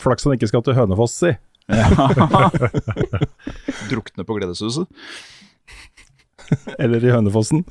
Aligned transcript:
Flaks 0.00 0.24
han 0.26 0.36
ikke 0.36 0.48
skal 0.50 0.62
til 0.64 0.76
Hønefoss, 0.78 1.18
si. 1.20 1.32
Drukne 3.90 4.24
på 4.26 4.36
Gledeshuset. 4.38 4.86
Eller 6.78 7.04
i 7.04 7.12
Hønefossen. 7.14 7.64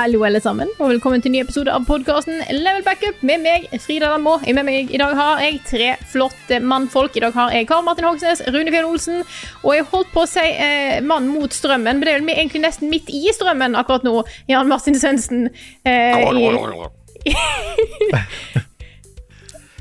Hallo 0.00 0.22
alle 0.24 0.38
sammen, 0.40 0.70
og 0.80 0.94
velkommen 0.94 1.20
til 1.20 1.28
en 1.28 1.34
ny 1.34 1.40
episode 1.42 1.72
av 1.74 1.82
podkasten 1.84 2.38
Level 2.56 2.80
Backup 2.86 3.18
med 3.26 3.42
meg, 3.44 3.66
Frida 3.82 4.08
Danmo. 4.14 4.38
Med 4.46 4.64
meg 4.64 4.88
i 4.94 5.00
dag 5.00 5.12
har 5.18 5.42
jeg 5.44 5.58
tre 5.68 5.88
flotte 6.08 6.56
mannfolk. 6.64 7.18
I 7.18 7.22
dag 7.26 7.34
har 7.36 7.52
jeg 7.52 7.66
Karl 7.68 7.84
Martin 7.84 8.06
Hogsnes, 8.08 8.40
Rune 8.48 8.72
Fjern 8.72 8.88
Olsen, 8.88 9.18
og 9.60 9.74
jeg 9.76 9.84
holdt 9.90 10.08
på 10.14 10.22
å 10.24 10.28
si 10.30 10.40
eh, 10.46 11.02
mann 11.04 11.28
mot 11.28 11.52
strømmen, 11.52 11.98
men 12.00 12.06
det 12.06 12.14
er 12.14 12.22
vel 12.22 12.32
egentlig 12.32 12.62
nesten 12.64 12.88
midt 12.92 13.10
i 13.12 13.26
strømmen 13.36 13.76
akkurat 13.76 14.06
nå. 14.06 14.14
Jan 14.48 14.70
Martin 14.72 14.96
Svendsen. 14.96 15.50
Eh, 15.84 16.24
i- 16.32 17.34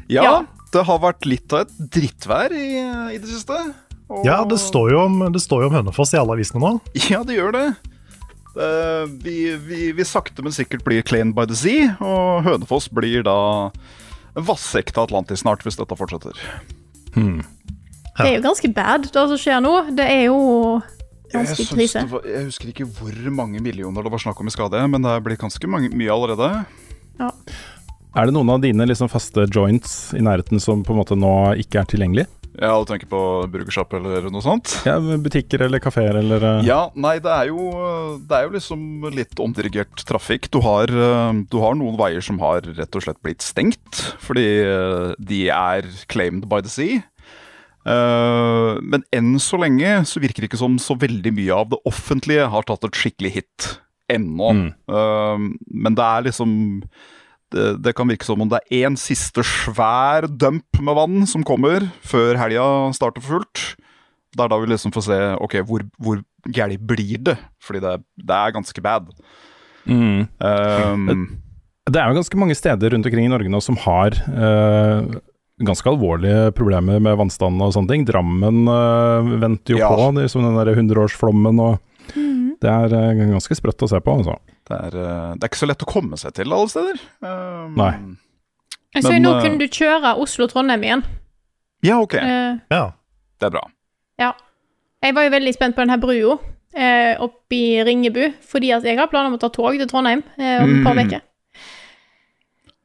Ja, 0.09 0.23
Ja. 0.25 0.33
det 0.73 0.83
har 0.89 0.99
vært 1.03 1.27
litt 1.29 1.53
av 1.53 1.61
et 1.67 1.75
drittvær 1.95 2.51
i, 2.57 2.67
i 3.15 3.17
det 3.21 3.29
siste. 3.29 3.55
Og- 4.09 4.25
Ja, 4.27 4.41
det 4.43 4.57
står, 4.59 4.91
jo 4.91 4.99
om, 5.05 5.19
det 5.31 5.39
står 5.45 5.63
jo 5.63 5.69
om 5.71 5.75
Hønefoss 5.79 6.11
i 6.15 6.19
alle 6.19 6.33
avisene 6.35 6.59
nå. 6.65 6.73
Ja, 7.07 7.21
det 7.23 7.37
gjør 7.39 7.53
det. 7.55 7.67
Eh, 8.59 9.05
vi, 9.23 9.37
vi, 9.55 9.91
vi 9.95 10.05
sakte, 10.07 10.43
men 10.43 10.51
sikkert 10.55 10.83
blir 10.83 11.05
Clean 11.07 11.31
by 11.35 11.45
the 11.47 11.55
sea, 11.55 11.93
og 12.03 12.43
Hønefoss 12.47 12.89
blir 12.91 13.23
da 13.27 13.37
vassekte 14.35 15.01
Atlantis 15.03 15.43
snart, 15.45 15.63
hvis 15.65 15.79
dette 15.79 15.95
fortsetter. 15.99 16.37
Det 17.15 18.25
er 18.27 18.35
jo 18.35 18.43
ganske 18.43 18.71
bad, 18.75 19.07
det 19.07 19.25
som 19.31 19.39
skjer 19.39 19.61
nå. 19.63 19.73
Det 19.95 20.05
er 20.05 20.25
jo 20.27 20.39
ganske 21.31 21.63
Jeg, 21.63 21.69
krise. 21.71 22.03
var, 22.11 22.25
jeg 22.27 22.49
husker 22.49 22.71
ikke 22.73 22.87
hvor 22.99 23.15
mange 23.31 23.61
millioner 23.63 24.03
det 24.05 24.11
var 24.11 24.21
snakk 24.25 24.39
om 24.43 24.49
i 24.49 24.53
skade, 24.53 24.81
men 24.91 25.05
det 25.05 25.13
er 25.15 25.23
blitt 25.23 25.41
ganske 25.41 25.71
mange, 25.71 25.91
mye 25.95 26.11
allerede. 26.11 26.49
Er 27.19 28.25
det 28.25 28.33
noen 28.35 28.49
av 28.51 28.63
dine 28.63 28.87
liksom 28.89 29.09
faste 29.11 29.45
joints 29.53 30.11
i 30.17 30.23
nærheten 30.25 30.59
som 30.63 30.83
på 30.83 30.95
en 30.95 30.99
måte 30.99 31.15
nå 31.19 31.31
ikke 31.63 31.83
er 31.83 31.89
tilgjengelig? 31.91 32.25
Ja, 32.59 32.73
du 32.75 32.87
tenker 32.89 33.07
på 33.07 33.19
burgersjapp 33.51 33.93
eller 33.95 34.27
noe 34.31 34.43
sånt? 34.43 34.73
Ja, 34.87 34.97
Butikker 34.99 35.63
eller 35.63 35.79
kafeer 35.83 36.17
eller 36.19 36.43
eh, 36.43 36.65
Ja, 36.67 36.81
nei, 36.99 37.15
det 37.23 37.31
er 37.31 37.51
jo, 37.53 37.69
det 38.27 38.35
er 38.35 38.47
jo 38.47 38.55
liksom 38.57 38.81
litt 39.15 39.39
omdirigert 39.39 40.03
trafikk. 40.07 40.49
Du 40.51 40.59
har, 40.65 40.91
eh, 40.91 41.39
du 41.47 41.59
har 41.63 41.77
noen 41.79 41.95
veier 41.99 42.23
som 42.25 42.41
har 42.43 42.67
rett 42.67 42.97
og 42.99 43.05
slett 43.05 43.21
blitt 43.23 43.45
stengt, 43.45 44.01
fordi 44.23 44.47
eh, 44.65 45.13
de 45.31 45.45
er 45.55 45.87
claimed 46.11 46.49
by 46.51 46.61
the 46.65 46.73
sea. 46.73 46.99
Men 47.89 49.01
enn 49.15 49.39
så 49.41 49.57
lenge 49.57 50.03
så 50.05 50.19
virker 50.21 50.43
det 50.43 50.49
ikke 50.51 50.59
som 50.59 50.75
så 50.83 50.93
veldig 50.99 51.31
mye 51.33 51.55
av 51.55 51.71
det 51.71 51.79
offentlige 51.89 52.43
har 52.51 52.67
tatt 52.67 52.83
et 52.85 52.99
skikkelig 52.99 53.31
hit 53.33 53.69
ennå. 54.13 54.51
Mm. 54.53 55.47
Men 55.63 55.97
det 55.97 56.05
er 56.05 56.27
liksom 56.27 56.51
det, 57.51 57.93
kan 57.97 58.09
virke 58.09 58.27
som 58.27 58.41
om 58.43 58.49
det 58.51 58.59
er 58.61 58.85
én 58.87 58.97
siste 58.99 59.43
svær 59.45 60.27
dump 60.29 60.79
med 60.81 60.97
vann 60.97 61.27
som 61.29 61.45
kommer 61.47 61.87
før 62.05 62.37
helga 62.39 62.65
starter 62.95 63.23
for 63.25 63.39
fullt. 63.39 63.63
Det 64.35 64.43
er 64.45 64.51
da 64.51 64.59
vi 64.61 64.69
liksom 64.69 64.93
får 64.93 65.07
se 65.07 65.19
ok, 65.41 65.55
hvor, 65.65 65.85
hvor 65.97 66.21
gæli 66.45 66.77
blir 66.77 67.17
det, 67.31 67.37
fordi 67.65 67.81
det, 67.83 67.95
det 68.21 68.35
er 68.35 68.55
ganske 68.55 68.83
bad. 68.85 69.09
mm. 69.89 70.27
Um, 70.39 71.39
Det 71.89 71.97
er 71.97 72.11
jo 72.11 72.19
ganske 72.19 72.37
mange 72.37 72.53
steder 72.53 72.93
rundt 72.93 73.07
omkring 73.09 73.25
i 73.25 73.31
Norge 73.31 73.49
nå 73.49 73.61
som 73.65 73.77
har 73.81 74.13
uh, 74.29 75.17
ganske 75.65 75.89
alvorlige 75.89 76.51
problemer 76.53 77.01
med 77.01 77.17
vannstanden 77.17 77.63
og 77.65 77.73
sånne 77.73 77.89
ting. 77.89 78.05
Drammen 78.05 78.67
uh, 78.69 79.25
venter 79.41 79.73
jo 79.73 79.81
Ja. 79.81 79.89
på 79.89 80.11
er 80.13 80.29
den 80.29 80.59
der 80.59 80.75
hundreårsflommen 80.77 81.59
og 81.65 81.79
Det 82.59 82.69
er 82.71 82.93
eh, 82.97 83.21
ganske 83.31 83.55
sprøtt 83.55 83.85
å 83.85 83.87
se 83.87 83.99
på, 84.03 84.13
altså. 84.19 84.35
det, 84.67 84.75
er, 84.89 84.95
eh, 84.99 85.29
det 85.37 85.45
er 85.45 85.51
ikke 85.51 85.61
så 85.61 85.69
lett 85.69 85.85
å 85.85 85.89
komme 85.89 86.17
seg 86.19 86.33
til 86.35 86.51
alle 86.51 86.67
steder. 86.71 86.99
Um, 87.23 87.77
Nei. 87.79 87.93
Så 88.99 89.13
jo 89.13 89.21
nå 89.23 89.35
eh, 89.37 89.41
kunne 89.45 89.61
du 89.61 89.67
kjøre 89.71 90.15
Oslo-Trondheim 90.19 90.83
igjen. 90.83 91.03
Ja, 91.87 91.99
ok. 92.03 92.15
Uh, 92.19 92.59
Ja. 92.73 92.85
Det 93.39 93.47
er 93.47 93.53
bra. 93.55 93.61
Ja. 94.19 94.33
Jeg 94.99 95.15
var 95.15 95.23
jo 95.23 95.31
veldig 95.31 95.53
spent 95.55 95.77
på 95.77 95.85
denne 95.85 95.95
brua 96.01 96.33
eh, 96.75 97.15
oppe 97.23 97.55
i 97.55 97.79
Ringebu, 97.87 98.33
fordi 98.43 98.73
at 98.75 98.83
jeg 98.83 98.99
har 98.99 99.07
planer 99.07 99.31
om 99.31 99.37
å 99.37 99.39
ta 99.39 99.47
tog 99.55 99.77
til 99.79 99.87
Trondheim 99.87 100.25
eh, 100.35 100.57
om 100.59 100.73
et 100.75 100.83
par 100.83 100.97
Mm. 100.99 101.05
uker. 101.07 101.21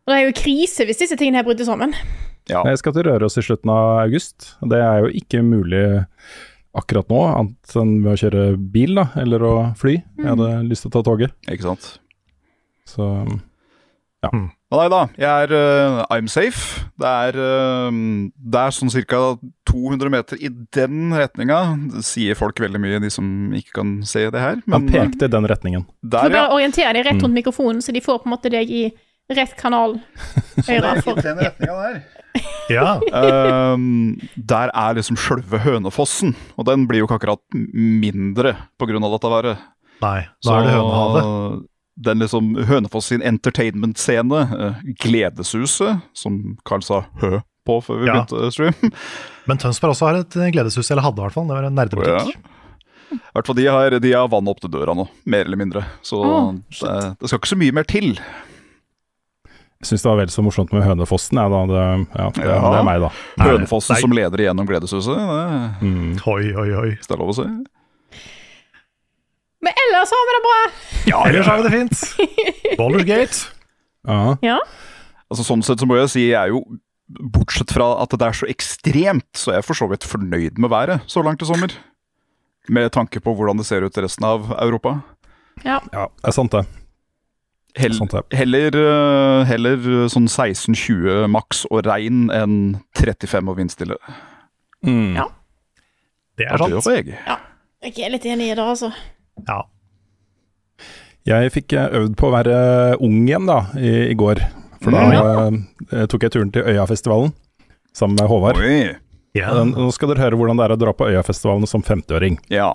Og 0.04 0.12
det 0.12 0.16
er 0.20 0.26
jo 0.28 0.36
krise 0.38 0.84
hvis 0.86 1.00
disse 1.00 1.16
tingene 1.18 1.40
her 1.40 1.46
bryter 1.48 1.66
sammen. 1.66 1.94
Ja. 2.46 2.60
Jeg 2.68 2.78
skal 2.78 2.92
til 2.92 3.06
Røros 3.08 3.38
i 3.40 3.42
slutten 3.42 3.70
av 3.72 4.02
august. 4.04 4.50
Det 4.62 4.78
er 4.78 4.98
jo 5.00 5.10
ikke 5.16 5.40
mulig 5.42 5.82
akkurat 6.74 7.08
nå, 7.12 7.20
annet 7.30 7.76
enn 7.80 7.94
ved 8.04 8.12
å 8.14 8.20
kjøre 8.24 8.44
bil 8.74 8.94
da, 8.98 9.08
eller 9.20 9.44
å 9.46 9.54
fly. 9.78 9.96
Jeg 10.18 10.30
hadde 10.32 10.50
lyst 10.68 10.86
til 10.86 10.90
å 10.92 10.94
ta 10.96 11.04
toget. 11.06 11.34
Ikke 11.50 11.68
sant? 11.70 11.90
Så 12.88 13.06
Men 14.24 14.80
nei 14.80 14.86
da, 14.90 15.00
jeg 15.20 15.44
er 15.44 15.52
uh, 15.54 15.98
I'm 16.10 16.26
safe. 16.32 16.80
Det 16.98 17.06
er, 17.28 17.36
uh, 17.36 17.90
det 18.34 18.62
er 18.62 18.74
sånn 18.74 18.90
ca. 19.06 19.20
200 19.70 20.10
meter 20.12 20.40
i 20.40 20.48
den 20.74 21.12
retninga. 21.14 21.58
Det 21.92 22.02
sier 22.06 22.38
folk 22.38 22.58
veldig 22.62 22.80
mye, 22.82 23.00
de 23.04 23.10
som 23.12 23.26
ikke 23.54 23.76
kan 23.80 23.94
se 24.08 24.24
det 24.34 24.40
her. 24.42 24.58
Men 24.64 24.80
Han 24.80 24.88
pekte 24.90 25.28
i 25.28 25.32
den 25.34 25.46
retningen. 25.50 25.84
Du 26.02 26.14
da 26.16 26.24
ja. 26.26 26.32
bare 26.32 26.56
orientere 26.56 26.94
deg 26.96 27.06
rett 27.06 27.18
Mm. 27.20 27.26
rundt 27.26 27.38
mikrofonen, 27.38 27.82
så 27.84 27.92
de 27.94 28.00
får 28.02 28.22
på 28.22 28.30
en 28.30 28.34
måte 28.34 28.50
deg 28.50 28.70
i 28.70 28.84
rett 29.34 29.54
kanal. 29.60 29.98
Høyre 30.68 30.96
ikke 31.00 31.20
den 31.22 31.38
retninga 31.44 31.76
der. 31.84 32.00
Ja. 32.72 32.96
um, 33.74 34.14
der 34.36 34.72
er 34.74 34.96
liksom 34.98 35.18
sjølve 35.20 35.60
Hønefossen, 35.64 36.34
og 36.58 36.66
den 36.68 36.86
blir 36.90 37.02
jo 37.02 37.08
ikke 37.08 37.20
akkurat 37.20 37.42
mindre 37.54 38.56
pga. 38.80 38.98
dette 38.98 39.32
været. 39.36 39.64
Nei, 40.02 40.18
da 40.44 40.58
er 40.58 40.66
det 40.66 40.74
Hønehavet. 40.74 41.64
Den 42.04 42.18
liksom 42.24 42.54
Hønefoss 42.66 43.12
sin 43.12 43.22
entertainment-scene, 43.22 44.40
uh, 44.50 44.80
Gledeshuset, 44.98 46.00
som 46.18 46.56
Carl 46.66 46.82
sa 46.82 47.04
hø 47.22 47.38
på 47.64 47.78
før 47.80 48.02
vi 48.02 48.08
Ja. 48.10 48.24
begynte 48.24 48.50
stream. 48.52 48.92
Men 49.48 49.60
Tønsberg 49.60 49.94
også 49.94 50.08
har 50.10 50.18
et 50.20 50.36
eh, 50.36 50.50
gledeshus, 50.52 50.90
eller 50.90 51.04
hadde 51.06 51.20
i 51.20 51.24
hvert 51.24 51.36
fall. 51.36 51.46
Det 51.48 51.56
var 51.56 51.68
en 51.68 51.78
nerdebutikk. 51.78 52.34
I 53.14 53.18
hvert 53.36 53.46
fall 53.46 53.56
de 53.56 53.66
har, 53.70 53.94
de 54.02 54.12
har 54.12 54.28
vann 54.28 54.48
opp 54.50 54.60
til 54.60 54.72
døra 54.72 54.94
nå, 54.96 55.06
mer 55.30 55.46
eller 55.46 55.60
mindre. 55.60 55.84
Så 56.02 56.18
oh, 56.18 56.50
det, 56.52 57.16
det 57.20 57.30
skal 57.30 57.38
ikke 57.38 57.52
så 57.52 57.60
mye 57.60 57.76
mer 57.76 57.86
til. 57.88 58.18
Jeg 59.84 59.90
syns 59.90 60.04
det 60.06 60.08
var 60.08 60.16
vel 60.22 60.30
så 60.32 60.40
morsomt 60.46 60.70
med 60.72 60.80
Hønefossen, 60.86 61.36
jeg, 61.36 61.52
da. 61.52 61.58
Det, 61.68 61.80
ja, 62.16 62.28
det, 62.32 62.44
Ja. 62.48 62.60
det 62.72 62.78
er 62.80 62.86
meg, 62.88 63.02
da. 63.04 63.10
Nei, 63.36 63.48
Hønefossen 63.50 63.92
nei. 63.92 64.00
som 64.00 64.14
leder 64.16 64.40
igjennom 64.40 64.68
Gledeshuset, 64.70 65.18
det, 65.20 65.84
Mm. 65.84 66.14
Oi, 66.32 66.44
oi, 66.56 66.68
oi. 66.80 66.90
hvis 66.96 67.06
det 67.10 67.12
er 67.18 67.20
lov 67.20 67.32
å 67.34 67.36
si. 67.36 67.44
Men 69.64 69.72
ellers 69.84 70.12
har 70.12 70.24
vi 70.28 70.32
det 70.36 70.42
bra! 70.46 70.56
Ja, 71.08 71.20
ellers 71.28 71.46
har 71.48 71.60
vi 71.60 71.68
det 71.68 71.74
fint. 71.76 72.00
Bouldergate. 72.80 73.44
Ja. 74.08 74.36
Ja. 74.44 74.58
Altså 75.32 75.44
Sånn 75.46 75.62
sett 75.64 75.80
så 75.80 75.88
må 75.88 75.96
jeg 76.00 76.10
si 76.12 76.26
jeg 76.30 76.36
er 76.40 76.52
jo 76.52 76.64
Bortsett 77.34 77.72
fra 77.72 77.90
at 78.00 78.14
det 78.16 78.24
er 78.24 78.32
så 78.36 78.46
ekstremt, 78.48 79.26
så 79.36 79.52
er 79.52 79.58
jeg 79.58 79.66
for 79.68 79.76
så 79.76 79.88
vidt 79.90 80.06
fornøyd 80.08 80.56
med 80.60 80.70
været 80.72 81.04
så 81.10 81.20
langt 81.24 81.42
i 81.44 81.48
sommer. 81.48 81.72
Med 82.72 82.88
tanke 82.96 83.20
på 83.20 83.34
hvordan 83.36 83.60
det 83.60 83.66
ser 83.68 83.84
ut 83.84 83.98
i 84.00 84.04
resten 84.06 84.24
av 84.24 84.48
Europa. 84.56 84.94
Ja. 85.64 85.82
ja, 85.92 86.06
det 86.08 86.30
er 86.32 86.34
sant, 86.34 86.56
det. 86.56 86.64
Hell, 87.74 87.96
heller, 88.30 88.76
øh, 88.78 89.40
heller 89.48 89.86
sånn 90.12 90.28
16-20 90.30 91.26
maks 91.34 91.64
og 91.72 91.82
regn 91.88 92.28
enn 92.30 92.56
35 92.94 93.50
og 93.50 93.58
vindstille. 93.58 93.96
Mm. 94.86 95.16
Ja. 95.18 95.26
Det 96.38 96.46
er 96.46 96.62
sant. 96.62 96.86
Ja, 96.86 97.38
jeg. 97.82 97.96
Er 97.98 98.12
litt 98.14 98.26
enig 98.30 98.52
i 98.52 98.54
det, 98.54 98.62
altså. 98.62 98.92
Ja. 99.48 99.62
Jeg 101.24 101.50
fikk 101.54 101.74
eh, 101.74 101.88
øvd 101.98 102.14
på 102.20 102.28
å 102.28 102.34
være 102.34 102.56
ung 103.02 103.22
igjen 103.24 103.48
da, 103.48 103.64
i, 103.80 104.10
i 104.12 104.18
går. 104.18 104.42
For 104.84 104.94
da 104.94 105.48
eh, 105.48 106.04
tok 106.10 106.26
jeg 106.26 106.34
turen 106.34 106.52
til 106.54 106.66
Øyafestivalen 106.68 107.32
sammen 107.96 108.18
med 108.20 108.28
Håvard. 108.30 108.60
Oi. 108.60 108.92
Ja. 109.34 109.50
Nå 109.66 109.88
skal 109.94 110.12
dere 110.12 110.28
høre 110.28 110.38
hvordan 110.38 110.60
det 110.60 110.66
er 110.68 110.74
å 110.76 110.78
dra 110.78 110.92
på 110.94 111.08
Øyafestivalen 111.10 111.66
som 111.70 111.82
50-åring. 111.82 112.38
Ja. 112.54 112.70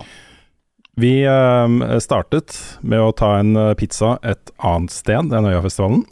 Vi 1.00 1.22
eh, 1.24 1.98
startet 2.02 2.56
med 2.84 3.00
å 3.00 3.12
ta 3.16 3.30
en 3.40 3.54
eh, 3.56 3.72
pizza 3.78 4.16
et 4.26 4.50
annet 4.58 4.92
sted 4.92 5.32
enn 5.32 5.48
Øyafestivalen. 5.48 6.02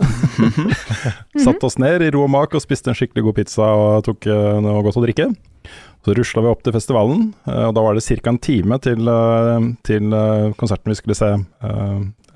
Satt 1.44 1.64
oss 1.66 1.76
ned 1.82 2.04
i 2.06 2.10
ro 2.14 2.22
og 2.24 2.32
mak 2.32 2.54
og 2.56 2.62
spiste 2.64 2.88
en 2.88 2.96
skikkelig 2.96 3.26
god 3.26 3.36
pizza 3.36 3.68
og 3.76 4.06
tok 4.06 4.28
eh, 4.30 4.60
noe 4.64 4.80
godt 4.86 5.00
å 5.00 5.04
drikke. 5.04 5.28
Så 6.06 6.14
rusla 6.16 6.44
vi 6.44 6.52
opp 6.52 6.62
til 6.64 6.72
festivalen, 6.72 7.26
eh, 7.50 7.66
og 7.66 7.74
da 7.76 7.84
var 7.84 7.98
det 7.98 8.06
ca. 8.06 8.32
en 8.32 8.40
time 8.48 8.78
til, 8.86 9.10
til 9.84 10.16
konserten 10.60 10.94
vi 10.94 10.96
skulle 10.96 11.18
se 11.18 11.34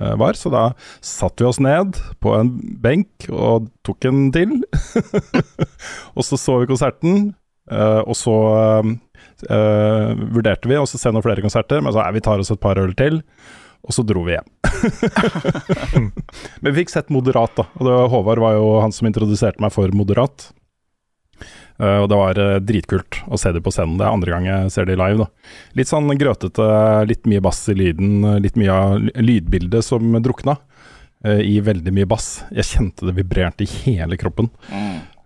var. 0.02 0.36
Så 0.36 0.52
da 0.52 0.64
satte 0.98 1.44
vi 1.44 1.48
oss 1.48 1.62
ned 1.62 1.96
på 2.20 2.34
en 2.36 2.52
benk 2.82 3.30
og 3.30 3.70
tok 3.86 4.10
en 4.10 4.26
til. 4.34 4.58
og 6.16 6.26
så 6.26 6.36
så 6.36 6.58
vi 6.60 6.68
konserten, 6.68 7.30
og 7.70 8.16
så 8.18 8.36
eh, 9.50 10.12
vurderte 10.34 10.70
vi 10.70 10.78
å 10.78 10.86
se 10.88 11.10
noen 11.10 11.24
flere 11.24 11.44
konserter, 11.44 11.82
men 11.82 11.94
så 11.94 12.02
nei, 12.02 12.14
vi 12.18 12.24
tar 12.24 12.42
oss 12.42 12.52
et 12.54 12.62
par 12.62 12.80
øl 12.80 12.94
til. 12.98 13.22
Og 13.82 13.94
så 13.96 14.04
dro 14.06 14.22
vi 14.22 14.36
hjem. 14.36 14.46
men 16.62 16.68
vi 16.68 16.76
fikk 16.82 16.92
sett 16.92 17.10
Moderat, 17.10 17.56
da. 17.58 17.64
Og 17.80 17.88
var- 17.88 18.10
Håvard 18.12 18.42
var 18.44 18.54
jo 18.54 18.68
han 18.84 18.94
som 18.94 19.08
introduserte 19.10 19.62
meg 19.62 19.74
for 19.74 19.90
Moderat. 19.96 20.52
Uh, 21.82 22.04
og 22.04 22.06
det 22.12 22.18
var 22.20 22.38
uh, 22.38 22.60
dritkult 22.62 23.18
å 23.26 23.38
se 23.40 23.50
dem 23.50 23.64
på 23.64 23.72
scenen. 23.74 23.96
Det 23.98 24.06
er 24.06 24.14
andre 24.14 24.30
gang 24.30 24.46
jeg 24.46 24.70
ser 24.70 24.86
dem 24.86 25.00
live. 25.00 25.24
da. 25.24 25.54
Litt 25.80 25.90
sånn 25.90 26.12
grøtete, 26.14 26.68
litt 27.10 27.26
mye 27.26 27.42
bass 27.42 27.64
i 27.72 27.74
lyden, 27.74 28.22
litt 28.44 28.60
mye 28.60 28.76
av 28.76 29.08
lydbildet 29.18 29.82
som 29.82 30.14
drukna 30.22 30.60
i 31.22 31.60
veldig 31.62 31.92
mye 31.94 32.06
bass. 32.10 32.44
Jeg 32.50 32.66
kjente 32.66 33.06
det 33.06 33.12
vibrerte 33.14 33.62
i 33.62 33.68
hele 33.84 34.16
kroppen. 34.18 34.48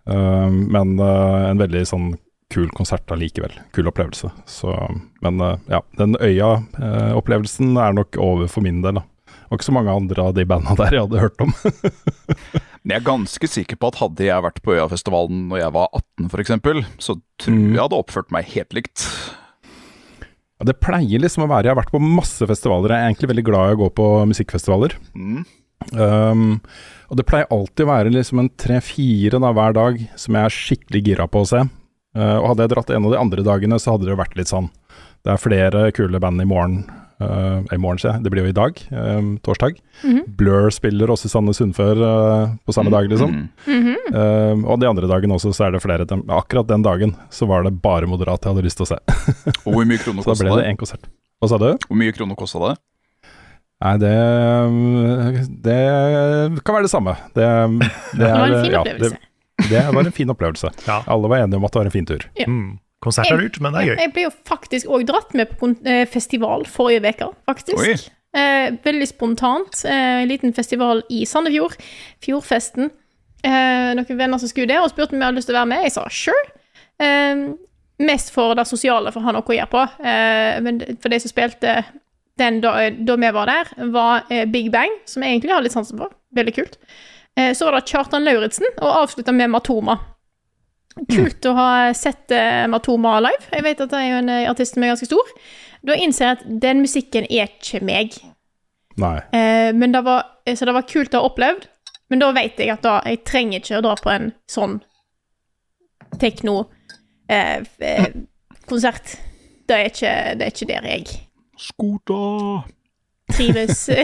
Eh, 0.07 0.51
men 0.51 1.01
uh, 1.01 1.51
en 1.51 1.59
veldig 1.61 1.83
sånn 1.89 2.13
kul 2.53 2.69
konsert 2.77 3.11
allikevel. 3.13 3.53
Kul 3.75 3.89
opplevelse. 3.91 4.31
Så, 4.47 4.73
men 5.25 5.41
eh, 5.43 5.59
ja, 5.73 5.81
den 5.99 6.15
Øya-opplevelsen 6.23 7.75
er 7.83 7.97
nok 7.97 8.19
over 8.23 8.49
for 8.51 8.65
min 8.67 8.83
del, 8.85 9.01
da. 9.01 9.05
Var 9.47 9.59
ikke 9.61 9.69
så 9.69 9.75
mange 9.77 9.93
andre 9.95 10.25
av 10.27 10.33
de 10.35 10.45
banda 10.49 10.75
der 10.79 10.97
jeg 10.97 11.05
hadde 11.07 11.21
hørt 11.23 11.43
om. 11.45 11.53
Men 12.87 12.93
jeg 12.95 13.01
er 13.01 13.07
ganske 13.07 13.49
sikker 13.51 13.79
på 13.83 13.89
at 13.91 13.99
hadde 13.99 14.25
jeg 14.27 14.43
vært 14.45 14.59
på 14.63 14.75
Øyafestivalen 14.77 15.45
når 15.51 15.61
jeg 15.61 15.75
var 15.75 15.89
18 15.95 16.29
f.eks., 16.31 16.51
så 17.03 17.15
tror 17.43 17.55
Mm. 17.55 17.73
jeg 17.75 17.83
hadde 17.83 17.99
oppført 17.99 18.31
meg 18.35 18.49
helt 18.55 18.75
likt. 18.79 19.05
Ja, 20.57 20.67
det 20.71 20.77
pleier 20.83 21.21
liksom 21.23 21.45
å 21.45 21.49
være 21.51 21.67
Jeg 21.69 21.75
har 21.75 21.81
vært 21.83 21.93
på 21.95 22.01
masse 22.03 22.47
festivaler. 22.49 22.95
Jeg 22.95 23.03
er 23.05 23.11
egentlig 23.11 23.31
veldig 23.35 23.45
glad 23.47 23.71
i 23.71 23.77
å 23.77 23.81
gå 23.85 23.89
på 24.01 24.07
musikkfestivaler. 24.33 24.95
Mm. 25.15 25.43
Um, 25.95 26.45
og 27.11 27.19
det 27.21 27.27
pleier 27.29 27.51
alltid 27.55 27.85
å 27.87 27.91
være 27.93 28.15
liksom 28.15 28.41
en 28.43 28.51
tre-fire 28.59 29.39
hver 29.43 29.77
dag 29.77 29.99
som 30.19 30.39
jeg 30.39 30.49
er 30.49 30.57
skikkelig 30.59 31.03
gira 31.11 31.27
på 31.31 31.43
å 31.45 31.51
se. 31.51 31.63
Uh, 32.17 32.39
og 32.41 32.47
hadde 32.55 32.65
jeg 32.65 32.73
dratt 32.73 32.91
en 32.97 33.05
av 33.05 33.13
de 33.13 33.19
andre 33.21 33.43
dagene, 33.45 33.79
så 33.83 33.93
hadde 33.95 34.07
det 34.09 34.15
jo 34.15 34.23
vært 34.23 34.37
litt 34.39 34.49
sånn 34.49 34.71
Det 35.27 35.35
er 35.35 35.43
flere 35.43 35.91
kule 35.93 36.21
band 36.23 36.41
i 36.41 36.47
morgen. 36.49 36.87
Uh, 37.21 37.65
I 37.73 37.79
morgen, 37.81 37.99
sier 37.99 38.13
jeg. 38.15 38.23
Det 38.25 38.31
blir 38.31 38.45
jo 38.45 38.51
i 38.53 38.57
dag. 38.57 38.77
um, 38.93 39.39
torsdag. 39.45 39.79
Mhm. 40.05 40.23
Blur 40.37 40.71
spiller 40.71 41.09
også 41.13 41.29
Sanne 41.33 41.55
Sundfør 41.57 41.97
uh, 41.99 42.55
på 42.65 42.73
samme 42.77 42.91
dag, 42.93 43.09
liksom. 43.11 43.33
Mm. 43.67 43.83
-hmm. 43.83 44.65
Og 44.67 44.79
de 44.81 44.87
andre 44.89 45.09
dagene 45.09 45.35
også, 45.35 45.53
så 45.53 45.65
er 45.67 45.71
det 45.73 45.83
flere. 45.83 46.05
dem- 46.07 46.29
Akkurat 46.29 46.69
den 46.69 46.83
dagen 46.83 47.17
så 47.31 47.47
var 47.47 47.63
det 47.65 47.83
bare 47.83 48.07
Moderat 48.07 48.45
jeg 48.45 48.53
hadde 48.55 48.65
lyst 48.65 48.77
til 48.77 48.85
å 48.85 48.89
se. 48.89 48.99
Og 49.67 49.73
hvor 49.73 49.85
mye 49.85 49.99
kroner 49.99 50.23
Så 50.23 50.35
da 50.35 50.45
ble 50.45 50.57
det 50.57 50.65
det? 50.65 50.73
én 50.73 50.77
konsert. 50.77 51.09
Hva 51.43 51.49
sa 51.49 51.59
du? 51.59 51.77
Hvor 51.89 51.97
mye 51.97 52.13
kroner 52.13 52.35
kosta 52.37 52.59
det? 52.69 52.77
Nei, 53.83 53.97
det 53.99 54.17
Det 55.63 56.65
kan 56.65 56.75
være 56.77 56.83
det 56.87 56.91
samme. 56.91 57.17
Det, 57.35 57.45
det, 58.17 58.19
Det 58.19 58.31
var 58.33 58.47
en 58.47 58.55
fin 58.55 58.65
fin 58.65 58.73
ja, 58.73 58.81
opplevelse. 58.81 59.11
Det, 59.11 59.26
det 59.71 59.85
var 59.95 60.05
en 60.05 60.13
fin 60.13 60.31
opplevelse. 60.31 60.71
Ja. 60.87 61.03
Alle 61.07 61.31
var 61.33 61.45
enige 61.45 61.61
om 61.61 61.65
at 61.65 61.73
det 61.73 61.81
var 61.81 61.89
en 61.91 61.95
fin 61.95 62.09
tur. 62.09 62.27
Mm. 62.47 62.77
Konsert 63.05 63.31
er 63.31 63.41
lurt, 63.41 63.59
men 63.61 63.75
det 63.75 63.83
er 63.83 63.89
gøy. 63.91 63.97
Jeg 64.03 64.13
ble 64.15 64.27
jo 64.27 64.35
faktisk 64.49 64.93
òg 64.93 65.07
dratt 65.09 65.35
med 65.37 65.53
på 65.61 65.71
eh, 65.89 66.05
festival 66.11 66.65
forrige 66.71 67.13
uke, 67.13 67.31
faktisk. 67.49 67.83
Oi. 67.83 67.97
Eh, 68.37 68.69
veldig 68.85 69.09
spontant. 69.09 69.83
Eh, 69.85 70.23
en 70.23 70.31
liten 70.31 70.55
festival 70.57 71.03
i 71.13 71.25
Sandefjord. 71.29 71.77
Fjordfesten. 72.25 72.91
Eh, 73.45 73.93
noen 73.97 74.19
venner 74.19 74.41
som 74.43 74.51
skulle 74.51 74.73
det, 74.73 74.81
og 74.81 74.91
spurte 74.93 75.15
om 75.15 75.21
jeg 75.21 75.29
hadde 75.29 75.41
lyst 75.41 75.51
til 75.51 75.57
å 75.57 75.61
være 75.61 75.73
med. 75.75 75.85
Jeg 75.87 75.97
sa 75.97 76.07
sure. 76.13 76.49
Eh, 77.03 77.45
mest 78.07 78.33
for 78.35 78.57
det 78.59 78.67
sosiale, 78.69 79.13
for 79.13 79.23
å 79.23 79.29
ha 79.29 79.37
noe 79.37 79.45
å 79.45 79.57
gjøre 79.57 79.73
på. 79.73 79.85
Eh, 80.01 80.57
men 80.65 80.83
for 81.01 81.13
de 81.13 81.21
som 81.23 81.33
spilte 81.33 81.79
den 82.41 82.61
da, 82.65 82.75
da 82.91 83.17
vi 83.21 83.33
var 83.33 83.49
der, 83.49 83.71
var 83.93 84.27
eh, 84.33 84.45
Big 84.49 84.73
Bang, 84.73 84.93
som 85.09 85.25
jeg 85.25 85.37
egentlig 85.37 85.55
har 85.55 85.65
litt 85.65 85.77
sansen 85.77 86.01
for. 86.01 86.13
Veldig 86.37 86.57
kult. 86.59 86.81
Eh, 87.39 87.53
så 87.57 87.69
var 87.69 87.77
det 87.77 87.87
Kjartan 87.91 88.25
Lauritzen, 88.25 88.69
og 88.81 88.95
avslutta 89.03 89.35
med 89.37 89.53
Matoma. 89.53 89.99
Kult 91.13 91.45
å 91.45 91.53
ha 91.59 91.69
sett 91.97 92.33
eh, 92.33 92.65
Matoma 92.73 93.19
live. 93.21 93.51
Jeg 93.53 93.67
vet 93.67 93.85
at 93.85 93.93
det 93.93 94.01
er 94.01 94.11
jo 94.11 94.23
en 94.23 94.33
eh, 94.33 94.49
artist 94.51 94.77
som 94.77 94.87
er 94.87 94.95
ganske 94.95 95.11
stor. 95.11 95.35
Da 95.87 95.99
innser 96.01 96.31
jeg 96.31 96.39
at 96.39 96.47
den 96.65 96.81
musikken 96.83 97.29
er 97.29 97.53
ikke 97.53 97.83
meg. 97.85 98.17
Nei. 98.97 99.19
Men 99.77 99.93
det 99.93 100.01
var, 100.07 100.23
så 100.49 100.65
det 100.65 100.73
var 100.73 100.87
kult 100.89 101.15
å 101.15 101.21
ha 101.21 101.29
opplevd. 101.29 101.67
Men 102.09 102.23
da 102.23 102.31
vet 102.35 102.59
jeg 102.63 102.71
at 102.73 102.85
da, 102.87 102.95
jeg 103.07 103.25
trenger 103.27 103.61
ikke 103.61 103.79
å 103.81 103.85
dra 103.85 103.95
på 103.99 104.11
en 104.13 104.27
sånn 104.51 104.75
tekno-konsert. 106.21 106.73
Eh, 107.29 107.63
det, 109.67 109.67
det 109.67 109.77
er 109.77 109.87
ikke 110.53 110.71
der 110.71 110.85
jeg 110.93 111.05
Skuta! 111.59 112.23
trives. 113.33 113.89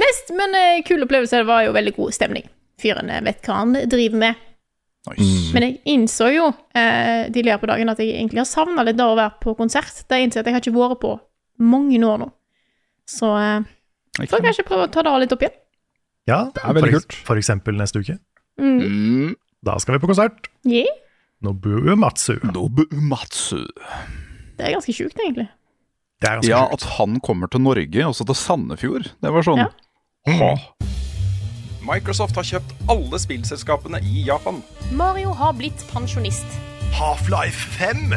Mest, 0.00 0.32
men 0.36 0.56
uh, 0.56 0.82
kul 0.86 1.04
opplevelse. 1.06 1.42
Det 1.42 1.48
var 1.48 1.64
jo 1.66 1.74
veldig 1.76 1.94
god 1.96 2.16
stemning. 2.16 2.46
Fyren 2.80 3.10
eh, 3.12 3.22
vet 3.24 3.42
hva 3.46 3.58
han 3.62 3.74
driver 3.90 4.22
med. 4.22 4.46
Nice. 5.08 5.50
Men 5.54 5.64
jeg 5.64 5.78
innså 5.94 6.28
jo 6.34 6.50
uh, 6.50 7.22
tidligere 7.32 7.60
på 7.62 7.70
dagen 7.70 7.92
at 7.92 8.00
jeg 8.02 8.12
egentlig 8.14 8.42
har 8.42 8.48
savna 8.48 8.84
litt 8.84 8.98
da 9.00 9.08
å 9.12 9.18
være 9.18 9.40
på 9.42 9.56
konsert. 9.58 10.02
Det 10.08 10.20
innså 10.20 10.40
jeg 10.40 10.44
at 10.44 10.50
jeg 10.50 10.58
har 10.58 10.64
ikke 10.64 10.76
vært 10.76 11.02
på 11.02 11.14
mange 11.64 12.00
år 12.06 12.24
nå. 12.24 12.30
Så 13.08 13.30
uh, 13.32 13.60
jeg 14.20 14.30
får 14.30 14.44
kanskje 14.44 14.66
prøve 14.68 14.88
å 14.88 14.92
ta 14.92 15.04
det 15.06 15.14
litt 15.24 15.36
opp 15.36 15.46
igjen. 15.46 15.56
Ja, 16.28 16.40
det 16.54 16.62
er 16.62 16.76
veldig 16.76 16.96
kult. 16.98 17.16
For 17.26 17.40
eksempel 17.40 17.78
neste 17.80 18.02
uke. 18.02 18.18
Mm. 18.60 18.80
Mm. 18.80 19.30
Da 19.66 19.76
skal 19.80 19.96
vi 19.96 20.02
på 20.02 20.10
konsert. 20.10 20.50
Yeah. 20.68 20.88
Nobu 21.44 21.72
Uematsu. 21.80 22.36
Nobu 22.52 22.84
Umatsu. 22.92 23.64
Det 24.58 24.68
er 24.68 24.76
ganske 24.76 24.92
sjukt, 24.92 25.16
egentlig. 25.24 25.48
Det 26.20 26.28
er 26.28 26.36
ganske 26.36 26.50
Ja, 26.52 26.66
at 26.72 26.82
han 26.98 27.20
kommer 27.24 27.48
til 27.48 27.62
Norge, 27.64 28.06
også 28.06 28.26
til 28.28 28.36
Sandefjord. 28.36 29.10
Det 29.22 29.32
var 29.32 29.46
sånn 29.46 29.64
Ja. 30.28 30.52
Microsoft 31.80 32.36
har 32.36 32.44
kjøpt 32.44 32.74
alle 32.92 33.18
spillselskapene 33.18 34.02
i 34.04 34.26
Japan. 34.26 34.60
Mario 34.92 35.32
har 35.32 35.54
blitt 35.56 35.80
pensjonist. 35.92 36.44
Half-Life 36.92 37.70
5! 37.78 38.12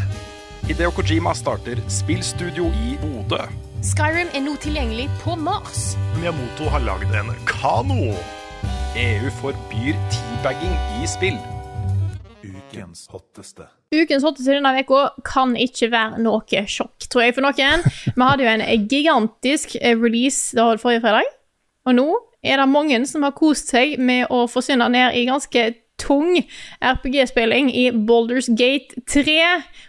Hideo 0.67 0.91
Kojima 0.95 1.33
starter 1.35 1.79
spillstudio 1.91 2.67
i 2.83 2.97
Bodø. 3.01 3.39
Skyrim 3.83 4.29
er 4.35 4.44
nå 4.45 4.53
tilgjengelig 4.63 5.09
på 5.23 5.35
Mars. 5.39 5.94
Miyamoto 6.19 6.69
har 6.71 6.83
lagd 6.85 7.15
en 7.19 7.31
kano. 7.47 8.13
EU 9.00 9.31
forbyr 9.41 9.98
teabagging 10.12 10.75
i 11.01 11.07
spill. 11.07 11.39
Ukens 12.43 13.07
hotteste. 13.12 13.67
Ukens 13.93 14.25
hotteste 14.25 14.55
denne 14.55 14.73
uka 14.81 15.05
kan 15.27 15.53
ikke 15.59 15.91
være 15.93 16.21
noe 16.23 16.65
sjokk, 16.69 17.07
tror 17.07 17.27
jeg, 17.27 17.35
for 17.38 17.45
noen. 17.45 17.85
Vi 18.09 18.25
hadde 18.25 18.45
jo 18.45 18.51
en 18.51 18.88
gigantisk 18.89 19.77
eh, 19.79 19.95
release 20.00 20.57
var 20.57 20.81
forrige 20.81 21.03
fredag, 21.05 21.29
og 21.88 21.97
nå 22.00 22.07
er 22.43 22.59
det 22.59 22.67
mange 22.71 23.00
som 23.07 23.23
har 23.23 23.35
kost 23.38 23.71
seg 23.71 23.95
med 24.03 24.27
å 24.33 24.43
forsvinne 24.51 24.89
ned 24.91 25.15
i 25.15 25.25
ganske 25.29 25.69
tung 26.01 26.35
RPG-spilling 26.83 27.69
i 27.71 27.85
Boulders 27.93 28.50
Gate 28.51 29.03
3. 29.07 29.38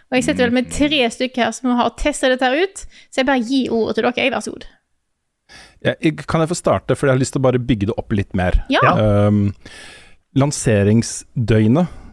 Og 0.09 0.17
jeg 0.17 0.27
sitter 0.27 0.47
vel 0.47 0.55
med 0.59 0.71
tre 0.71 1.01
stykker 1.11 1.47
her 1.47 1.55
som 1.55 1.73
har 1.75 1.91
testa 1.99 2.31
dette 2.31 2.51
ut, 2.53 2.85
så 3.09 3.21
jeg 3.21 3.29
bare 3.29 3.43
gir 3.43 3.73
ordet 3.75 3.97
til 3.97 4.07
dere. 4.07 4.15
Jeg, 4.21 4.33
vær 4.35 4.45
så 4.45 4.55
god. 4.55 4.69
Kan 6.29 6.41
jeg 6.41 6.51
få 6.51 6.57
starte, 6.57 6.95
for 6.95 7.09
jeg 7.09 7.17
har 7.17 7.21
lyst 7.21 7.35
til 7.35 7.43
å 7.43 7.47
bare 7.49 7.61
bygge 7.61 7.91
det 7.91 7.97
opp 7.99 8.15
litt 8.15 8.31
mer. 8.37 8.57
Ja. 8.71 8.95
Um, 8.95 9.51
lanseringsdøgnet 10.39 12.04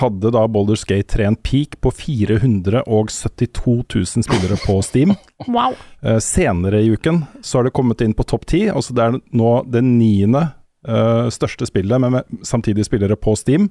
hadde 0.00 0.30
da 0.34 0.44
Boulders 0.48 0.84
Gate 0.84 1.08
3 1.16 1.24
en 1.30 1.36
peak 1.36 1.80
på 1.80 1.90
472 1.90 3.76
000 3.94 4.06
spillere 4.06 4.58
på 4.66 4.82
Steam. 4.82 5.14
Wow. 5.46 5.74
Uh, 6.00 6.16
senere 6.18 6.80
i 6.80 6.88
uken 6.90 7.24
så 7.44 7.58
har 7.58 7.66
det 7.66 7.74
kommet 7.76 8.00
inn 8.00 8.14
på 8.16 8.24
topp 8.24 8.46
ti. 8.48 8.62
Altså 8.72 8.94
det 8.96 9.04
er 9.04 9.18
nå 9.36 9.50
det 9.68 9.82
niende 9.84 10.46
uh, 10.88 11.28
største 11.30 11.68
spillet 11.68 12.00
med, 12.00 12.14
med 12.14 12.46
samtidige 12.46 12.88
spillere 12.88 13.18
på 13.20 13.34
Steam. 13.36 13.68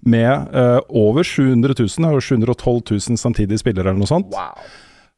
Med 0.00 0.54
uh, 0.54 0.78
over 0.88 1.26
700 1.26 1.74
000, 1.74 2.06
og 2.06 2.22
712 2.22 2.80
000 3.10 3.18
samtidige 3.18 3.58
spillere 3.58 3.90
eller 3.90 3.98
noe 4.04 4.12
sånt. 4.12 4.30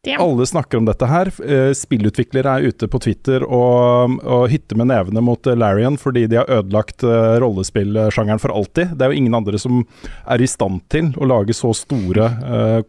Damn. 0.04 0.20
Alle 0.20 0.46
snakker 0.46 0.78
om 0.78 0.84
dette 0.84 1.06
her. 1.08 1.30
Eh, 1.40 1.70
Spillutviklere 1.76 2.58
er 2.58 2.68
ute 2.68 2.88
på 2.92 3.00
Twitter 3.00 3.44
og, 3.46 4.18
og 4.20 4.48
hytter 4.52 4.76
med 4.76 4.90
nevene 4.90 5.22
mot 5.24 5.48
eh, 5.48 5.56
Larian 5.56 5.96
fordi 6.00 6.26
de 6.28 6.42
har 6.42 6.50
ødelagt 6.58 7.06
eh, 7.08 7.36
rollespillsjangeren 7.40 8.42
for 8.42 8.52
alltid. 8.52 8.92
Det 8.92 9.06
er 9.06 9.14
jo 9.14 9.22
ingen 9.22 9.38
andre 9.38 9.60
som 9.60 9.80
er 10.28 10.44
i 10.44 10.50
stand 10.50 10.82
til 10.92 11.14
å 11.16 11.28
lage 11.30 11.56
så 11.56 11.72
store, 11.76 12.26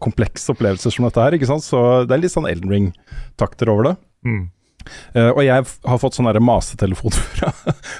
komplekse 0.03 0.51
opplevelser 0.51 0.91
som 0.91 1.07
dette 1.07 1.23
her. 1.23 1.37
ikke 1.37 1.47
sant? 1.49 1.63
Så 1.63 1.79
det 2.03 2.17
er 2.17 2.21
litt 2.25 2.33
sånn 2.33 2.49
Elden 2.49 2.73
Ring-takter 2.73 3.71
over 3.71 3.91
det. 3.91 3.95
Mm. 4.27 4.43
Uh, 5.15 5.31
og 5.31 5.41
jeg 5.41 5.65
har 5.65 5.97
fått 6.01 6.17
sånn 6.17 6.29
masetelefon 6.45 7.15
fra, 7.37 7.49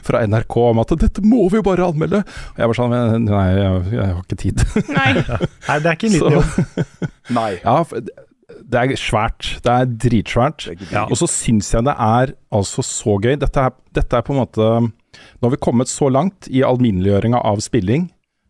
fra 0.06 0.22
NRK 0.28 0.58
om 0.68 0.84
at 0.84 0.94
'dette 1.02 1.24
må 1.26 1.48
vi 1.50 1.58
jo 1.58 1.66
bare 1.66 1.88
anmelde'. 1.88 2.22
Og 2.54 2.62
jeg 2.62 2.72
var 2.72 2.78
sånn 2.78 2.94
Nei, 3.26 3.48
jeg, 3.58 3.82
jeg 3.96 4.06
har 4.06 4.22
ikke 4.22 4.40
tid. 4.44 4.64
Nei. 4.92 5.10
Nei, 5.70 5.80
det 5.82 5.90
er 5.90 5.98
ikke 5.98 6.12
en 6.12 6.16
liten 6.20 6.38
jobb. 6.38 6.86
Nei. 7.40 7.52
Ja, 7.64 7.80
for 7.88 8.06
det- 8.48 8.82
er 8.82 9.00
svært. 9.00 9.62
Det 9.64 9.72
er 9.72 9.86
dritsvært. 9.86 10.92
Ja. 10.92 11.06
Og 11.06 11.18
så 11.18 11.28
syns 11.28 11.74
jeg 11.74 11.84
det 11.84 11.96
er 11.98 12.34
altså 12.52 12.84
så 12.84 13.22
gøy. 13.22 13.40
Dette 13.40 13.58
er, 13.58 13.72
dette 13.94 14.18
er 14.18 14.22
på 14.22 14.34
en 14.34 14.46
måte 14.46 14.92
Nå 15.16 15.48
har 15.48 15.52
vi 15.54 15.64
kommet 15.64 15.88
så 15.88 16.12
langt 16.12 16.50
i 16.52 16.60
alminneliggjøringa 16.60 17.40
av 17.40 17.62
spilling 17.64 18.10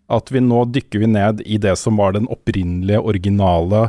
at 0.09 0.31
vi 0.33 0.41
nå 0.41 0.65
dykker 0.73 1.01
vi 1.01 1.09
ned 1.09 1.41
i 1.45 1.57
det 1.61 1.75
som 1.81 1.97
var 1.97 2.13
den 2.15 2.27
opprinnelige, 2.31 3.01
originale 3.01 3.87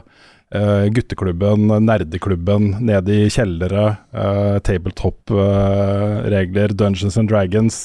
uh, 0.54 0.86
gutteklubben, 0.92 1.66
nerdeklubben, 1.84 2.70
nede 2.88 3.18
i 3.26 3.30
kjellere, 3.32 3.84
uh, 4.16 4.56
tabletop-regler, 4.64 6.72
Dungeons 6.76 7.18
and 7.20 7.28
Dragons. 7.28 7.80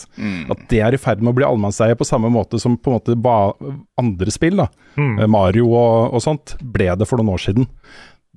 At 0.51 0.63
det 0.71 0.79
er 0.85 0.95
i 0.95 1.01
ferd 1.01 1.23
med 1.23 1.33
å 1.33 1.37
bli 1.41 1.47
allmannseie 1.47 1.97
på 1.99 2.07
samme 2.07 2.31
måte 2.31 2.59
som 2.61 2.77
på 2.77 2.91
en 2.91 2.99
måte 2.99 3.17
ba 3.19 3.51
andre 3.99 4.33
spill. 4.33 4.63
da. 4.63 4.69
Mm. 4.95 5.17
Mario 5.31 5.67
og, 5.71 6.15
og 6.15 6.23
sånt 6.23 6.55
ble 6.61 6.91
det 6.95 7.09
for 7.09 7.19
noen 7.19 7.35
år 7.35 7.43
siden. 7.49 7.67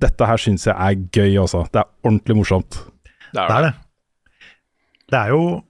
Dette 0.01 0.27
her 0.27 0.41
syns 0.41 0.67
jeg 0.67 0.75
er 0.75 0.97
gøy, 1.15 1.37
altså. 1.39 1.63
Det 1.71 1.81
er 1.81 1.89
ordentlig 2.03 2.35
morsomt. 2.41 2.81
Det 3.31 3.39
Det 3.39 3.55
er 3.55 3.65
det. 3.67 3.73
Det 5.11 5.19
er 5.19 5.31
jo 5.31 5.63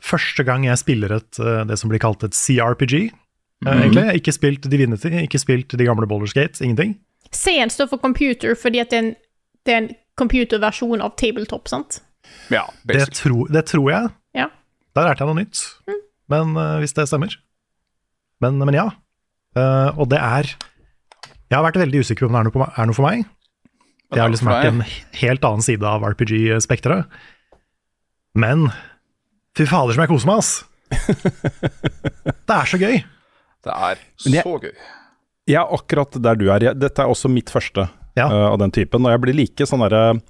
første 0.00 0.44
gang 0.46 0.64
jeg 0.64 0.78
spiller 0.78 1.16
et, 1.18 1.38
eh, 1.40 1.64
det 1.68 1.78
som 1.78 1.90
blir 1.90 2.00
kalt 2.00 2.24
et 2.24 2.34
CRPG. 2.34 3.10
mm. 3.64 3.68
egentlig. 3.68 4.02
Jeg 4.02 4.06
har 4.06 4.14
Ikke 4.14 4.32
spilt 4.32 4.70
Divinity, 4.70 5.08
ikke 5.08 5.38
spilt 5.38 5.68
de 5.78 5.84
gamle 5.84 6.06
Boulders 6.06 6.32
Gate, 6.32 6.64
ingenting. 6.64 6.98
C-en 7.32 7.70
står 7.70 7.88
for 7.88 7.98
computer 7.98 8.54
fordi 8.54 8.78
at 8.78 8.90
det 8.90 8.96
er 8.96 9.02
en, 9.02 9.14
det 9.66 9.74
er 9.74 9.78
en 9.82 9.90
computerversjon 10.16 11.02
av 11.02 11.16
tabletop, 11.16 11.68
sant? 11.68 12.00
Ja, 12.50 12.64
Det, 12.86 13.10
tro, 13.12 13.46
det 13.46 13.66
tror 13.66 13.90
jeg. 13.90 14.08
Ja. 14.34 14.48
Da 14.96 15.04
lærte 15.06 15.24
jeg 15.24 15.30
noe 15.30 15.42
nytt. 15.42 15.60
Men 16.28 16.56
uh, 16.56 16.78
hvis 16.82 16.94
det 16.96 17.08
stemmer. 17.08 17.34
Men, 18.40 18.58
men 18.58 18.76
ja. 18.76 18.88
Uh, 19.56 19.90
og 19.98 20.10
det 20.12 20.18
er 20.20 20.52
Jeg 21.48 21.56
har 21.56 21.64
vært 21.64 21.80
veldig 21.80 22.02
usikker 22.04 22.26
på 22.26 22.28
om 22.28 22.36
det 22.36 22.40
er 22.40 22.48
noe, 22.48 22.54
på, 22.54 22.66
er 22.68 22.88
noe 22.88 22.96
for 22.96 23.08
meg. 23.08 23.24
Det 24.12 24.20
har 24.22 24.30
liksom 24.32 24.48
vært 24.48 24.68
en 24.70 24.82
helt 25.20 25.44
annen 25.44 25.64
side 25.64 25.84
av 25.84 26.04
RPG-spekteret. 26.14 27.04
Men 28.38 28.68
fy 29.58 29.66
fader 29.68 29.92
som 29.96 30.04
jeg 30.04 30.12
koser 30.12 30.30
meg, 30.30 30.38
ass! 30.38 30.64
det 32.48 32.54
er 32.54 32.70
så 32.70 32.78
gøy. 32.80 33.00
Det 33.66 33.74
er 33.74 34.00
så 34.22 34.54
gøy. 34.62 34.72
Jeg 35.48 35.58
er 35.60 35.74
akkurat 35.76 36.16
der 36.24 36.38
du 36.40 36.46
er. 36.52 36.70
Dette 36.76 37.04
er 37.04 37.10
også 37.12 37.28
mitt 37.32 37.50
første 37.52 37.88
Ja. 38.18 38.26
uh, 38.28 38.46
av 38.52 38.58
den 38.62 38.72
typen. 38.74 39.04
Og 39.06 39.12
jeg 39.14 39.20
blir 39.24 39.36
like 39.36 39.66
sånn 39.68 39.84
derre 39.84 40.20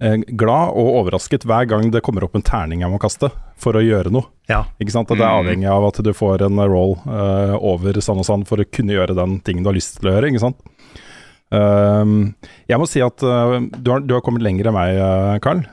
eh, 0.00 0.16
glad 0.38 0.74
og 0.76 0.88
overrasket 1.02 1.44
hver 1.48 1.66
gang 1.70 1.90
det 1.90 2.02
kommer 2.04 2.24
opp 2.26 2.34
en 2.36 2.44
terning 2.44 2.82
jeg 2.84 2.90
må 2.92 2.98
kaste 3.00 3.30
for 3.60 3.76
å 3.78 3.82
gjøre 3.84 4.10
noe. 4.12 4.28
Ja. 4.50 4.62
Ikke 4.80 4.92
sant? 4.94 5.10
At 5.10 5.18
Det 5.18 5.24
er 5.26 5.32
Mm. 5.34 5.40
avhengig 5.46 5.70
av 5.72 5.86
at 5.88 6.02
du 6.04 6.12
får 6.12 6.42
en 6.46 6.58
roll 6.68 6.96
uh, 7.06 7.56
over 7.58 7.92
sånn 8.04 8.20
og 8.22 8.26
sånn 8.28 8.46
for 8.46 8.58
å 8.62 8.66
kunne 8.70 8.92
gjøre 8.96 9.16
den 9.16 9.40
tingen 9.40 9.62
du 9.64 9.70
har 9.70 9.76
lyst 9.78 9.98
til 10.00 10.10
å 10.10 10.14
gjøre. 10.16 10.30
Ikke 10.30 10.44
sant? 10.46 10.60
Ehm, 11.54 12.34
jeg 12.66 12.80
må 12.82 12.88
si 12.90 13.02
at 13.04 13.22
eh, 13.22 13.58
du, 13.76 13.92
har, 13.92 14.02
du 14.02 14.16
har 14.16 14.24
kommet 14.26 14.42
lenger 14.46 14.70
enn 14.70 14.76
meg, 14.76 14.98
Karl 15.44 15.62
Carl. 15.62 15.64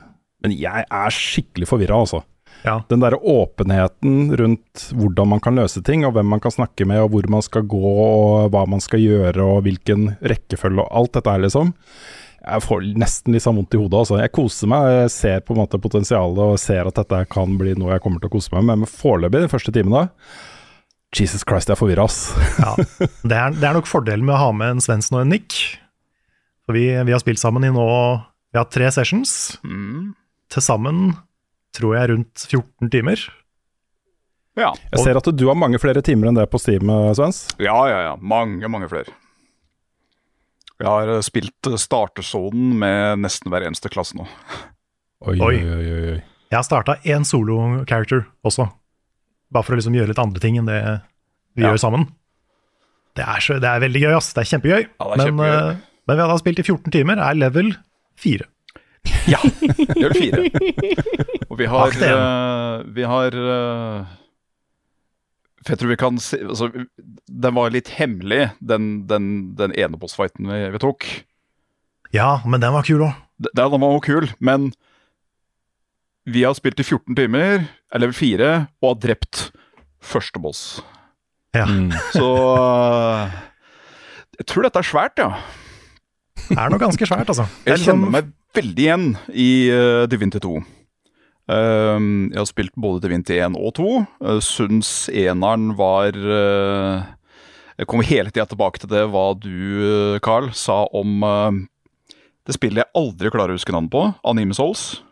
Men 0.44 0.52
jeg 0.60 0.84
er 0.84 1.14
skikkelig 1.14 1.70
forvirra, 1.70 2.02
altså. 2.04 2.20
Ja. 2.64 2.78
Den 2.88 3.02
derre 3.02 3.18
åpenheten 3.20 4.32
rundt 4.40 4.86
hvordan 4.96 5.30
man 5.34 5.40
kan 5.44 5.56
løse 5.56 5.82
ting, 5.84 6.04
og 6.04 6.14
hvem 6.16 6.28
man 6.32 6.40
kan 6.40 6.52
snakke 6.52 6.86
med, 6.88 7.02
og 7.04 7.12
hvor 7.12 7.28
man 7.32 7.44
skal 7.44 7.64
gå, 7.68 7.80
og 7.80 8.50
hva 8.52 8.64
man 8.68 8.80
skal 8.84 9.02
gjøre, 9.02 9.40
og 9.44 9.64
hvilken 9.66 10.14
rekkefølge, 10.24 10.84
og 10.84 11.00
alt 11.00 11.16
dette 11.16 11.32
her, 11.32 11.44
liksom. 11.44 11.74
Jeg 12.44 12.60
får 12.60 12.88
nesten 13.00 13.32
litt 13.32 13.44
sånn 13.44 13.56
vondt 13.56 13.76
i 13.76 13.80
hodet, 13.80 14.00
altså. 14.00 14.18
Jeg 14.20 14.32
koser 14.36 14.72
meg, 14.72 14.88
jeg 14.98 15.12
ser 15.16 15.44
på 15.44 15.56
en 15.56 15.62
måte 15.62 15.80
potensialet, 15.80 16.40
og 16.40 16.60
ser 16.60 16.88
at 16.88 17.00
dette 17.00 17.22
kan 17.32 17.56
bli 17.60 17.76
noe 17.80 17.92
jeg 17.92 18.04
kommer 18.04 18.20
til 18.20 18.32
å 18.32 18.36
kose 18.36 18.52
meg 18.56 18.66
med, 18.68 18.84
men 18.84 18.92
foreløpig, 19.00 19.44
de 19.44 19.52
første 19.52 19.72
timene, 19.76 20.06
Jesus 21.14 21.44
Christ, 21.46 21.68
jeg 21.70 21.76
er 21.76 21.80
forvirra, 21.80 22.04
ass. 22.08 22.32
Ja, 22.64 22.74
det 23.22 23.36
er, 23.38 23.54
det 23.54 23.68
er 23.68 23.76
nok 23.78 23.88
fordelen 23.90 24.26
med 24.26 24.34
å 24.36 24.40
ha 24.46 24.50
med 24.56 24.76
en 24.76 24.82
Svendsen 24.84 25.16
og 25.18 25.24
en 25.24 25.32
Nick. 25.34 25.56
For 26.66 26.76
vi, 26.76 26.86
vi 27.06 27.12
har 27.14 27.20
spilt 27.22 27.38
sammen 27.42 27.66
i 27.66 27.70
nå 27.74 27.84
Vi 28.54 28.58
har 28.58 28.68
tre 28.72 28.88
sessions. 28.94 29.54
Mm. 29.66 30.14
Til 30.52 30.64
sammen 30.64 31.10
tror 31.74 31.96
jeg 31.98 32.10
rundt 32.12 32.46
14 32.50 32.90
timer. 32.92 33.20
Ja. 34.58 34.70
Jeg 34.92 35.02
ser 35.02 35.18
at 35.18 35.28
du 35.34 35.44
har 35.50 35.58
mange 35.58 35.80
flere 35.82 36.02
timer 36.06 36.30
enn 36.30 36.38
det 36.38 36.46
på 36.52 36.60
Steam, 36.62 36.86
eh, 36.90 37.10
Svens. 37.18 37.48
ja, 37.58 37.74
ja, 37.90 38.00
ja. 38.10 38.14
Mange, 38.22 38.68
mange 38.70 38.86
flere. 38.92 39.10
Jeg 40.78 40.86
har 40.90 41.10
eh, 41.16 41.24
spilt 41.26 41.70
eh, 41.70 41.78
startersonen 41.80 42.76
med 42.78 43.24
nesten 43.24 43.50
hver 43.50 43.66
eneste 43.66 43.90
klasse 43.90 44.14
nå. 44.18 44.26
Oi, 45.26 45.34
Oi. 45.40 45.56
oi, 45.58 45.74
oi, 45.74 45.98
oi. 46.14 46.20
Jeg 46.52 46.58
har 46.60 46.66
starta 46.66 46.94
én 47.08 47.26
solo-character 47.26 48.26
også. 48.46 48.68
Bare 49.54 49.66
for 49.66 49.76
å 49.76 49.78
liksom 49.80 49.94
gjøre 49.96 50.10
litt 50.10 50.22
andre 50.22 50.42
ting 50.42 50.58
enn 50.60 50.68
det 50.68 50.80
vi 51.54 51.62
Ja. 51.62 51.70
gjør 51.70 51.80
sammen. 51.84 52.08
Det 53.14 53.22
er, 53.22 53.38
så, 53.44 53.60
det 53.62 53.70
er 53.70 53.82
veldig 53.84 54.00
gøy, 54.02 54.12
ass. 54.16 54.32
Det 54.34 54.42
er 54.42 54.50
kjempegøy. 54.50 54.80
Ja, 54.82 55.04
det 55.06 55.12
er 55.12 55.20
men, 55.20 55.28
kjempegøy. 55.28 55.54
Uh, 55.54 56.00
men 56.08 56.18
vi 56.18 56.24
hadde 56.24 56.38
spilt 56.42 56.58
i 56.60 56.66
14 56.66 56.94
timer, 56.96 57.22
er 57.22 57.38
level 57.38 57.70
4. 58.18 58.48
Ja, 59.30 59.38
det 59.94 60.10
fire. 60.16 60.48
Og 61.50 61.58
vi 61.60 61.68
har, 61.70 61.94
uh, 61.94 62.82
vi 62.96 63.04
har 63.08 63.36
uh, 63.36 64.14
For 65.62 65.74
jeg 65.74 65.80
tror 65.80 65.92
vi 65.92 65.98
kan 66.00 66.18
si 66.20 66.38
altså, 66.40 66.70
Den 67.28 67.56
var 67.56 67.72
litt 67.72 67.92
hemmelig, 67.98 68.48
den, 68.60 69.04
den, 69.08 69.28
den 69.58 69.76
ene 69.76 70.00
bossfighten 70.00 70.48
vi, 70.50 70.58
vi 70.74 70.82
tok. 70.82 71.06
Ja, 72.16 72.40
men 72.48 72.64
den 72.64 72.74
var 72.74 72.88
kul 72.88 73.04
òg. 73.06 73.14
Den, 73.44 73.54
Den 73.60 73.84
var 73.84 73.94
òg 73.94 74.04
kul, 74.08 74.28
men 74.40 74.72
vi 76.24 76.44
har 76.44 76.54
spilt 76.56 76.80
i 76.80 76.86
14 76.86 77.16
timer, 77.18 77.66
er 77.92 78.02
level 78.02 78.16
4, 78.16 78.52
og 78.82 78.88
har 78.90 79.00
drept 79.02 79.48
første 80.04 80.40
boss. 80.40 80.62
Ja. 81.54 81.66
Mm. 81.68 81.90
Så 82.16 82.28
eh, 82.54 83.34
jeg 84.40 84.48
tror 84.50 84.66
dette 84.66 84.80
er 84.80 84.88
svært, 84.88 85.20
ja. 85.20 85.34
Det 86.44 86.56
er 86.58 86.72
noe 86.72 86.82
ganske 86.82 87.08
svært, 87.08 87.28
altså. 87.30 87.46
Jeg 87.64 87.78
liksom- 87.78 88.00
kjenner 88.00 88.16
meg 88.16 88.32
veldig 88.54 88.84
igjen 88.84 89.06
i 89.34 89.50
uh, 89.74 90.06
Divinity 90.10 90.40
2. 90.44 90.54
Um, 91.44 92.30
jeg 92.32 92.38
har 92.40 92.48
spilt 92.48 92.72
både 92.80 93.02
Divinity 93.04 93.36
1 93.36 93.56
og 93.58 93.74
2. 93.76 93.88
Uh, 94.22 94.38
Syns 94.40 95.10
eneren 95.12 95.74
var 95.76 96.16
uh, 96.16 97.02
Jeg 97.76 97.88
kommer 97.90 98.06
hele 98.08 98.30
tida 98.32 98.46
tilbake 98.48 98.80
til 98.80 98.88
det 98.88 99.02
hva 99.12 99.26
du, 99.36 100.20
Carl, 100.24 100.52
sa 100.56 100.84
om 100.94 101.26
uh, 101.26 101.50
det 102.46 102.56
spillet 102.56 102.84
jeg 102.84 102.92
aldri 102.96 103.32
klarer 103.34 103.52
å 103.52 103.58
huske 103.58 103.74
navnet 103.74 103.92
på, 103.92 104.06
Anime 104.30 104.56
Souls, 104.56 105.02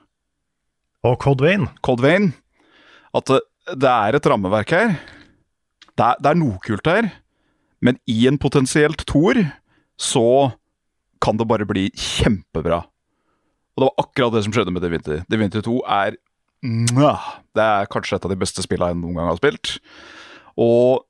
Og 1.06 1.18
Cold 1.23 1.42
Vein. 1.42 1.66
Cold 1.82 2.02
Vein. 2.04 2.30
At 3.14 3.28
det 3.28 3.90
er 3.90 4.16
et 4.16 4.28
rammeverk 4.28 4.73
her. 4.75 4.94
Det 5.92 6.04
er, 6.06 6.18
det 6.23 6.30
er 6.30 6.38
noe 6.40 6.56
kult 6.64 6.88
her, 6.88 7.11
men 7.85 7.99
i 8.09 8.25
en 8.30 8.38
potensielt 8.40 9.04
toer 9.11 9.42
så 10.00 10.52
kan 11.23 11.37
det 11.38 11.47
bare 11.50 11.66
bli 11.68 11.90
kjempebra. 11.92 12.80
Og 13.73 13.82
det 13.82 13.88
var 13.88 14.04
akkurat 14.04 14.35
det 14.35 14.44
som 14.47 14.54
skjedde 14.54 14.73
med 14.75 14.85
Divinity. 14.85 15.21
Divinity 15.30 15.62
2 15.64 15.78
er 15.85 16.16
Det 16.62 17.64
er 17.66 17.88
kanskje 17.90 18.16
et 18.16 18.26
av 18.26 18.32
de 18.32 18.38
beste 18.38 18.62
spillene 18.64 18.94
jeg 18.94 19.00
noen 19.02 19.18
gang 19.18 19.30
har 19.30 19.38
spilt. 19.40 19.76
Og 20.56 21.04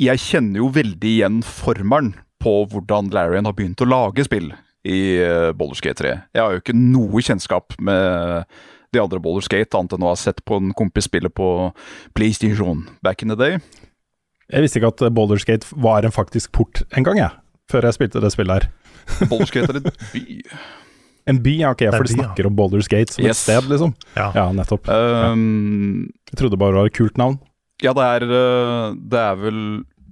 jeg 0.00 0.20
kjenner 0.20 0.62
jo 0.62 0.72
veldig 0.74 1.10
igjen 1.12 1.42
formelen 1.44 2.14
på 2.42 2.62
hvordan 2.72 3.12
Larrion 3.14 3.48
har 3.48 3.56
begynt 3.56 3.82
å 3.84 3.88
lage 3.88 4.26
spill 4.26 4.50
i 4.86 5.18
Baldur's 5.56 5.82
Gate 5.84 6.02
3. 6.02 6.14
Jeg 6.34 6.42
har 6.42 6.54
jo 6.54 6.62
ikke 6.62 6.76
noe 6.76 7.22
kjennskap 7.24 7.76
med 7.82 8.46
de 8.94 9.00
andre 9.02 9.18
Baldur's 9.22 9.48
Gate, 9.50 9.74
annet 9.76 9.92
enn 9.96 10.04
å 10.06 10.12
ha 10.12 10.16
sett 10.20 10.44
på 10.44 10.58
en 10.60 10.72
kompis 10.76 11.08
spille 11.08 11.28
på 11.32 11.48
PlayStation 12.14 12.86
back 13.02 13.22
in 13.22 13.28
the 13.32 13.36
day. 13.38 13.58
Jeg 14.52 14.62
visste 14.62 14.78
ikke 14.78 14.92
at 14.94 15.06
Baldur's 15.16 15.44
Gate 15.48 15.66
var 15.74 16.06
en 16.06 16.14
faktisk 16.14 16.52
port 16.54 16.84
en 16.96 17.06
gang, 17.06 17.18
jeg. 17.18 17.30
Før 17.70 17.88
jeg 17.88 17.96
spilte 17.98 18.20
det 18.22 18.30
spillet 18.34 18.60
her. 18.62 18.68
Baldur's 19.30 19.50
Gate 19.54 19.72
er 19.74 19.80
en 19.80 19.88
by. 20.12 20.24
En 21.26 21.40
by, 21.42 21.56
ja, 21.58 21.72
ok, 21.74 21.82
for 21.90 22.06
de 22.06 22.14
snakker 22.14 22.46
ja. 22.46 22.50
om 22.52 22.54
Baldur's 22.58 22.86
Gate 22.90 23.10
som 23.16 23.24
Yes. 23.24 23.40
et 23.40 23.42
sted, 23.48 23.66
liksom. 23.72 23.94
Ja. 24.14 24.28
Ja, 24.36 24.44
nettopp. 24.54 24.86
Um, 24.86 26.12
Jeg 26.30 26.38
trodde 26.38 26.58
bare 26.60 26.70
det 26.76 26.78
var 26.84 26.86
et 26.92 26.94
kult 26.98 27.18
navn. 27.18 27.40
Ja, 27.82 27.92
det 27.92 28.04
er, 28.06 28.22
øh, 28.30 28.94
det 28.96 29.18
er 29.20 29.34
vel 29.36 29.58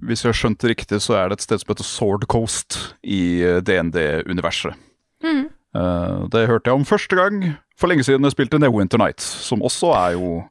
Hvis 0.05 0.21
jeg 0.21 0.29
har 0.29 0.37
skjønt 0.37 0.59
det 0.61 0.69
riktig, 0.69 0.99
så 1.01 1.15
er 1.17 1.29
det 1.31 1.39
et 1.39 1.45
sted 1.47 1.57
som 1.63 1.71
heter 1.71 1.87
Sword 1.87 2.25
Coast 2.29 2.75
i 3.01 3.39
øh, 3.41 3.61
DND-universet. 3.63 4.75
Mhm. 5.23 5.47
Uh, 5.75 6.29
det 6.31 6.45
hørte 6.47 6.69
jeg 6.69 6.73
om 6.73 6.85
første 6.87 7.15
gang 7.19 7.41
for 7.77 7.87
lenge 7.91 8.03
siden 8.07 8.23
jeg 8.23 8.31
spilte 8.31 8.59
Neverwinter 8.59 8.97
Nights, 9.01 9.25
som 9.25 9.61
også 9.61 9.91
er 9.97 10.11
jo 10.15 10.43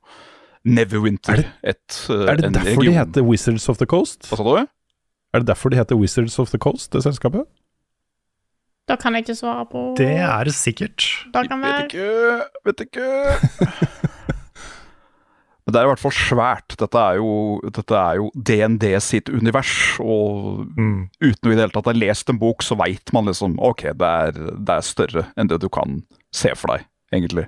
Neverwinter. 0.64 1.32
Er 1.32 1.36
det- 1.36 1.52
et, 1.64 2.06
øh, 2.10 2.28
Er 2.28 2.36
det 2.36 2.44
en 2.44 2.54
derfor 2.54 2.82
de 2.82 2.92
heter 2.92 3.22
Wizards 3.22 3.68
of 3.68 3.76
the 3.76 3.86
Coast? 3.86 4.28
Hva 4.28 4.36
sa 4.36 4.42
du? 4.42 4.66
Er 5.34 5.38
det 5.38 5.46
derfor 5.46 5.68
de 5.68 5.76
heter 5.76 5.96
Wizards 5.96 6.38
of 6.38 6.48
the 6.50 6.58
Coast, 6.58 6.92
det 6.92 7.02
selskapet? 7.02 7.44
Da 8.88 8.96
kan 8.96 9.14
jeg 9.14 9.18
ikke 9.24 9.34
svare 9.34 9.66
på 9.66 9.94
Det 9.96 10.10
er 10.10 10.50
sikkert. 10.50 11.04
Da 11.34 11.42
kan 11.42 11.60
Vet 11.62 11.68
være 11.68 11.84
ikke, 11.84 12.42
vet 12.64 12.80
ikke. 12.80 13.04
Men 15.64 15.72
det 15.72 15.80
er 15.80 15.86
i 15.86 15.88
hvert 15.94 16.02
fall 16.02 16.12
svært. 16.12 16.74
Dette 16.76 17.00
er 17.00 17.16
jo, 17.16 17.28
dette 17.72 17.96
er 17.96 18.18
jo 18.20 18.26
DND 18.36 18.84
sitt 19.00 19.30
univers. 19.32 19.96
Og 20.04 20.66
Mm. 20.76 21.08
uten 21.22 21.48
å 21.48 21.52
i 21.52 21.54
det 21.56 21.62
hele 21.64 21.72
tatt 21.72 21.86
ha 21.88 21.92
lest 21.96 22.28
en 22.28 22.38
bok, 22.38 22.60
så 22.62 22.76
veit 22.76 23.12
man 23.16 23.24
liksom 23.30 23.56
ok, 23.58 23.82
det 23.96 24.10
er, 24.10 24.32
det 24.60 24.74
er 24.76 24.84
større 24.84 25.26
enn 25.38 25.48
det 25.48 25.60
du 25.62 25.68
kan 25.72 26.02
se 26.34 26.52
for 26.54 26.74
deg, 26.74 26.84
egentlig. 27.14 27.46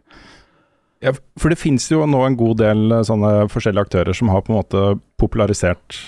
Ja, 1.05 1.13
for 1.39 1.53
det 1.53 1.59
finnes 1.61 1.85
jo 1.93 2.07
nå 2.09 2.23
en 2.25 2.37
god 2.41 2.57
del 2.63 2.93
eh, 2.97 3.03
sånne 3.05 3.49
forskjellige 3.53 3.85
aktører 3.85 4.17
som 4.17 4.31
har 4.33 4.41
på 4.47 4.53
en 4.55 4.57
måte 4.63 4.85
popularisert 5.21 5.99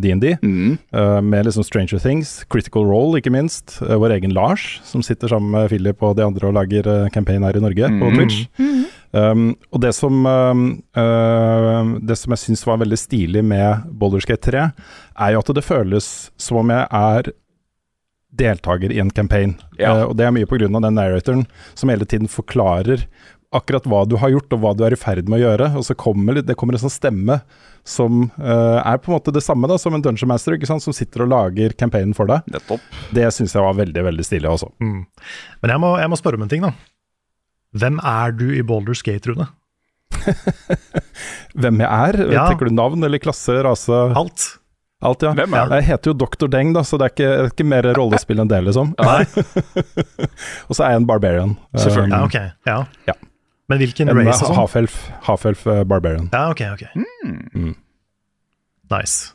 DND. 0.00 0.24
Uh, 0.34 0.44
Mm. 0.44 0.78
uh, 0.94 1.20
med 1.24 1.46
liksom 1.46 1.64
Stranger 1.64 1.98
Things, 1.98 2.44
Critical 2.52 2.84
Role 2.84 3.18
ikke 3.20 3.32
minst. 3.32 3.78
Uh, 3.82 3.96
vår 4.00 4.18
egen 4.18 4.34
Lars, 4.36 4.80
som 4.84 5.02
sitter 5.02 5.28
sammen 5.32 5.50
med 5.50 5.68
Philip 5.72 6.02
og 6.04 6.16
de 6.16 6.24
andre 6.26 6.48
og 6.48 6.54
lager 6.58 6.86
uh, 6.86 7.08
campaign 7.12 7.42
her 7.42 7.56
i 7.56 7.60
Norge 7.64 7.88
på 7.88 8.10
Mhm. 8.10 8.16
Twitch. 8.20 8.44
Um, 9.14 9.56
og 9.72 9.80
det 9.80 9.94
som, 9.94 10.26
um, 10.26 10.82
uh, 10.96 11.98
det 12.02 12.16
som 12.18 12.32
jeg 12.34 12.38
syns 12.44 12.66
var 12.66 12.80
veldig 12.82 12.98
stilig 12.98 13.44
med 13.46 13.84
Boulderskate 13.92 14.42
3, 14.50 14.64
er 15.24 15.32
jo 15.32 15.38
at 15.44 15.54
det 15.54 15.64
føles 15.64 16.08
som 16.36 16.58
om 16.58 16.68
jeg 16.74 16.88
er 16.90 17.32
deltaker 18.34 18.90
i 18.90 18.98
en 18.98 19.10
campaign. 19.14 19.54
Ja. 19.78 19.92
Uh, 20.00 20.08
og 20.10 20.16
det 20.18 20.26
er 20.26 20.32
mye 20.34 20.46
pga. 20.50 20.66
den 20.66 20.82
narratoren 20.98 21.46
som 21.78 21.88
hele 21.92 22.04
tiden 22.04 22.26
forklarer 22.26 23.04
akkurat 23.56 23.86
hva 23.90 24.02
du 24.08 24.16
har 24.20 24.32
gjort 24.32 24.54
og 24.56 24.62
hva 24.62 24.72
du 24.76 24.82
er 24.86 24.96
i 24.96 24.98
ferd 25.00 25.28
med 25.30 25.40
å 25.40 25.44
gjøre. 25.44 25.70
Og 25.78 25.86
så 25.86 25.96
kommer 25.98 26.38
det, 26.38 26.46
det 26.48 26.56
kommer 26.60 26.76
en 26.76 26.84
sånn 26.84 26.92
stemme 26.92 27.40
som 27.84 28.24
uh, 28.40 28.80
er 28.80 29.00
på 29.02 29.10
en 29.10 29.18
måte 29.18 29.34
det 29.34 29.42
samme 29.44 29.68
da, 29.68 29.76
som 29.80 29.94
en 29.96 30.02
dungeon 30.04 30.30
master, 30.30 30.56
ikke 30.56 30.68
sant? 30.70 30.84
som 30.84 30.96
sitter 30.96 31.26
og 31.26 31.32
lager 31.34 31.74
campaignen 31.76 32.16
for 32.16 32.30
deg. 32.30 32.46
Nettopp. 32.54 32.84
Det 33.14 33.28
syns 33.36 33.54
jeg 33.56 33.64
var 33.66 33.76
veldig, 33.76 34.06
veldig 34.08 34.26
stilig 34.26 34.50
også. 34.54 34.70
Mm. 34.80 35.04
Men 35.64 35.74
jeg 35.74 35.84
må, 35.84 35.92
jeg 36.00 36.12
må 36.12 36.20
spørre 36.20 36.40
om 36.40 36.46
en 36.46 36.52
ting, 36.52 36.64
da. 36.64 36.72
Hvem 37.74 38.00
er 38.06 38.34
du 38.38 38.48
i 38.54 38.62
Baldur's 38.64 39.02
Gate, 39.04 39.30
Rune? 39.30 39.50
Hvem 41.60 41.80
jeg 41.82 41.88
er? 41.90 42.20
Ja. 42.32 42.46
Tenker 42.48 42.70
du 42.70 42.76
navn 42.76 43.04
eller 43.04 43.20
klasse, 43.22 43.56
rase? 43.66 43.98
Alt. 44.16 44.46
Alt, 45.04 45.26
ja. 45.26 45.34
Hvem 45.36 45.52
er 45.58 45.68
du? 45.68 45.74
Jeg 45.76 45.86
heter 45.90 46.12
jo 46.12 46.16
Dr. 46.22 46.48
Deng, 46.48 46.72
da, 46.76 46.84
så 46.86 46.96
det 47.00 47.08
er 47.10 47.12
ikke, 47.12 47.30
ikke 47.52 47.66
mer 47.68 47.90
rollespill 47.98 48.40
enn 48.40 48.48
det, 48.48 48.62
liksom. 48.70 48.94
Nei. 48.96 49.24
og 50.68 50.72
så 50.72 50.86
er 50.86 50.94
jeg 50.94 51.02
en 51.02 51.08
barbarian. 51.10 51.56
Selvfølgelig. 51.76 52.14
Ja, 52.14 52.22
Um, 52.24 52.28
ok. 52.30 52.68
Ja. 52.70 52.78
Ja. 53.10 53.16
Men 53.70 53.80
hvilken 53.80 54.10
en 54.12 54.18
race 54.18 54.42
og 54.42 54.50
sånn? 54.50 54.58
half-elf 54.58 54.98
half-elf, 55.28 55.64
uh, 55.70 55.80
barbarian. 55.88 56.28
Ja, 56.34 56.50
ok, 56.52 56.60
ok. 56.74 56.84
Mm. 57.54 57.72
Nice. 58.92 59.32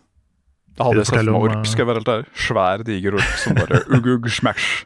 Da 0.77 0.87
hadde 0.87 1.01
jeg 1.01 1.09
sett 1.09 1.27
meg 1.27 1.47
ork, 1.49 1.65
skal 1.67 1.83
jeg 1.83 1.89
være 1.89 2.01
helt 2.01 2.11
ærlig. 2.13 2.29
Svær, 2.39 2.83
diger 2.87 3.17
ork 3.19 3.33
som 3.41 3.57
bare 3.57 3.81
ugg-ugg 3.97 4.29
smash. 4.31 4.85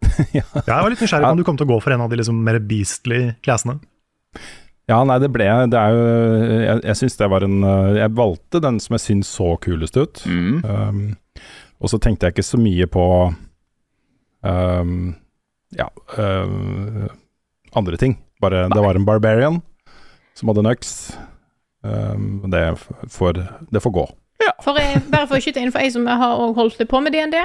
Ja, 0.34 0.42
jeg 0.42 0.64
var 0.66 0.88
litt 0.90 1.00
nysgjerrig 1.04 1.28
på 1.28 1.34
om 1.36 1.38
du 1.38 1.44
kom 1.46 1.58
til 1.60 1.68
å 1.68 1.70
gå 1.74 1.76
for 1.84 1.94
en 1.94 2.02
av 2.02 2.10
de 2.10 2.18
liksom 2.18 2.38
mer 2.44 2.56
beastly 2.64 3.20
classene. 3.44 3.78
Ja, 4.90 4.98
nei, 5.06 5.18
det 5.22 5.28
ble 5.30 5.46
Det 5.70 5.78
er 5.78 5.94
jo 5.94 6.06
Jeg, 6.60 6.80
jeg 6.88 6.98
syns 6.98 7.18
det 7.20 7.28
var 7.30 7.44
en 7.46 7.60
uh, 7.62 7.90
Jeg 7.94 8.12
valgte 8.18 8.62
den 8.64 8.80
som 8.82 8.96
jeg 8.96 9.04
syns 9.04 9.30
så 9.38 9.52
kulest 9.62 9.98
ut. 10.00 10.22
Mm. 10.26 10.64
Um, 10.64 11.02
og 11.80 11.92
så 11.92 12.00
tenkte 12.02 12.26
jeg 12.26 12.34
ikke 12.34 12.48
så 12.48 12.60
mye 12.60 12.88
på 12.90 13.04
um, 14.42 14.96
ja, 15.76 15.86
um, 16.16 17.06
andre 17.76 18.00
ting. 18.00 18.18
Bare 18.40 18.68
det 18.72 18.82
var 18.82 18.96
en 18.96 19.06
barbarian 19.08 19.60
som 20.34 20.48
hadde 20.48 20.64
en 20.64 20.72
øks. 20.72 20.94
Um, 21.84 22.44
det, 22.52 22.64
får, 23.08 23.40
det 23.72 23.82
får 23.82 23.94
gå. 23.94 24.06
For 24.64 24.76
jeg, 24.80 25.02
bare 25.12 25.28
for 25.28 25.36
å 25.36 25.42
skyte 25.42 25.60
inn 25.60 25.72
for 25.72 25.84
jeg 25.84 25.94
som 25.94 26.08
har 26.08 26.34
holdt 26.36 26.58
holdt 26.58 26.82
på 26.88 27.00
med 27.04 27.12
DND. 27.12 27.36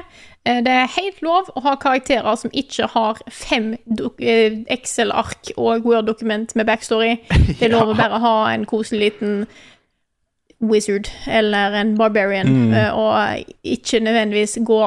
eh, 0.45 0.61
Det 0.63 0.71
er 0.71 0.91
helt 0.95 1.21
lov 1.23 1.51
å 1.55 1.63
ha 1.63 1.75
karakterer 1.79 2.35
som 2.39 2.51
ikke 2.53 2.87
har 2.91 3.19
fem 3.31 3.73
eh, 4.19 4.63
Excel-ark 4.71 5.53
og 5.57 5.85
Word-dokument 5.87 6.55
med 6.55 6.67
backstory. 6.67 7.17
Det 7.59 7.67
er 7.67 7.75
lov 7.75 7.93
å 7.93 7.97
bare 7.99 8.19
ha 8.19 8.35
en 8.53 8.65
koselig 8.65 9.11
liten 9.11 9.45
wizard 10.59 11.09
eller 11.27 11.75
en 11.75 11.97
barbarian, 11.97 12.47
mm. 12.47 12.75
og 12.95 13.51
ikke 13.63 13.99
nødvendigvis 13.99 14.57
gå 14.65 14.81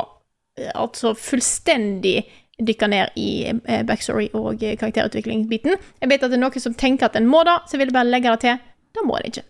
eh, 0.58 0.72
altså 0.74 1.14
fullstendig 1.14 2.22
dykke 2.58 2.88
ned 2.90 3.14
i 3.16 3.28
eh, 3.50 3.82
backstory 3.86 4.28
og 4.34 4.62
eh, 4.62 4.76
karakterutvikling-biten. 4.80 5.76
Jeg 6.02 6.10
vet 6.10 6.22
at 6.24 6.30
det 6.32 6.38
er 6.38 6.42
noen 6.42 6.60
som 6.64 6.74
tenker 6.74 7.06
at 7.06 7.16
en 7.20 7.28
må 7.30 7.44
da, 7.46 7.60
så 7.66 7.76
jeg 7.76 7.84
ville 7.86 7.94
bare 7.94 8.10
legge 8.10 8.32
det 8.34 8.40
til. 8.46 8.58
Da 8.96 9.04
må 9.06 9.18
det 9.22 9.30
ikke. 9.32 9.44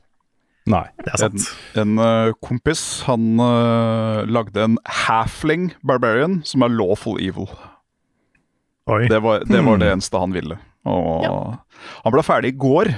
Nei. 0.68 0.84
Det 1.00 1.14
er 1.14 1.24
En, 1.30 1.38
sant. 1.38 1.48
en 1.80 1.98
en 2.04 2.34
kompis 2.44 2.82
han 3.08 3.40
uh, 3.40 4.24
lagde 4.28 4.60
en 4.66 4.76
halfling 4.84 5.70
barbarian 5.80 6.42
som 6.44 6.62
er 6.66 6.74
lawful 6.74 7.16
evil. 7.24 7.48
Oi. 8.88 9.06
Det 9.08 9.20
var 9.24 9.44
det, 9.48 9.62
var 9.64 9.80
det 9.80 9.88
eneste 9.92 10.20
han 10.20 10.32
ville. 10.36 10.58
Og 10.88 11.56
Han 12.04 12.12
ble 12.14 12.22
ferdig 12.24 12.52
i 12.54 12.58
går, 12.60 12.88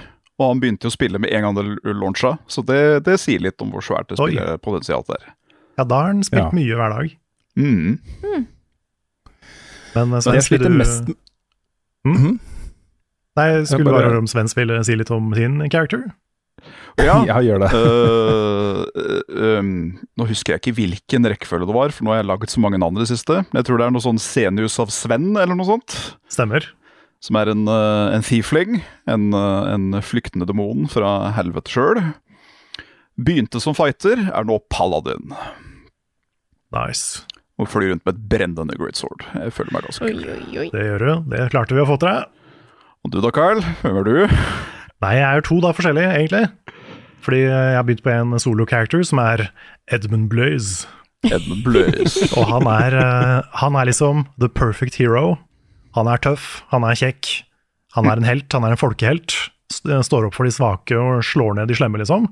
og 0.40 0.44
han 0.48 0.60
begynte 0.62 0.86
å 0.90 0.94
spille 0.94 1.18
med 1.22 1.30
en 1.34 1.42
gang 1.46 1.56
det 1.58 1.94
launcha. 1.94 2.36
Så 2.50 2.62
det, 2.66 3.04
det 3.06 3.16
sier 3.22 3.42
litt 3.42 3.60
om 3.62 3.70
hvor 3.74 3.82
svært 3.84 4.10
det 4.10 4.18
spiller 4.18 4.46
spillepotensialet 4.54 5.14
er. 5.18 5.24
Ja, 5.78 5.84
da 5.86 6.02
har 6.02 6.10
han 6.12 6.22
spilt 6.26 6.42
Ja. 6.48 6.50
mye 6.54 6.78
hver 6.78 6.94
dag. 6.96 7.14
Mm. 7.58 7.98
Eh, 8.24 8.42
Men 9.94 10.14
Sven, 10.22 10.34
jeg 10.38 10.46
sliter 10.46 10.64
skulle 10.66 10.70
du 10.70 10.78
mest 10.78 11.10
Mm? 12.06 12.38
Nei, 13.36 13.46
skulle 13.68 13.84
bare- 13.84 13.98
bare 14.00 14.08
høre 14.10 14.18
om 14.22 14.26
Sven 14.30 14.48
ville 14.56 14.78
si 14.84 14.94
litt 14.96 15.10
om 15.12 15.32
sin 15.36 15.58
character? 15.70 16.06
Ja, 16.98 17.24
Ja, 17.28 17.36
gjør 17.44 17.60
det. 17.62 17.68
uh, 17.76 19.58
um, 19.60 19.98
nå 20.18 20.26
husker 20.28 20.54
jeg 20.56 20.60
ikke 20.62 20.74
hvilken 20.78 21.28
rekkefølge 21.28 21.68
det 21.68 21.76
var, 21.76 21.92
for 21.94 22.04
nå 22.04 22.12
har 22.14 22.20
jeg 22.22 22.28
laget 22.30 22.52
så 22.52 22.60
mange 22.64 22.80
navn 22.80 22.96
i 22.98 23.04
det 23.04 23.08
siste. 23.12 23.38
Jeg 23.52 23.64
tror 23.68 23.78
det 23.80 23.86
er 23.86 23.94
noe 23.94 24.04
sånn 24.04 24.20
Senius 24.20 24.78
av 24.82 24.90
Sven, 24.92 25.30
eller 25.36 25.54
noe 25.56 25.68
sånt. 25.68 25.96
Stemmer. 26.32 26.66
Som 27.20 27.36
er 27.36 27.50
en, 27.52 27.66
uh, 27.68 28.10
en 28.16 28.24
thiefling, 28.24 28.80
en, 29.06 29.28
uh, 29.36 29.68
en 29.74 29.92
flyktende 30.00 30.46
demon 30.48 30.86
fra 30.88 31.30
helvete 31.36 31.68
sjøl. 31.72 32.00
Begynte 33.20 33.60
som 33.60 33.76
fighter, 33.76 34.16
er 34.32 34.44
nå 34.48 34.56
paladin. 34.72 35.34
Nice. 36.72 37.26
Og 37.60 37.68
fly 37.68 37.90
rundt 37.90 38.04
med 38.08 38.14
et 38.16 38.20
brennende 38.32 38.76
great 38.80 38.96
sword. 38.96 39.24
Jeg 39.36 39.52
føler 39.52 39.74
meg 39.76 39.84
ganske 39.84 40.06
kul. 40.06 40.20
oi, 40.32 40.58
oi. 40.62 40.68
Det 40.72 40.84
gjør 40.86 41.02
du. 41.04 41.10
Det 41.34 41.46
klarte 41.52 41.76
vi 41.76 41.82
å 41.82 41.88
få 41.90 41.98
til 42.00 42.08
deg. 42.08 42.30
Og 43.04 43.12
du 43.12 43.18
da, 43.24 43.30
Carl? 43.36 43.60
Hvem 43.82 43.98
er 44.00 44.06
du? 44.08 44.14
Nei, 45.04 45.10
jeg 45.18 45.26
er 45.26 45.40
jo 45.40 45.44
to 45.50 45.58
da 45.64 45.74
forskjellige, 45.76 46.14
egentlig. 46.16 46.76
Fordi 47.24 47.42
jeg 47.44 47.76
har 47.76 47.84
begynt 47.84 48.02
på 48.06 48.12
en 48.14 48.32
solo-character 48.40 49.04
som 49.04 49.20
er 49.20 49.46
Edmund 49.92 50.30
Bløys. 50.32 50.86
Edmund 51.28 51.62
Bløys. 51.66 52.16
Og 52.40 52.48
han 52.48 52.68
er, 52.72 52.96
eh, 52.96 53.52
han 53.60 53.76
er 53.76 53.88
liksom 53.90 54.24
the 54.40 54.48
perfect 54.48 54.96
hero. 55.00 55.36
Han 55.98 56.08
er 56.08 56.20
tøff, 56.24 56.62
han 56.72 56.84
er 56.88 56.96
kjekk, 56.96 57.28
han 57.96 58.06
er 58.08 58.20
en 58.22 58.28
helt, 58.28 58.48
han 58.56 58.64
er 58.64 58.76
en 58.76 58.80
folkehelt. 58.80 59.34
St- 59.72 60.00
Står 60.06 60.28
opp 60.30 60.36
for 60.38 60.48
de 60.48 60.52
svake 60.54 60.96
og 60.96 61.20
slår 61.26 61.58
ned 61.60 61.68
de 61.72 61.76
slemme, 61.76 62.00
liksom. 62.00 62.30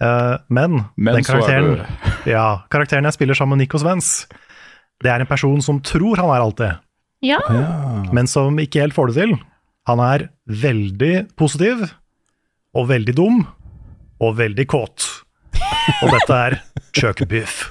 Eh, 0.00 0.36
men, 0.48 0.84
Men 0.96 1.14
den 1.18 1.24
så 1.24 1.36
er 1.36 1.42
karakteren, 1.42 1.86
du 2.24 2.30
ja, 2.30 2.46
karakteren 2.70 3.04
jeg 3.04 3.12
spiller 3.18 3.34
sammen 3.38 3.58
med 3.58 3.66
Nico 3.66 3.78
Svens, 3.78 4.26
det 5.02 5.10
er 5.10 5.20
en 5.20 5.26
person 5.30 5.60
som 5.62 5.80
tror 5.82 6.16
han 6.16 6.30
er 6.30 6.42
alt 6.42 6.56
det, 6.62 6.72
Ja. 7.22 7.38
men 8.12 8.26
som 8.26 8.56
ikke 8.58 8.80
helt 8.82 8.94
får 8.94 9.12
det 9.12 9.16
til. 9.20 9.36
Han 9.86 9.98
er 10.00 10.28
veldig 10.46 11.34
positiv, 11.36 11.88
og 12.74 12.88
veldig 12.88 13.14
dum, 13.18 13.42
og 14.22 14.36
veldig 14.38 14.66
kåt. 14.70 15.08
Og 16.02 16.10
dette 16.14 16.34
er 16.38 16.58
Chuck 16.94 17.22
Biff. 17.30 17.70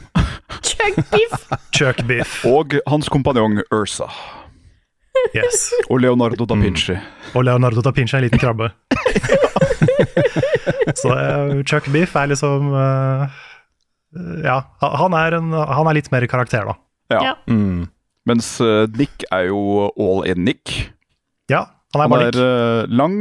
Chuck 0.62 1.00
Biff. 1.12 1.48
Chuck 1.72 2.02
Biff, 2.08 2.46
Og 2.46 2.76
hans 2.88 3.08
kompanjong 3.10 3.62
Ursa. 3.72 4.08
yes. 5.36 5.70
Og 5.90 6.02
Leonardo 6.04 6.46
da 6.46 6.56
Vinci. 6.60 6.96
Og 7.36 7.44
Leonardo 7.48 7.82
da 7.82 7.92
Vinci 7.96 8.16
er 8.16 8.20
en 8.24 8.28
liten 8.28 8.40
krabbe. 8.42 8.72
Så 11.02 11.12
eh, 11.16 11.64
Chuck 11.68 11.88
Biff 11.94 12.16
er 12.20 12.32
liksom 12.32 12.72
eh, 12.76 13.42
Ja, 14.46 14.58
han 14.82 15.16
er, 15.18 15.38
en, 15.40 15.52
han 15.54 15.90
er 15.90 15.98
litt 15.98 16.12
mer 16.14 16.26
karakter, 16.32 16.68
da. 16.72 16.78
Ja. 17.12 17.22
Ja. 17.32 17.36
Mm. 17.52 17.86
Mens 18.30 18.54
eh, 18.64 18.86
Nick 18.98 19.26
er 19.34 19.50
jo 19.50 19.90
all 19.96 20.26
in 20.30 20.44
Nick. 20.46 20.92
Ja, 21.52 21.66
han 21.96 22.04
er 22.06 22.12
bare 22.12 22.28
er 22.30 22.38
Han 22.38 22.92
er 22.92 22.94
lang, 22.96 23.18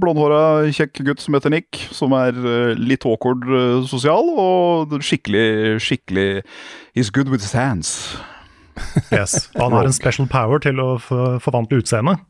blondhåra, 0.00 0.42
kjekk 0.72 1.02
gutt 1.08 1.20
som 1.24 1.36
heter 1.36 1.52
Nick. 1.52 1.80
Som 1.92 2.14
er 2.16 2.36
litt 2.78 3.04
awkward 3.08 3.44
sosial, 3.90 4.30
og 4.40 4.94
skikkelig, 5.04 5.76
skikkelig 5.84 6.28
He's 6.96 7.10
good 7.12 7.28
with 7.32 7.42
his 7.44 7.52
hands. 7.56 8.16
Yes. 9.12 9.46
Og 9.56 9.62
han 9.70 9.72
har 9.72 9.86
en 9.88 9.94
special 9.96 10.26
power 10.28 10.60
til 10.60 10.76
å 10.82 10.98
forvandle 11.00 11.78
utseendet 11.80 12.20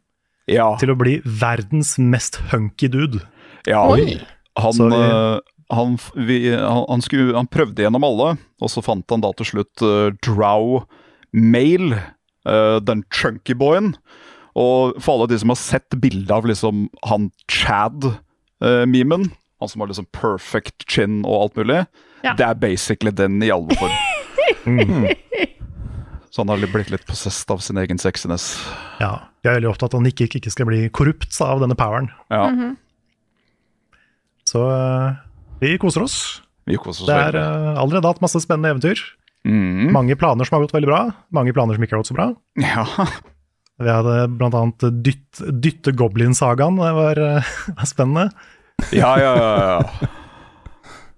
Ja. 0.47 0.69
til 0.79 0.93
å 0.93 0.99
bli 0.99 1.17
verdens 1.27 1.97
mest 1.99 2.39
hunky 2.53 2.87
dude. 2.87 3.19
Ja. 3.67 3.83
Oi. 3.93 4.19
Han, 4.57 4.93
eh, 4.93 5.39
han, 5.75 5.99
vi, 6.15 6.39
han, 6.55 6.85
han, 6.89 7.03
skulle, 7.05 7.35
han 7.37 7.51
prøvde 7.51 7.85
gjennom 7.85 8.07
alle, 8.07 8.37
og 8.63 8.73
så 8.73 8.83
fant 8.85 9.11
han 9.13 9.25
da 9.25 9.33
til 9.37 9.51
slutt 9.51 9.83
uh, 9.85 10.09
Drow 10.25 10.87
Male, 11.37 11.99
uh, 12.49 12.79
den 12.81 13.05
chunky 13.13 13.57
boyen. 13.59 13.95
Og 14.57 14.97
for 15.05 15.19
alle 15.19 15.29
de 15.35 15.41
som 15.43 15.53
har 15.53 15.61
sett 15.61 15.99
bildet 16.01 16.33
av 16.33 16.47
liksom 16.49 16.87
han 17.05 17.29
Chad-memen, 17.53 19.29
han 19.61 19.69
som 19.69 19.83
har 19.83 19.91
liksom 19.91 20.09
perfect 20.17 20.87
chin 20.89 21.21
og 21.27 21.43
alt 21.43 21.61
mulig, 21.61 21.83
Ja. 22.25 22.33
det 22.39 22.47
er 22.47 22.55
basically 22.55 23.13
den 23.13 23.43
i 23.43 23.53
alveform. 23.53 23.93
Mm. 24.67 25.07
Så 26.31 26.43
han 26.43 26.49
har 26.51 26.63
blitt 26.71 26.91
litt 26.91 27.07
possessed 27.07 27.51
av 27.51 27.59
sin 27.63 27.79
egen 27.79 27.99
sexiness. 28.03 28.57
Ja, 29.01 29.29
jeg 29.43 29.51
er 29.51 29.57
veldig 29.61 29.71
opptatt 29.71 29.95
av 29.95 30.01
at 30.01 30.03
han 30.03 30.09
ikke, 30.11 30.27
ikke 30.41 30.51
skal 30.51 30.67
bli 30.69 30.81
korrupt 30.95 31.35
av 31.43 31.63
denne 31.63 31.75
poweren. 31.79 32.11
Ja, 32.35 32.49
Så 34.47 34.63
eh, 34.71 35.23
vi 35.63 35.77
koser 35.83 36.05
oss. 36.07 36.19
vi 36.69 36.79
koser 36.79 37.05
oss 37.05 37.11
Det 37.11 37.17
er 37.31 37.39
eh, 37.41 37.71
allerede 37.81 38.13
hatt 38.13 38.23
masse 38.25 38.41
spennende 38.43 38.75
eventyr. 38.75 39.03
Mm. 39.47 39.93
Mange 39.95 40.17
planer 40.19 40.47
som 40.47 40.57
har 40.57 40.67
gått 40.67 40.75
veldig 40.75 40.91
bra, 40.91 41.01
mange 41.35 41.55
planer 41.55 41.77
som 41.77 41.87
ikke 41.87 41.97
har 41.97 42.03
gått 42.03 42.11
så 42.13 42.19
bra. 42.19 42.29
Ja. 42.63 42.85
Vi 43.77 43.93
hadde 43.93 44.13
blant 44.39 44.55
annet 44.57 44.87
dytt, 45.05 45.43
Dytte 45.63 45.93
Goblin-sagaen, 45.93 46.79
det 46.81 46.93
var, 46.97 47.21
eh, 47.23 47.51
var 47.79 47.91
spennende. 47.91 48.31
Ja, 48.95 49.15
ja, 49.21 49.35
ja. 49.41 49.51
ja. 49.67 50.13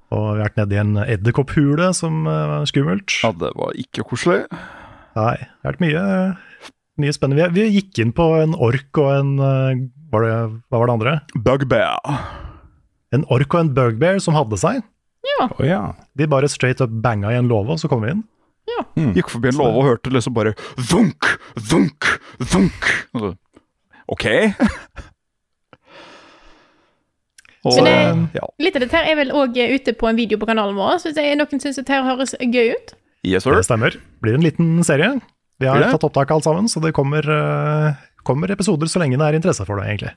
Og 0.09 0.25
vi 0.25 0.41
har 0.41 0.45
vært 0.47 0.59
nede 0.63 0.77
i 0.77 0.81
en 0.81 0.99
edderkopphule, 1.05 1.91
som 1.93 2.23
var 2.25 2.65
skummelt. 2.71 3.13
ja 3.21 3.33
det 3.37 3.53
var 3.59 3.77
ikke 3.77 4.07
koselig. 4.09 4.47
Nei, 5.19 5.35
det 5.37 5.67
har 5.67 5.75
vært 5.75 5.83
mye, 5.85 6.05
mye 7.05 7.13
spennende. 7.17 7.51
Vi, 7.53 7.61
vi 7.67 7.77
gikk 7.77 8.01
inn 8.01 8.15
på 8.17 8.31
en 8.41 8.57
ork 8.57 9.03
og 9.03 9.11
en 9.19 9.35
var 10.09 10.25
det, 10.25 10.35
Hva 10.73 10.81
var 10.81 10.89
det 10.89 10.95
andre? 10.97 11.17
Bugbear. 11.37 12.48
En 13.13 13.25
ork 13.33 13.55
og 13.55 13.61
en 13.61 13.71
bugbear 13.75 14.19
som 14.21 14.35
hadde 14.37 14.59
seg. 14.61 14.83
Å 15.39 15.65
ja. 15.65 15.81
De 16.19 16.27
bare 16.27 16.49
straight 16.51 16.81
up 16.83 16.91
banga 17.05 17.31
i 17.33 17.39
en 17.39 17.49
låve, 17.49 17.71
og 17.77 17.79
så 17.81 17.89
kom 17.91 18.03
vi 18.05 18.11
inn. 18.17 18.25
Gikk 19.15 19.31
forbi 19.33 19.49
en 19.53 19.59
låve 19.59 19.79
og 19.81 19.87
hørte 19.87 20.11
liksom 20.13 20.35
bare 20.37 20.53
vunk, 20.91 21.27
vunk, 21.71 22.05
vunk. 22.53 22.89
Så, 23.17 23.31
OK. 24.09 24.27
Og, 27.67 27.75
Men 27.83 27.87
eh, 27.91 28.15
det- 28.33 28.39
ja. 28.39 28.47
Litt 28.63 28.77
av 28.79 28.85
dette 28.85 28.97
her 28.97 29.09
er 29.11 29.17
vel 29.19 29.33
òg 29.35 29.57
ute 29.59 29.93
på 29.99 30.09
en 30.09 30.17
video 30.17 30.39
på 30.39 30.47
kanalen 30.49 30.77
vår, 30.79 31.01
så 31.03 31.11
hvis 31.11 31.37
noen 31.37 31.61
syns 31.61 31.77
dette 31.81 31.91
her 31.93 32.07
høres 32.07 32.35
gøy 32.39 32.71
ut 32.77 32.95
Yes, 33.27 33.43
Det 33.45 33.65
stemmer. 33.67 33.97
Blir 34.23 34.37
en 34.39 34.45
liten 34.47 34.79
serie. 34.87 35.21
Vi 35.59 35.67
har 35.67 35.83
tatt 35.91 36.05
opptak 36.07 36.31
alt 36.31 36.45
sammen, 36.47 36.69
så 36.71 36.81
det 36.81 36.93
kommer, 36.95 37.19
eh, 37.27 37.95
kommer 38.23 38.49
episoder 38.55 38.87
så 38.87 39.01
lenge 39.03 39.19
det 39.19 39.27
er 39.27 39.35
interesse 39.41 39.67
for 39.67 39.77
det, 39.81 39.89
egentlig. 39.91 40.13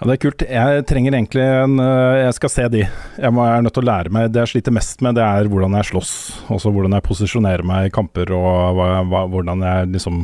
Ja, 0.00 0.06
Det 0.08 0.14
er 0.16 0.20
kult. 0.22 0.42
Jeg 0.48 0.84
trenger 0.88 1.12
egentlig 1.16 1.42
en 1.44 1.74
øh, 1.82 2.18
Jeg 2.24 2.34
skal 2.38 2.52
se 2.52 2.68
de. 2.72 2.82
Jeg, 3.20 3.32
må, 3.36 3.44
jeg 3.44 3.58
er 3.58 3.64
nødt 3.66 3.74
til 3.76 3.84
å 3.84 3.88
lære 3.90 4.12
meg 4.16 4.30
Det 4.32 4.40
jeg 4.44 4.52
sliter 4.54 4.72
mest 4.72 5.02
med, 5.04 5.18
det 5.18 5.24
er 5.26 5.48
hvordan 5.52 5.76
jeg 5.76 5.90
slåss. 5.90 6.12
Også 6.56 6.72
hvordan 6.72 6.96
jeg 6.96 7.04
posisjonerer 7.04 7.66
meg 7.68 7.88
i 7.90 7.92
kamper, 7.94 8.32
og 8.32 8.78
hva, 8.78 8.86
hva, 9.10 9.24
hvordan 9.28 9.66
jeg 9.66 9.90
liksom 9.98 10.22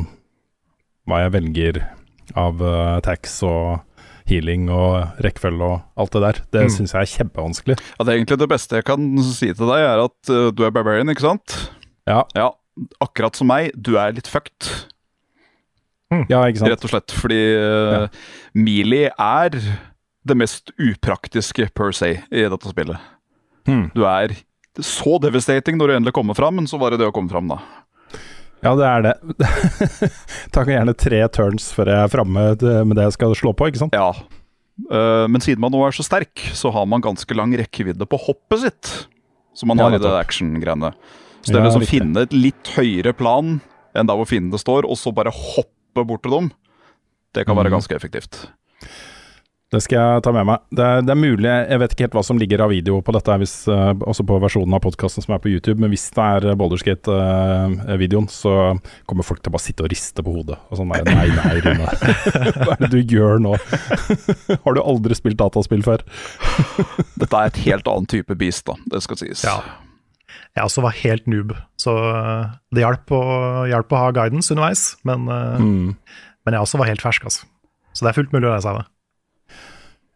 Hva 1.07 1.21
jeg 1.25 1.35
velger 1.37 1.83
av 2.35 2.59
uh, 2.59 2.97
attacks 2.97 3.37
og 3.47 3.77
healing 4.27 4.65
og 4.73 5.21
rekkefølge 5.23 5.63
og 5.63 6.01
alt 6.03 6.11
det 6.17 6.21
der. 6.25 6.39
Det 6.51 6.63
Mm. 6.65 6.71
syns 6.75 6.91
jeg 6.91 7.05
er 7.05 7.11
kjempevanskelig. 7.13 7.77
Ja, 7.95 8.03
det 8.03 8.11
er 8.11 8.17
egentlig 8.17 8.37
det 8.41 8.49
beste 8.51 8.75
jeg 8.81 8.83
kan 8.89 9.05
si 9.23 9.53
til 9.55 9.69
deg, 9.71 9.85
er 9.87 10.01
at 10.03 10.31
uh, 10.33 10.49
du 10.51 10.65
er 10.67 10.73
barbarian, 10.75 11.07
ikke 11.13 11.23
sant? 11.23 11.55
Ja, 12.09 12.25
Ja, 12.35 12.49
akkurat 12.99 13.39
som 13.39 13.47
meg, 13.47 13.71
du 13.79 13.93
er 13.95 14.11
litt 14.17 14.27
fucked, 14.27 14.67
ja 16.31 16.41
ikke 16.47 16.61
sant. 16.63 16.71
rett 16.73 16.87
og 16.87 16.91
slett. 16.93 17.15
Fordi 17.15 17.39
uh, 17.59 18.07
Melee 18.57 19.11
er 19.13 19.57
det 20.27 20.37
mest 20.39 20.71
upraktiske 20.75 21.69
per 21.75 21.93
se 21.95 22.13
i 22.31 22.45
dette 22.51 22.71
spillet. 22.71 22.99
Mm. 23.67 23.89
Du 23.95 24.03
er 24.07 24.35
så 24.83 25.17
devastating 25.23 25.79
når 25.79 25.89
du 25.91 25.95
endelig 25.97 26.13
kommer 26.15 26.37
fram, 26.37 26.59
men 26.59 26.67
så 26.69 26.79
var 26.79 26.93
det 26.93 27.01
det 27.01 27.07
å 27.09 27.13
komme 27.15 27.31
fram, 27.31 27.49
da. 27.51 27.61
Ja, 28.65 28.73
det 28.77 28.87
er 28.89 29.03
det. 29.05 29.13
Takk 30.55 30.71
gjerne 30.71 30.95
tre 30.97 31.21
turns 31.33 31.69
før 31.75 31.91
jeg 31.93 32.03
er 32.07 32.11
framme 32.11 32.43
med 32.57 32.97
det 32.97 33.05
jeg 33.07 33.15
skal 33.15 33.35
slå 33.37 33.53
på, 33.57 33.69
ikke 33.69 33.83
sant? 33.83 33.95
Ja. 33.97 34.09
Eh, 34.91 35.25
men 35.29 35.41
siden 35.43 35.61
man 35.63 35.73
nå 35.73 35.81
er 35.85 35.95
så 35.95 36.05
sterk, 36.05 36.41
så 36.57 36.71
har 36.73 36.87
man 36.89 37.03
ganske 37.05 37.37
lang 37.37 37.53
rekkevidde 37.57 38.07
på 38.09 38.19
hoppet 38.27 38.63
sitt. 38.65 38.91
Som 39.57 39.71
man 39.71 39.81
Ja, 39.81 39.87
har 39.87 39.97
i 39.97 40.01
det 40.01 40.13
action-greiene. 40.19 40.91
Så 41.41 41.53
det 41.53 41.57
er 41.57 41.63
Ja, 41.63 41.69
liksom 41.69 41.85
å 41.85 41.89
finne 41.89 42.25
et 42.27 42.33
litt 42.35 42.73
høyere 42.75 43.13
plan 43.17 43.59
enn 43.97 44.09
der 44.09 44.17
hvor 44.19 44.27
fiendene 44.29 44.59
står, 44.61 44.85
og 44.85 44.97
så 44.99 45.13
bare 45.15 45.33
hoppe 45.33 45.73
bort 45.95 46.23
til 46.23 46.31
dem. 46.31 46.51
Det 47.33 47.45
kan 47.45 47.55
være 47.55 47.69
Mhm. 47.69 47.77
ganske 47.79 47.95
effektivt. 47.95 48.47
Det 49.69 49.81
skal 49.83 49.97
jeg 49.99 50.23
ta 50.23 50.31
med 50.31 50.45
meg. 50.45 50.59
Det 50.71 50.79
er, 50.79 51.01
det 51.01 51.09
er 51.11 51.15
mulig, 51.19 51.43
jeg 51.43 51.79
vet 51.79 51.91
ikke 51.91 52.03
helt 52.05 52.13
hva 52.15 52.23
som 52.23 52.37
ligger 52.39 52.61
av 52.63 52.69
video 52.69 53.01
på 53.01 53.11
dette, 53.11 53.27
hvis, 53.37 53.67
eh, 53.67 53.93
også 53.99 54.23
på 54.25 54.39
versjonen 54.39 54.73
av 54.73 54.79
podkasten 54.79 55.21
som 55.25 55.33
er 55.35 55.39
på 55.39 55.49
YouTube, 55.51 55.77
men 55.77 55.89
hvis 55.91 56.09
det 56.15 56.23
er 56.23 56.55
Boulderskate-videoen, 56.55 58.29
så 58.31 58.79
kommer 59.05 59.23
folk 59.27 59.41
til 59.43 59.51
å 59.51 59.55
bare 59.57 59.65
sitte 59.65 59.83
og 59.83 59.89
riste 59.91 60.23
på 60.23 60.33
hodet. 60.37 60.57
Og 60.71 60.77
sånn, 60.79 60.87
nei, 60.87 61.01
nei, 61.03 61.27
nei, 61.35 61.59
Rune. 61.59 61.83
Hva 62.63 62.77
er 62.77 62.85
det 62.85 62.91
du 62.95 63.01
gjør 63.17 63.39
nå? 63.43 63.57
Har 64.63 64.73
du 64.73 64.81
aldri 64.81 65.15
spilt 65.19 65.35
dataspill 65.37 65.83
før? 65.83 65.99
Dette 67.19 67.33
er 67.35 67.51
et 67.51 67.61
helt 67.67 67.87
annen 67.91 68.07
type 68.07 68.37
beast, 68.39 68.63
da. 68.71 68.77
Det 68.87 69.03
skal 69.03 69.17
sies. 69.17 69.43
Ja. 69.43 69.59
Jeg 70.57 70.65
også 70.65 70.81
var 70.81 70.95
helt 70.97 71.27
noob, 71.29 71.51
så 71.77 71.93
eh, 72.09 72.45
det 72.73 72.81
hjalp 72.81 73.11
å, 73.13 73.19
å 73.69 73.99
ha 74.01 74.07
guidance 74.15 74.49
underveis. 74.53 74.87
Men, 75.05 75.27
eh, 75.29 75.59
Mm. 75.61 75.91
men 76.45 76.55
jeg 76.57 76.63
også 76.65 76.79
var 76.81 76.89
helt 76.89 77.03
fersk, 77.03 77.27
altså. 77.29 77.45
Så 77.93 78.05
det 78.05 78.09
er 78.11 78.17
fullt 78.17 78.33
mulig 78.33 78.47
å 78.49 78.55
lære 78.55 78.65
seg 78.65 78.79
det. 78.79 78.87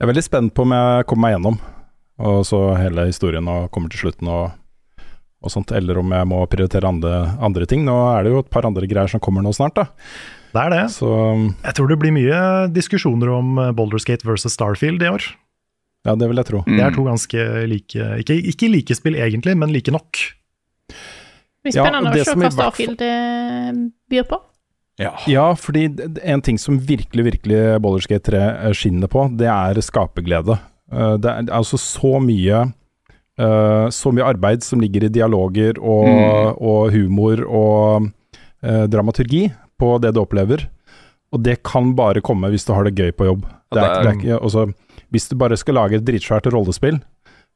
Jeg 0.02 0.08
er 0.08 0.10
veldig 0.14 0.24
spent 0.26 0.54
på 0.58 0.66
om 0.66 0.74
jeg 0.74 1.06
kommer 1.10 1.28
meg 1.28 1.36
gjennom, 1.36 1.60
og 2.26 2.42
så 2.50 2.60
hele 2.78 3.06
historien 3.10 3.48
og 3.50 3.70
kommer 3.74 3.90
til 3.94 4.02
slutten 4.08 4.30
og, 4.34 4.52
og 5.42 5.54
sånt, 5.54 5.72
eller 5.78 5.98
om 6.02 6.10
jeg 6.14 6.30
må 6.30 6.42
prioritere 6.50 6.90
andre, 6.90 7.20
andre 7.42 7.68
ting. 7.70 7.86
Nå 7.86 7.96
er 8.18 8.24
det 8.26 8.34
jo 8.34 8.42
et 8.42 8.50
par 8.54 8.66
andre 8.70 8.90
greier 8.90 9.10
som 9.14 9.22
kommer 9.22 9.46
nå 9.46 9.54
snart, 9.54 9.78
da. 9.78 9.86
Det 10.52 10.60
er 10.66 10.74
det. 10.74 10.82
Så 10.92 11.08
Jeg 11.64 11.74
tror 11.78 11.88
det 11.88 12.00
blir 12.02 12.12
mye 12.12 12.42
diskusjoner 12.74 13.30
om 13.38 13.54
eh, 13.62 13.72
Boulderskate 13.78 14.26
versus 14.28 14.58
Starfield 14.58 15.02
i 15.06 15.10
år. 15.14 15.30
Ja, 16.06 16.16
det 16.18 16.28
vil 16.32 16.40
jeg 16.42 16.46
tro. 16.50 16.64
Mm. 16.66 16.78
Det 16.78 16.86
er 16.88 16.96
to 16.96 17.04
ganske 17.06 17.44
like 17.70 18.06
Ikke, 18.24 18.38
ikke 18.54 18.70
like 18.74 18.96
spill 18.98 19.16
egentlig, 19.16 19.58
men 19.58 19.72
like 19.74 19.92
nok. 19.94 20.18
Det 20.90 21.68
blir 21.70 21.76
spennende 21.76 22.10
ja, 22.10 22.16
det 22.16 22.24
å 22.26 22.30
se 22.32 22.38
hva 22.42 22.50
Starfield 22.56 23.02
eh, 23.06 23.72
byr 24.10 24.26
på. 24.32 24.40
Ja. 25.02 25.12
Ja, 25.30 25.46
fordi 25.58 25.86
en 26.24 26.42
ting 26.46 26.58
som 26.62 26.78
virkelig, 26.86 27.24
virkelig 27.30 27.62
Bollerskate 27.82 28.32
3 28.32 28.42
eh, 28.68 28.74
skinner 28.78 29.10
på, 29.10 29.28
det 29.38 29.48
er 29.50 29.80
skaperglede. 29.82 30.58
Eh, 30.92 31.16
Det 31.22 31.30
er 31.32 31.54
altså 31.54 31.78
så 31.80 32.18
mye 32.22 32.64
eh, 33.40 33.86
Så 33.94 34.12
mye 34.14 34.26
arbeid 34.28 34.64
som 34.66 34.82
ligger 34.82 35.06
i 35.08 35.14
dialoger 35.14 35.78
og, 35.80 36.06
Mm. 36.10 36.62
og 36.62 36.92
humor 36.94 37.46
og 37.48 38.10
eh, 38.64 38.86
dramaturgi 38.92 39.48
på 39.80 39.96
det 40.02 40.14
du 40.14 40.22
opplever. 40.22 40.68
Og 41.32 41.42
det 41.46 41.62
kan 41.64 41.94
bare 41.96 42.22
komme 42.22 42.50
hvis 42.52 42.66
du 42.68 42.74
har 42.76 42.84
det 42.84 42.96
gøy 42.98 43.12
på 43.16 43.26
jobb. 43.30 43.46
Ja, 43.72 43.76
Det 43.78 43.82
er, 43.82 43.88
det 43.88 44.12
er- 44.12 44.22
det 44.22 44.32
er 44.36 44.40
altså, 44.44 44.66
hvis 45.12 45.28
du 45.30 45.36
bare 45.40 45.58
skal 45.60 45.76
lage 45.78 45.98
et 46.00 46.06
dritsvært 46.08 46.48
rollespill 46.54 47.02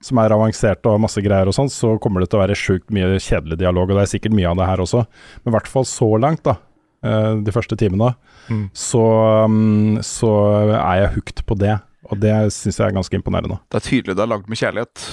som 0.03 0.19
er 0.19 0.33
avansert 0.35 0.85
og 0.91 0.99
masse 1.01 1.21
greier 1.23 1.47
og 1.47 1.55
sånn, 1.55 1.69
så 1.71 1.93
kommer 2.03 2.21
det 2.21 2.29
til 2.29 2.37
å 2.39 2.43
være 2.43 2.57
sjukt 2.59 2.91
mye 2.93 3.15
kjedelig 3.23 3.57
dialog, 3.61 3.89
og 3.89 3.95
det 3.97 4.03
er 4.03 4.11
sikkert 4.11 4.35
mye 4.35 4.49
av 4.51 4.57
det 4.59 4.67
her 4.67 4.83
også. 4.83 5.05
Men 5.43 5.53
i 5.53 5.55
hvert 5.55 5.69
fall 5.71 5.87
så 5.87 6.09
langt, 6.19 6.43
da, 6.43 6.57
eh, 7.01 7.35
de 7.41 7.51
første 7.55 7.77
timene, 7.79 8.15
Mm. 8.51 8.69
så, 8.75 9.01
um, 9.45 9.97
så 10.05 10.29
er 10.77 10.99
jeg 11.01 11.13
hooked 11.15 11.45
på 11.47 11.57
det. 11.57 11.79
Og 12.11 12.19
det 12.21 12.33
syns 12.53 12.77
jeg 12.77 12.85
er 12.91 12.93
ganske 12.93 13.17
imponerende. 13.17 13.57
Det 13.71 13.79
er 13.79 13.87
tydelig 13.89 14.15
det 14.15 14.21
er 14.21 14.29
lagd 14.29 14.47
med 14.51 14.59
kjærlighet. 14.59 15.05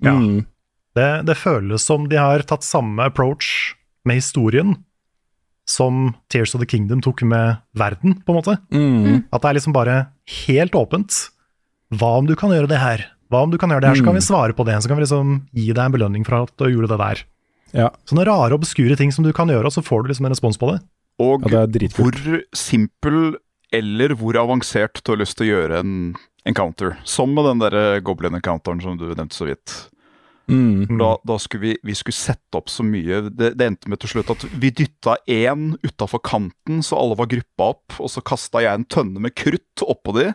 Ja. 0.00 0.12
Mm. 0.16 0.46
Det, 0.96 1.08
det 1.26 1.36
føles 1.36 1.84
som 1.84 2.06
de 2.08 2.16
har 2.16 2.40
tatt 2.48 2.62
samme 2.64 3.04
approach 3.04 3.74
med 4.08 4.22
historien 4.22 4.76
som 5.68 6.14
Tears 6.32 6.54
of 6.54 6.62
the 6.62 6.66
Kingdom 6.66 7.02
tok 7.04 7.20
med 7.28 7.58
verden, 7.76 8.22
på 8.24 8.32
en 8.32 8.38
måte. 8.38 8.54
Mm. 8.72 9.26
At 9.30 9.42
det 9.42 9.50
er 9.50 9.58
liksom 9.58 9.74
bare 9.76 9.98
helt 10.46 10.72
åpent. 10.72 11.28
Hva 11.94 12.18
om 12.18 12.26
du 12.26 12.34
kan 12.36 12.50
gjøre 12.50 12.68
det 12.68 12.78
her? 12.78 13.06
Hva 13.30 13.42
om 13.44 13.50
du 13.52 13.58
kan 13.60 13.70
gjøre 13.70 13.80
det 13.84 13.88
her, 13.88 13.96
så 14.00 14.04
kan 14.04 14.14
Mm. 14.14 14.20
vi 14.20 14.26
svare 14.26 14.52
på 14.56 14.64
det. 14.64 14.76
Så 14.82 14.88
kan 14.88 14.96
vi 14.96 15.04
liksom 15.04 15.48
gi 15.54 15.72
deg 15.72 15.84
en 15.84 15.92
belønning 15.92 16.24
for 16.26 16.42
at 16.42 16.52
du 16.56 16.64
gjorde 16.68 16.88
det 16.88 16.98
der. 16.98 17.24
Ja. 17.74 17.88
Sånne 18.08 18.24
rare, 18.24 18.52
obskure 18.56 18.96
ting 18.96 19.12
som 19.12 19.24
du 19.24 19.32
kan 19.32 19.48
gjøre, 19.48 19.66
og 19.66 19.72
så 19.72 19.82
får 19.84 20.02
du 20.04 20.08
liksom 20.08 20.26
en 20.26 20.32
respons 20.32 20.56
på 20.56 20.72
det. 20.72 20.80
Og 21.20 21.50
Ja, 21.50 21.66
det 21.66 21.92
hvor 21.92 22.12
simpel 22.54 23.36
eller 23.72 24.14
hvor 24.14 24.32
avansert 24.40 25.02
du 25.04 25.12
har 25.12 25.18
lyst 25.18 25.36
til 25.36 25.46
å 25.48 25.50
gjøre 25.52 25.80
en 25.80 26.14
encounter. 26.46 26.96
Som 27.04 27.34
med 27.34 27.44
den 27.44 27.58
der 27.58 28.00
goblin-encounteren 28.00 28.80
som 28.80 28.96
du 28.96 29.12
nevnte 29.14 29.36
så 29.36 29.44
vidt. 29.44 29.88
Mm. 30.48 30.98
Da, 30.98 31.10
da 31.28 31.36
skulle 31.40 31.62
vi, 31.66 31.72
vi 31.84 31.94
skulle 31.98 32.16
sette 32.16 32.56
opp 32.56 32.70
så 32.72 32.80
mye 32.86 33.18
Det, 33.28 33.50
det 33.60 33.66
endte 33.66 33.90
med 33.92 34.00
til 34.00 34.14
slutt 34.14 34.30
at 34.32 34.46
vi 34.56 34.70
dytta 34.72 35.18
én 35.28 35.74
utafor 35.84 36.22
kanten, 36.24 36.80
så 36.84 36.96
alle 36.96 37.18
var 37.18 37.28
gruppa 37.30 37.72
opp. 37.74 37.98
Og 38.00 38.12
så 38.12 38.24
kasta 38.24 38.62
jeg 38.64 38.72
en 38.80 38.86
tønne 38.88 39.20
med 39.24 39.36
krutt 39.36 39.84
oppå 39.84 40.16
de, 40.16 40.30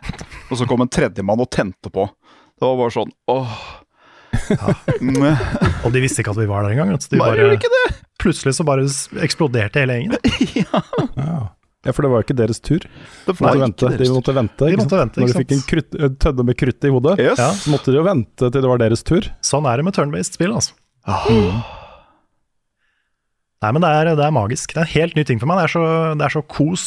og 0.50 0.60
så 0.60 0.68
kom 0.70 0.84
en 0.84 0.92
tredjemann 0.92 1.42
og 1.42 1.50
tente 1.54 1.90
på. 1.92 2.06
Det 2.54 2.68
var 2.68 2.78
bare 2.78 2.94
sånn 2.94 3.10
åh. 3.34 3.58
Ja. 4.50 4.74
Og 5.86 5.92
de 5.94 6.00
visste 6.02 6.22
ikke 6.22 6.32
at 6.34 6.40
vi 6.40 6.48
var 6.50 6.64
der 6.66 6.74
engang. 6.74 6.90
De 6.98 7.20
bare, 7.20 7.58
plutselig 8.22 8.56
så 8.56 8.66
bare 8.66 8.86
eksploderte 9.22 9.84
hele 9.84 10.00
gjengen. 10.00 10.16
Ja. 10.64 10.80
ja, 11.18 11.36
for 11.92 12.02
det 12.02 12.10
var 12.10 12.22
jo 12.22 12.24
ikke 12.24 12.36
deres 12.38 12.60
tur. 12.64 12.78
Det 12.80 12.88
De 13.26 13.32
måtte 13.34 13.52
ikke 13.52 13.64
vente. 13.66 13.84
deres 13.88 13.98
De 13.98 14.04
tur. 14.08 14.14
måtte 14.16 14.34
vente, 14.34 14.64
De 14.70 14.76
måtte 14.80 14.96
vente, 15.02 15.20
Når 15.20 15.26
de 15.32 15.38
fikk 15.42 15.52
en 15.52 15.64
krutt, 15.68 16.18
tønne 16.24 16.44
med 16.48 16.56
krutt 16.56 16.84
i 16.84 16.88
hodet, 16.94 17.18
Yes. 17.20 17.38
Ja. 17.38 17.50
så 17.52 17.70
måtte 17.74 17.92
de 17.92 17.98
jo 17.98 18.04
vente 18.06 18.50
til 18.50 18.60
det 18.62 18.70
var 18.70 18.78
deres 18.78 19.02
tur. 19.04 19.22
Sånn 19.42 19.66
er 19.68 19.76
det 19.76 19.84
med 19.84 19.94
turn-based 19.94 20.32
spill, 20.38 20.52
altså. 20.54 20.72
Ah. 21.06 21.26
Nei, 23.64 23.70
men 23.72 23.80
det 23.84 23.90
er, 23.90 24.10
det 24.16 24.24
er 24.26 24.34
magisk. 24.34 24.72
Det 24.74 24.80
er 24.82 24.86
en 24.88 24.92
helt 24.94 25.16
ny 25.16 25.24
ting 25.24 25.38
for 25.40 25.48
meg. 25.48 25.58
Det 25.62 25.68
er 25.70 25.72
så, 25.76 25.84
det 26.20 26.24
er 26.26 26.34
så 26.34 26.42
kos 26.46 26.86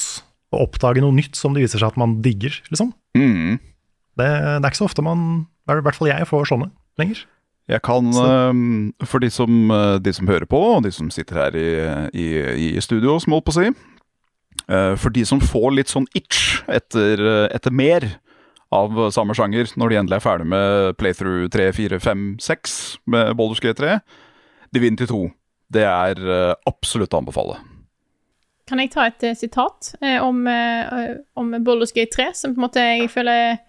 å 0.53 0.61
oppdage 0.67 1.01
noe 1.03 1.15
nytt 1.15 1.35
som 1.35 1.53
det 1.55 1.63
viser 1.65 1.81
seg 1.81 1.89
at 1.93 1.97
man 1.99 2.19
digger, 2.23 2.53
liksom. 2.71 2.91
Mm. 3.17 3.57
Det, 4.17 4.27
det 4.27 4.61
er 4.61 4.69
ikke 4.71 4.79
så 4.83 4.87
ofte 4.89 5.03
man, 5.05 5.47
i 5.69 5.79
hvert 5.81 5.97
fall 5.97 6.09
jeg, 6.11 6.27
får 6.29 6.45
sånne 6.51 6.69
lenger. 7.01 7.23
Jeg 7.67 7.81
kan, 7.83 8.13
Så- 8.13 9.07
for 9.09 9.19
de 9.19 9.29
som, 9.29 9.71
øh, 9.71 9.99
de 9.99 10.13
som 10.13 10.27
hører 10.29 10.45
på, 10.47 10.55
og 10.77 10.83
de 10.83 10.91
som 10.91 11.09
sitter 11.11 11.35
her 11.35 11.57
i, 11.59 11.67
i, 12.15 12.27
i 12.77 12.79
studio, 12.79 13.17
som 13.19 13.33
holdt 13.35 13.45
på 13.49 13.51
å 13.51 13.57
si 13.57 13.71
For 14.67 15.13
de 15.15 15.23
som 15.23 15.39
får 15.39 15.71
litt 15.77 15.91
sånn 15.91 16.07
itch 16.17 16.57
etter, 16.67 17.21
øh, 17.21 17.45
etter 17.55 17.71
mer 17.71 18.07
av 18.73 18.97
samme 19.15 19.35
sjanger, 19.37 19.69
når 19.79 19.89
de 19.89 19.99
endelig 20.01 20.17
er 20.17 20.25
ferdig 20.25 20.47
med 20.51 20.97
playthrough 20.99 21.47
3, 21.53 21.69
4, 21.75 21.99
5, 22.03 22.25
6 22.43 22.77
med 23.07 23.31
Baldur's 23.39 23.63
Gate 23.63 23.79
3, 23.79 23.99
Divinity 24.75 25.07
2, 25.07 25.21
det 25.73 25.85
er 25.87 26.19
øh, 26.19 26.53
absolutt 26.67 27.15
å 27.15 27.23
anbefale. 27.23 27.59
kan 28.67 28.81
jeg 28.83 28.91
ta 28.91 29.05
et 29.07 29.23
uh, 29.23 29.31
sitat 29.31 29.93
eh, 30.03 30.19
om, 30.19 30.43
uh, 30.43 31.15
om 31.39 31.53
Baldur's 31.63 31.95
Gate 31.95 32.11
3, 32.11 32.33
som 32.35 32.51
på 32.51 32.59
en 32.59 32.65
måte 32.65 32.83
jeg 32.83 33.07
føler 33.09 33.61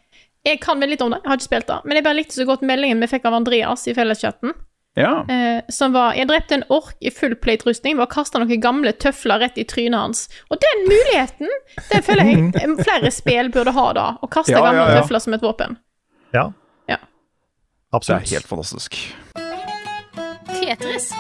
Jeg 0.42 0.58
kan 0.58 0.80
vel 0.80 0.90
litt 0.90 1.02
om 1.02 1.12
det, 1.12 1.20
jeg 1.22 1.30
har 1.30 1.38
ikke 1.38 1.44
spilt 1.44 1.68
det, 1.68 1.78
men 1.84 1.98
jeg 1.98 2.04
bare 2.06 2.18
likte 2.18 2.34
så 2.34 2.46
godt 2.48 2.66
meldingen 2.66 2.98
vi 3.02 3.10
fikk 3.10 3.26
av 3.30 3.36
Andreas 3.38 3.86
i 3.86 3.94
felleschatten. 3.94 4.54
Ja. 4.98 5.22
Eh, 5.30 5.62
som 5.70 5.92
var 5.94 6.12
'Jeg 6.14 6.26
drepte 6.28 6.54
en 6.58 6.64
ork 6.74 6.94
i 7.00 7.10
full 7.14 7.36
plate-rustning 7.36 7.96
ved 7.96 8.06
å 8.08 8.10
kaste 8.10 8.38
noen 8.38 8.60
gamle 8.60 8.92
tøfler 8.92 9.38
rett 9.40 9.58
i 9.58 9.64
trynet 9.64 9.98
hans'. 10.00 10.28
Og 10.50 10.58
den 10.60 10.84
muligheten, 10.88 11.48
den 11.92 12.02
føler 12.02 12.24
jeg 12.24 12.54
eh, 12.62 12.84
flere 12.84 13.10
spill 13.10 13.50
burde 13.54 13.72
ha, 13.72 13.92
da. 13.92 14.06
Å 14.22 14.26
kaste 14.28 14.52
Ja, 14.52 14.62
gamle 14.64 14.88
ja. 14.90 15.00
tøfler 15.00 15.18
som 15.20 15.34
et 15.34 15.40
våpen. 15.42 15.76
Ja. 16.34 16.50
Ja. 16.88 16.96
Det 17.92 18.10
er 18.10 18.18
helt 18.34 18.46
fantastisk. 18.46 18.96
Tetris, 20.60 21.12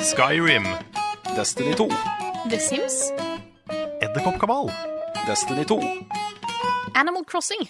Skyrim. 0.00 0.66
Destiny 1.36 1.74
2. 1.74 1.88
The 2.50 2.58
Sims, 2.58 3.12
Edderkoppkabal. 4.02 4.70
Destiny 5.26 5.64
2. 5.64 5.80
Animal 6.94 7.24
Crossing, 7.24 7.68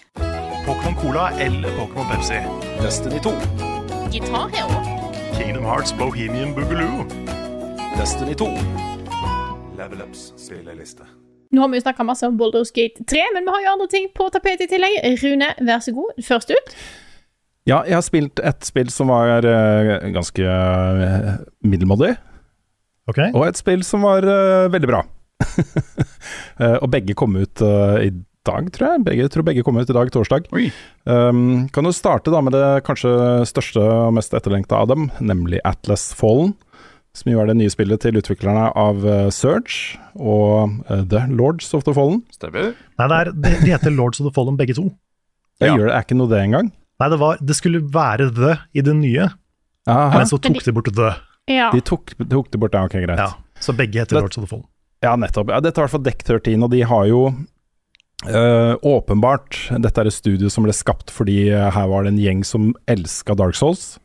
Pokémon 0.65 0.95
Cola 1.01 1.29
eller 1.39 1.69
Pokémon 1.77 2.05
Pepsi. 2.11 2.39
Destiny 2.81 3.19
2. 3.19 3.31
Guitar 4.11 4.49
Hero, 4.49 4.90
Kingdom 5.41 5.65
Hearts 5.65 5.97
Bohemian 5.97 6.53
Boogaloo. 6.53 7.05
Destiny 7.97 8.33
2. 8.35 8.45
Level 9.77 10.01
Ups 10.05 10.33
spilleliste. 10.37 11.03
Nå 11.51 11.63
har 11.63 11.69
vi 11.71 11.79
snakka 11.81 12.03
masse 12.05 12.27
om 12.29 12.35
Baldur's 12.37 12.69
Gate 12.75 13.01
3, 13.09 13.23
men 13.33 13.47
vi 13.47 13.53
har 13.55 13.63
jo 13.63 13.71
andre 13.71 13.87
ting 13.89 14.05
på 14.13 14.27
tapetet 14.29 14.67
i 14.67 14.69
tillegg. 14.75 14.99
Rune, 15.23 15.47
vær 15.65 15.81
så 15.81 15.95
god. 15.97 16.21
Først 16.27 16.53
ut. 16.53 16.75
Ja, 17.65 17.79
jeg 17.89 17.97
har 17.97 18.05
spilt 18.05 18.43
et 18.51 18.69
spill 18.69 18.93
som 18.93 19.09
var 19.09 19.41
uh, 19.41 19.95
ganske 20.13 20.45
uh, 20.45 21.31
middelmådig, 21.65 22.13
Okay. 23.09 23.31
og 23.33 23.47
et 23.47 23.57
spill 23.57 23.81
som 23.83 24.05
var 24.05 24.21
uh, 24.21 24.69
veldig 24.69 24.93
bra. 24.93 25.01
Eh, 26.61 26.75
og 26.77 26.91
begge 26.93 27.15
kom 27.17 27.33
ut 27.39 27.61
i 28.05 28.11
dag, 28.47 28.67
tror 28.73 28.87
jeg. 28.95 29.03
Begge, 29.05 29.27
tror 29.31 29.45
begge 29.47 29.63
kom 29.65 29.77
ut 29.77 29.89
i 29.89 29.95
dag, 29.95 30.09
torsdag. 30.13 30.47
Um, 31.05 31.67
kan 31.73 31.85
jo 31.87 31.93
starte 31.95 32.33
da 32.33 32.41
med 32.43 32.55
det 32.55 32.65
kanskje 32.87 33.11
største 33.49 33.81
og 33.83 34.13
mest 34.17 34.33
etterlengta 34.37 34.79
av 34.81 34.89
dem, 34.91 35.09
nemlig 35.21 35.61
Atlas 35.67 36.09
Fallen. 36.17 36.55
Som 37.13 37.33
jo 37.33 37.41
er 37.43 37.49
det 37.51 37.57
nye 37.59 37.71
spillet 37.73 37.99
til 38.05 38.15
utviklerne 38.15 38.69
av 38.79 39.01
eh, 39.03 39.25
Surge 39.35 39.97
og 40.15 40.77
uh, 40.87 41.01
The 41.11 41.25
Lords 41.27 41.67
of 41.75 41.83
the 41.83 41.91
Fallen. 41.91 42.21
Stemmer. 42.31 42.69
Nei, 43.01 43.07
det 43.11 43.17
er, 43.17 43.31
de, 43.35 43.51
de 43.65 43.71
heter 43.73 43.91
Lords 43.91 44.21
of 44.23 44.29
the 44.29 44.31
Fallen 44.37 44.55
begge 44.59 44.77
to. 44.77 44.85
Jeg 45.59 45.73
Ja. 45.73 45.75
gjør 45.75 45.89
det, 45.89 45.95
er 45.97 46.05
ikke 46.07 46.17
noe 46.21 46.31
det 46.31 46.39
engang. 46.45 46.69
Nei, 47.03 47.09
det, 47.11 47.19
var, 47.19 47.41
det 47.43 47.57
skulle 47.59 47.81
være 47.91 48.29
The 48.37 48.53
i 48.79 48.83
det 48.87 48.95
nye, 48.95 49.27
Aha, 49.89 50.07
men 50.21 50.29
så 50.29 50.39
tok 50.39 50.61
de 50.63 50.71
bort 50.77 50.87
The. 50.95 51.11
Ja. 51.51 51.67
de 51.75 51.81
tok, 51.83 52.13
tok 52.31 52.47
det 52.53 52.59
bort, 52.63 52.77
ja, 52.79 52.85
ok, 52.87 52.95
greit. 53.03 53.19
Ja, 53.19 53.33
så 53.59 53.75
begge 53.75 53.99
heter 54.05 54.21
Lords 54.21 54.39
of 54.39 54.45
the 54.47 54.51
Fallen. 54.53 54.65
Ja, 55.03 55.17
nettopp. 55.19 55.51
Ja, 55.51 55.59
dette 55.65 55.81
er 55.81 55.83
i 55.83 55.89
hvert 55.89 55.95
fall 55.97 56.05
Deck 56.07 56.23
13, 56.23 56.63
og 56.63 56.71
de 56.71 56.83
har 56.87 57.07
jo 57.11 57.25
øh, 58.27 58.75
åpenbart 58.85 59.57
Dette 59.81 60.01
er 60.03 60.09
et 60.09 60.13
studio 60.13 60.49
som 60.51 60.65
ble 60.67 60.73
skapt 60.75 61.11
fordi 61.13 61.49
øh, 61.49 61.69
her 61.73 61.87
var 61.91 62.03
det 62.05 62.13
en 62.13 62.21
gjeng 62.21 62.43
som 62.45 62.71
elska 62.91 63.35
Dark 63.39 63.55
Souls, 63.57 63.97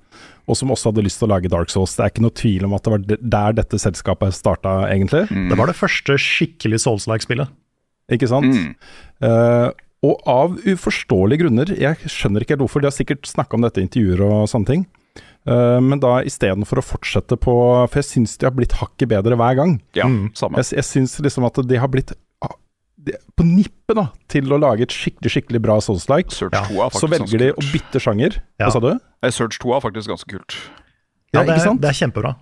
og 0.46 0.57
som 0.57 0.70
også 0.70 0.92
hadde 0.92 1.02
lyst 1.05 1.18
til 1.20 1.26
å 1.29 1.33
lage 1.35 1.50
Dark 1.50 1.72
Souls. 1.72 1.96
Det 1.96 2.05
er 2.05 2.12
ikke 2.12 2.22
noe 2.24 2.37
tvil 2.38 2.64
om 2.68 2.74
at 2.76 2.85
det 2.87 2.92
var 2.94 3.07
der 3.37 3.57
dette 3.59 3.81
selskapet 3.83 4.35
starta, 4.37 4.76
egentlig. 4.92 5.24
Mm. 5.31 5.48
Det 5.50 5.59
var 5.59 5.66
det 5.66 5.74
første 5.79 6.14
skikkelig 6.22 6.79
Souls-like-spillet. 6.85 7.50
Ikke 8.14 8.29
sant? 8.31 8.55
Mm. 8.55 8.76
Uh, 9.26 9.72
og 10.07 10.20
av 10.31 10.55
uforståelige 10.62 11.42
grunner, 11.42 11.72
jeg 11.74 11.98
skjønner 12.12 12.44
ikke 12.44 12.55
helt 12.55 12.62
hvorfor, 12.62 12.85
de 12.85 12.87
har 12.87 12.94
sikkert 12.94 13.26
snakka 13.26 13.59
om 13.59 13.64
dette 13.66 13.83
i 13.83 13.87
intervjuer 13.88 14.22
og 14.22 14.44
sånne 14.52 14.70
ting, 14.70 14.85
uh, 15.50 15.81
men 15.83 15.98
da 16.05 16.20
istedenfor 16.22 16.79
å 16.79 16.85
fortsette 16.87 17.35
på 17.42 17.57
For 17.90 17.98
jeg 17.98 18.07
syns 18.12 18.37
de 18.38 18.46
har 18.46 18.55
blitt 18.55 18.76
hakket 18.79 19.11
bedre 19.11 19.35
hver 19.40 19.59
gang. 19.59 19.74
Ja, 19.98 20.07
Mm. 20.07 20.31
samme. 20.38 20.62
Jeg, 20.62 20.76
jeg 20.79 20.87
syns 20.92 21.18
liksom 21.26 21.48
at 21.50 21.59
de 21.66 21.83
har 21.83 21.90
blitt 21.90 22.14
på 23.06 23.44
nippet 23.46 23.96
da, 23.98 24.08
til 24.32 24.50
å 24.52 24.58
lage 24.60 24.86
et 24.86 24.94
skikkelig 24.94 25.32
skikkelig 25.36 25.60
bra 25.62 25.76
Souls-like. 25.84 26.32
Ja, 26.50 26.64
2 26.66 26.80
faktisk 26.80 27.02
Så 27.04 27.10
velger 27.12 27.44
de 27.44 27.52
å 27.54 27.66
bytte 27.72 28.02
sjanger. 28.02 28.40
Ja. 28.58 28.66
Hva 28.66 28.72
sa 28.74 28.82
du? 28.82 28.90
Surge 29.34 29.60
2 29.62 29.76
er 29.76 29.84
faktisk 29.84 30.12
ganske 30.12 30.30
kult. 30.30 30.58
Ja, 31.34 31.42
det, 31.42 31.48
ikke 31.48 31.60
er, 31.60 31.64
sant? 31.68 31.82
det 31.82 31.90
er 31.90 31.98
kjempebra. 32.00 32.34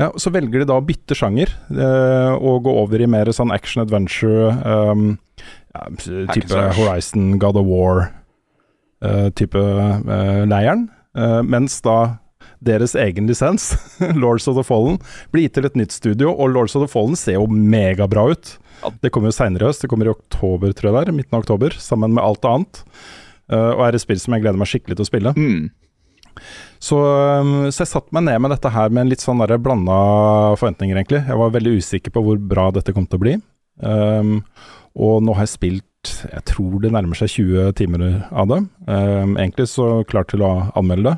Ja, 0.00 0.10
så 0.18 0.32
velger 0.34 0.64
de 0.64 0.66
da 0.66 0.76
å 0.80 0.84
bytte 0.84 1.14
sjanger, 1.14 1.52
eh, 1.70 2.32
og 2.34 2.64
gå 2.66 2.72
over 2.82 3.02
i 3.02 3.06
mer 3.10 3.30
sånn 3.34 3.52
action 3.54 3.84
adventure, 3.84 4.50
um, 4.66 5.12
ja, 5.74 5.86
type. 6.34 6.64
Horizon, 6.74 7.36
God 7.42 7.60
of 7.60 7.68
War, 7.68 8.08
uh, 9.06 9.28
type 9.38 9.58
uh, 9.58 10.42
leiren. 10.50 10.88
Uh, 11.14 11.40
mens 11.46 11.78
da 11.84 12.18
deres 12.64 12.94
egen 12.98 13.28
lisens, 13.30 13.72
Lords 14.22 14.48
of 14.50 14.58
the 14.58 14.64
Fallen, 14.66 14.98
blir 15.32 15.46
gitt 15.46 15.56
til 15.58 15.68
et 15.68 15.78
nytt 15.78 15.94
studio, 15.94 16.32
og 16.32 16.52
Lords 16.54 16.76
of 16.78 16.84
the 16.84 16.90
Fallen 16.90 17.18
ser 17.18 17.38
jo 17.38 17.48
megabra 17.50 18.28
ut. 18.32 18.56
Det 19.00 19.12
kommer 19.14 19.30
jo 19.30 19.36
seinere 19.36 19.64
i 19.64 19.70
høst, 19.70 19.84
det 19.84 19.90
kommer 19.92 20.08
i 20.08 20.12
oktober, 20.12 20.74
tror 20.76 20.90
jeg 20.90 20.96
det 20.96 21.04
er, 21.12 21.16
midten 21.16 21.38
av 21.38 21.44
oktober, 21.44 21.76
sammen 21.80 22.16
med 22.16 22.24
alt 22.24 22.44
annet. 22.48 22.84
Uh, 23.52 23.72
og 23.76 23.86
er 23.86 23.96
et 23.96 24.04
spill 24.04 24.20
som 24.20 24.36
jeg 24.36 24.44
gleder 24.44 24.60
meg 24.60 24.70
skikkelig 24.70 24.98
til 24.98 25.04
å 25.04 25.08
spille. 25.08 25.32
Mm. 25.36 25.72
Så, 26.82 26.98
um, 26.98 27.56
så 27.70 27.84
jeg 27.84 27.92
satte 27.92 28.16
meg 28.16 28.26
ned 28.26 28.40
med 28.42 28.52
dette 28.52 28.72
her 28.72 28.92
med 28.92 29.04
en 29.04 29.12
litt 29.12 29.24
sånn 29.24 29.40
der 29.44 29.56
blanda 29.62 29.96
forventninger, 30.60 30.96
egentlig. 30.98 31.24
Jeg 31.28 31.40
var 31.40 31.52
veldig 31.54 31.74
usikker 31.80 32.14
på 32.14 32.24
hvor 32.24 32.40
bra 32.52 32.70
dette 32.74 32.94
kom 32.96 33.08
til 33.08 33.20
å 33.20 33.24
bli. 33.24 33.36
Um, 33.84 34.38
og 34.94 35.24
nå 35.26 35.34
har 35.36 35.46
jeg 35.46 35.56
spilt 35.56 35.90
jeg 36.04 36.44
tror 36.50 36.82
det 36.82 36.92
nærmer 36.92 37.16
seg 37.18 37.32
20 37.32 37.70
timer 37.78 38.02
av 38.28 38.50
det. 38.50 38.60
Um, 38.88 39.36
egentlig 39.38 39.70
så 39.72 40.02
klar 40.08 40.26
til 40.28 40.44
å 40.44 40.52
anmelde 40.76 41.14
det. 41.14 41.16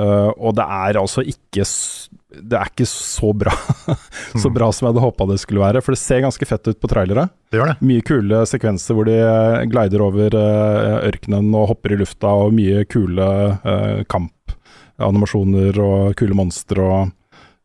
Uh, 0.00 0.30
og 0.38 0.54
det 0.56 0.64
er 0.64 0.96
altså 1.00 1.20
ikke 1.26 1.64
Det 1.66 2.56
er 2.56 2.68
ikke 2.70 2.86
så 2.88 3.32
bra 3.36 3.52
Så 4.40 4.48
bra 4.54 4.70
som 4.72 4.86
jeg 4.86 4.94
hadde 4.94 5.02
håpa 5.04 5.26
det 5.28 5.40
skulle 5.42 5.64
være. 5.64 5.82
For 5.84 5.96
det 5.96 6.00
ser 6.00 6.22
ganske 6.24 6.46
fett 6.48 6.70
ut 6.70 6.80
på 6.80 6.90
trailere. 6.90 7.26
Det 7.50 7.60
gjør 7.60 7.72
det. 7.72 7.78
Mye 7.90 8.04
kule 8.06 8.42
sekvenser 8.48 8.96
hvor 8.96 9.08
de 9.08 9.16
eh, 9.18 9.64
glider 9.70 10.04
over 10.04 10.36
uh, 10.38 11.00
ørkenen 11.08 11.50
og 11.58 11.72
hopper 11.72 11.96
i 11.96 11.98
lufta, 12.00 12.30
og 12.44 12.54
mye 12.54 12.84
kule 12.88 13.26
uh, 13.64 14.02
kampanimasjoner 14.10 15.80
og 15.82 16.14
kule 16.20 16.38
monstre 16.38 16.86
og, 16.86 17.10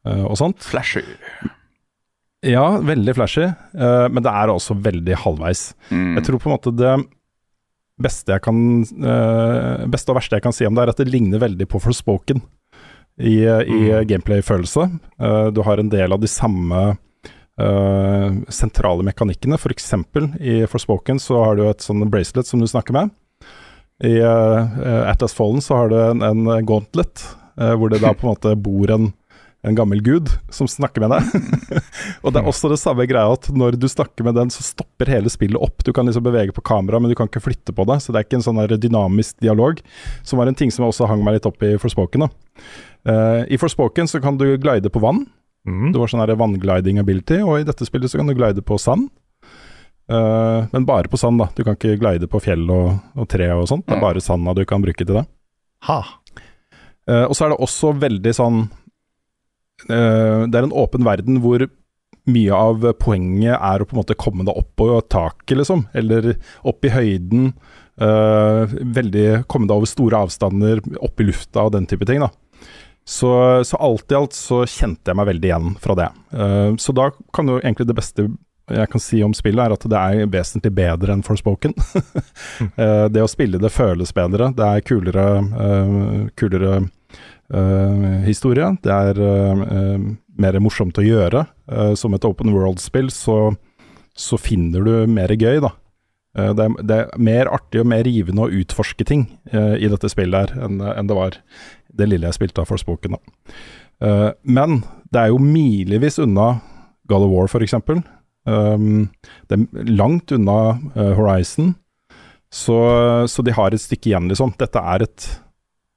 og 0.05 0.33
sånt. 0.39 0.65
Flashy. 0.65 1.03
Ja, 2.45 2.65
veldig 2.85 3.15
flashy, 3.17 3.47
men 3.73 4.21
det 4.21 4.29
er 4.29 4.51
også 4.53 4.75
veldig 4.77 5.15
halvveis. 5.23 5.71
Mm. 5.89 6.11
Jeg 6.19 6.25
tror 6.27 6.41
på 6.41 6.49
en 6.49 6.53
måte 6.53 6.73
det 6.77 6.91
beste 8.01 8.35
jeg 8.35 8.43
kan 8.43 8.57
uh, 8.83 9.85
Beste 9.91 10.11
og 10.11 10.19
verste 10.19 10.37
jeg 10.37 10.45
kan 10.45 10.55
si 10.55 10.67
om 10.67 10.75
det, 10.75 10.85
er 10.85 10.93
at 10.93 11.01
det 11.01 11.11
ligner 11.11 11.41
veldig 11.43 11.67
på 11.71 11.81
Forspoken 11.83 12.41
i, 13.15 13.37
i 13.47 13.81
gameplay-følelse. 14.03 14.89
Uh, 15.21 15.47
du 15.55 15.61
har 15.63 15.79
en 15.79 15.91
del 15.91 16.11
av 16.11 16.19
de 16.19 16.27
samme 16.27 16.81
uh, 16.95 18.29
sentrale 18.51 19.05
mekanikkene. 19.07 19.55
F.eks. 19.55 19.93
i 20.43 20.57
Forspoken 20.67 21.21
så 21.23 21.39
har 21.45 21.55
du 21.55 21.63
et 21.69 21.85
sånn 21.85 22.03
bracelet 22.11 22.49
som 22.49 22.59
du 22.59 22.67
snakker 22.67 22.97
med. 22.97 23.15
I 24.03 24.17
Atlas 24.19 25.31
Fallen 25.31 25.61
så 25.63 25.77
har 25.77 25.87
du 25.87 25.95
en, 25.95 26.19
en 26.19 26.65
gauntlet, 26.67 27.21
hvor 27.55 27.87
det 27.87 28.01
da 28.03 28.09
på 28.11 28.25
en 28.25 28.33
måte 28.33 28.51
bor 28.59 28.91
en, 28.91 29.05
en 29.65 29.75
gammel 29.75 30.01
gud 30.05 30.29
som 30.53 30.67
snakker 30.69 31.03
med 31.03 31.15
deg. 31.15 31.79
og 32.23 32.33
det 32.33 32.41
er 32.41 32.49
også 32.49 32.69
det 32.69 32.79
samme 32.81 33.07
greia 33.09 33.33
at 33.33 33.47
når 33.49 33.79
du 33.81 33.87
snakker 33.89 34.27
med 34.27 34.37
den, 34.37 34.51
så 34.53 34.63
stopper 34.65 35.09
hele 35.09 35.31
spillet 35.33 35.61
opp. 35.61 35.81
Du 35.85 35.91
kan 35.95 36.05
liksom 36.05 36.25
bevege 36.25 36.53
på 36.55 36.63
kamera, 36.65 37.01
men 37.01 37.11
du 37.11 37.17
kan 37.17 37.29
ikke 37.29 37.43
flytte 37.47 37.73
på 37.75 37.87
det. 37.89 37.97
Så 38.03 38.13
det 38.13 38.21
er 38.21 38.27
ikke 38.27 38.39
en 38.39 38.45
sånn 38.45 38.61
dynamisk 38.77 39.39
dialog, 39.43 39.81
som 40.23 40.41
var 40.41 40.51
en 40.51 40.57
ting 40.57 40.73
som 40.73 40.85
jeg 40.85 40.93
også 40.93 41.09
hang 41.09 41.25
meg 41.25 41.39
litt 41.39 41.49
opp 41.49 41.65
i 41.65 41.75
Forspoken. 41.81 42.27
da. 42.27 42.61
Uh, 43.05 43.41
I 43.49 43.59
Forspoken 43.61 44.09
så 44.09 44.21
kan 44.21 44.37
du 44.37 44.47
glide 44.61 44.93
på 44.93 45.01
vann. 45.01 45.25
Mm. 45.65 45.91
Du 45.93 45.99
har 46.01 46.11
sånn 46.11 46.25
vanngliding 46.37 47.01
ability, 47.01 47.41
og 47.41 47.59
i 47.59 47.67
dette 47.67 47.87
spillet 47.89 48.11
så 48.11 48.21
kan 48.21 48.29
du 48.29 48.37
glide 48.37 48.61
på 48.65 48.77
sand. 48.81 49.09
Uh, 50.05 50.69
men 50.69 50.85
bare 50.85 51.09
på 51.09 51.17
sand, 51.17 51.41
da. 51.41 51.49
Du 51.57 51.63
kan 51.65 51.77
ikke 51.77 51.97
glide 51.97 52.29
på 52.29 52.41
fjell 52.43 52.69
og, 52.69 52.99
og 53.17 53.29
tre 53.33 53.49
og 53.57 53.65
sånt. 53.71 53.87
Det 53.89 53.97
er 53.97 54.03
bare 54.03 54.21
sanda 54.21 54.53
du 54.53 54.61
kan 54.69 54.85
bruke 54.85 55.01
til 55.01 55.17
det. 55.17 55.25
Ha. 55.89 56.01
Uh, 57.09 57.25
og 57.25 57.33
så 57.37 57.45
er 57.45 57.53
det 57.53 57.63
også 57.65 57.95
veldig 58.01 58.33
sånn 58.33 58.65
Det 59.85 60.57
er 60.57 60.65
en 60.65 60.73
åpen 60.73 61.05
verden 61.05 61.41
hvor 61.43 61.61
mye 62.31 62.57
av 62.57 62.85
poenget 63.01 63.53
er 63.55 63.81
å 63.81 63.87
på 63.87 63.95
en 63.95 64.01
måte 64.01 64.17
komme 64.17 64.45
deg 64.47 64.57
opp 64.57 64.71
på 64.79 64.87
taket, 65.11 65.57
liksom. 65.59 65.85
Eller 65.97 66.33
opp 66.65 66.85
i 66.85 66.93
høyden. 66.93 67.51
Uh, 67.95 68.65
veldig 68.67 69.45
Komme 69.47 69.69
deg 69.69 69.77
over 69.77 69.87
store 69.87 70.19
avstander, 70.25 70.81
opp 70.99 71.21
i 71.21 71.29
lufta 71.29 71.67
og 71.67 71.75
den 71.77 71.85
type 71.89 72.07
ting, 72.07 72.23
da. 72.23 72.31
Så, 73.05 73.29
så 73.63 73.77
alt 73.85 74.09
i 74.11 74.17
alt 74.17 74.33
så 74.33 74.63
kjente 74.65 75.11
jeg 75.11 75.19
meg 75.19 75.29
veldig 75.29 75.49
igjen 75.51 75.77
fra 75.81 75.95
det. 75.99 76.09
Uh, 76.33 76.73
så 76.81 76.95
da 76.97 77.11
kan 77.35 77.51
jo 77.51 77.61
egentlig 77.61 77.87
det 77.91 77.97
beste 77.99 78.27
jeg 78.65 78.89
kan 78.89 79.01
si 79.01 79.19
om 79.21 79.33
spillet, 79.37 79.61
er 79.61 79.75
at 79.75 79.83
det 79.91 79.99
er 79.99 80.29
vesentlig 80.33 80.71
bedre 80.73 81.13
enn 81.13 81.21
Forspoken. 81.25 81.75
uh, 81.77 83.05
det 83.13 83.21
å 83.21 83.29
spille 83.29 83.61
det 83.61 83.69
føles 83.69 84.13
bedre. 84.17 84.49
Det 84.57 84.65
er 84.65 84.85
kulere, 84.85 85.25
eh, 85.65 86.23
kulere 86.39 86.71
eh, 86.79 86.87
historie. 88.25 88.71
Det 88.81 88.91
er 88.91 89.19
eh, 89.21 89.63
eh, 89.77 90.05
mer 90.41 90.59
morsomt 90.63 90.97
å 90.97 91.05
gjøre. 91.05 91.45
Eh, 91.69 91.93
som 91.99 92.15
et 92.15 92.25
open 92.25 92.53
world-spill 92.55 93.11
så, 93.13 93.53
så 94.17 94.39
finner 94.41 94.85
du 94.85 94.93
mer 95.11 95.29
gøy, 95.35 95.61
da. 95.63 95.75
Eh, 96.37 96.51
det, 96.57 96.65
er, 96.65 96.75
det 96.83 96.99
er 96.99 97.23
mer 97.29 97.51
artig 97.53 97.83
og 97.83 97.89
mer 97.91 98.05
rivende 98.07 98.45
å 98.45 98.51
utforske 98.51 99.07
ting 99.07 99.27
eh, 99.51 99.77
i 99.79 99.91
dette 99.91 100.11
spillet 100.11 100.55
her 100.55 100.67
enn 100.67 100.81
enn 100.83 101.11
det 101.11 101.17
var 101.17 101.39
det 101.95 102.09
lille 102.09 102.27
jeg 102.27 102.39
spilte 102.39 102.63
av 102.63 102.71
Forspoken. 102.71 103.15
Eh, 104.03 104.31
men 104.43 104.81
det 105.13 105.21
er 105.21 105.31
jo 105.31 105.39
milevis 105.39 106.19
unna 106.19 106.57
God 107.07 107.27
of 107.27 107.31
War, 107.31 107.47
f.eks. 107.47 107.77
Um, 108.45 109.07
det 109.49 109.57
er 109.57 109.87
langt 109.89 110.33
unna 110.35 110.77
eh, 110.93 111.13
Horizon, 111.17 111.73
så, 112.53 112.77
så 113.29 113.43
de 113.45 113.53
har 113.55 113.73
et 113.73 113.81
stykke 113.81 114.11
igjen, 114.11 114.27
liksom. 114.29 114.53
Dette 114.59 114.81
er 114.81 115.05
et 115.05 115.27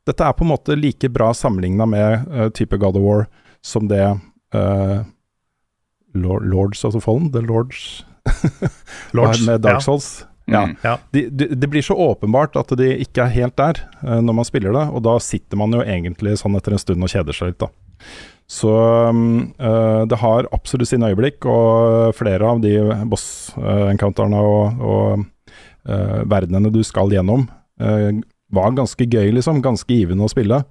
Dette 0.08 0.24
er 0.24 0.34
på 0.36 0.46
en 0.46 0.52
måte 0.54 0.76
like 0.78 1.10
bra 1.12 1.30
sammenligna 1.36 1.86
med 1.88 2.28
uh, 2.32 2.48
type 2.54 2.76
God 2.80 2.96
of 2.96 3.04
War 3.04 3.26
som 3.64 3.88
det 3.90 4.02
uh, 4.54 5.00
Lords 6.14 6.84
of 6.84 6.94
the 6.94 7.02
Fallen, 7.04 7.28
The 7.32 7.40
Lords, 7.44 8.04
Lords, 9.12 9.44
med 9.46 9.60
Dark. 9.60 9.82
Souls. 9.84 10.24
Ja. 10.48 10.64
Mm. 10.64 10.76
Ja. 10.82 10.96
De, 11.12 11.26
de, 11.28 11.50
det 11.52 11.68
blir 11.68 11.84
så 11.84 11.94
åpenbart 11.94 12.56
at 12.56 12.72
de 12.80 12.88
ikke 13.04 13.26
er 13.26 13.34
helt 13.36 13.58
der 13.60 13.82
uh, 14.00 14.18
når 14.24 14.40
man 14.40 14.48
spiller 14.48 14.72
det, 14.72 14.86
og 14.88 15.04
da 15.04 15.18
sitter 15.20 15.60
man 15.60 15.76
jo 15.76 15.84
egentlig 15.84 16.38
sånn 16.40 16.56
etter 16.56 16.74
en 16.74 16.82
stund 16.82 17.04
og 17.04 17.12
kjeder 17.12 17.36
seg 17.36 17.52
litt, 17.52 17.60
da. 17.66 17.70
Så 18.48 18.72
um, 19.08 19.52
eh, 19.58 20.06
det 20.08 20.16
har 20.16 20.48
absolutt 20.56 20.88
sine 20.88 21.10
øyeblikk, 21.12 21.44
og 21.44 22.14
flere 22.16 22.48
av 22.48 22.62
de 22.64 22.78
boss-encounterne 23.10 24.40
og, 24.40 24.80
og 24.80 25.50
eh, 25.84 26.22
verdenene 26.24 26.72
du 26.72 26.80
skal 26.86 27.12
gjennom, 27.12 27.44
eh, 27.80 28.22
var 28.54 28.76
ganske 28.76 29.04
gøy, 29.04 29.32
liksom. 29.36 29.62
Ganske 29.64 29.92
givende 29.92 30.26
å 30.26 30.32
spille. 30.32 30.62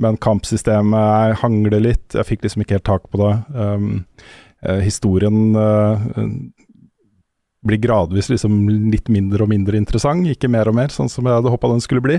Men 0.00 0.16
kampsystemet 0.16 1.40
hangler 1.42 1.82
litt, 1.84 2.14
jeg 2.16 2.28
fikk 2.28 2.46
liksom 2.46 2.64
ikke 2.64 2.78
helt 2.78 2.88
tak 2.88 3.10
på 3.12 3.20
det. 3.20 3.34
Um, 3.52 3.90
eh, 4.64 4.80
historien 4.80 5.52
uh, 5.56 6.00
blir 7.66 7.82
gradvis 7.82 8.30
liksom 8.32 8.62
litt 8.92 9.10
mindre 9.12 9.44
og 9.44 9.52
mindre 9.52 9.76
interessant, 9.76 10.24
ikke 10.30 10.48
mer 10.48 10.70
og 10.70 10.78
mer, 10.78 10.94
sånn 10.94 11.12
som 11.12 11.28
jeg 11.28 11.36
hadde 11.36 11.52
håpa 11.52 11.68
den 11.74 11.84
skulle 11.84 12.04
bli. 12.04 12.16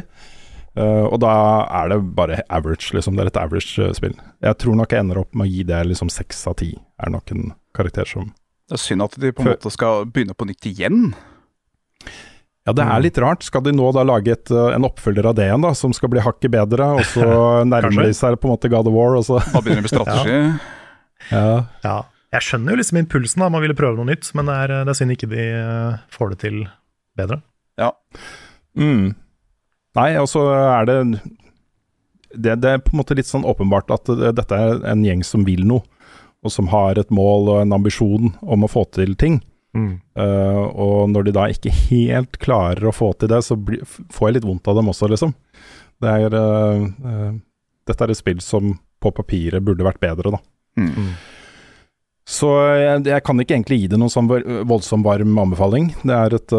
Uh, 0.77 1.09
og 1.09 1.17
da 1.23 1.33
er 1.81 1.89
det 1.91 1.97
bare 2.15 2.43
average, 2.53 2.93
liksom. 2.95 3.17
Det 3.17 3.25
er 3.25 3.33
et 3.33 3.41
average 3.41 3.89
spill. 3.97 4.13
Jeg 4.45 4.61
tror 4.61 4.77
nok 4.77 4.93
jeg 4.93 5.03
ender 5.03 5.23
opp 5.23 5.33
med 5.33 5.49
å 5.49 5.51
gi 5.51 5.65
det 5.67 5.81
liksom 5.89 6.13
seks 6.13 6.45
av 6.51 6.59
ti. 6.61 6.75
Er 7.01 7.11
nok 7.11 7.33
en 7.33 7.49
karakter 7.75 8.05
som 8.07 8.29
Det 8.69 8.77
er 8.77 8.85
synd 8.85 9.03
at 9.03 9.17
de 9.19 9.33
på 9.33 9.43
en 9.43 9.55
måte 9.55 9.73
skal 9.73 10.05
begynne 10.05 10.37
på 10.37 10.47
nytt 10.47 10.69
igjen. 10.69 11.11
Ja, 12.67 12.73
det 12.77 12.85
er 12.85 13.01
litt 13.01 13.17
rart. 13.21 13.41
Skal 13.45 13.63
de 13.65 13.73
nå 13.73 13.87
da 13.95 14.03
lage 14.05 14.35
et, 14.35 14.51
eh, 14.53 14.73
en 14.75 14.85
oppfølger 14.85 15.25
av 15.31 15.37
det 15.37 15.47
igjen, 15.47 15.63
da, 15.65 15.73
som 15.77 15.93
skal 15.97 16.11
bli 16.13 16.21
hakket 16.21 16.53
bedre, 16.53 16.91
og 16.99 17.05
så 17.09 17.25
nærmer 17.71 18.05
de 18.05 18.13
seg 18.17 18.37
på 18.37 18.49
en 18.49 18.53
måte 18.53 18.69
God 18.69 18.89
of 18.91 18.95
War, 18.95 19.17
og 19.17 19.25
så 19.25 19.39
Da 19.47 19.63
begynner 19.63 19.81
de 19.81 19.87
med 19.87 19.93
strategi. 19.95 20.37
ja. 21.33 21.45
Ja. 21.85 21.97
Jeg 22.31 22.45
skjønner 22.47 22.71
jo 22.71 22.79
liksom 22.79 23.01
impulsen, 23.01 23.41
da. 23.43 23.49
Man 23.51 23.65
ville 23.65 23.75
prøve 23.75 23.97
noe 23.97 24.07
nytt, 24.07 24.29
men 24.37 24.47
det 24.47 24.59
er, 24.63 24.75
det 24.85 24.93
er 24.93 24.99
synd 25.01 25.15
ikke 25.17 25.31
de 25.33 25.47
eh, 25.57 25.97
får 26.13 26.35
det 26.35 26.39
til 26.45 26.61
bedre. 27.19 27.41
Mm. 28.77 29.09
Nei, 29.97 30.09
og 30.21 30.29
så 30.31 30.45
er 30.55 30.85
det, 30.87 30.97
det 32.31 32.53
Det 32.63 32.69
er 32.69 32.83
på 32.85 32.93
en 32.93 33.01
måte 33.01 33.17
litt 33.17 33.27
sånn 33.27 33.43
åpenbart 33.43 33.91
at 33.91 34.07
dette 34.37 34.55
er 34.55 34.85
en 34.87 35.03
gjeng 35.03 35.25
som 35.27 35.43
vil 35.49 35.65
noe, 35.67 35.83
og 36.45 36.53
som 36.53 36.69
har 36.71 37.01
et 37.01 37.11
mål 37.13 37.49
og 37.51 37.57
en 37.65 37.75
ambisjon 37.75 38.31
om 38.41 38.63
å 38.63 38.69
få 38.71 38.85
til 38.95 39.17
ting. 39.19 39.41
Eh, 39.71 40.61
og 40.83 41.09
når 41.11 41.27
de 41.27 41.33
da 41.35 41.47
ikke 41.51 41.71
helt 41.89 42.37
klarer 42.43 42.89
å 42.89 42.95
få 42.95 43.13
til 43.15 43.31
det, 43.31 43.41
så 43.45 43.55
bli, 43.55 43.79
får 43.85 44.27
jeg 44.27 44.39
litt 44.39 44.47
vondt 44.49 44.67
av 44.67 44.79
dem 44.79 44.91
også, 44.91 45.09
liksom. 45.11 45.33
Det 46.01 46.09
er 46.09 46.33
uh, 46.33 46.81
uh, 46.81 47.33
Dette 47.87 48.03
er 48.03 48.13
et 48.13 48.17
spill 48.19 48.41
som 48.43 48.73
på 49.01 49.11
papiret 49.15 49.63
burde 49.63 49.85
vært 49.85 50.01
bedre, 50.01 50.33
da. 50.33 50.39
Mm. 50.81 51.13
Så 52.31 52.49
jeg, 52.79 53.03
jeg 53.09 53.23
kan 53.25 53.41
ikke 53.41 53.55
egentlig 53.57 53.79
gi 53.81 53.87
det 53.91 53.99
noen 53.99 54.11
sånn 54.13 54.29
vo- 54.29 54.43
voldsom 54.69 55.03
varm 55.03 55.39
anbefaling. 55.41 55.89
Det 56.05 56.15
er 56.15 56.35
et, 56.37 56.53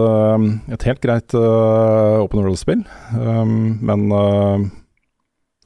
et 0.75 0.87
helt 0.89 1.01
greit 1.05 1.37
open 1.39 2.43
world-spill, 2.43 2.83
um, 3.15 3.79
men 3.81 4.09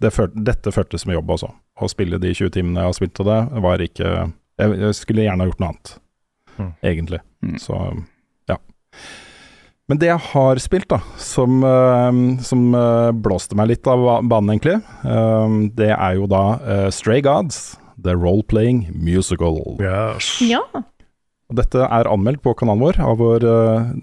det 0.05 0.13
førte, 0.13 0.45
dette 0.45 0.73
føltes 0.77 1.07
som 1.07 1.15
jobb, 1.15 1.33
altså. 1.33 1.49
Å 1.81 1.89
spille 1.91 2.21
de 2.21 2.33
20 2.37 2.53
timene 2.55 2.85
jeg 2.85 2.93
har 2.93 2.97
spilt 2.97 3.23
av 3.25 3.31
det, 3.31 3.41
var 3.65 3.83
ikke 3.85 4.11
Jeg, 4.57 4.77
jeg 4.81 4.97
skulle 4.97 5.25
gjerne 5.27 5.45
ha 5.45 5.51
gjort 5.51 5.59
noe 5.61 5.73
annet, 5.73 5.91
Mm. 6.59 6.73
egentlig. 6.83 7.21
Mm. 7.45 7.57
Så 7.61 7.79
ja. 8.49 8.59
Men 9.87 10.01
det 10.03 10.09
jeg 10.11 10.23
har 10.33 10.59
spilt, 10.63 10.89
da, 10.91 10.99
som, 11.23 11.63
øh, 11.63 12.21
som 12.43 12.69
øh, 12.75 13.13
blåste 13.23 13.59
meg 13.59 13.71
litt 13.71 13.87
av 13.87 14.03
banen, 14.27 14.57
egentlig, 14.57 14.81
øh, 15.07 15.57
det 15.79 15.93
er 15.95 16.17
jo 16.19 16.27
da 16.31 16.43
Stray 16.95 17.23
Gods, 17.23 17.77
The 18.03 18.17
Role-Playing 18.19 18.89
Musical. 18.99 19.61
Yes. 19.79 20.41
Ja. 20.43 20.65
Og 21.47 21.59
Dette 21.61 21.87
er 21.87 22.11
anmeldt 22.11 22.43
på 22.43 22.57
kanalen 22.59 22.83
vår 22.83 22.99
av 23.07 23.21
vår 23.23 23.45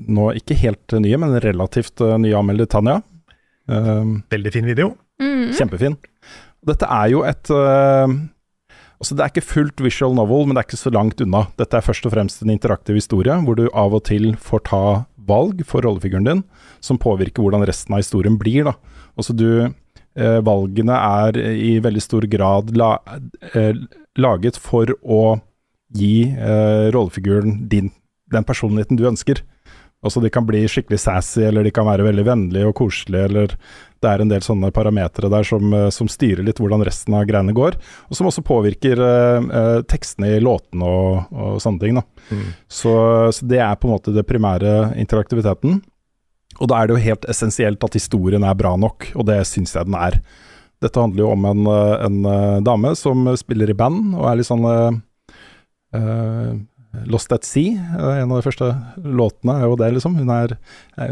nå 0.08 0.30
ikke 0.40 0.56
helt 0.62 0.96
nye, 0.96 1.20
men 1.20 1.36
relativt 1.44 2.00
nye 2.00 2.38
anmelder 2.40 2.70
Tanja. 2.72 3.02
Veldig 3.68 4.54
fin 4.56 4.68
video. 4.68 4.94
Mm. 5.20 5.52
Kjempefin. 5.58 5.98
Dette 6.64 6.88
er 6.88 7.12
jo 7.12 7.26
et 7.28 7.52
Altså 9.04 9.18
Det 9.20 9.24
er 9.24 9.32
ikke 9.34 9.44
fullt 9.44 9.82
visual 9.84 10.14
novel, 10.16 10.46
men 10.48 10.56
det 10.56 10.62
er 10.62 10.70
ikke 10.70 10.80
så 10.80 10.92
langt 10.96 11.20
unna. 11.20 11.42
Dette 11.60 11.76
er 11.76 11.84
først 11.84 12.06
og 12.08 12.14
fremst 12.14 12.40
en 12.40 12.54
interaktiv 12.54 12.96
historie, 12.96 13.36
hvor 13.44 13.58
du 13.60 13.66
av 13.76 13.92
og 13.98 14.06
til 14.08 14.30
får 14.40 14.64
ta 14.70 14.84
valg 15.28 15.60
for 15.68 15.84
rollefiguren 15.84 16.24
din, 16.24 16.44
som 16.80 17.00
påvirker 17.00 17.44
hvordan 17.44 17.66
resten 17.68 17.92
av 17.92 18.00
historien 18.00 18.38
blir. 18.40 18.64
da. 18.70 18.78
Altså 19.20 19.36
du 19.36 19.50
eh, 19.60 20.40
Valgene 20.48 20.96
er 20.96 21.36
i 21.52 21.74
veldig 21.84 22.04
stor 22.06 22.24
grad 22.32 22.72
la, 22.80 22.94
eh, 23.52 23.76
laget 24.16 24.56
for 24.56 24.96
å 25.04 25.36
gi 25.92 26.32
eh, 26.32 26.88
rollefiguren 26.96 27.66
din 27.68 27.92
den 28.32 28.48
personligheten 28.48 28.98
du 28.98 29.04
ønsker. 29.12 29.44
Altså 30.04 30.22
De 30.24 30.30
kan 30.34 30.46
bli 30.46 30.66
skikkelig 30.68 31.00
sassy, 31.00 31.46
eller 31.48 31.64
de 31.64 31.72
kan 31.74 31.88
være 31.88 32.04
veldig 32.04 32.26
vennlige 32.28 32.68
og 32.68 32.76
koselige, 32.76 33.30
eller 33.30 33.56
det 34.04 34.12
er 34.12 34.24
en 34.24 34.32
del 34.34 34.44
sånne 34.44 34.72
parametere 34.76 35.30
der 35.32 35.48
som, 35.48 35.74
eh, 35.74 35.90
som 35.96 36.10
styrer 36.12 36.44
litt 36.44 36.60
hvordan 36.60 36.84
resten 36.84 37.16
av 37.16 37.24
greiene 37.30 37.56
går, 37.56 37.78
og 38.10 38.18
som 38.18 38.28
også 38.28 38.44
påvirker 38.46 39.00
eh, 39.00 39.48
eh, 39.62 39.80
tekstene 39.88 40.36
i 40.36 40.42
låtene 40.44 40.90
og, 40.90 41.32
og 41.32 41.62
sånne 41.64 41.84
ting. 41.86 42.00
da. 42.02 42.04
Så, 42.68 42.94
så 43.32 43.48
det 43.48 43.62
er 43.64 43.78
på 43.80 43.88
en 43.88 43.96
måte 43.96 44.14
det 44.16 44.26
primære 44.28 44.94
interaktiviteten. 45.00 45.80
Og 46.60 46.70
da 46.70 46.82
er 46.82 46.90
det 46.90 46.98
jo 46.98 47.06
helt 47.08 47.30
essensielt 47.32 47.84
at 47.88 47.96
historien 47.98 48.44
er 48.46 48.60
bra 48.60 48.76
nok, 48.78 49.14
og 49.16 49.28
det 49.32 49.40
syns 49.50 49.74
jeg 49.78 49.88
den 49.88 49.98
er. 49.98 50.20
Dette 50.84 51.00
handler 51.00 51.24
jo 51.24 51.32
om 51.32 51.48
en, 51.48 51.64
eh, 51.72 51.96
en 52.10 52.68
dame 52.68 52.92
som 53.00 53.24
spiller 53.40 53.72
i 53.72 53.78
band, 53.80 54.18
og 54.20 54.28
er 54.28 54.42
litt 54.42 54.52
sånn 54.52 54.68
eh, 54.68 56.60
Lost 57.10 57.32
at 57.34 57.44
Sea, 57.44 57.74
eh, 57.74 58.20
en 58.22 58.32
av 58.32 58.38
de 58.38 58.46
første 58.46 58.68
låtene 59.02 59.56
er 59.58 59.66
jo 59.66 59.78
det, 59.82 59.90
liksom. 59.96 60.18
Hun 60.22 60.30
er, 60.30 60.54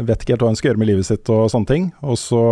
vet 0.06 0.22
ikke 0.22 0.36
helt 0.36 0.44
hva 0.44 0.50
hun 0.52 0.58
skal 0.58 0.70
gjøre 0.70 0.82
med 0.82 0.90
livet 0.92 1.08
sitt 1.08 1.30
og 1.34 1.50
sånne 1.50 1.68
ting. 1.68 1.88
Og 2.06 2.18
så 2.20 2.42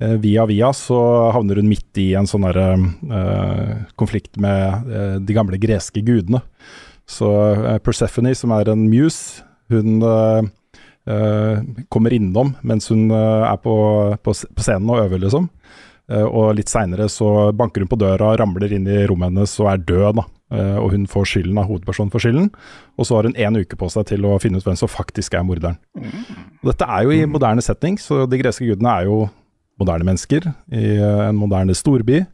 eh, 0.00 0.16
via 0.22 0.46
via 0.48 0.70
så 0.76 1.00
havner 1.36 1.60
hun 1.60 1.68
midt 1.68 2.00
i 2.00 2.14
en 2.18 2.28
sånn 2.30 2.46
derre 2.48 2.78
uh, 2.80 3.74
konflikt 4.00 4.40
med 4.40 4.88
uh, 4.88 5.18
de 5.20 5.36
gamle 5.36 5.60
greske 5.60 6.00
gudene. 6.06 6.40
Så 7.04 7.28
uh, 7.28 7.76
Persephone, 7.84 8.32
som 8.38 8.56
er 8.56 8.72
en 8.72 8.88
muse, 8.88 9.44
hun 9.70 10.00
kommer 11.90 12.12
innom 12.12 12.50
mens 12.66 12.90
hun 12.90 13.12
er 13.14 13.56
på, 13.62 13.74
på, 14.20 14.34
på 14.34 14.62
scenen 14.62 14.90
og 14.90 15.04
øver, 15.04 15.22
liksom. 15.22 15.46
Og 16.10 16.50
litt 16.58 16.70
seinere 16.70 17.06
så 17.10 17.50
banker 17.56 17.82
hun 17.82 17.90
på 17.90 17.98
døra, 17.98 18.34
ramler 18.38 18.74
inn 18.76 18.88
i 18.90 19.04
rommet 19.08 19.30
hennes 19.30 19.54
og 19.62 19.70
er 19.70 19.84
død, 19.86 20.20
da. 20.20 20.26
Eh, 20.50 20.76
og 20.82 20.90
hun 20.94 21.06
får 21.10 21.28
skylden, 21.30 21.58
av 21.60 21.68
hovedpersonen 21.70 22.10
for 22.10 22.22
skylden. 22.22 22.50
Og 22.98 23.06
så 23.06 23.16
har 23.16 23.28
hun 23.28 23.38
én 23.38 23.60
uke 23.60 23.78
på 23.78 23.90
seg 23.92 24.08
til 24.10 24.26
å 24.26 24.38
finne 24.42 24.58
ut 24.58 24.66
hvem 24.66 24.78
som 24.78 24.90
faktisk 24.90 25.36
er 25.38 25.46
morderen. 25.46 25.78
Og 26.60 26.72
dette 26.72 26.88
er 26.88 27.06
jo 27.06 27.14
i 27.14 27.22
moderne 27.30 27.62
setting, 27.64 28.00
så 28.02 28.24
de 28.26 28.40
greske 28.40 28.66
gudene 28.66 28.96
er 28.98 29.08
jo 29.10 29.22
moderne 29.80 30.10
mennesker 30.10 30.50
i 30.74 30.84
eh, 30.98 31.24
en 31.28 31.38
moderne 31.38 31.76
storby. 31.78 32.24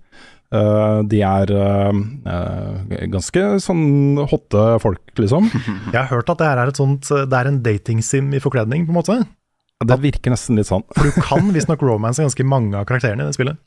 Eh, 0.57 0.99
de 1.11 1.23
er 1.27 1.53
ganske 3.13 3.47
sånn 3.63 3.87
hotte 4.33 4.67
folk, 4.83 5.05
liksom. 5.21 5.51
Jeg 5.93 5.99
har 6.01 6.13
hørt 6.15 6.33
at 6.33 6.41
det 6.41 6.49
her 6.49 6.63
er 6.63 6.71
et 6.71 6.79
sånt 6.79 7.09
Det 7.11 7.35
er 7.35 7.51
en 7.51 7.61
datingsim 7.65 8.33
i 8.33 8.43
forkledning, 8.43 8.89
på 8.89 8.95
en 8.95 9.01
måte. 9.03 9.21
Det 9.85 10.01
virker 10.01 10.33
nesten 10.33 10.57
litt 10.57 10.71
sånn. 10.71 10.87
For 10.97 11.05
du 11.05 11.21
kan 11.21 11.51
visstnok 11.57 11.85
romance 11.85 12.23
ganske 12.23 12.49
mange 12.49 12.79
av 12.79 12.89
karakterene 12.89 13.27
i 13.27 13.29
det 13.29 13.37
spillet. 13.37 13.61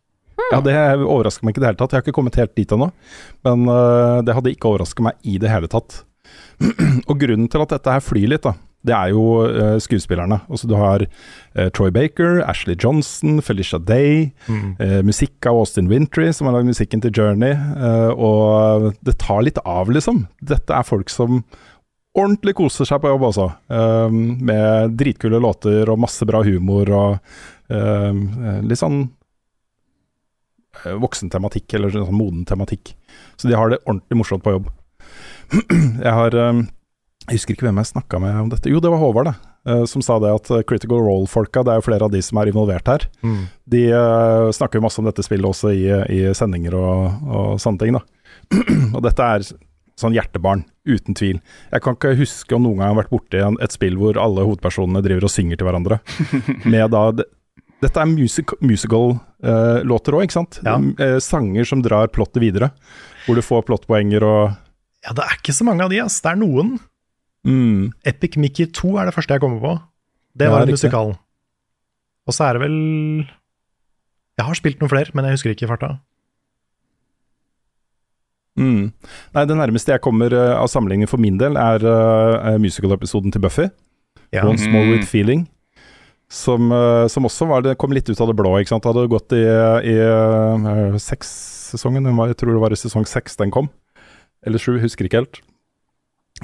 Ja, 0.52 0.62
Det 0.66 0.76
overrasker 1.04 1.46
meg 1.46 1.54
ikke 1.54 1.62
i 1.62 1.66
det 1.66 1.72
hele 1.72 1.82
tatt. 1.82 1.94
Jeg 1.94 2.02
har 2.02 2.08
ikke 2.08 2.18
kommet 2.20 2.40
helt 2.40 2.56
dit 2.58 2.72
ennå. 2.76 2.90
Men 3.48 3.68
uh, 3.70 4.20
det 4.26 4.36
hadde 4.38 4.54
ikke 4.56 4.72
overraska 4.72 5.06
meg 5.06 5.20
i 5.28 5.38
det 5.42 5.52
hele 5.52 5.70
tatt. 5.72 6.04
og 7.10 7.16
grunnen 7.20 7.50
til 7.52 7.64
at 7.64 7.78
dette 7.78 7.94
her 7.94 8.04
flyr 8.04 8.30
litt, 8.34 8.46
da, 8.46 8.54
det 8.88 8.96
er 8.96 9.12
jo 9.12 9.24
uh, 9.44 9.78
skuespillerne. 9.82 10.40
Altså 10.48 10.70
Du 10.70 10.76
har 10.80 11.04
uh, 11.04 11.68
Troy 11.76 11.92
Baker, 11.92 12.40
Ashley 12.48 12.78
Johnson, 12.80 13.42
Felicia 13.44 13.80
Day, 13.80 14.32
øh, 14.50 15.02
musikk 15.06 15.46
av 15.50 15.60
Austin 15.60 15.90
Wintry, 15.92 16.30
som 16.34 16.48
har 16.48 16.58
lagd 16.58 16.70
musikken 16.70 17.04
til 17.04 17.12
Journey. 17.16 17.56
og 18.16 18.94
det 19.06 19.18
tar 19.20 19.44
litt 19.44 19.60
av, 19.66 19.92
liksom. 19.92 20.28
Dette 20.42 20.74
er 20.76 20.88
folk 20.88 21.10
som 21.12 21.44
ordentlig 22.16 22.56
koser 22.58 22.88
seg 22.88 23.02
på 23.02 23.12
jobb, 23.12 23.28
altså. 23.30 23.50
Med 24.10 24.96
dritkule 25.00 25.42
låter 25.44 25.90
og 25.90 26.00
masse 26.00 26.26
bra 26.26 26.42
humor 26.44 26.90
og 26.90 27.18
litt 27.70 28.80
sånn 28.80 29.04
eh, 30.86 30.96
voksen 31.02 31.30
tematikk, 31.34 31.74
eller 31.78 31.94
sånn 31.94 32.16
moden 32.16 32.46
tematikk. 32.50 32.94
Så 33.40 33.48
de 33.50 33.56
har 33.58 33.70
det 33.74 33.82
ordentlig 33.86 34.20
morsomt 34.20 34.44
på 34.46 34.56
jobb. 34.58 34.70
jeg 36.06 36.14
har 36.14 36.36
eh, 36.38 36.60
Jeg 37.30 37.38
husker 37.40 37.54
ikke 37.56 37.68
hvem 37.70 37.80
jeg 37.82 37.92
snakka 37.94 38.20
med 38.22 38.36
om 38.42 38.50
dette. 38.52 38.70
Jo, 38.72 38.80
det 38.82 38.90
var 38.94 39.02
Håvard, 39.02 39.30
det. 39.30 39.36
eh, 39.70 39.84
Som 39.90 40.02
sa 40.06 40.18
det 40.24 40.32
at 40.34 40.52
Critical 40.70 41.02
Role-folka, 41.06 41.64
det 41.66 41.74
er 41.76 41.82
jo 41.82 41.88
flere 41.90 42.06
av 42.08 42.14
de 42.14 42.22
som 42.26 42.40
er 42.42 42.50
involvert 42.52 42.88
her. 42.90 43.06
De 43.70 43.84
eh, 43.94 44.50
snakker 44.56 44.80
jo 44.80 44.86
masse 44.88 45.02
om 45.02 45.06
dette 45.10 45.26
spillet 45.26 45.46
også 45.50 45.74
i, 45.76 45.84
i 46.10 46.22
sendinger 46.38 46.78
og, 46.80 47.26
og 47.30 47.60
sånne 47.62 47.84
ting, 47.84 47.98
da. 47.98 48.04
og 48.96 49.02
dette 49.06 49.22
er 49.36 49.46
sånn 50.00 50.14
hjertebarn, 50.16 50.62
uten 50.88 51.12
tvil. 51.18 51.42
Jeg 51.74 51.84
kan 51.84 51.98
ikke 51.98 52.14
huske 52.16 52.56
om 52.56 52.64
noen 52.64 52.78
gang 52.80 52.88
jeg 52.88 52.94
har 52.96 53.00
vært 53.02 53.12
borti 53.12 53.42
et 53.66 53.74
spill 53.76 53.98
hvor 54.00 54.16
alle 54.24 54.46
hovedpersonene 54.48 55.02
driver 55.04 55.28
og 55.28 55.34
synger 55.34 55.60
til 55.60 55.68
hverandre. 55.68 55.98
Med 56.72 56.88
da 56.96 57.02
Dette 57.80 58.02
er 58.04 58.10
music, 58.12 58.52
musical-låter 58.60 60.16
òg, 60.18 60.26
ikke 60.28 60.36
sant? 60.36 60.58
Ja. 60.66 60.74
Uh, 60.78 61.18
sanger 61.24 61.64
som 61.70 61.80
drar 61.86 62.10
plottet 62.12 62.42
videre. 62.44 62.72
Hvor 63.26 63.36
du 63.40 63.42
får 63.46 63.64
plottpoenger 63.70 64.24
og 64.28 64.56
Ja, 65.06 65.14
det 65.16 65.24
er 65.24 65.38
ikke 65.40 65.54
så 65.56 65.64
mange 65.68 65.86
av 65.86 65.90
de, 65.94 66.02
ass. 66.04 66.20
Det 66.22 66.32
er 66.34 66.40
noen. 66.42 66.74
mm, 67.48 67.94
Epic 68.06 68.36
Mickey 68.38 68.66
2 68.68 68.98
er 69.00 69.06
det 69.08 69.16
første 69.16 69.32
jeg 69.38 69.42
kommer 69.46 69.62
på. 69.64 69.74
Det 70.36 70.46
Ja, 70.50 70.52
var 70.52 70.62
en 70.62 70.68
riktig. 70.68 70.84
musikal. 70.92 71.16
Og 72.28 72.34
så 72.36 72.44
er 72.50 72.54
det 72.54 72.62
vel 72.68 72.76
Jeg 74.38 74.46
har 74.46 74.54
spilt 74.56 74.80
noen 74.80 74.90
flere, 74.92 75.12
men 75.16 75.26
jeg 75.26 75.34
husker 75.38 75.52
ikke 75.56 75.64
i 75.66 75.72
farta. 75.72 76.00
mm. 78.60 78.92
Nei, 79.36 79.46
det 79.46 79.56
nærmeste 79.58 79.94
jeg 79.96 80.02
kommer 80.04 80.34
uh, 80.36 80.58
av 80.60 80.68
sammenligning 80.72 81.08
for 81.10 81.18
min 81.22 81.38
del, 81.40 81.56
er 81.60 81.84
uh, 81.86 82.58
musical-episoden 82.60 83.32
til 83.32 83.42
Buffy. 83.44 83.70
Ja. 84.34 84.44
One 84.46 84.58
Small 84.60 84.86
Mm. 84.86 84.92
With 84.98 85.08
Feeling. 85.08 85.48
Som, 86.30 86.70
eh, 86.72 87.08
som 87.10 87.26
også 87.26 87.48
det, 87.66 87.78
kom 87.82 87.94
litt 87.96 88.10
ut 88.10 88.20
av 88.22 88.30
det 88.30 88.38
blå. 88.38 88.54
ikke 88.60 88.76
sant? 88.76 88.86
Hadde 88.86 89.10
gått 89.10 89.34
i, 89.34 89.42
i 89.42 89.96
uh, 89.98 90.98
seks-sesongen. 91.02 92.06
Jeg 92.06 92.38
tror 92.38 92.54
det 92.54 92.62
var 92.62 92.76
i 92.76 92.78
sesong 92.78 93.08
seks 93.10 93.40
den 93.40 93.54
kom. 93.54 93.72
Eller 94.46 94.62
sju, 94.62 94.78
husker 94.80 95.10
ikke 95.10 95.24
helt. 95.24 95.42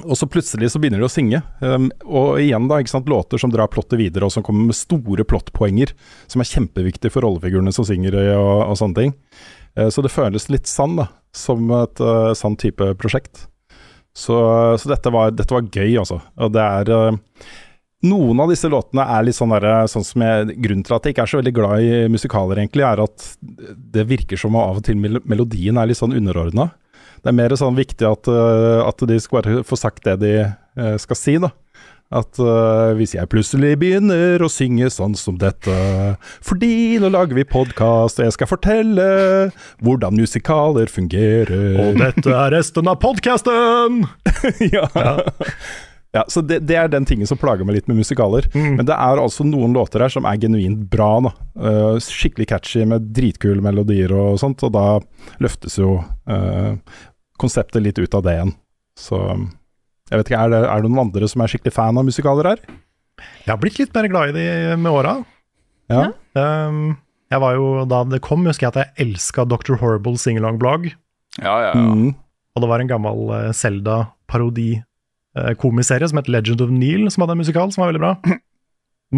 Og 0.04 0.18
så 0.18 0.26
plutselig 0.28 0.68
så 0.72 0.80
begynner 0.80 1.00
de 1.00 1.06
å 1.06 1.12
synge. 1.12 1.40
Um, 1.62 1.88
og 2.04 2.40
igjen 2.42 2.66
da, 2.68 2.80
ikke 2.82 2.92
sant, 2.92 3.08
låter 3.08 3.40
som 3.40 3.52
drar 3.52 3.70
plottet 3.72 4.00
videre, 4.00 4.26
og 4.26 4.34
som 4.34 4.44
kommer 4.44 4.68
med 4.68 4.76
store 4.76 5.24
plottpoenger. 5.24 5.94
Som 6.28 6.42
er 6.42 6.50
kjempeviktige 6.50 7.14
for 7.14 7.24
rollefigurene 7.24 7.72
som 7.72 7.86
synger 7.88 8.18
og, 8.36 8.66
og 8.66 8.80
sånne 8.80 9.00
ting. 9.00 9.14
Eh, 9.76 9.88
så 9.92 10.04
det 10.04 10.12
føles 10.12 10.50
litt 10.52 10.68
sann, 10.70 10.98
da. 11.00 11.08
Som 11.36 11.70
et 11.78 12.02
uh, 12.02 12.32
sann 12.36 12.58
type 12.60 12.94
prosjekt. 13.00 13.46
Så, 14.16 14.36
så 14.80 14.88
dette, 14.88 15.12
var, 15.12 15.32
dette 15.36 15.52
var 15.52 15.66
gøy, 15.68 15.98
altså. 16.00 16.22
Og 16.40 16.52
det 16.54 16.62
er 16.64 16.92
eh, 16.92 17.18
noen 18.04 18.40
av 18.42 18.50
disse 18.52 18.68
låtene 18.68 19.06
er 19.16 19.24
litt 19.24 19.38
sånn 19.38 19.54
derre 19.54 19.86
sånn 19.88 20.04
som 20.04 20.24
jeg, 20.24 20.56
Grunnen 20.60 20.84
til 20.84 20.96
at 20.96 21.06
jeg 21.06 21.14
ikke 21.14 21.24
er 21.24 21.32
så 21.32 21.40
veldig 21.40 21.54
glad 21.56 21.84
i 21.84 21.92
musikaler, 22.12 22.60
egentlig, 22.60 22.84
er 22.84 23.02
at 23.06 23.28
det 23.96 24.04
virker 24.10 24.40
som 24.40 24.54
om 24.54 24.60
av 24.62 24.80
og 24.80 24.86
til 24.86 25.00
melodien 25.00 25.80
er 25.80 25.88
litt 25.88 26.00
sånn 26.00 26.16
underordna. 26.16 26.70
Det 27.22 27.32
er 27.32 27.38
mer 27.38 27.56
sånn 27.58 27.78
viktig 27.78 28.06
at, 28.06 28.28
øh, 28.30 28.82
at 28.86 29.06
de 29.08 29.16
skal 29.22 29.40
bare 29.40 29.62
få 29.66 29.78
sagt 29.80 30.04
det 30.06 30.18
de 30.22 30.34
øh, 30.44 30.96
skal 31.02 31.18
si, 31.18 31.38
da. 31.42 31.50
At 32.14 32.38
uh, 32.38 32.94
hvis 32.94 33.16
jeg 33.16 33.26
plutselig 33.26 33.72
begynner 33.80 34.38
å 34.38 34.46
synge 34.46 34.86
sånn 34.94 35.16
som 35.18 35.40
dette 35.40 35.74
Fordi 36.46 37.00
nå 37.02 37.10
lager 37.10 37.34
vi 37.34 37.42
podkast, 37.42 38.20
og 38.20 38.28
jeg 38.28 38.36
skal 38.36 38.50
fortelle 38.52 39.06
hvordan 39.82 40.14
musikaler 40.14 40.86
fungerer 40.86 41.80
Og 41.82 41.98
dette 41.98 42.30
er 42.30 42.54
resten 42.54 42.86
av 42.86 43.00
podkasten! 43.02 44.04
ja. 44.76 44.86
ja, 44.94 45.16
så 46.30 46.42
det, 46.44 46.60
det 46.68 46.76
er 46.78 46.88
den 46.92 47.06
tingen 47.08 47.28
som 47.28 47.38
plager 47.40 47.66
meg 47.66 47.78
litt 47.78 47.90
med 47.90 47.98
musikaler. 48.00 48.46
Mm. 48.54 48.78
Men 48.78 48.88
det 48.88 48.94
er 48.94 49.20
altså 49.20 49.44
noen 49.46 49.74
låter 49.76 50.04
her 50.04 50.12
som 50.12 50.28
er 50.28 50.38
genuint 50.40 50.86
bra. 50.92 51.10
Da. 51.26 51.32
Uh, 51.58 51.98
skikkelig 52.02 52.48
catchy 52.52 52.86
med 52.88 53.10
dritkule 53.16 53.64
melodier 53.64 54.14
og 54.16 54.40
sånt, 54.42 54.62
og 54.66 54.74
da 54.76 54.86
løftes 55.42 55.78
jo 55.80 55.98
uh, 56.00 56.72
konseptet 57.40 57.84
litt 57.84 58.00
ut 58.00 58.16
av 58.16 58.24
det 58.26 58.36
igjen. 58.38 58.54
Så 58.96 59.20
jeg 60.06 60.20
vet 60.20 60.28
ikke, 60.30 60.42
er 60.44 60.52
det, 60.54 60.60
er 60.70 60.84
det 60.84 60.90
noen 60.90 61.08
andre 61.08 61.28
som 61.28 61.42
er 61.42 61.52
skikkelig 61.52 61.74
fan 61.74 61.98
av 61.98 62.06
musikaler 62.06 62.52
her? 62.54 62.62
Jeg 63.44 63.50
har 63.50 63.58
blitt 63.60 63.80
litt 63.80 63.96
mer 63.96 64.08
glad 64.12 64.30
i 64.30 64.36
de 64.36 64.76
med 64.78 64.92
åra. 64.92 65.16
Ja. 65.90 66.08
Um, 66.36 66.96
jeg 67.32 67.42
var 67.42 67.56
jo, 67.58 67.66
da 67.90 68.02
det 68.06 68.22
kom, 68.24 68.46
husker 68.46 68.68
jeg 68.68 68.74
at 68.74 68.80
jeg 68.82 69.08
elska 69.08 69.46
Dr. 69.50 69.74
Horrible 69.80 70.18
singalong-blogg. 70.20 70.92
Ja, 71.40 71.56
ja, 71.64 71.72
ja. 71.74 71.82
Mm. 71.82 72.14
Og 72.56 72.62
det 72.62 72.68
var 72.70 72.82
en 72.82 72.90
gammel 72.90 73.24
uh, 73.32 73.50
Zelda-parodi-komiserie 75.36 76.08
som 76.08 76.18
het 76.18 76.28
Legend 76.28 76.60
of 76.60 76.70
Neil, 76.70 77.10
som 77.10 77.22
hadde 77.22 77.32
en 77.36 77.38
musikal 77.44 77.72
som 77.72 77.82
var 77.84 77.92
veldig 77.92 78.02
bra. 78.02 78.14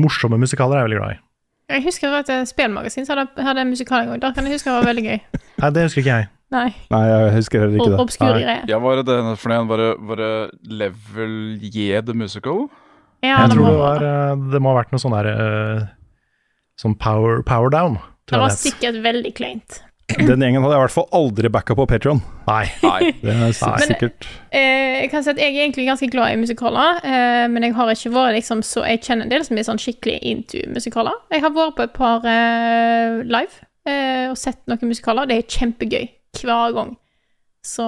Morsomme 0.02 0.38
musikaler 0.38 0.76
er 0.76 0.82
jeg 0.82 0.88
veldig 0.90 0.98
glad 1.00 1.14
i. 1.14 1.20
Jeg 1.68 1.84
husker 1.84 2.14
at 2.16 2.30
Spelmagasin 2.48 3.04
hadde, 3.08 3.60
en 3.60 3.68
musikal 3.68 4.02
en 4.02 4.08
gang. 4.14 4.22
Der 4.22 4.32
kan 4.32 4.46
jeg 4.46 4.56
huske 4.56 4.70
det 4.70 4.76
var 4.78 4.88
veldig 4.88 5.04
gøy. 5.04 5.18
Nei, 5.62 5.70
det 5.76 5.82
husker 5.88 6.00
ikke 6.04 6.16
jeg. 6.16 6.28
Nei, 6.48 6.68
Nei, 6.88 7.00
jeg 7.04 7.32
husker 7.36 7.60
heller 7.60 7.76
ikke 7.76 7.90
det. 7.92 7.98
obskure 8.00 8.30
Nei. 8.32 8.42
greier. 8.46 8.62
Ja, 8.70 8.78
var 8.80 8.96
det 8.96 9.04
denne 9.10 9.34
for 9.36 9.52
den? 9.52 9.66
Var 9.68 9.82
var 10.08 10.16
det 10.22 10.30
Level 10.80 11.34
J 11.60 12.00
the 12.06 12.14
Musical? 12.16 12.68
Ja, 13.20 13.42
Jeg 13.42 13.50
det 13.50 13.56
tror 13.58 13.66
må 13.66 13.72
det 13.74 13.78
var 13.82 14.04
uh, 14.06 14.50
Det 14.52 14.60
må 14.62 14.70
ha 14.70 14.78
vært 14.78 14.92
noe 14.94 15.02
sånn 15.02 15.14
der 15.16 15.28
uh, 15.34 15.86
Sånn 16.78 16.94
power, 16.94 17.42
power 17.42 17.68
down, 17.74 17.96
Det 18.30 18.38
var 18.38 18.52
sikkert 18.54 19.00
veldig 19.02 19.32
kleint. 19.34 19.80
Den 20.08 20.40
gjengen 20.40 20.62
hadde 20.64 20.72
jeg 20.72 20.80
i 20.80 20.84
hvert 20.86 20.94
fall 20.94 21.08
aldri 21.12 21.50
backa 21.52 21.74
på 21.76 21.84
Patron. 21.88 22.20
Nei. 22.46 22.62
Nei. 22.80 23.10
Det 23.20 23.34
er 23.34 23.82
sikkert. 23.84 24.28
Eh, 24.56 25.02
jeg 25.02 25.10
kan 25.12 25.24
si 25.24 25.32
at 25.34 25.40
jeg 25.42 25.52
er 25.52 25.66
egentlig 25.66 25.84
ganske 25.88 26.08
glad 26.10 26.32
i 26.32 26.38
musikaler, 26.40 27.02
eh, 27.04 27.44
men 27.52 27.66
jeg 27.66 27.76
har 27.76 27.92
ikke 27.92 28.12
vært 28.14 28.38
liksom 28.38 28.62
så 28.64 28.86
Jeg 28.88 29.02
kjenner 29.04 29.28
en 29.28 29.34
del 29.34 29.44
som 29.44 29.60
er 29.60 29.66
sånn 29.68 29.82
skikkelig 29.82 30.16
into 30.32 30.62
musikaler. 30.72 31.18
Jeg 31.34 31.44
har 31.44 31.52
vært 31.54 31.76
på 31.76 31.84
et 31.84 31.94
par 31.98 32.24
eh, 32.24 33.20
live 33.28 33.60
eh, 33.84 34.24
og 34.32 34.40
sett 34.40 34.62
noen 34.66 34.90
musikaler. 34.94 35.28
Det 35.28 35.42
er 35.42 35.58
kjempegøy 35.58 36.08
hver 36.40 36.74
gang. 36.80 36.96
Så 37.64 37.84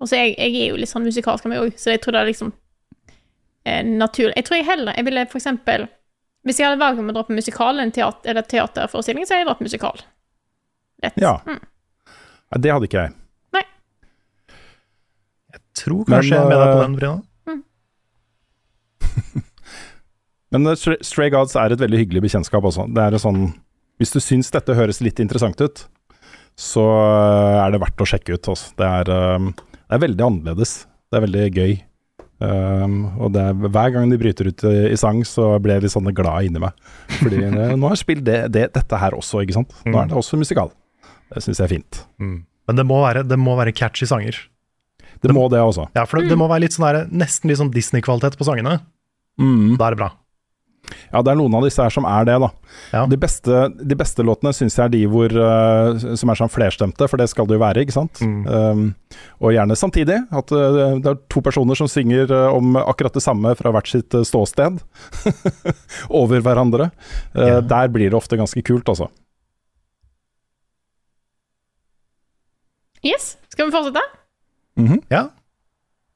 Og 0.00 0.10
så 0.10 0.18
jeg, 0.18 0.34
jeg 0.40 0.58
er 0.64 0.72
jo 0.72 0.80
litt 0.80 0.90
sånn 0.90 1.06
musikalsk 1.06 1.46
av 1.46 1.54
meg 1.54 1.62
òg, 1.62 1.74
så 1.78 1.94
jeg 1.94 2.02
tror 2.02 2.18
det 2.18 2.24
er 2.24 2.32
liksom 2.32 2.52
eh, 3.64 3.82
naturlig. 3.86 4.34
Jeg 4.40 4.48
tror 4.48 4.58
jeg 4.58 4.66
heller 4.74 4.96
Jeg 4.98 5.06
ville 5.06 5.26
for 5.30 5.38
eksempel 5.38 5.86
Hvis 6.48 6.58
jeg 6.58 6.66
hadde 6.66 6.80
valgt 6.82 6.98
om 7.02 7.12
å 7.12 7.14
dra 7.14 7.22
på 7.28 7.36
musikal 7.36 7.74
eller 7.76 7.86
en 7.86 7.94
teater, 7.94 8.32
eller 8.32 8.42
teaterforestilling, 8.42 9.22
så 9.22 9.36
hadde 9.36 9.44
jeg 9.44 9.50
dratt 9.52 9.68
musikal. 9.70 10.02
Lett. 11.02 11.16
Ja. 11.20 11.34
Mm. 11.46 11.60
ja. 12.50 12.60
det 12.64 12.72
hadde 12.74 12.88
ikke 12.90 13.04
jeg. 13.06 13.14
Nei. 13.56 13.64
Jeg 15.54 15.64
Tror 15.80 16.04
kanskje 16.08 16.34
jeg 16.34 16.42
er 16.44 16.50
med 16.50 16.60
deg 16.60 16.74
på 16.74 16.82
den, 16.84 16.96
Brina. 17.00 17.16
Men 20.50 20.66
eh, 20.66 20.78
Stray- 20.78 21.30
Gods 21.32 21.56
er 21.58 21.74
et 21.74 21.82
veldig 21.82 22.00
hyggelig 22.04 22.24
bekjentskap 22.26 22.64
altså. 22.66 22.86
Det 22.90 23.02
er 23.04 23.18
sånn 23.22 23.42
Hvis 24.00 24.14
du 24.14 24.20
syns 24.22 24.50
dette 24.54 24.74
høres 24.76 25.02
litt 25.04 25.20
interessant 25.22 25.60
ut, 25.62 25.84
så 26.58 26.84
eh, 26.84 27.58
er 27.64 27.74
det 27.74 27.82
verdt 27.82 28.02
å 28.02 28.08
sjekke 28.08 28.36
ut. 28.36 28.50
Altså. 28.52 28.72
Det, 28.78 28.88
er, 28.88 29.12
eh, 29.14 29.76
det 29.84 29.96
er 29.96 30.04
veldig 30.06 30.26
annerledes. 30.26 30.72
Det 31.10 31.18
er 31.18 31.26
veldig 31.26 31.46
gøy. 31.54 31.78
Um, 32.40 33.02
og 33.20 33.34
det 33.34 33.42
er, 33.50 33.56
hver 33.68 33.90
gang 33.92 34.08
de 34.08 34.16
bryter 34.16 34.48
ut 34.48 34.62
i, 34.64 34.76
i 34.94 34.96
sang, 34.96 35.18
så 35.28 35.50
blir 35.60 35.76
jeg 35.76 35.84
litt 35.84 35.92
sånn 35.92 36.08
glad 36.16 36.46
inni 36.48 36.62
meg. 36.62 36.72
Fordi 37.18 37.42
nå 37.52 37.82
har 37.84 37.92
jeg 37.92 38.00
spilt 38.00 38.24
det, 38.24 38.38
det, 38.54 38.62
dette 38.72 39.00
her 39.02 39.12
også, 39.18 39.42
ikke 39.44 39.58
sant. 39.58 39.74
Nå 39.84 39.98
er 40.00 40.08
det 40.08 40.16
også 40.16 40.38
musikal. 40.40 40.72
Det 41.34 41.42
syns 41.44 41.60
jeg 41.62 41.66
er 41.68 41.74
fint. 41.76 42.00
Men 42.20 42.78
det 42.78 42.86
må, 42.86 43.00
være, 43.02 43.24
det 43.26 43.38
må 43.40 43.56
være 43.58 43.74
catchy 43.76 44.06
sanger. 44.08 44.38
Det 45.20 45.34
må 45.36 45.48
det 45.52 45.60
også. 45.60 45.88
Ja, 45.96 46.06
for 46.08 46.20
det, 46.20 46.30
det 46.30 46.38
må 46.40 46.46
være 46.48 46.64
litt 46.64 46.76
sånn 46.76 46.86
der, 46.86 47.04
nesten 47.12 47.50
litt 47.50 47.60
sånn 47.60 47.72
Disney-kvalitet 47.74 48.38
på 48.40 48.46
sangene. 48.48 48.78
Mm. 49.40 49.76
Da 49.80 49.90
er 49.90 49.96
det 49.96 50.00
bra. 50.00 50.10
Ja, 51.12 51.20
det 51.22 51.32
er 51.32 51.36
noen 51.38 51.54
av 51.54 51.64
disse 51.66 51.82
her 51.84 51.92
som 51.92 52.06
er 52.08 52.24
det, 52.26 52.36
da. 52.42 52.48
Ja. 52.94 53.02
De, 53.10 53.18
beste, 53.20 53.58
de 53.76 53.96
beste 53.98 54.24
låtene 54.26 54.50
syns 54.56 54.78
jeg 54.78 54.88
er 54.88 54.92
de 54.94 55.02
hvor, 55.12 55.30
uh, 55.34 56.14
som 56.18 56.32
er 56.32 56.38
sånn 56.40 56.50
flerstemte, 56.50 57.06
for 57.10 57.20
det 57.20 57.28
skal 57.30 57.46
det 57.50 57.58
jo 57.58 57.62
være, 57.62 57.84
ikke 57.84 57.94
sant. 57.94 58.22
Mm. 58.24 58.40
Um, 58.48 58.82
og 59.44 59.54
gjerne 59.54 59.76
samtidig. 59.78 60.16
At 60.34 60.54
uh, 60.56 60.96
det 61.02 61.12
er 61.12 61.20
to 61.30 61.42
personer 61.46 61.78
som 61.78 61.90
synger 61.90 62.32
uh, 62.32 62.56
om 62.56 62.78
akkurat 62.80 63.14
det 63.14 63.22
samme 63.24 63.52
fra 63.58 63.74
hvert 63.76 63.90
sitt 63.92 64.16
ståsted. 64.26 64.80
Over 66.22 66.42
hverandre. 66.46 66.90
Eh, 67.34 67.48
Ja. 67.50 67.60
Der 67.60 67.88
blir 67.92 68.10
det 68.10 68.16
ofte 68.18 68.38
ganske 68.38 68.62
kult, 68.64 68.88
altså. 68.88 69.10
Yes, 73.06 73.36
skal 73.48 73.66
vi 73.66 73.72
fortsette? 73.72 74.02
Mhm. 74.76 75.02
Ja. 75.10 75.26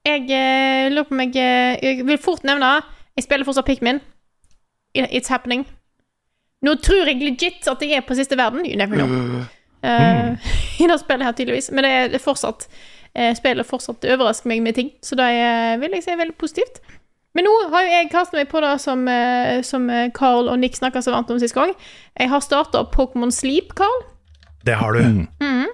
Jeg 0.04 0.28
eh, 0.28 0.90
lurer 0.92 1.06
på 1.08 1.14
om 1.16 1.20
jeg 1.20 1.36
eh, 1.40 1.78
Jeg 1.82 2.06
vil 2.06 2.18
fort 2.20 2.44
nevne 2.44 2.82
Jeg 3.16 3.24
spiller 3.24 3.44
fortsatt 3.44 3.64
Pikmin. 3.64 4.00
It's 4.94 5.28
happening. 5.32 5.64
Nå 6.62 6.74
tror 6.74 7.08
jeg 7.08 7.22
legit 7.22 7.68
at 7.68 7.80
jeg 7.82 7.96
er 7.96 8.04
på 8.06 8.14
siste 8.14 8.36
verden. 8.36 8.66
You 8.66 8.76
never 8.76 8.96
know. 8.96 9.44
Eh, 9.82 10.34
I 10.82 10.88
det 10.90 10.98
spillet 11.00 11.24
her, 11.24 11.32
tydeligvis. 11.32 11.70
Men 11.72 11.84
det 11.84 11.92
er, 12.14 12.18
fortsatt 12.18 12.66
eh, 13.14 13.32
Spillet 13.36 13.66
fortsatt 13.66 14.04
overrasker 14.04 14.48
meg 14.48 14.62
med 14.62 14.76
ting, 14.76 14.90
så 15.02 15.16
det 15.16 15.24
er, 15.24 15.78
vil 15.80 15.96
jeg 15.96 16.04
si 16.04 16.12
er 16.12 16.20
veldig 16.20 16.36
positivt. 16.36 16.82
Men 17.34 17.48
nå 17.48 17.54
har 17.72 17.86
jo 17.86 17.94
jeg 17.94 18.10
kastet 18.12 18.38
meg 18.38 18.50
på 18.52 18.60
det 18.62 18.74
som, 18.78 19.00
som 19.66 19.88
Carl 20.14 20.46
og 20.52 20.58
Nick 20.62 20.76
snakka 20.78 21.00
så 21.02 21.10
varmt 21.10 21.32
om 21.34 21.40
sist 21.42 21.56
gang. 21.56 21.72
Jeg 22.14 22.30
har 22.30 22.44
starta 22.44 22.84
Pokémon 22.92 23.32
Sleep, 23.34 23.72
Carl. 23.74 24.04
Det 24.66 24.76
har 24.78 24.94
du. 24.94 25.00
Mhm. 25.42 25.72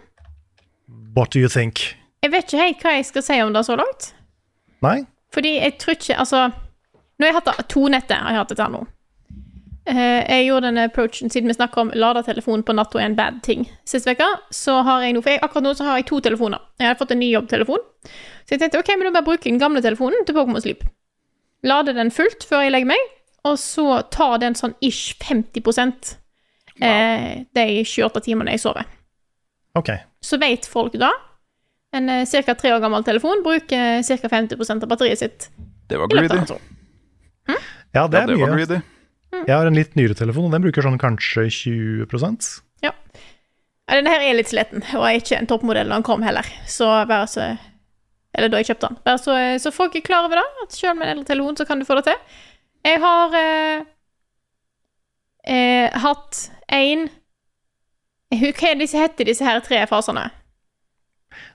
What 1.16 1.32
do 1.34 1.40
you 1.40 1.48
think? 1.48 1.96
Jeg 2.22 2.32
vet 2.32 2.48
ikke 2.48 2.62
helt 2.62 2.84
hva 2.84 2.96
jeg 2.98 3.08
skal 3.08 3.24
si 3.24 3.40
om 3.42 3.52
det 3.54 3.64
så 3.66 3.76
langt. 3.80 4.12
Nei? 4.84 5.02
Fordi 5.34 5.56
jeg 5.58 5.76
tror 5.80 5.96
ikke 5.96 6.16
Altså, 6.18 6.46
nå 6.50 7.26
har 7.26 7.32
jeg 7.32 7.38
hatt 7.40 7.68
to 7.68 7.86
netter. 7.88 8.16
har 8.16 8.34
jeg 8.34 8.42
hatt 8.42 8.52
dette 8.52 8.66
her 8.66 8.74
nå. 8.74 8.86
Eh, 9.90 10.20
jeg 10.28 10.46
gjorde 10.46 10.68
denne 10.68 10.84
approachen 10.90 11.30
siden 11.32 11.48
vi 11.48 11.56
snakker 11.56 11.80
om 11.80 11.90
lada 11.94 12.22
på 12.22 12.72
natta 12.72 12.98
er 12.98 13.06
en 13.06 13.16
bad 13.16 13.42
ting 13.42 13.68
sist 13.84 14.06
uke. 14.06 14.26
Så 14.50 14.82
har 14.82 15.02
jeg 15.02 15.14
nå 15.14 15.22
For 15.22 15.30
jeg, 15.30 15.40
akkurat 15.42 15.64
nå 15.64 15.74
så 15.74 15.84
har 15.84 15.96
jeg 15.96 16.06
to 16.06 16.20
telefoner. 16.20 16.60
Jeg 16.78 16.88
har 16.88 16.94
fått 16.94 17.10
en 17.10 17.18
ny 17.18 17.30
jobbtelefon. 17.32 17.80
Så 18.44 18.54
jeg 18.54 18.60
tenkte 18.60 18.78
ok, 18.78 18.88
men 18.96 19.08
da 19.08 19.20
bare 19.20 19.24
bruke 19.24 19.48
den 19.48 19.58
gamle 19.58 19.82
telefonen 19.82 20.24
til 20.26 20.34
Pokémon 20.34 20.60
Sleep. 20.60 20.84
Lade 21.62 21.94
den 21.94 22.10
fullt 22.10 22.44
før 22.44 22.64
jeg 22.64 22.72
legger 22.72 22.88
meg, 22.92 23.00
og 23.44 23.58
så 23.58 24.02
tar 24.12 24.38
den 24.40 24.54
sånn 24.54 24.74
ish 24.80 25.16
50% 25.20 26.14
eh, 26.80 27.44
de 27.56 27.66
28 27.84 28.20
timene 28.24 28.54
jeg 28.56 28.60
sover. 28.64 28.88
Ok. 29.76 29.90
Så 30.24 30.36
vet 30.40 30.66
folk 30.68 30.92
da 31.00 31.10
En 31.96 32.08
uh, 32.08 32.22
ca. 32.28 32.54
tre 32.54 32.70
år 32.74 32.80
gammel 32.84 33.02
telefon 33.06 33.40
bruker 33.42 34.02
ca. 34.06 34.28
50 34.28 34.82
av 34.84 34.88
batteriet 34.90 35.18
sitt. 35.18 35.48
Det 35.90 35.98
var 35.98 36.06
greedy. 36.12 36.36
Hm? 37.48 37.56
Ja, 37.94 38.06
det 38.06 38.18
Ja, 38.18 38.22
er 38.22 38.26
det 38.26 38.36
var 38.38 38.52
mye. 38.52 38.56
greedy. 38.60 38.80
Jeg 39.46 39.54
har 39.56 39.66
en 39.66 39.74
litt 39.78 39.94
nyere 39.96 40.14
telefon, 40.14 40.46
og 40.46 40.52
den 40.54 40.62
bruker 40.62 40.82
sånn 40.82 40.98
kanskje 41.00 41.46
20% 41.50 42.48
Ja, 42.82 42.90
Denne 43.90 44.10
her 44.12 44.22
er 44.22 44.34
litt 44.38 44.50
sliten, 44.50 44.82
og 44.94 45.02
er 45.06 45.18
ikke 45.18 45.38
en 45.38 45.48
toppmodell 45.50 45.88
når 45.90 45.98
den 46.02 46.06
kom 46.06 46.22
heller. 46.22 46.46
Så 46.70 46.86
bare 47.10 47.26
så 47.30 47.48
Eller 48.34 48.48
da 48.52 48.60
jeg 48.60 48.68
kjøpte 48.70 48.86
den. 48.92 48.98
Bare 49.06 49.18
så, 49.18 49.34
så 49.58 49.72
folk 49.74 49.96
er 49.98 50.04
klar 50.06 50.28
over 50.28 50.38
det, 50.38 50.46
at 50.62 50.76
selv 50.78 50.98
med 50.98 51.08
en 51.08 51.16
eldre 51.16 51.26
telefon 51.32 51.56
så 51.58 51.66
kan 51.66 51.80
du 51.80 51.84
få 51.88 51.96
det 51.98 52.04
til. 52.06 52.20
Jeg 52.86 53.00
har 53.02 53.34
eh, 53.34 53.82
eh, 55.50 55.90
hatt 56.04 56.44
én 56.70 57.08
Hva 58.30 58.74
disse, 58.78 58.94
heter 58.98 59.24
disse 59.26 59.44
her 59.44 59.60
tre 59.64 59.82
fasene? 59.90 60.28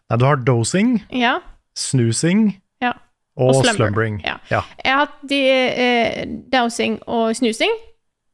Nei, 0.09 0.17
du 0.19 0.26
har 0.26 0.36
dosing, 0.38 1.01
Ja? 1.11 1.39
snoozing 1.76 2.61
Ja. 2.82 2.93
og, 3.38 3.55
Og 3.55 3.63
slumber. 3.63 3.73
slumbering. 3.88 4.21
Ja. 4.26 4.38
Jeg 4.51 4.91
har 4.91 5.05
hatt 5.05 5.15
de, 5.28 5.39
eh, 5.49 6.26
dosing 6.51 6.99
og 7.07 7.34
snusing. 7.36 7.71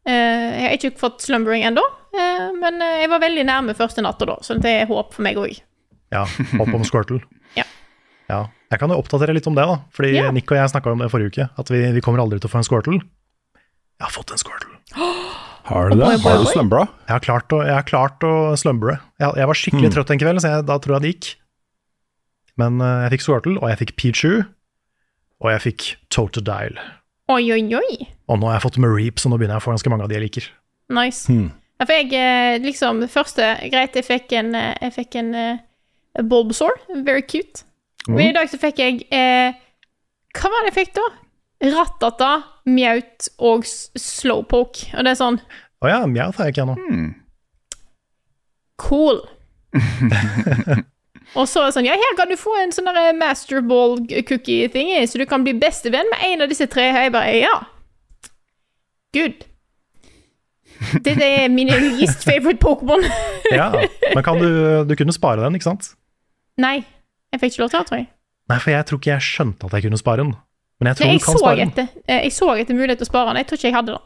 Eh, 0.06 0.14
jeg 0.14 0.64
har 0.68 0.78
ikke 0.78 0.98
fått 0.98 1.22
slumbering 1.22 1.64
ennå, 1.64 1.84
eh, 2.18 2.52
men 2.58 2.82
eh, 2.82 3.02
jeg 3.02 3.10
var 3.10 3.20
veldig 3.22 3.46
nærme 3.46 3.76
første 3.78 4.02
natta 4.02 4.26
da, 4.26 4.36
så 4.42 4.60
det 4.60 4.66
er 4.82 4.86
håp 4.88 5.14
for 5.14 5.22
meg 5.22 5.36
òg. 5.38 5.62
Ja, 6.12 6.26
Håp 6.26 6.74
om 6.74 6.84
Squirtle. 6.84 7.22
Ja. 7.56 7.64
ja. 8.30 8.48
Jeg 8.72 8.80
kan 8.80 8.90
jo 8.90 8.96
oppdatere 9.02 9.34
litt 9.36 9.48
om 9.48 9.56
det, 9.56 9.66
da. 9.68 9.78
Fordi 9.94 10.14
Ja. 10.16 10.32
Nick 10.32 10.50
og 10.52 10.58
jeg 10.58 10.70
snakka 10.72 10.92
om 10.92 11.00
det 11.00 11.12
forrige 11.12 11.32
uke, 11.32 11.50
at 11.60 11.68
vi, 11.70 11.92
vi 11.92 12.02
kommer 12.02 12.20
aldri 12.24 12.40
til 12.40 12.48
å 12.50 12.52
få 12.54 12.58
en 12.62 12.64
Squirtle. 12.64 13.00
Jeg 14.00 14.08
har 14.08 14.10
fått 14.10 14.32
en 14.32 14.38
Squirtle. 14.38 14.78
Har 15.70 15.90
du 15.92 15.98
det? 16.00 16.08
Har 16.24 16.40
du 16.42 16.46
oi. 16.48 16.54
slumbra? 16.54 16.86
Jeg 17.08 17.14
har 17.14 17.24
klart 17.26 17.54
å, 17.54 17.62
jeg 17.66 17.76
har 17.76 17.86
klart 17.88 18.24
å 18.28 18.34
slumbre. 18.60 18.98
Jeg, 19.22 19.36
jeg 19.38 19.48
var 19.52 19.60
skikkelig 19.60 19.88
Hmm. 19.90 19.96
trøtt 19.98 20.12
en 20.16 20.22
kveld, 20.24 20.42
så 20.42 20.52
jeg, 20.56 20.66
da 20.70 20.78
tror 20.82 20.96
jeg 20.98 21.02
det 21.06 21.12
gikk. 21.14 21.30
Men 22.58 22.82
uh, 22.82 23.04
jeg 23.06 23.14
fikk 23.16 23.24
Squirtle, 23.26 23.58
og 23.62 23.70
jeg 23.72 23.80
fikk 23.84 23.94
Pichu, 24.00 24.34
og 25.42 25.52
jeg 25.54 25.62
fikk 25.68 25.86
Totodile. 26.14 26.82
Oi, 27.32 27.46
oi, 27.56 27.62
oi. 27.78 28.08
Og 28.28 28.42
nå 28.42 28.50
har 28.50 28.58
jeg 28.60 28.66
fått 28.66 28.78
Mareep, 28.84 29.22
så 29.22 29.30
nå 29.32 29.38
begynner 29.40 29.56
jeg 29.58 29.64
å 29.64 29.66
få 29.70 29.74
ganske 29.76 29.90
mange 29.94 30.04
av 30.06 30.12
de 30.12 30.18
jeg 30.20 30.26
liker. 30.26 30.50
Nice. 30.92 31.26
Hmm. 31.32 31.52
Ja, 31.80 31.86
for 31.88 31.96
jeg 31.96 32.12
eh, 32.14 32.60
liksom 32.62 33.00
første 33.10 33.46
Greit, 33.72 33.96
jeg 33.98 34.06
fikk 34.06 34.34
en 34.38 34.52
eh, 34.54 34.76
Jeg 34.84 34.92
fikk 35.00 35.16
en 35.18 35.32
uh, 35.34 35.58
Bulbasaur. 36.22 36.76
Very 37.08 37.24
cute. 37.24 37.64
Mm. 38.08 38.16
Men 38.18 38.26
i 38.28 38.34
dag 38.36 38.50
så 38.52 38.60
fikk 38.62 38.82
jeg 38.84 39.00
eh, 39.14 39.54
Hva 40.38 40.50
var 40.52 40.66
det 40.68 40.74
jeg 40.74 40.78
fikk, 40.82 40.92
da? 41.00 41.06
Rattata, 41.62 42.32
Mjaut 42.66 43.28
og 43.40 43.66
Slowpoke. 43.66 44.90
Og 44.96 45.06
det 45.06 45.14
er 45.14 45.20
sånn 45.20 45.38
Å 45.82 45.90
ja, 45.90 46.00
mjau 46.10 46.30
har 46.38 46.48
jeg 46.48 46.56
ikke 46.56 46.66
ennå. 46.66 46.78
Hmm. 46.78 47.12
Cool. 48.82 49.22
og 51.38 51.46
så 51.48 51.62
er 51.62 51.70
det 51.70 51.76
sånn 51.78 51.88
Ja, 51.88 52.00
her 52.02 52.18
kan 52.20 52.32
du 52.32 52.38
få 52.40 52.56
en 52.62 52.74
sånn 52.76 52.90
masterball 53.20 54.00
cookie-thingy, 54.10 55.06
så 55.08 55.22
du 55.22 55.28
kan 55.30 55.46
bli 55.46 55.54
bestevenn 55.62 56.10
med 56.12 56.26
en 56.32 56.46
av 56.46 56.52
disse 56.52 56.68
tre. 56.72 56.90
Og 56.94 57.06
jeg 57.06 57.16
bare 57.16 57.38
Ja. 57.44 57.56
Good. 59.16 59.46
Dette 61.06 61.26
er 61.26 61.50
min 61.52 61.70
least 61.70 62.24
favorite 62.26 62.62
Pokémon. 62.64 63.04
Ja, 63.52 63.68
men 64.16 64.24
kan 64.24 64.40
du, 64.40 64.48
du 64.88 64.94
kunne 64.96 65.12
spare 65.12 65.44
den, 65.44 65.58
ikke 65.58 65.68
sant? 65.68 65.90
Nei, 66.62 66.78
jeg 67.34 67.42
fikk 67.42 67.54
ikke 67.58 67.64
lov 67.66 67.72
til 67.74 67.82
det, 67.82 67.88
tror 67.90 68.00
jeg. 68.00 68.08
Nei, 68.52 68.58
for 68.64 68.72
jeg 68.72 68.88
tror 68.88 69.00
ikke 69.02 69.12
jeg 69.12 69.26
skjønte 69.26 69.68
at 69.68 69.76
jeg 69.76 69.86
kunne 69.90 70.00
spare 70.00 70.24
den. 70.24 70.32
Men 70.82 70.90
jeg 70.90 70.98
tror 70.98 71.08
Nei, 71.12 71.18
du 71.20 71.26
kan 71.26 71.38
spare 71.38 71.66
den. 71.70 71.90
eh, 72.10 72.24
jeg 72.26 72.34
så 72.34 72.48
etter 72.58 72.74
mulighet 72.78 72.98
til 73.00 73.06
å 73.06 73.12
spare 73.12 73.30
den. 73.30 73.38
Jeg 73.44 73.48
tror 73.52 73.60
ikke 73.62 73.68
jeg 73.70 73.76
hadde 73.78 73.94
den. 73.94 74.02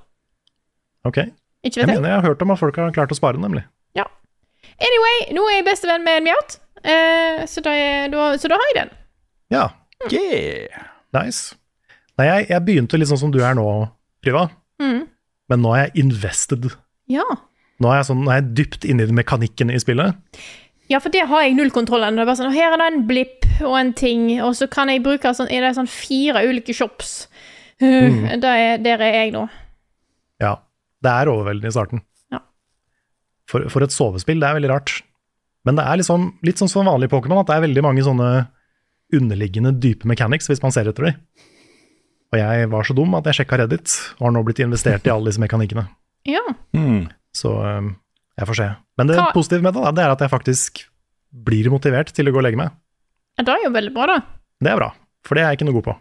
Ok, 1.06 1.18
Jeg 1.18 1.32
vet 1.72 1.76
jeg. 1.80 1.88
mener 1.88 2.10
jeg 2.12 2.20
har 2.20 2.28
hørt 2.28 2.42
om 2.44 2.52
at 2.52 2.60
folk 2.60 2.76
har 2.82 2.92
klart 2.92 3.14
å 3.14 3.18
spare 3.18 3.40
den, 3.40 3.46
nemlig. 3.48 3.64
Anyway, 4.76 5.18
nå 5.32 5.44
er 5.48 5.54
jeg 5.62 5.66
bestevenn 5.70 6.04
med 6.04 6.18
en 6.20 6.26
Mjaut, 6.26 6.56
eh, 6.84 7.46
så, 7.48 7.62
så 7.64 8.50
da 8.52 8.58
har 8.60 8.72
jeg 8.74 8.80
den. 8.82 8.90
Ja, 9.56 9.70
Yeah. 10.12 10.84
nice. 11.16 11.56
Nei, 12.20 12.26
jeg, 12.28 12.48
jeg 12.50 12.64
begynte 12.68 13.00
litt 13.00 13.08
sånn 13.08 13.22
som 13.22 13.32
du 13.32 13.40
er 13.40 13.56
nå, 13.56 13.64
Priva. 14.22 14.50
Mm. 14.84 15.06
Men 15.50 15.62
nå 15.64 15.72
er 15.78 15.86
jeg 15.86 16.04
invested. 16.04 16.68
Ja. 17.08 17.24
Nå 17.80 17.88
er 17.94 18.02
jeg, 18.02 18.08
sånn, 18.10 18.26
nå 18.26 18.34
er 18.34 18.42
jeg 18.42 18.50
dypt 18.60 18.86
inne 18.92 19.08
i 19.08 19.16
mekanikken 19.16 19.72
i 19.72 19.80
spillet. 19.80 20.20
Ja, 20.92 21.00
for 21.02 21.14
det 21.14 21.26
har 21.30 21.46
jeg 21.46 21.56
null 21.58 21.72
kontroll 21.74 22.04
over. 22.04 22.14
Det 22.14 22.24
er 22.24 22.30
bare 22.30 22.40
sånn, 22.40 22.56
Her 22.56 22.76
er 22.76 22.82
det 22.82 22.90
en 22.92 23.06
blipp 23.10 23.48
og 23.64 23.78
en 23.80 23.94
ting, 23.98 24.28
og 24.46 24.54
så 24.58 24.68
kan 24.72 24.92
jeg 24.92 25.04
bruke 25.06 25.32
sånn, 25.34 25.50
er 25.50 25.66
det 25.66 25.76
sånn 25.78 25.90
fire 25.92 26.46
ulike 26.48 26.76
shops. 26.76 27.26
Uh, 27.76 28.38
der, 28.40 28.54
er, 28.56 28.78
der 28.80 29.02
er 29.04 29.16
jeg 29.18 29.32
nå. 29.34 29.42
Ja, 30.40 30.54
det 31.04 31.12
er 31.12 31.28
overveldende 31.28 31.68
i 31.68 31.74
starten. 31.76 32.00
Ja. 32.32 32.40
For, 33.52 33.66
for 33.68 33.84
et 33.84 33.92
sovespill, 33.92 34.40
det 34.40 34.48
er 34.48 34.56
veldig 34.56 34.70
rart. 34.72 34.94
Men 35.68 35.76
det 35.76 35.84
er 35.84 36.00
liksom, 36.00 36.30
litt 36.48 36.62
sånn 36.62 36.72
som 36.72 36.88
vanlig 36.88 37.10
Pokémon, 37.12 37.42
at 37.42 37.50
det 37.50 37.58
er 37.58 37.66
veldig 37.66 37.84
mange 37.84 38.06
sånne 38.08 38.30
underliggende 39.20 39.74
dype 39.84 40.08
mechanics, 40.08 40.48
hvis 40.48 40.64
man 40.64 40.72
ser 40.72 40.88
etter 40.88 41.10
dem. 41.10 41.20
Og 42.32 42.40
jeg 42.40 42.72
var 42.72 42.88
så 42.88 42.96
dum 42.98 43.20
at 43.20 43.28
jeg 43.30 43.42
sjekka 43.42 43.60
Reddit, 43.60 43.92
og 44.18 44.30
har 44.30 44.36
nå 44.38 44.46
blitt 44.48 44.64
investert 44.64 45.08
i 45.08 45.14
alle 45.14 45.34
disse 45.34 45.44
mekanikkene. 45.44 45.86
Ja. 46.32 46.44
Mm. 46.76 47.10
Så 47.36 47.54
øhm, 47.60 47.92
jeg 48.40 48.48
får 48.50 48.58
se. 48.60 48.68
Men 49.00 49.08
det 49.08 49.18
Hva- 49.20 49.34
positive 49.36 49.62
med 49.64 49.74
det, 49.78 49.84
da, 49.86 49.92
det 49.96 50.04
er 50.06 50.12
at 50.16 50.24
jeg 50.26 50.32
faktisk 50.34 50.82
blir 51.46 51.70
motivert 51.72 52.12
til 52.16 52.28
å 52.28 52.34
gå 52.36 52.40
og 52.42 52.44
legge 52.48 52.58
meg. 52.60 52.72
ja, 53.38 53.44
det 53.44 53.54
er 53.54 53.64
jo 53.66 53.72
veldig 53.76 53.94
bra, 53.96 54.06
da. 54.08 54.18
Det 54.64 54.72
er 54.72 54.78
bra, 54.80 54.90
for 55.26 55.36
det 55.36 55.44
er 55.44 55.50
jeg 55.52 55.60
ikke 55.60 55.68
noe 55.70 55.78
god 55.80 55.88
på. 55.90 55.96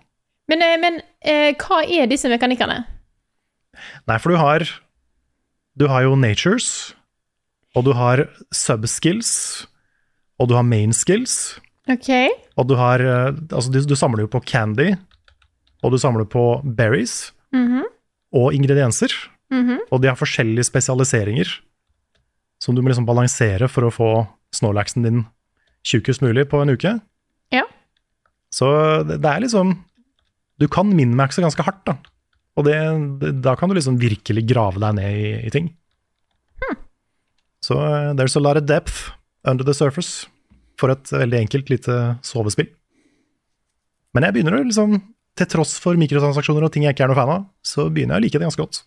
Men, 0.53 0.62
eh, 0.62 0.76
men 0.78 1.01
eh, 1.24 1.55
hva 1.59 1.80
er 1.89 2.07
disse 2.11 2.28
mekanikkene? 2.28 2.85
Nei, 4.07 4.18
for 4.18 4.30
du 4.35 4.37
har 4.39 4.62
Du 5.76 5.89
har 5.91 6.03
jo 6.05 6.14
natures, 6.14 6.95
og 7.74 7.85
du 7.85 7.93
har 7.99 8.28
subskills, 8.55 9.66
og 10.39 10.47
du 10.49 10.55
har 10.55 10.62
mainskills. 10.62 11.59
Okay. 11.91 12.28
Og 12.57 12.68
du 12.70 12.76
har 12.78 13.01
eh, 13.03 13.32
Altså, 13.51 13.72
du, 13.74 13.80
du 13.82 13.97
samler 13.99 14.22
jo 14.24 14.30
på 14.30 14.41
candy, 14.47 14.93
og 15.82 15.91
du 15.93 15.99
samler 15.99 16.24
på 16.30 16.62
berries 16.76 17.32
Mhm, 17.55 17.85
og 18.35 18.53
ingredienser, 18.55 19.12
mhm. 19.53 19.76
og 19.93 20.01
de 20.03 20.09
har 20.09 20.16
forskjellige 20.18 20.64
spesialiseringer 20.66 21.47
som 22.65 22.77
du 22.77 22.81
må 22.81 22.91
liksom 22.91 23.09
balansere 23.09 23.69
for 23.69 23.87
å 23.87 23.93
få 23.93 24.11
Snorlaxen 24.55 25.05
din 25.05 25.25
tjukkest 25.85 26.23
mulig 26.23 26.47
på 26.49 26.61
en 26.62 26.71
uke. 26.73 26.93
Ja. 27.53 27.65
Så 28.55 28.69
det, 29.05 29.19
det 29.25 29.31
er 29.31 29.43
liksom 29.43 29.75
Du 30.62 30.69
kan 30.71 30.87
minmaxe 30.95 31.43
ganske 31.43 31.65
hardt, 31.67 31.83
da. 31.89 31.97
Og 32.55 32.69
det, 32.69 32.77
det, 33.19 33.33
da 33.43 33.57
kan 33.59 33.69
du 33.69 33.75
liksom 33.75 33.99
virkelig 33.99 34.45
grave 34.47 34.79
deg 34.79 34.95
ned 35.01 35.17
i, 35.19 35.33
i 35.49 35.51
ting. 35.51 35.73
Så 37.65 37.79
uh, 37.81 38.12
there's 38.15 38.37
a 38.37 38.43
lot 38.45 38.57
of 38.61 38.67
depth 38.69 39.11
under 39.45 39.65
the 39.65 39.75
surface 39.75 40.29
for 40.81 40.93
et 40.93 41.12
veldig 41.12 41.39
enkelt 41.47 41.71
lite 41.73 41.99
sovespill. 42.27 42.69
Men 44.15 44.27
jeg 44.27 44.37
begynner 44.37 44.59
å 44.59 44.65
liksom, 44.67 44.99
til 45.39 45.51
tross 45.51 45.77
for 45.83 45.99
mikrotransaksjoner 45.99 46.67
og 46.67 46.75
ting 46.75 46.87
jeg 46.87 46.95
ikke 46.95 47.07
er 47.07 47.12
noe 47.12 47.19
fan 47.19 47.33
av, 47.35 47.47
så 47.67 47.89
begynner 47.89 48.19
jeg 48.19 48.23
å 48.23 48.25
like 48.27 48.41
det 48.41 48.49
ganske 48.49 48.62
godt. 48.62 48.83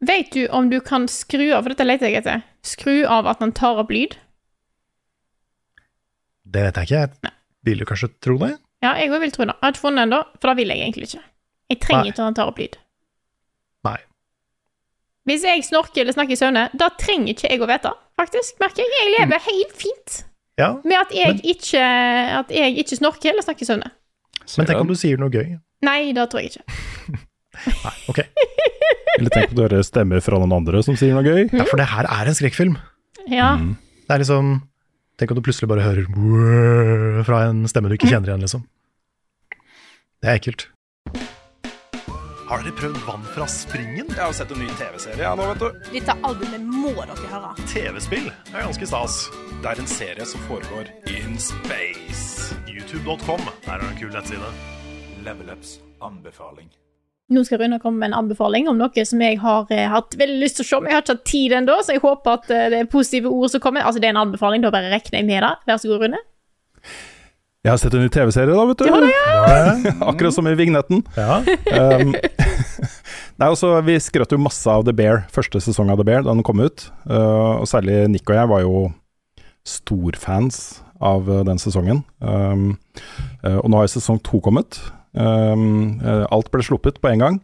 Vet 0.00 0.30
du 0.32 0.46
om 0.48 0.70
du 0.70 0.78
kan 0.80 1.04
skru 1.12 1.50
av 1.52 1.62
For 1.66 1.74
dette 1.74 1.84
leter 1.84 2.08
jeg 2.08 2.22
etter. 2.22 2.42
Skru 2.64 3.02
av 3.04 3.26
at 3.28 3.40
den 3.42 3.52
tar 3.52 3.76
opp 3.82 3.90
lyd? 3.92 4.16
Det 6.50 6.62
vet 6.66 6.76
jeg 6.80 6.88
ikke. 6.90 7.02
Nei. 7.26 7.32
vil 7.68 7.78
du 7.78 7.84
kanskje 7.84 8.08
tro 8.24 8.38
det. 8.40 8.54
Ja, 8.82 8.94
jeg 8.96 9.10
òg 9.12 9.20
vil 9.20 9.32
tro 9.34 9.44
det. 9.44 9.52
Jeg 9.52 9.60
har 9.66 9.74
ikke 9.74 9.82
funnet 9.84 10.00
den 10.06 10.14
da, 10.14 10.22
for 10.40 10.48
det 10.50 10.56
vil 10.62 10.72
jeg 10.72 10.80
egentlig 10.86 11.08
ikke. 11.10 11.22
Jeg 11.70 11.80
trenger 11.84 12.00
Nei. 12.06 12.08
ikke 12.14 12.22
at 12.22 12.26
den 12.30 12.38
tar 12.38 12.48
opp 12.50 12.58
lyd. 12.62 12.78
Nei. 13.86 13.98
Hvis 15.28 15.44
jeg 15.44 15.64
snorker 15.68 16.00
eller 16.02 16.16
snakker 16.16 16.32
i 16.34 16.40
søvne, 16.40 16.64
da 16.80 16.88
trenger 16.98 17.34
ikke 17.34 17.50
jeg 17.52 17.60
å 17.60 17.68
vite, 17.68 17.92
faktisk, 18.18 18.56
merker 18.62 18.82
jeg. 18.82 18.96
Jeg 18.96 19.12
lever 19.18 19.44
helt 19.50 19.76
fint 19.78 20.16
Ja, 20.58 20.72
med 20.84 20.96
at 20.98 21.12
jeg, 21.14 21.36
Men- 21.36 21.44
ikke, 21.52 21.84
at 22.40 22.50
jeg 22.56 22.78
ikke 22.82 22.96
snorker 22.98 23.30
eller 23.34 23.42
snakker 23.44 23.62
i 23.62 23.68
søvne. 23.68 23.90
men 24.56 24.66
tenk 24.66 24.80
om 24.80 24.88
du 24.88 24.94
sier 24.96 25.16
noe 25.20 25.30
gøy. 25.30 25.58
Nei, 25.82 26.12
det 26.12 26.24
tror 26.32 26.40
jeg 26.42 26.50
ikke. 26.56 27.20
Nei, 27.84 27.94
ok. 28.10 28.20
Eller 29.18 29.30
tenk 29.34 29.52
på 29.52 29.60
å 29.60 29.66
høre 29.66 29.84
stemmer 29.84 30.22
fra 30.24 30.40
noen 30.40 30.54
andre 30.60 30.82
som 30.86 30.96
sier 30.98 31.16
noe 31.16 31.26
gøy. 31.26 31.48
Ja, 31.50 31.66
for 31.68 31.80
det 31.80 31.90
her 31.90 32.08
er 32.08 32.30
en 32.30 32.36
skrekkfilm. 32.38 32.76
Ja. 33.28 33.54
Mm. 33.60 33.74
Det 34.06 34.16
er 34.16 34.24
liksom 34.24 34.58
Tenk 35.20 35.34
om 35.34 35.36
du 35.36 35.44
plutselig 35.44 35.68
bare 35.68 35.84
hører 35.84 37.24
fra 37.28 37.42
en 37.50 37.66
stemme 37.68 37.90
du 37.92 37.98
ikke 37.98 38.08
kjenner 38.08 38.30
igjen, 38.30 38.40
liksom. 38.40 38.62
Det 40.24 40.30
er 40.30 40.38
ekkelt. 40.38 40.64
Har 42.48 42.64
dere 42.64 42.72
prøvd 42.78 42.96
vann 43.04 43.26
fra 43.34 43.44
springen? 43.52 44.08
Jeg 44.08 44.18
har 44.18 44.32
sett 44.34 44.50
en 44.50 44.62
ny 44.64 44.70
TV-serie 44.80 45.22
ja, 45.22 45.34
nå, 45.36 45.44
vet 45.52 45.60
du. 45.60 45.92
Dette 45.92 46.16
albumet 46.24 46.64
må 46.64 46.94
dere 46.96 47.30
høre. 47.34 47.52
TV-spill 47.68 48.26
er 48.32 48.64
ganske 48.64 48.88
stas. 48.88 49.20
Det 49.60 49.70
er 49.70 49.84
en 49.84 49.92
serie 49.92 50.26
som 50.32 50.42
foregår 50.48 50.88
in 51.12 51.36
space. 51.36 52.56
YouTube.com 52.66 53.44
der 53.68 53.76
er 53.76 53.86
en 53.86 53.98
kul 54.00 54.10
nettside. 54.16 54.54
Level 55.22 55.52
Ups 55.52 55.76
anbefaling. 56.00 56.72
Nå 57.30 57.44
skal 57.46 57.60
Rune 57.62 57.78
komme 57.78 58.02
med 58.02 58.10
en 58.10 58.24
anbefaling 58.24 58.66
om 58.70 58.78
noe 58.78 59.04
som 59.06 59.20
jeg 59.22 59.38
har 59.38 59.70
eh, 59.70 59.86
hatt 59.92 60.16
veldig 60.18 60.40
lyst 60.42 60.58
til 60.58 60.66
å 60.66 60.68
se, 60.68 60.80
men 60.80 60.90
jeg 60.90 60.96
har 60.96 61.04
ikke 61.04 61.14
hatt 61.14 61.28
tid 61.30 61.54
ennå, 61.60 61.76
så 61.84 61.94
jeg 61.94 62.02
håper 62.02 62.40
at 62.40 62.50
eh, 62.50 62.66
det 62.72 62.82
er 62.82 62.90
positive 62.90 63.30
ord 63.30 63.52
som 63.52 63.62
kommer. 63.62 63.86
Altså, 63.86 64.02
det 64.02 64.10
er 64.10 64.16
en 64.16 64.24
anbefaling, 64.24 64.64
da 64.64 64.72
bare 64.74 64.90
regner 64.90 65.20
jeg 65.20 65.28
med 65.28 65.46
det. 65.46 65.52
Vær 65.70 65.78
så 65.78 65.92
god, 65.92 66.02
Rune. 66.02 66.22
Jeg 67.60 67.74
har 67.74 67.78
sett 67.78 67.94
en 67.94 68.00
ny 68.00 68.08
TV-serie, 68.08 68.56
da, 68.56 68.62
vet 68.70 68.80
du. 68.80 68.86
Det 68.88 69.12
Ja, 69.12 69.94
Akkurat 70.08 70.32
som 70.34 70.48
i 70.48 70.56
vignetten. 70.56 71.02
ja. 71.16 71.42
Um, 71.76 72.14
nei, 73.38 73.48
altså, 73.50 73.74
vi 73.84 73.98
skrøt 74.00 74.32
jo 74.32 74.40
masse 74.40 74.64
av 74.64 74.86
The 74.88 74.94
Bear, 74.96 75.26
første 75.30 75.60
sesong 75.60 75.92
av 75.92 76.00
The 76.00 76.06
Bear, 76.08 76.24
da 76.24 76.32
den 76.32 76.46
kom 76.46 76.62
ut. 76.64 76.88
Uh, 77.04 77.60
og 77.60 77.68
særlig 77.68 78.06
Nick 78.08 78.32
og 78.32 78.40
jeg 78.40 78.50
var 78.50 78.64
jo 78.64 78.86
storfans 79.68 80.80
av 81.00 81.28
eh, 81.28 81.44
den 81.48 81.60
sesongen. 81.60 82.02
Um, 82.20 82.78
uh, 83.44 83.60
og 83.60 83.68
nå 83.68 83.80
har 83.80 83.92
sesong 83.92 84.20
to 84.24 84.40
kommet. 84.44 84.80
Um, 85.12 85.98
eh, 86.06 86.26
alt 86.30 86.50
ble 86.54 86.62
sluppet 86.64 87.00
på 87.02 87.10
en 87.10 87.24
gang. 87.24 87.38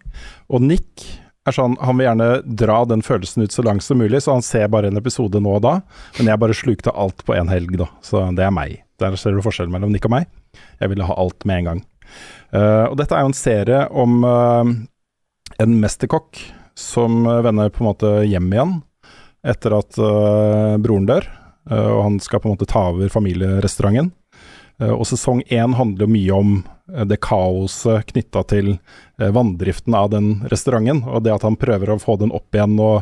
Og 0.52 0.62
Nick 0.62 1.06
er 1.46 1.54
sånn, 1.54 1.76
han 1.82 1.98
vil 1.98 2.08
gjerne 2.08 2.28
dra 2.58 2.80
den 2.88 3.04
følelsen 3.06 3.46
ut 3.46 3.54
så 3.54 3.64
langt 3.66 3.84
som 3.86 4.00
mulig, 4.00 4.22
så 4.24 4.34
han 4.34 4.44
ser 4.44 4.70
bare 4.72 4.90
en 4.90 4.98
episode 4.98 5.40
nå 5.42 5.58
og 5.58 5.62
da. 5.66 5.76
Men 6.18 6.32
jeg 6.32 6.42
bare 6.42 6.58
slukte 6.58 6.94
alt 6.94 7.22
på 7.26 7.36
en 7.36 7.50
helg, 7.52 7.76
da. 7.78 7.88
Så 8.06 8.22
det 8.36 8.46
er 8.46 8.54
meg. 8.54 8.80
Der 9.02 9.16
ser 9.20 9.36
du 9.36 9.44
forskjellen 9.44 9.74
mellom 9.74 9.92
Nick 9.94 10.08
og 10.08 10.14
meg. 10.16 10.28
Jeg 10.80 10.92
ville 10.92 11.06
ha 11.06 11.16
alt 11.20 11.46
med 11.48 11.62
en 11.62 11.70
gang. 11.70 11.84
Uh, 12.54 12.86
og 12.86 12.96
dette 13.00 13.16
er 13.16 13.24
jo 13.24 13.32
en 13.32 13.36
serie 13.36 13.80
om 13.90 14.20
uh, 14.22 14.62
en 15.62 15.80
mesterkokk 15.82 16.38
som 16.78 17.24
vender 17.44 17.72
på 17.72 17.82
en 17.82 17.88
måte 17.88 18.10
hjem 18.28 18.50
igjen 18.52 18.74
etter 19.46 19.74
at 19.78 19.98
uh, 19.98 20.76
broren 20.82 21.06
dør. 21.08 21.26
og 21.70 22.00
han 22.04 22.16
skal 22.22 22.40
på 22.42 22.48
en 22.48 22.54
måte 22.54 22.68
ta 22.70 22.84
over 22.92 23.10
familierestauranten. 23.10 24.12
Og 24.76 25.06
sesong 25.08 25.40
én 25.48 25.72
handler 25.78 26.10
mye 26.10 26.34
om 26.36 26.56
det 26.86 27.18
kaoset 27.18 28.06
knytta 28.12 28.44
til 28.46 28.68
eh, 29.18 29.30
vanndriften 29.34 29.94
av 29.98 30.10
den 30.12 30.28
restauranten, 30.46 31.02
og 31.02 31.24
det 31.24 31.32
at 31.34 31.42
han 31.42 31.58
prøver 31.58 31.90
å 31.90 31.98
få 31.98 32.14
den 32.20 32.30
opp 32.34 32.54
igjen 32.54 32.76
og 32.78 33.00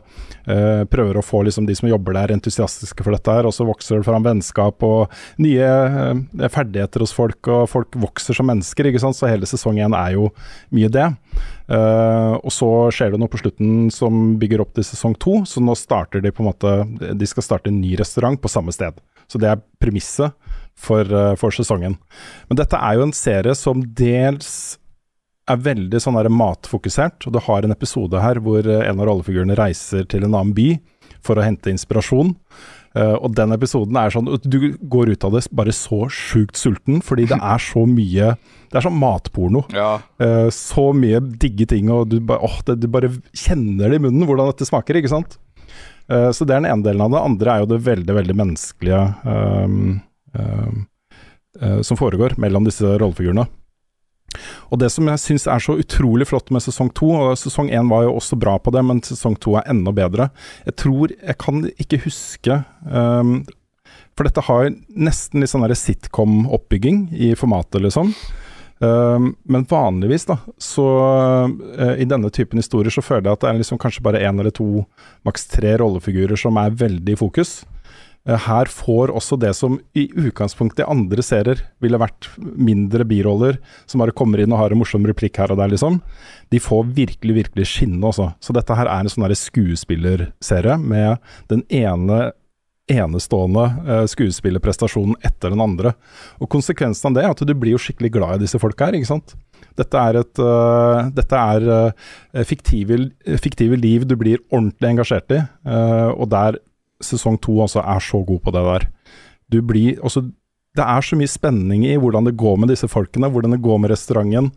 uh, 0.48 0.84
prøver 0.88 1.18
å 1.20 1.24
få 1.24 1.42
liksom, 1.44 1.66
de 1.68 1.76
som 1.76 1.90
jobber 1.90 2.16
der 2.16 2.32
entusiastiske 2.32 3.04
for 3.04 3.12
dette 3.12 3.34
her, 3.36 3.44
og 3.44 3.52
så 3.52 3.66
vokser 3.68 4.00
det 4.00 4.06
fram 4.08 4.24
vennskap 4.24 4.84
og 4.86 5.12
nye 5.42 5.68
uh, 5.68 6.48
ferdigheter 6.48 7.04
hos 7.04 7.12
folk, 7.12 7.42
og 7.44 7.68
folk 7.72 7.98
vokser 8.00 8.36
som 8.36 8.48
mennesker, 8.48 8.88
ikke 8.88 9.04
sant, 9.04 9.18
så 9.18 9.28
hele 9.28 9.48
sesong 9.48 9.82
én 9.84 9.96
er 9.98 10.16
jo 10.16 10.30
mye 10.72 10.92
det. 10.92 11.10
Uh, 11.68 12.40
og 12.40 12.52
så 12.56 12.70
skjer 12.94 13.12
det 13.12 13.20
noe 13.20 13.32
på 13.32 13.42
slutten 13.42 13.90
som 13.92 14.38
bygger 14.40 14.64
opp 14.64 14.72
til 14.78 14.86
sesong 14.88 15.18
to, 15.20 15.42
så 15.48 15.60
nå 15.60 15.76
starter 15.76 16.24
de 16.24 16.32
på 16.32 16.44
en 16.44 16.50
måte 16.52 16.72
De 17.16 17.28
skal 17.28 17.44
starte 17.44 17.72
en 17.72 17.82
ny 17.82 17.98
restaurant 18.00 18.40
på 18.40 18.52
samme 18.52 18.72
sted. 18.72 18.96
Så 19.28 19.40
det 19.40 19.50
er 19.50 19.62
premisset 19.80 20.32
for, 20.76 21.08
uh, 21.08 21.34
for, 21.40 21.54
sesongen. 21.54 21.98
Men 22.48 22.60
dette 22.60 22.78
er 22.78 22.98
jo 22.98 23.08
en 23.08 23.16
serie 23.16 23.54
som 23.58 23.82
dels 23.96 24.78
er 25.50 25.60
veldig 25.60 26.00
sånn 26.00 26.16
matfokusert. 26.32 27.26
Og 27.26 27.34
du 27.34 27.40
har 27.46 27.64
en 27.64 27.74
episode 27.74 28.20
her 28.20 28.40
hvor 28.44 28.66
uh, 28.66 28.82
en 28.84 29.00
av 29.00 29.08
rollefigurene 29.10 29.58
reiser 29.58 30.08
til 30.08 30.24
en 30.26 30.32
annen 30.32 30.54
by 30.56 30.70
for 31.24 31.38
å 31.38 31.44
hente 31.44 31.72
inspirasjon. 31.72 32.34
Uh, 32.94 33.16
og 33.18 33.32
den 33.34 33.50
episoden 33.50 33.96
er 33.98 34.12
sånn 34.14 34.28
Du 34.46 34.58
går 34.78 35.08
ut 35.10 35.24
av 35.26 35.32
det 35.34 35.40
bare 35.50 35.72
så 35.74 36.04
sjukt 36.14 36.54
sulten, 36.54 37.00
fordi 37.02 37.24
det 37.26 37.40
er 37.42 37.58
så 37.58 37.82
mye 37.90 38.28
Det 38.38 38.78
er 38.78 38.84
sånn 38.86 39.00
matporno. 39.00 39.64
Ja. 39.74 39.96
Uh, 40.22 40.46
så 40.54 40.92
mye 40.94 41.18
digge 41.18 41.66
ting, 41.72 41.90
og 41.90 42.12
du, 42.12 42.20
ba, 42.22 42.38
oh, 42.38 42.60
det, 42.68 42.78
du, 42.84 42.86
bare 42.92 43.10
kjenner 43.34 43.90
det 43.90 43.98
i 43.98 44.04
munnen 44.06 44.28
hvordan 44.28 44.52
dette 44.52 44.68
smaker, 44.68 45.00
ikke 45.00 45.10
sant? 45.10 45.40
Uh, 46.06 46.30
så 46.30 46.46
det 46.46 46.54
er 46.54 46.62
den 46.62 46.70
ene 46.70 46.86
delen 46.86 47.02
av 47.02 47.16
det. 47.16 47.24
andre 47.32 47.54
er 47.56 47.64
jo 47.64 47.70
det 47.72 47.82
veldig, 47.88 48.16
veldig 48.20 48.38
menneskelige 48.44 49.02
um, 49.26 49.96
som 51.86 51.98
foregår 51.98 52.34
mellom 52.42 52.64
disse 52.66 52.82
rollefigurene. 52.98 53.44
Og 54.72 54.80
Det 54.82 54.90
som 54.92 55.08
jeg 55.08 55.22
syns 55.22 55.46
er 55.50 55.62
så 55.62 55.76
utrolig 55.80 56.28
flott 56.28 56.50
med 56.54 56.64
sesong 56.64 56.90
to, 56.96 57.10
og 57.14 57.38
sesong 57.38 57.70
én 57.70 57.90
var 57.90 58.06
jo 58.06 58.16
også 58.18 58.38
bra 58.40 58.56
på 58.58 58.72
det, 58.74 58.84
men 58.86 59.02
sesong 59.04 59.36
to 59.40 59.56
er 59.58 59.68
enda 59.70 59.94
bedre 59.94 60.30
Jeg 60.66 60.76
tror 60.80 61.12
Jeg 61.14 61.38
kan 61.40 61.66
ikke 61.70 62.02
huske 62.06 62.62
um, 62.88 63.44
For 64.16 64.26
dette 64.26 64.44
har 64.46 64.72
nesten 64.88 65.42
litt 65.42 65.52
sånn 65.52 65.66
sitcom-oppbygging 65.74 67.08
i 67.14 67.34
formatet, 67.38 67.82
liksom. 67.82 68.12
Um, 68.78 69.32
men 69.48 69.64
vanligvis, 69.70 70.26
da, 70.28 70.36
så 70.60 70.84
uh, 71.48 71.94
i 71.98 72.06
denne 72.06 72.30
typen 72.34 72.60
historier 72.60 72.94
så 72.94 73.02
føler 73.02 73.26
jeg 73.26 73.38
at 73.38 73.42
det 73.42 73.50
er 73.50 73.58
liksom 73.58 73.80
kanskje 73.82 74.04
bare 74.06 74.20
én 74.22 74.38
eller 74.38 74.54
to, 74.54 74.84
maks 75.26 75.48
tre 75.50 75.76
rollefigurer 75.80 76.38
som 76.38 76.58
er 76.62 76.74
veldig 76.78 77.16
i 77.16 77.18
fokus. 77.18 77.56
Eh, 78.28 78.38
her 78.46 78.70
får 78.72 79.12
også 79.12 79.36
det 79.40 79.52
som 79.56 79.76
i 79.96 80.06
utgangspunktet 80.08 80.84
i 80.84 80.90
andre 80.90 81.24
serier 81.24 81.60
ville 81.84 82.00
vært 82.00 82.30
mindre 82.38 83.04
biroller, 83.08 83.58
som 83.86 84.00
bare 84.00 84.14
kommer 84.16 84.40
inn 84.40 84.52
og 84.54 84.62
har 84.62 84.72
en 84.72 84.80
morsom 84.80 85.04
replikk 85.08 85.40
her 85.42 85.52
og 85.52 85.60
der, 85.60 85.72
liksom. 85.74 86.00
De 86.52 86.60
får 86.62 86.88
virkelig, 86.96 87.36
virkelig 87.42 87.68
skinne, 87.68 88.00
også. 88.08 88.32
Så 88.40 88.56
dette 88.56 88.76
her 88.78 88.88
er 88.88 89.04
en 89.04 89.12
sånn 89.12 89.28
skuespillerserie 89.28 90.78
med 90.80 91.20
den 91.52 91.66
ene 91.68 92.32
enestående 92.90 93.62
uh, 93.88 94.02
skuespillerprestasjonen 94.04 95.16
etter 95.24 95.54
den 95.54 95.62
andre. 95.64 95.94
Og 96.36 96.50
konsekvensen 96.52 97.08
av 97.08 97.16
det 97.16 97.22
er 97.24 97.32
at 97.32 97.40
du 97.48 97.54
blir 97.56 97.72
jo 97.72 97.80
skikkelig 97.80 98.10
glad 98.12 98.36
i 98.36 98.44
disse 98.44 98.60
folka 98.60 98.90
her, 98.90 98.98
ikke 98.98 99.08
sant. 99.08 99.32
Dette 99.78 99.96
er, 99.96 100.18
et, 100.20 100.42
uh, 100.42 101.08
dette 101.16 101.40
er 101.54 101.64
uh, 101.64 102.44
fiktive, 102.44 102.98
fiktive, 103.40 103.80
liv 103.80 104.04
du 104.04 104.18
blir 104.20 104.42
ordentlig 104.50 104.92
engasjert 104.92 105.32
i, 105.32 105.40
og 106.12 106.28
der 106.28 106.60
sesong 107.04 107.38
to 107.42 107.58
også 107.64 107.82
er 107.82 108.02
så 108.04 108.22
god 108.26 108.40
på 108.44 108.54
det 108.54 108.64
der. 108.68 108.88
Du 109.52 109.60
blir 109.62 110.00
også 110.04 110.26
det 110.74 110.82
er 110.82 111.04
så 111.06 111.14
mye 111.14 111.30
spenning 111.30 111.84
i 111.86 111.94
hvordan 112.02 112.26
det 112.26 112.34
går 112.34 112.56
med 112.58 112.72
disse 112.72 112.88
folkene, 112.90 113.28
hvordan 113.30 113.54
det 113.54 113.60
går 113.62 113.76
med 113.78 113.92
restauranten, 113.92 114.48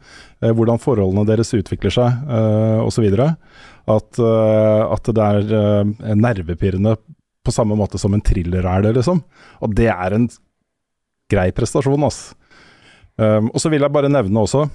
eh, 0.42 0.50
hvordan 0.50 0.82
forholdene 0.82 1.28
deres 1.30 1.54
utvikler 1.54 1.94
seg 1.94 2.32
eh, 2.34 2.80
osv. 2.82 3.06
At, 3.14 4.18
eh, 4.18 4.82
at 4.96 5.12
det 5.14 5.28
er 5.28 6.18
nervepirrende 6.18 6.96
på 7.46 7.54
samme 7.54 7.78
måte 7.78 8.02
som 8.02 8.18
en 8.18 8.26
thriller 8.26 8.66
er 8.66 8.88
det, 8.88 8.96
liksom. 8.98 9.22
Og 9.62 9.78
det 9.78 9.92
er 9.94 10.18
en 10.18 10.26
grei 11.32 11.52
prestasjon, 11.56 12.02
altså. 12.10 12.34
Um, 13.18 13.48
og 13.50 13.58
så 13.58 13.72
vil 13.74 13.82
jeg 13.82 13.90
bare 13.90 14.12
nevne 14.14 14.44
også 14.44 14.68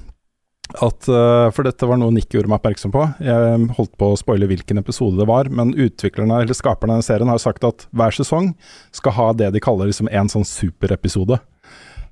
at 0.80 1.08
uh, 1.10 1.50
For 1.52 1.66
dette 1.66 1.88
var 1.88 1.98
noe 2.00 2.14
Nick 2.14 2.32
gjorde 2.32 2.50
meg 2.50 2.60
oppmerksom 2.60 2.92
på. 2.94 3.04
Jeg 3.22 3.70
holdt 3.76 3.94
på 4.00 4.12
å 4.12 4.18
spoile 4.18 4.48
hvilken 4.50 4.80
episode 4.80 5.20
det 5.20 5.28
var, 5.28 5.50
men 5.52 5.74
utviklerne 5.76 6.42
eller 6.42 6.56
skaperne 6.56 6.98
av 7.00 7.06
serien 7.06 7.30
har 7.30 7.40
sagt 7.42 7.66
at 7.68 7.86
hver 7.92 8.14
sesong 8.16 8.52
skal 8.94 9.16
ha 9.18 9.30
det 9.36 9.52
de 9.54 9.62
kaller 9.62 9.90
liksom 9.90 10.10
en 10.12 10.30
sånn 10.32 10.46
superepisode. 10.48 11.40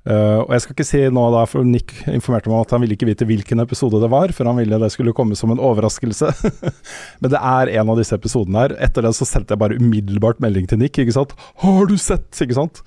Uh, 0.01 0.41
og 0.41 0.55
jeg 0.55 0.63
skal 0.63 0.73
ikke 0.73 0.87
si 0.87 1.01
nå 1.13 1.23
da, 1.29 1.43
for 1.49 1.67
Nick 1.67 1.91
informerte 2.09 2.49
meg 2.49 2.57
om 2.57 2.63
at 2.63 2.71
han 2.73 2.81
ville 2.81 2.95
ikke 2.97 3.09
vite 3.11 3.27
hvilken 3.29 3.61
episode 3.61 3.99
det 4.01 4.09
var, 4.09 4.33
for 4.33 4.49
han 4.49 4.57
ville 4.57 4.79
det 4.81 4.89
skulle 4.93 5.13
komme 5.17 5.37
som 5.37 5.53
en 5.53 5.61
overraskelse. 5.61 6.31
Men 7.21 7.33
det 7.33 7.41
er 7.41 7.73
en 7.77 7.91
av 7.93 8.01
disse 8.01 8.17
episodene 8.17 8.65
her. 8.65 8.77
Etter 8.81 9.05
det 9.05 9.13
så 9.17 9.27
sendte 9.29 9.53
jeg 9.53 9.61
bare 9.61 9.77
umiddelbart 9.77 10.41
melding 10.41 10.65
til 10.69 10.81
Nick, 10.81 10.97
ikke 10.97 11.17
sant. 11.19 11.35
'Har 11.61 11.85
du 11.85 11.97
sett?' 12.01 12.41
ikke 12.41 12.57
sant. 12.57 12.81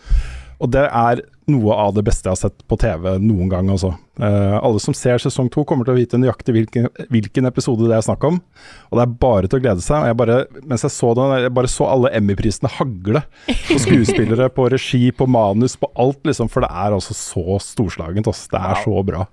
Og 0.63 0.71
det 0.75 0.87
er 0.89 1.23
noe 1.51 1.77
av 1.77 1.93
det 1.97 2.05
beste 2.07 2.29
jeg 2.29 2.35
har 2.35 2.41
sett 2.41 2.65
på 2.71 2.77
TV 2.81 3.17
noen 3.23 3.51
gang, 3.53 3.69
altså. 3.73 3.93
Uh, 4.21 4.57
alle 4.61 4.81
som 4.81 4.95
ser 4.97 5.21
sesong 5.21 5.51
to, 5.53 5.65
kommer 5.69 5.87
til 5.87 5.95
å 5.95 5.99
vite 5.99 6.19
nøyaktig 6.21 6.55
hvilken, 6.55 6.89
hvilken, 7.13 7.49
episode 7.51 7.89
det 7.91 7.97
er 7.97 8.07
snakk 8.07 8.25
om. 8.29 8.39
Og 8.91 8.99
det 8.99 9.05
er 9.05 9.17
bare 9.25 9.51
til 9.51 9.61
å 9.61 9.65
glede 9.65 9.85
seg. 9.85 10.01
Og 10.01 10.11
jeg 10.11 10.19
bare, 10.21 10.39
mens 10.65 10.87
jeg 10.87 10.95
så 10.95 11.13
den, 11.19 11.35
jeg 11.45 11.55
bare 11.59 11.71
så 11.71 11.89
alle 11.91 12.13
Emmy-prisene 12.17 12.71
hagle 12.79 13.25
på 13.49 13.79
skuespillere, 13.83 14.49
på 14.55 14.69
regi, 14.73 15.03
på 15.13 15.29
manus, 15.29 15.77
på 15.81 15.91
alt, 16.01 16.23
liksom. 16.29 16.51
For 16.53 16.65
det 16.65 16.73
er 16.73 16.97
altså 16.97 17.17
så 17.19 17.59
storslagent. 17.63 18.31
Altså. 18.31 18.49
Det 18.55 18.63
er 18.63 18.83
så 18.87 19.05
bra. 19.11 19.27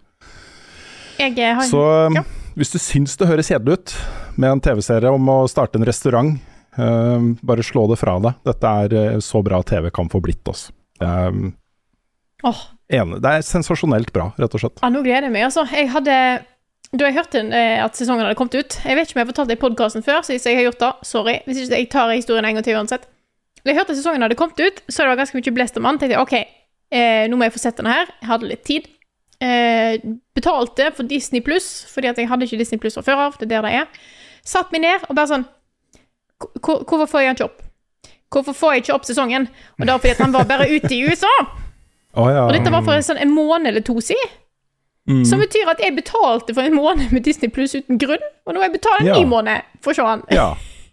Jeg 1.22 1.38
har, 1.38 1.64
så 1.70 1.86
ja. 2.16 2.26
hvis 2.58 2.74
du 2.74 2.80
syns 2.82 3.14
det 3.20 3.30
høres 3.30 3.52
kjedelig 3.52 3.78
ut 3.78 3.96
med 4.42 4.56
en 4.56 4.64
TV-serie 4.64 5.12
om 5.14 5.28
å 5.30 5.40
starte 5.52 5.78
en 5.78 5.86
restaurant, 5.86 6.36
uh, 6.82 7.32
bare 7.46 7.66
slå 7.66 7.86
det 7.92 8.02
fra 8.02 8.18
deg. 8.24 8.44
Dette 8.48 8.76
er 8.84 9.00
uh, 9.16 9.24
så 9.24 9.44
bra 9.46 9.62
TV 9.62 9.92
kan 9.94 10.10
få 10.12 10.24
blitt, 10.24 10.44
altså. 10.50 10.74
Um, 11.02 11.52
oh. 12.48 12.62
En, 12.92 13.18
Det 13.24 13.34
er 13.34 13.46
sensasjonelt 13.46 14.12
bra, 14.16 14.32
rett 14.40 14.56
og 14.58 14.64
slett. 14.64 14.82
Ja, 14.82 14.90
nå 14.92 15.04
gleder 15.06 15.30
jeg 15.30 15.36
meg, 15.36 15.48
altså. 15.48 15.66
Jeg 15.72 15.92
hadde 15.94 16.16
da 16.92 17.08
jeg 17.08 17.16
hørte 17.16 17.40
eh, 17.56 17.80
at 17.80 17.96
sesongen 17.96 18.26
hadde 18.26 18.36
kommet 18.36 18.58
ut 18.60 18.76
Jeg 18.84 18.98
vet 18.98 19.08
ikke 19.08 19.16
om 19.16 19.22
jeg 19.22 19.24
har 19.24 19.30
fortalt 19.30 19.52
det 19.52 19.56
i 19.56 19.62
podkasten 19.62 20.04
før, 20.04 20.26
så 20.28 20.34
hvis 20.34 20.48
jeg 20.50 20.58
har 20.58 20.66
gjort 20.68 20.82
det, 20.82 20.90
sorry. 21.08 21.36
Hvis 21.46 21.62
ikke 21.64 21.78
jeg 21.78 21.92
tar 21.94 22.12
historien 22.12 22.48
en 22.48 22.58
gang 22.58 22.66
til 22.68 22.76
uansett. 22.76 23.06
Da 23.62 23.72
jeg 23.72 23.78
hørte 23.78 23.96
at 23.96 24.00
sesongen 24.02 24.26
hadde 24.26 24.36
kommet 24.40 24.60
ut, 24.60 24.82
så 24.90 25.04
det 25.06 25.14
var 25.14 25.22
ganske 25.22 25.38
mye 25.38 25.54
blest 25.56 25.80
om 25.80 25.88
den. 25.88 26.02
Tenkte 26.02 26.18
jeg 26.18 26.26
OK, 26.26 26.36
eh, 26.92 27.24
nå 27.32 27.40
må 27.40 27.48
jeg 27.48 27.56
få 27.56 27.64
sett 27.64 27.80
den 27.80 27.88
her. 27.88 28.12
Jeg 28.20 28.32
hadde 28.34 28.50
litt 28.50 28.66
tid. 28.68 28.90
Eh, 29.42 30.04
betalte 30.36 30.92
for 30.98 31.08
Disney 31.08 31.42
pluss, 31.46 31.70
fordi 31.94 32.12
at 32.12 32.20
jeg 32.20 32.28
hadde 32.30 32.46
ikke 32.50 32.60
Disney 32.60 32.82
pluss 32.82 33.00
fra 33.00 33.06
før 33.08 33.24
av. 33.30 33.40
Det 33.40 33.48
er 33.48 33.56
der 33.56 33.70
det 33.70 33.74
er. 33.80 34.04
Satt 34.44 34.74
meg 34.74 34.84
ned 34.84 35.08
og 35.08 35.16
bare 35.16 35.30
sånn 35.30 35.50
Hvorfor 36.42 37.06
får 37.06 37.22
jeg 37.22 37.30
den 37.30 37.36
ikke 37.38 37.48
opp? 37.52 37.60
Hvorfor 38.34 38.56
får 38.58 38.72
jeg 38.74 38.82
ikke 38.82 38.94
opp 38.96 39.04
sesongen? 39.06 39.44
Og 39.78 39.86
da 39.86 39.98
fordi 40.00 40.16
at 40.16 40.24
han 40.24 40.34
var 40.34 40.48
bare 40.50 40.66
ute 40.72 40.90
i 40.96 41.04
USA. 41.06 41.30
Oh, 42.14 42.28
ja. 42.28 42.44
Og 42.46 42.54
dette 42.56 42.72
var 42.74 42.84
for 42.84 42.98
en, 42.98 43.06
sånn, 43.06 43.20
en 43.22 43.32
måned 43.32 43.70
eller 43.72 43.84
to 43.88 43.96
siden. 44.04 44.38
Mm. 45.10 45.24
Som 45.26 45.42
betyr 45.42 45.70
at 45.72 45.80
jeg 45.82 45.96
betalte 45.98 46.54
for 46.54 46.64
en 46.64 46.76
måned 46.78 47.14
med 47.16 47.24
Disney 47.26 47.50
Pluss 47.52 47.74
uten 47.74 47.98
grunn, 48.02 48.22
og 48.46 48.54
nå 48.54 48.62
har 48.62 48.70
jeg 48.70 48.76
betalt 48.78 49.02
en 49.02 49.10
ja. 49.10 49.16
ny 49.18 49.26
måned 49.30 49.66
for 49.82 49.94
å 49.94 49.98
se 49.98 50.06
den. 50.06 50.22
Ja. 50.38 50.50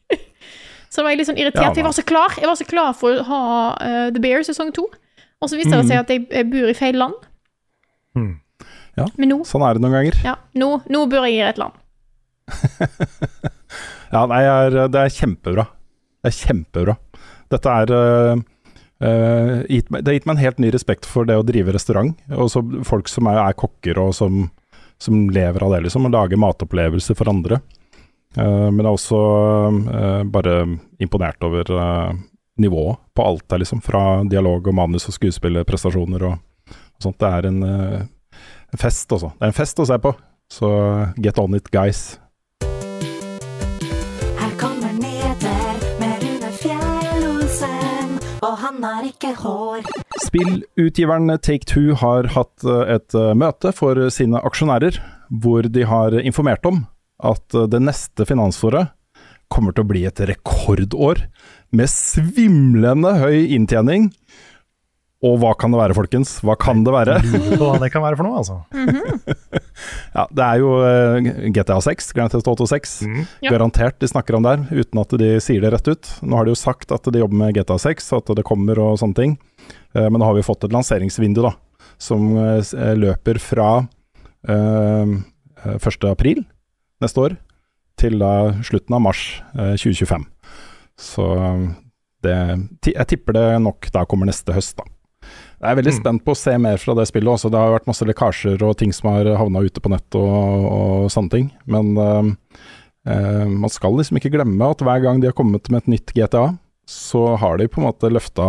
så 0.93 1.05
var 1.05 1.13
jeg 1.13 1.21
litt 1.21 1.29
sånn 1.29 1.41
irritert. 1.41 1.77
jeg 1.77 1.85
var 1.85 1.93
så 1.93 2.05
klar 2.09 2.39
Jeg 2.39 2.49
var 2.49 2.57
så 2.57 2.67
klar 2.69 2.95
for 2.97 3.21
å 3.21 3.27
ha 3.29 3.43
uh, 3.77 4.07
The 4.15 4.23
Bear 4.25 4.47
sesong 4.47 4.73
to, 4.77 4.87
og 5.39 5.51
så 5.51 5.59
viste 5.59 5.75
det 5.75 5.85
mm. 5.85 5.91
seg 5.91 6.01
at 6.01 6.13
jeg, 6.15 6.25
jeg, 6.33 6.49
bor 6.51 6.71
i 6.71 6.77
feil 6.79 6.99
land. 6.99 7.19
Mm. 8.17 8.33
Ja, 8.99 9.07
Men 9.21 9.31
nå, 9.35 9.43
sånn 9.47 9.63
er 9.67 9.77
det 9.77 9.85
noen 9.85 9.99
ganger. 9.99 10.17
Ja, 10.25 10.39
nå, 10.59 10.71
nå 10.91 11.05
bor 11.11 11.29
jeg 11.29 11.37
i 11.37 11.45
rett 11.45 11.61
land. 11.61 11.77
ja, 14.15 14.25
nei, 14.31 14.41
det 14.89 15.03
er 15.05 15.13
kjempebra. 15.13 15.69
Det 16.19 16.33
er 16.33 16.39
kjempebra. 16.41 16.97
Dette 17.53 17.77
er 17.85 17.93
uh, 17.93 18.41
uh, 19.05 19.65
Det 19.65 20.07
har 20.07 20.17
gitt 20.17 20.29
meg 20.29 20.37
en 20.37 20.45
helt 20.45 20.63
ny 20.63 20.71
respekt 20.75 21.09
for 21.09 21.29
det 21.29 21.39
å 21.39 21.47
drive 21.47 21.75
restaurant. 21.75 22.15
Og 22.35 22.51
så 22.53 22.63
folk 22.87 23.11
som 23.11 23.31
er, 23.31 23.41
er 23.43 23.59
kokker 23.59 24.01
og 24.03 24.15
som, 24.17 24.47
som, 25.03 25.27
lever 25.35 25.65
av 25.65 25.75
det, 25.77 25.85
liksom. 25.87 26.09
Og 26.09 26.15
lager 26.15 26.41
matopplevelser 26.41 27.19
for 27.19 27.31
andre. 27.33 27.61
Uh, 28.37 28.69
men 28.69 28.83
jeg 28.83 28.89
er 28.89 28.95
også 28.95 29.23
bare 30.29 30.61
imponert 31.03 31.43
over 31.47 31.73
nivået 32.59 33.03
på 33.15 33.27
alt 33.27 33.49
der, 33.49 33.65
liksom. 33.65 33.83
Fra 33.85 34.23
dialog 34.29 34.69
og 34.69 34.79
manus 34.79 35.09
og 35.11 35.17
skuespillerprestasjoner 35.19 36.29
og, 36.31 36.39
og 36.71 37.05
sånt. 37.05 37.21
Det 37.21 37.35
er 37.35 37.51
en, 37.51 37.61
en 37.65 38.81
fest, 38.81 39.11
altså. 39.13 39.35
Det 39.37 39.47
er 39.47 39.53
en 39.55 39.61
fest 39.61 39.83
å 39.83 39.89
se 39.89 40.01
på. 40.03 40.15
Så 40.49 40.71
get 41.21 41.39
on 41.39 41.55
it, 41.55 41.69
guys. 41.71 42.19
Han 48.79 48.95
har 48.95 49.07
ikke 49.09 49.33
hår. 49.43 49.87
Spillutgiveren 50.23 51.33
Take-Two 51.43 51.97
har 51.99 52.31
hatt 52.35 52.67
eh, 52.67 52.95
et 52.95 53.17
eh, 53.17 53.35
møte 53.39 53.73
for 53.75 53.99
sine 54.15 54.41
aksjonærer, 54.47 55.01
hvor 55.43 55.67
de 55.67 55.87
har 55.89 56.15
informert 56.21 56.67
om 56.69 56.85
at 57.19 57.59
eh, 57.59 57.67
det 57.71 57.83
neste 57.83 58.27
finansåret 58.29 58.95
kommer 59.51 59.75
til 59.75 59.87
å 59.87 59.91
bli 59.91 60.05
et 60.07 60.21
rekordår 60.29 61.25
med 61.75 61.91
svimlende 61.91 63.15
høy 63.23 63.49
inntjening. 63.57 64.11
Og 65.27 65.35
hva 65.43 65.51
kan 65.59 65.73
det 65.75 65.81
være, 65.81 65.95
folkens? 65.99 66.37
Hva 66.47 66.55
kan 66.61 66.85
det 66.87 66.93
være? 66.95 67.17
Hva 67.59 67.73
det 67.83 67.89
kan 67.91 68.05
være 68.05 68.19
for 68.21 68.29
noe, 68.29 68.39
altså. 68.39 68.61
Ja, 70.17 70.25
det 70.31 70.45
er 70.45 70.61
jo 70.63 70.69
eh, 70.87 71.49
GTA 71.55 71.79
6, 71.83 72.13
Grand 72.15 72.31
Theft 72.33 72.47
Auto 72.51 72.67
6. 72.71 72.93
Ja. 73.43 73.51
Garantert 73.53 73.99
de 74.03 74.09
snakker 74.11 74.37
om 74.39 74.47
der, 74.47 74.63
uten 74.71 75.01
at 75.03 75.15
de 75.19 75.31
sier 75.43 75.63
det 75.65 75.73
rett 75.75 75.91
ut. 75.91 76.11
Nå 76.23 76.39
har 76.39 76.47
de 76.47 76.55
jo 76.55 76.59
sagt 76.61 76.95
at 76.95 77.07
de 77.11 77.23
jobber 77.23 77.39
med 77.41 77.57
GTA 77.59 77.79
6, 77.83 78.13
at 78.19 78.31
det 78.39 78.47
kommer 78.47 78.79
og 78.83 78.99
sånne 79.03 79.19
ting. 79.19 79.35
Eh, 79.95 80.07
Men 80.07 80.21
nå 80.23 80.29
har 80.29 80.39
vi 80.39 80.47
fått 80.47 80.67
et 80.69 80.75
lanseringsvindu, 80.75 81.43
da, 81.47 81.53
som 81.99 82.31
eh, 82.39 82.95
løper 82.99 83.41
fra 83.43 83.69
eh, 84.47 85.17
eh, 85.65 85.77
1. 85.83 86.09
april 86.13 86.45
neste 87.03 87.27
år 87.27 87.37
til 87.99 88.19
da 88.23 88.33
slutten 88.67 88.95
av 88.95 89.03
mars 89.03 89.25
eh, 89.59 89.75
2025. 89.75 90.29
Så 90.99 91.27
det, 92.27 92.35
jeg 92.87 93.07
tipper 93.11 93.35
det 93.35 93.47
nok 93.63 93.91
da 93.95 94.03
kommer 94.11 94.31
neste 94.31 94.55
høst, 94.55 94.79
da. 94.79 94.87
Jeg 95.59 95.73
er 95.73 95.79
veldig 95.81 95.93
spent 95.97 96.23
på 96.23 96.35
å 96.35 96.39
se 96.39 96.53
mer 96.63 96.79
fra 96.79 96.95
det 96.95 97.09
spillet. 97.11 97.33
Også. 97.33 97.51
Det 97.51 97.59
har 97.59 97.75
vært 97.75 97.89
masse 97.91 98.07
lekkasjer 98.07 98.63
og 98.63 98.77
ting 98.79 98.93
som 98.95 99.11
har 99.11 99.33
havna 99.41 99.65
ute 99.67 99.83
på 99.83 99.91
nett 99.91 100.19
og, 100.19 100.69
og 100.71 101.09
sånne 101.11 101.35
ting. 101.35 101.49
Men 101.67 101.91
uh, 101.99 102.31
man 103.51 103.73
skal 103.75 103.99
liksom 103.99 104.21
ikke 104.21 104.37
glemme 104.37 104.71
at 104.71 104.85
hver 104.87 105.03
gang 105.03 105.19
de 105.23 105.31
har 105.31 105.37
kommet 105.37 105.67
med 105.73 105.83
et 105.83 105.93
nytt 105.97 106.15
GTA, 106.15 106.53
så 106.89 107.25
har 107.43 107.59
de 107.59 107.67
på 107.69 107.83
en 107.83 107.89
måte 107.89 108.09
løfta, 108.09 108.47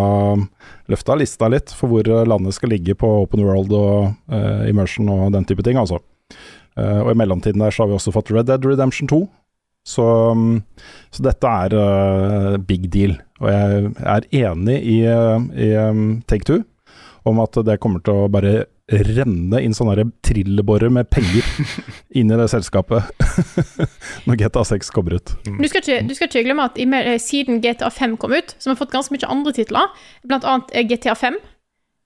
løfta 0.88 1.18
lista 1.20 1.50
litt 1.52 1.74
for 1.76 1.92
hvor 1.92 2.08
landet 2.30 2.56
skal 2.56 2.72
ligge 2.72 2.96
på 2.96 3.10
open 3.26 3.44
world 3.44 3.74
og 3.76 4.14
uh, 4.32 4.64
immersion 4.70 5.10
og 5.12 5.34
den 5.36 5.50
type 5.50 5.66
ting, 5.66 5.82
altså. 5.82 6.00
Uh, 6.78 7.02
og 7.02 7.16
i 7.16 7.20
mellomtiden 7.20 7.60
der 7.60 7.74
så 7.74 7.84
har 7.84 7.92
vi 7.92 7.98
også 7.98 8.14
fått 8.16 8.30
Red 8.36 8.52
Dead 8.52 8.70
Redemption 8.70 9.10
2. 9.10 9.24
Så, 9.90 10.06
um, 10.38 10.60
så 11.10 11.26
dette 11.26 11.58
er 11.66 11.74
uh, 11.74 12.56
big 12.62 12.86
deal. 12.94 13.18
Og 13.42 13.50
jeg 13.50 13.94
er 14.06 14.34
enig 14.46 14.78
i, 14.78 15.00
i 15.10 15.72
um, 15.90 16.20
Take 16.30 16.46
Two 16.46 16.62
om 17.28 17.40
at 17.44 17.58
det 17.66 17.80
kommer 17.84 18.04
til 18.06 18.14
å 18.26 18.30
bare 18.32 18.66
renne 18.90 19.60
inn 19.62 19.76
sånne 19.78 19.94
her 19.98 20.08
trillebårer 20.26 20.90
med 20.94 21.10
penger 21.14 21.46
inn 22.18 22.32
i 22.34 22.38
det 22.40 22.48
selskapet 22.50 23.06
når 24.26 24.40
GTA 24.42 24.64
6 24.66 24.90
kommer 24.96 25.20
ut. 25.20 25.36
Du 25.46 25.68
skal, 25.70 25.84
ikke, 25.84 26.00
du 26.10 26.16
skal 26.18 26.30
ikke 26.32 26.46
glemme 26.48 26.66
at 26.66 26.80
i, 26.82 26.88
mer- 26.90 27.06
eh, 27.12 27.20
siden 27.22 27.62
GTA 27.62 27.92
5 27.94 28.18
kom 28.22 28.34
ut, 28.34 28.56
som 28.58 28.74
har 28.74 28.80
fått 28.82 28.94
ganske 28.96 29.14
mye 29.14 29.30
andre 29.30 29.54
titler, 29.54 29.92
eh, 30.26 30.86
GTA 30.90 31.16
5. 31.16 31.38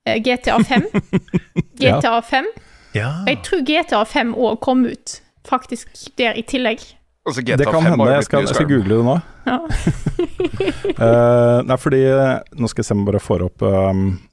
eh, 0.07 0.19
GTA 0.25 0.59
5. 0.59 0.89
GTA 1.79 2.17
5. 2.21 2.51
Ja. 2.93 3.07
Og 3.23 3.31
jeg 3.31 3.39
tror 3.47 3.63
GTA 3.69 4.03
5 4.05 4.35
òg 4.35 4.59
kom 4.61 4.83
ut 4.85 5.21
faktisk 5.47 5.87
der 6.19 6.35
i 6.39 6.43
tillegg. 6.47 6.83
Altså, 7.23 7.41
Det 7.41 7.65
kan 7.65 7.85
hende. 7.87 8.09
Jeg 8.11 8.25
skal, 8.27 8.43
jeg 8.43 8.51
skal 8.51 8.67
google 8.67 8.97
det 8.99 9.05
nå. 9.07 9.15
Ja. 9.47 9.57
uh, 10.99 11.63
nei, 11.69 11.77
fordi 11.79 12.01
Nå 12.59 12.67
skal 12.71 12.83
jeg 12.83 12.87
se 12.87 12.95
om 12.95 13.03
jeg 13.03 13.09
bare 13.13 13.21
får 13.23 13.45
opp 13.47 13.63
um, 13.63 13.69
eh, 13.71 13.79
eh, 13.79 14.32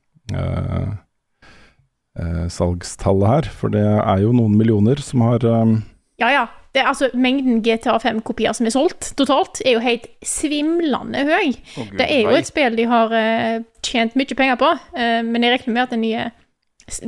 salgstallet 2.51 3.29
her. 3.31 3.47
For 3.55 3.73
det 3.73 3.85
er 3.87 4.23
jo 4.25 4.33
noen 4.37 4.57
millioner 4.59 5.01
som 5.05 5.23
har 5.25 5.45
um, 5.47 5.77
Ja, 6.21 6.31
ja. 6.35 6.47
Det 6.75 6.83
altså 6.87 7.09
Mengden 7.15 7.63
GTA 7.63 7.97
5-kopier 7.99 8.53
som 8.55 8.67
er 8.67 8.71
solgt 8.71 9.13
totalt, 9.19 9.59
er 9.67 9.75
jo 9.75 9.83
helt 9.83 10.07
svimlende 10.23 11.25
høy. 11.27 11.57
Oh, 11.77 11.89
Gud, 11.89 11.99
Det 11.99 12.07
er 12.07 12.21
jo 12.21 12.37
et 12.39 12.47
spill 12.47 12.77
de 12.79 12.87
har 12.87 13.15
eh, 13.17 13.63
tjent 13.83 14.15
mye 14.15 14.37
penger 14.39 14.55
på, 14.61 14.69
eh, 14.95 15.19
men 15.27 15.43
jeg 15.43 15.57
regner 15.57 15.75
med 15.75 15.83
at 15.83 15.97
den 15.97 16.05
nye 16.05 16.31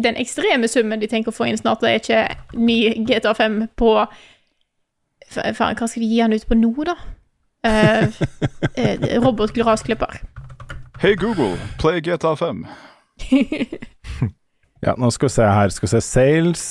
den 0.03 0.19
ekstreme 0.19 0.69
summen 0.71 1.01
de 1.03 1.09
tenker 1.11 1.33
å 1.33 1.35
få 1.35 1.47
inn 1.51 1.59
snart, 1.59 1.83
det 1.83 1.91
er 1.91 2.03
ikke 2.03 2.59
ny 2.59 2.77
GTA 3.07 3.33
5 3.35 3.63
på 3.79 3.95
Faen, 5.33 5.79
hva 5.79 5.87
skal 5.89 6.03
de 6.03 6.11
gi 6.11 6.21
han 6.21 6.35
ut 6.35 6.47
på 6.47 6.59
nå, 6.59 6.75
da? 6.87 6.99
Uh, 7.63 8.11
Robotgrasklipper. 9.23 10.17
Hey 10.99 11.15
Google, 11.15 11.55
play 11.79 12.01
GTA 12.01 12.35
5. 12.35 12.65
Ja, 14.83 14.97
nå 14.99 15.13
skal 15.15 15.29
vi 15.29 15.35
se 15.37 15.47
her. 15.47 15.71
Skal 15.71 15.87
vi 15.87 15.91
se 15.93 16.01
Sales 16.03 16.63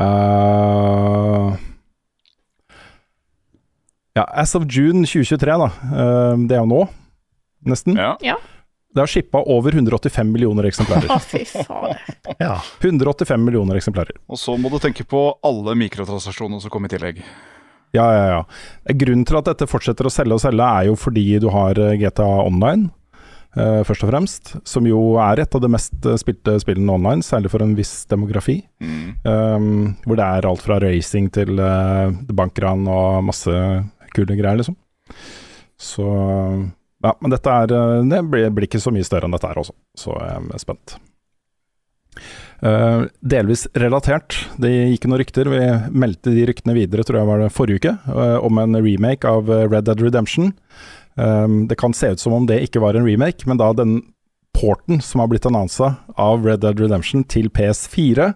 uh, 0.00 1.52
Ja, 4.14 4.24
as 4.24 4.54
of 4.54 4.64
June 4.70 5.04
2023, 5.04 5.58
da. 5.60 5.66
Eh, 5.66 6.36
det 6.48 6.56
er 6.56 6.62
jo 6.62 6.68
nå, 6.70 6.80
nesten. 7.68 7.98
Ja. 7.98 8.14
Ja. 8.24 8.36
Det 8.94 9.02
har 9.02 9.10
shippa 9.10 9.40
over 9.50 9.74
185 9.74 10.30
millioner 10.30 10.68
eksemplarer. 10.70 11.10
Å, 11.16 11.18
fy 11.18 11.42
faen. 11.50 11.98
ja. 12.38 12.54
185 12.80 13.42
millioner 13.44 13.80
eksemplarer. 13.80 14.16
Og 14.30 14.38
så 14.38 14.54
må 14.56 14.70
du 14.70 14.78
tenke 14.80 15.04
på 15.04 15.26
alle 15.44 15.74
mikrotransaksjonene 15.82 16.62
som 16.62 16.72
kom 16.72 16.86
i 16.86 16.92
tillegg. 16.94 17.18
Ja, 17.94 18.06
ja, 18.14 18.24
ja. 18.30 18.94
Grunnen 19.02 19.26
til 19.26 19.38
at 19.42 19.50
dette 19.50 19.66
fortsetter 19.70 20.06
å 20.06 20.14
selge 20.14 20.38
og 20.38 20.42
selge, 20.46 20.64
er 20.78 20.88
jo 20.88 20.94
fordi 20.98 21.26
du 21.42 21.50
har 21.52 21.78
eh, 21.82 21.98
GTA 22.00 22.30
Online, 22.46 22.88
først 23.54 24.04
og 24.04 24.10
fremst. 24.10 24.54
Som 24.66 24.88
jo 24.88 25.00
er 25.22 25.42
et 25.42 25.54
av 25.54 25.62
de 25.62 25.70
mest 25.70 25.94
eh, 26.06 26.18
spilte 26.20 26.56
spillene 26.62 26.96
online, 26.96 27.24
særlig 27.26 27.52
for 27.52 27.64
en 27.64 27.76
viss 27.78 28.04
demografi. 28.10 28.60
Um, 29.24 29.94
hvor 30.04 30.18
det 30.18 30.26
er 30.26 30.48
alt 30.48 30.64
fra 30.64 30.80
racing 30.82 31.30
til 31.32 31.60
uh, 31.62 32.12
bankran 32.34 32.84
og 32.90 33.22
masse 33.30 33.54
kule 34.14 34.38
greier, 34.38 34.58
liksom. 34.60 34.78
Så 35.80 36.08
Ja, 37.04 37.12
men 37.20 37.34
dette 37.34 37.52
er 37.52 37.72
eh, 37.74 38.04
Det 38.08 38.22
blir, 38.30 38.52
blir 38.54 38.68
ikke 38.68 38.82
så 38.82 38.92
mye 38.94 39.04
større 39.06 39.28
enn 39.28 39.34
dette 39.36 39.50
her 39.50 39.60
også, 39.60 39.74
så 39.98 40.14
jeg 40.22 40.54
er 40.56 40.62
spent. 40.62 40.96
Uh, 42.64 43.10
delvis 43.20 43.66
relatert. 43.76 44.38
Det 44.62 44.70
gikk 44.70 45.08
noen 45.08 45.20
rykter, 45.20 45.50
vi 45.52 45.60
meldte 45.92 46.32
de 46.32 46.46
ryktene 46.48 46.76
videre, 46.78 47.04
tror 47.04 47.20
jeg 47.20 47.28
var 47.28 47.42
det 47.42 47.52
forrige 47.52 47.82
uke, 47.82 47.92
uh, 48.08 48.38
om 48.46 48.60
en 48.62 48.78
remake 48.78 49.28
av 49.28 49.50
eh, 49.52 49.66
Red 49.68 49.84
Dead 49.90 50.00
Redemption. 50.00 50.54
Um, 51.14 51.68
det 51.70 51.78
kan 51.78 51.94
se 51.94 52.10
ut 52.14 52.20
som 52.22 52.34
om 52.34 52.46
det 52.48 52.62
ikke 52.66 52.82
var 52.82 52.98
en 52.98 53.06
remake, 53.06 53.46
men 53.46 53.60
da 53.60 53.70
den 53.76 54.00
porten 54.54 55.00
som 55.02 55.22
har 55.22 55.30
blitt 55.30 55.46
annonsa 55.46 55.94
av 56.18 56.46
Red 56.46 56.62
Dead 56.64 56.80
Redemption 56.80 57.24
til 57.30 57.50
PS4 57.54 58.32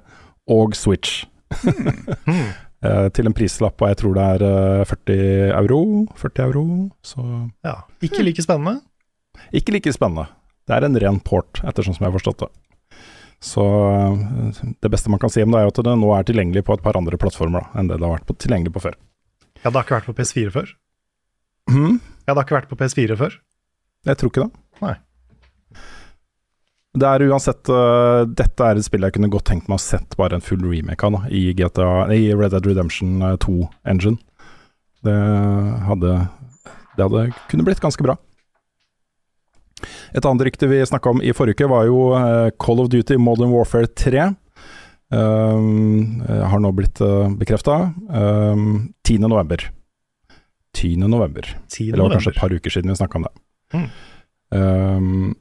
og 0.51 0.79
Switch. 0.79 1.25
Eh, 2.79 3.09
til 3.11 3.27
en 3.27 3.35
prislapp 3.35 3.75
på 3.81 3.89
jeg 3.91 3.99
tror 3.99 4.13
det 4.15 4.25
er 4.37 4.43
eh, 4.47 4.85
40 4.87 5.15
euro. 5.59 5.79
40 6.15 6.43
euro, 6.45 6.61
så 7.03 7.25
ja. 7.67 7.73
Ikke 8.07 8.23
like 8.23 8.45
spennende. 8.45 8.85
ikke 9.51 9.75
like 9.75 9.91
spennende. 9.91 10.29
Det 10.63 10.77
er 10.77 10.87
en 10.87 10.99
ren 11.03 11.19
port, 11.19 11.59
ettersom 11.67 11.97
som 11.97 12.05
jeg 12.05 12.13
har 12.13 12.15
forstått 12.21 12.45
det. 12.45 12.49
Så 13.43 13.65
eh, 13.65 14.63
det 14.79 14.93
beste 14.95 15.11
man 15.11 15.19
kan 15.19 15.35
si 15.35 15.43
om 15.43 15.51
det, 15.51 15.59
er 15.59 15.73
at 15.73 15.83
det 15.89 15.97
nå 15.99 16.13
er 16.15 16.29
tilgjengelig 16.29 16.63
på 16.69 16.77
et 16.79 16.85
par 16.85 16.95
andre 17.01 17.19
plattformer 17.19 17.67
da, 17.67 17.81
enn 17.81 17.91
det 17.91 17.99
det 17.99 18.07
har 18.07 18.15
vært 18.15 18.31
på, 18.31 18.39
tilgjengelig 18.47 18.77
på 18.77 18.85
før. 18.87 18.95
Ja, 19.65 19.73
det 19.73 19.75
har 19.75 19.83
ikke 19.89 19.99
vært 19.99 20.11
på 20.13 20.17
PS4 20.21 20.55
før. 20.55 20.73
Mhm. 21.75 21.99
Ja, 22.29 22.35
hadde 22.35 22.43
ikke 22.45 22.59
vært 22.59 22.69
på 22.69 22.77
PS4 22.77 23.15
før. 23.17 23.39
Jeg 24.05 24.19
tror 24.21 24.29
ikke 24.29 24.43
det. 24.45 24.65
Nei. 24.85 24.97
Det 26.99 27.09
er 27.09 27.23
uansett 27.29 27.71
uh, 27.73 28.27
Dette 28.29 28.65
er 28.65 28.79
et 28.79 28.85
spill 28.85 29.07
jeg 29.07 29.15
kunne 29.15 29.31
godt 29.33 29.47
tenkt 29.49 29.69
meg 29.71 29.79
å 29.79 29.81
sett 29.81 30.17
bare 30.19 30.37
en 30.37 30.45
full 30.45 30.61
remake 30.61 31.09
av, 31.09 31.15
da, 31.15 31.31
i, 31.33 31.55
GTA, 31.57 31.89
i 32.13 32.27
Red 32.37 32.53
Dead 32.53 32.69
Redemption 32.69 33.23
2 33.41 33.55
Engine. 33.89 34.21
Det 35.07 35.15
hadde 35.89 36.13
Det 36.99 37.07
hadde 37.07 37.25
kunne 37.49 37.65
blitt 37.65 37.81
ganske 37.81 38.05
bra. 38.05 38.19
Et 40.13 40.21
annet 40.21 40.45
rykte 40.51 40.69
vi 40.69 40.83
snakka 40.85 41.15
om 41.15 41.25
i 41.25 41.33
forrige 41.33 41.63
uke, 41.63 41.71
var 41.73 41.89
jo 41.89 42.11
uh, 42.13 42.51
Call 42.61 42.85
of 42.85 42.93
Duty 42.93 43.17
Modern 43.17 43.55
Warfare 43.55 43.89
3. 43.89 44.29
Um, 45.09 46.21
har 46.29 46.61
nå 46.61 46.75
blitt 46.77 47.01
uh, 47.01 47.31
bekrefta. 47.41 47.87
Um, 48.13 48.93
10. 49.09 49.33
november. 50.75 50.77
10. 50.77 50.97
november. 51.09 51.51
10. 51.69 51.85
Eller 51.89 51.97
det 51.97 52.03
var 52.03 52.17
kanskje 52.17 52.31
et 52.31 52.41
par 52.41 52.55
uker 52.55 52.71
siden 52.71 52.91
vi 52.91 52.97
snakka 52.97 53.19
om 53.19 53.29
det. 53.29 53.35
Mm. 53.75 53.89
Um, 54.51 55.37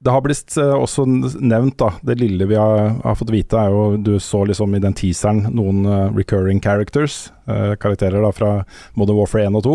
det 0.00 0.12
har 0.14 0.22
blitt 0.24 0.54
eh, 0.56 0.72
også 0.72 1.04
nevnt, 1.04 1.76
da, 1.80 1.90
det 2.06 2.16
lille 2.22 2.46
vi 2.48 2.56
har, 2.56 2.94
har 3.02 3.16
fått 3.18 3.32
vite, 3.34 3.58
er 3.60 3.68
jo 3.74 3.98
Du 4.00 4.14
så 4.22 4.46
liksom 4.48 4.72
i 4.74 4.80
den 4.80 4.96
teaseren 4.96 5.42
noen 5.52 5.84
uh, 5.86 6.08
recurring 6.16 6.62
characters, 6.64 7.28
Uh, 7.50 7.74
karakterer 7.82 8.22
da 8.22 8.28
fra 8.30 8.48
Modern 8.94 9.16
Warfare 9.18 9.48
1 9.48 9.56
og 9.58 9.64
2, 9.64 9.72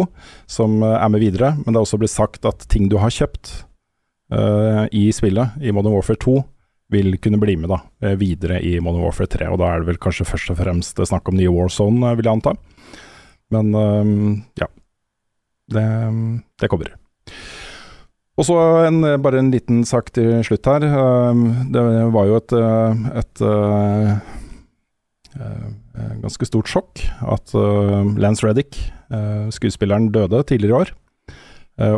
som 0.48 0.78
uh, 0.80 0.94
er 0.96 1.10
med 1.12 1.20
videre. 1.20 1.50
Men 1.58 1.74
det 1.74 1.80
er 1.82 1.84
også 1.84 1.98
blitt 2.00 2.14
sagt 2.14 2.48
at 2.48 2.64
ting 2.72 2.86
du 2.88 2.96
har 3.02 3.12
kjøpt 3.12 3.66
i 4.96 5.02
spillet, 5.14 5.58
i 5.62 5.74
Modern 5.76 5.94
Warfare 5.94 6.18
2, 6.18 6.38
vil 6.96 7.18
kunne 7.22 7.38
bli 7.38 7.58
med 7.60 7.70
da, 7.70 7.82
videre 8.18 8.62
i 8.64 8.72
Modern 8.80 9.04
Warfare 9.04 9.28
3. 9.30 9.50
Og 9.52 9.60
da 9.60 9.68
er 9.70 9.84
det 9.84 9.90
vel 9.92 10.00
kanskje 10.02 10.26
først 10.26 10.54
og 10.54 10.58
fremst 10.62 11.04
snakk 11.12 11.30
om 11.30 11.36
nye 11.38 11.52
Warzone, 11.52 12.16
vil 12.16 12.26
jeg 12.26 12.40
anta. 12.40 12.56
Men 13.54 13.76
eh, 13.76 14.14
ja. 14.62 14.70
Det, 15.72 15.86
det 16.62 16.70
kommer. 16.70 16.94
Og 18.36 18.44
så 18.46 18.56
bare 19.24 19.40
en 19.40 19.52
liten 19.54 19.86
sak 19.88 20.12
til 20.14 20.44
slutt 20.46 20.68
her. 20.68 20.84
Um, 21.32 21.72
Det 21.72 21.82
var 22.14 22.28
jo 22.28 22.36
et, 22.38 22.54
et, 22.54 23.06
et 23.22 23.42
uh, 23.48 24.12
uh, 25.40 25.70
ganske 26.22 26.50
stort 26.50 26.70
sjokk 26.70 27.02
at 27.24 27.56
Lance 28.20 28.46
Reddick, 28.46 28.76
skuespilleren, 29.56 30.10
døde 30.12 30.44
tidligere 30.44 30.70
i 30.70 30.80
år. 30.82 30.92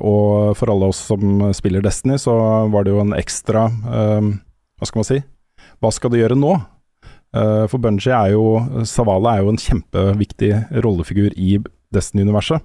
Og 0.05 0.53
for 0.57 0.69
alle 0.73 0.89
oss 0.91 0.99
som 1.09 1.41
spiller 1.57 1.81
Destiny, 1.85 2.17
så 2.21 2.33
var 2.69 2.85
det 2.85 2.93
jo 2.93 3.01
en 3.01 3.13
ekstra 3.17 3.67
um, 3.67 4.31
Hva 4.77 4.89
skal 4.89 5.01
man 5.01 5.07
si? 5.09 5.19
Hva 5.81 5.91
skal 5.93 6.13
du 6.13 6.17
gjøre 6.19 6.37
nå? 6.37 6.55
Uh, 7.35 7.65
for 7.67 7.81
Bungie 7.83 8.13
er 8.13 8.31
jo 8.33 8.83
Savala 8.87 9.35
er 9.35 9.43
jo 9.43 9.51
en 9.51 9.59
kjempeviktig 9.59 10.53
rollefigur 10.85 11.35
i 11.35 11.57
Destiny-universet. 11.95 12.63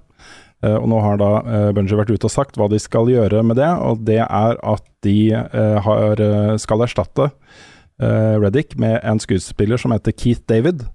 Uh, 0.63 0.77
og 0.79 0.87
nå 0.93 1.01
har 1.03 1.19
da 1.19 1.31
uh, 1.43 1.69
Bungie 1.75 1.99
vært 1.99 2.13
ute 2.13 2.29
og 2.29 2.33
sagt 2.33 2.59
hva 2.59 2.69
de 2.71 2.79
skal 2.81 3.11
gjøre 3.11 3.43
med 3.43 3.59
det, 3.59 3.69
og 3.83 4.05
det 4.07 4.21
er 4.23 4.57
at 4.57 4.89
de 5.03 5.35
har, 5.83 6.21
skal 6.63 6.85
erstatte 6.85 7.25
Reddick 7.99 8.77
med 8.79 9.01
en 9.03 9.19
skuespiller 9.19 9.75
som 9.75 9.91
heter 9.91 10.15
Keith 10.15 10.45
David. 10.47 10.85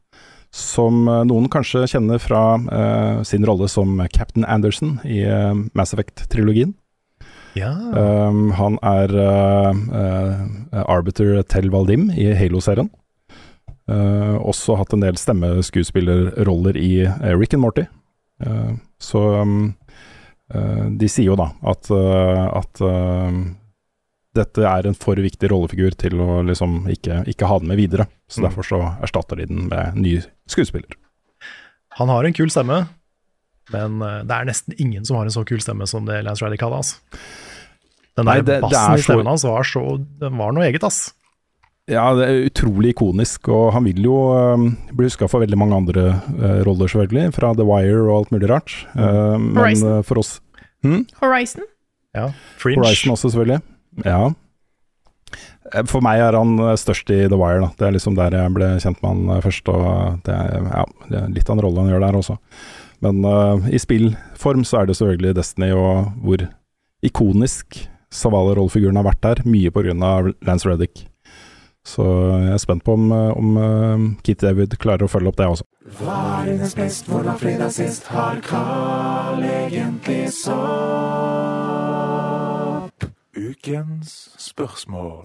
Som 0.49 1.03
noen 1.05 1.51
kanskje 1.53 1.85
kjenner 1.93 2.17
fra 2.17 2.41
sin 3.29 3.45
rolle 3.45 3.69
som 3.69 4.01
Captain 4.09 4.49
Anderson 4.49 4.97
i 5.05 5.21
Mass 5.77 5.93
Effect-trilogien. 5.93 6.73
Ja. 7.59 7.73
Um, 8.29 8.51
han 8.57 8.79
er 8.87 9.13
uh, 9.13 9.77
uh, 9.93 10.83
Arbiter 10.89 11.43
Tel 11.49 11.71
Valdim 11.73 12.09
i 12.15 12.31
Halo-serien. 12.37 12.91
Uh, 13.89 14.37
også 14.45 14.75
hatt 14.77 14.93
en 14.93 15.01
del 15.01 15.17
stemmeskuespillerroller 15.17 16.77
i 16.77 17.07
uh, 17.09 17.31
Rick 17.39 17.55
and 17.57 17.63
Morty. 17.65 17.87
Uh, 18.45 18.75
så 19.01 19.23
um, 19.41 19.75
de 20.49 21.09
sier 21.13 21.27
jo 21.29 21.35
da 21.37 21.51
at, 21.69 21.91
at 21.93 22.81
dette 24.33 24.63
er 24.65 24.87
en 24.89 24.95
for 24.97 25.21
viktig 25.21 25.51
rollefigur 25.53 25.93
til 26.01 26.23
å 26.25 26.39
liksom 26.49 26.87
ikke, 26.89 27.19
ikke 27.29 27.51
ha 27.51 27.59
den 27.61 27.69
med 27.69 27.77
videre. 27.77 28.07
Så 28.33 28.41
Mm. 28.41 28.47
derfor 28.47 28.65
så 28.65 28.79
erstatter 29.05 29.37
de 29.37 29.45
den 29.51 29.69
med 29.69 29.99
ny 30.01 30.15
skuespiller. 30.49 30.97
Han 32.01 32.09
har 32.09 32.25
en 32.25 32.33
kul 32.33 32.49
stemme, 32.49 32.79
men 33.69 34.01
det 34.01 34.39
er 34.39 34.49
nesten 34.49 34.73
ingen 34.81 35.05
som 35.05 35.21
har 35.21 35.29
en 35.29 35.37
så 35.37 35.45
kul 35.45 35.61
stemme 35.61 35.85
som 35.85 36.09
det 36.09 36.23
Lance 36.25 36.41
Reddick 36.41 36.65
hadde. 36.65 36.81
Altså. 36.81 36.97
Den 38.17 38.25
der 38.25 38.33
Nei, 38.33 38.41
det 38.41 38.61
bassen 38.65 38.95
er 38.95 38.97
i 38.97 39.05
stemmen 39.05 39.29
hans 39.29 39.45
var, 39.45 39.69
så, 39.69 39.85
den 40.01 40.41
var 40.41 40.57
noe 40.57 40.65
eget, 40.65 40.83
ass. 40.83 41.13
Ja, 41.89 42.11
det 42.13 42.25
er 42.27 42.47
utrolig 42.51 42.93
ikonisk, 42.93 43.49
og 43.49 43.71
han 43.73 43.87
vil 43.89 44.03
jo 44.05 44.17
um, 44.37 44.67
bli 44.93 45.09
huska 45.09 45.25
for 45.31 45.41
veldig 45.41 45.57
mange 45.57 45.77
andre 45.79 46.03
uh, 46.37 46.59
roller, 46.67 46.91
selvfølgelig. 46.91 47.33
Fra 47.39 47.55
The 47.57 47.65
Wire 47.65 48.03
og 48.03 48.13
alt 48.19 48.35
mulig 48.35 48.51
rart. 48.51 48.75
Uh, 48.93 49.39
men 49.41 49.57
Horizon. 49.57 49.95
uh, 49.97 50.03
for 50.05 50.21
oss 50.21 50.35
hmm? 50.85 51.07
Horizon. 51.23 51.65
Ja. 52.17 52.29
Fringe. 52.61 52.83
Horizon 52.83 53.15
også, 53.17 53.33
selvfølgelig. 53.33 53.63
Ja. 54.05 54.21
For 55.89 56.05
meg 56.05 56.21
er 56.25 56.37
han 56.37 56.61
størst 56.81 57.09
i 57.13 57.23
The 57.25 57.41
Wire, 57.41 57.65
da. 57.65 57.73
Det 57.81 57.89
er 57.89 57.97
liksom 57.97 58.21
der 58.21 58.37
jeg 58.37 58.57
ble 58.57 58.71
kjent 58.85 59.03
med 59.05 59.11
han 59.33 59.43
først. 59.45 59.73
Og 59.73 60.23
det 60.29 60.37
er, 60.37 60.69
ja, 60.69 60.87
det 61.09 61.21
er 61.23 61.35
litt 61.41 61.49
av 61.49 61.57
en 61.57 61.67
rolle 61.67 61.85
han 61.85 61.93
gjør 61.93 62.05
der 62.05 62.21
også. 62.21 62.39
Men 63.05 63.21
i 63.69 63.81
spillform 63.81 64.65
så 64.67 64.81
er 64.81 64.89
det 64.89 64.97
selvfølgelig 64.99 65.37
Destiny, 65.37 65.69
og 65.77 66.09
hvor 66.25 66.49
ikonisk 67.05 67.85
Savala-rollefiguren 68.13 68.97
har 68.97 69.09
vært 69.09 69.25
der. 69.25 69.45
Mye 69.49 69.73
pga. 69.73 69.93
Lance 70.49 70.69
Reddick. 70.69 71.08
Så 71.89 72.05
jeg 72.45 72.53
er 72.53 72.61
spent 72.61 72.85
på 72.85 72.93
om, 72.99 73.13
eh, 73.13 73.33
om 73.39 73.57
eh, 73.57 73.99
Keith 74.27 74.45
David 74.45 74.77
klarer 74.83 75.05
å 75.07 75.09
følge 75.09 75.29
opp 75.33 75.39
det 75.41 75.47
også. 75.49 75.65
Hva 75.99 76.17
er 76.43 76.51
hennes 76.51 76.75
best, 76.77 77.09
hvordan 77.09 77.39
fredag 77.41 77.73
sist? 77.73 78.07
Har 78.13 78.37
Carl 78.45 79.43
egentlig 79.49 80.33
sopp? 80.37 80.59
Ukens 83.39 84.29
spørsmål. 84.37 85.25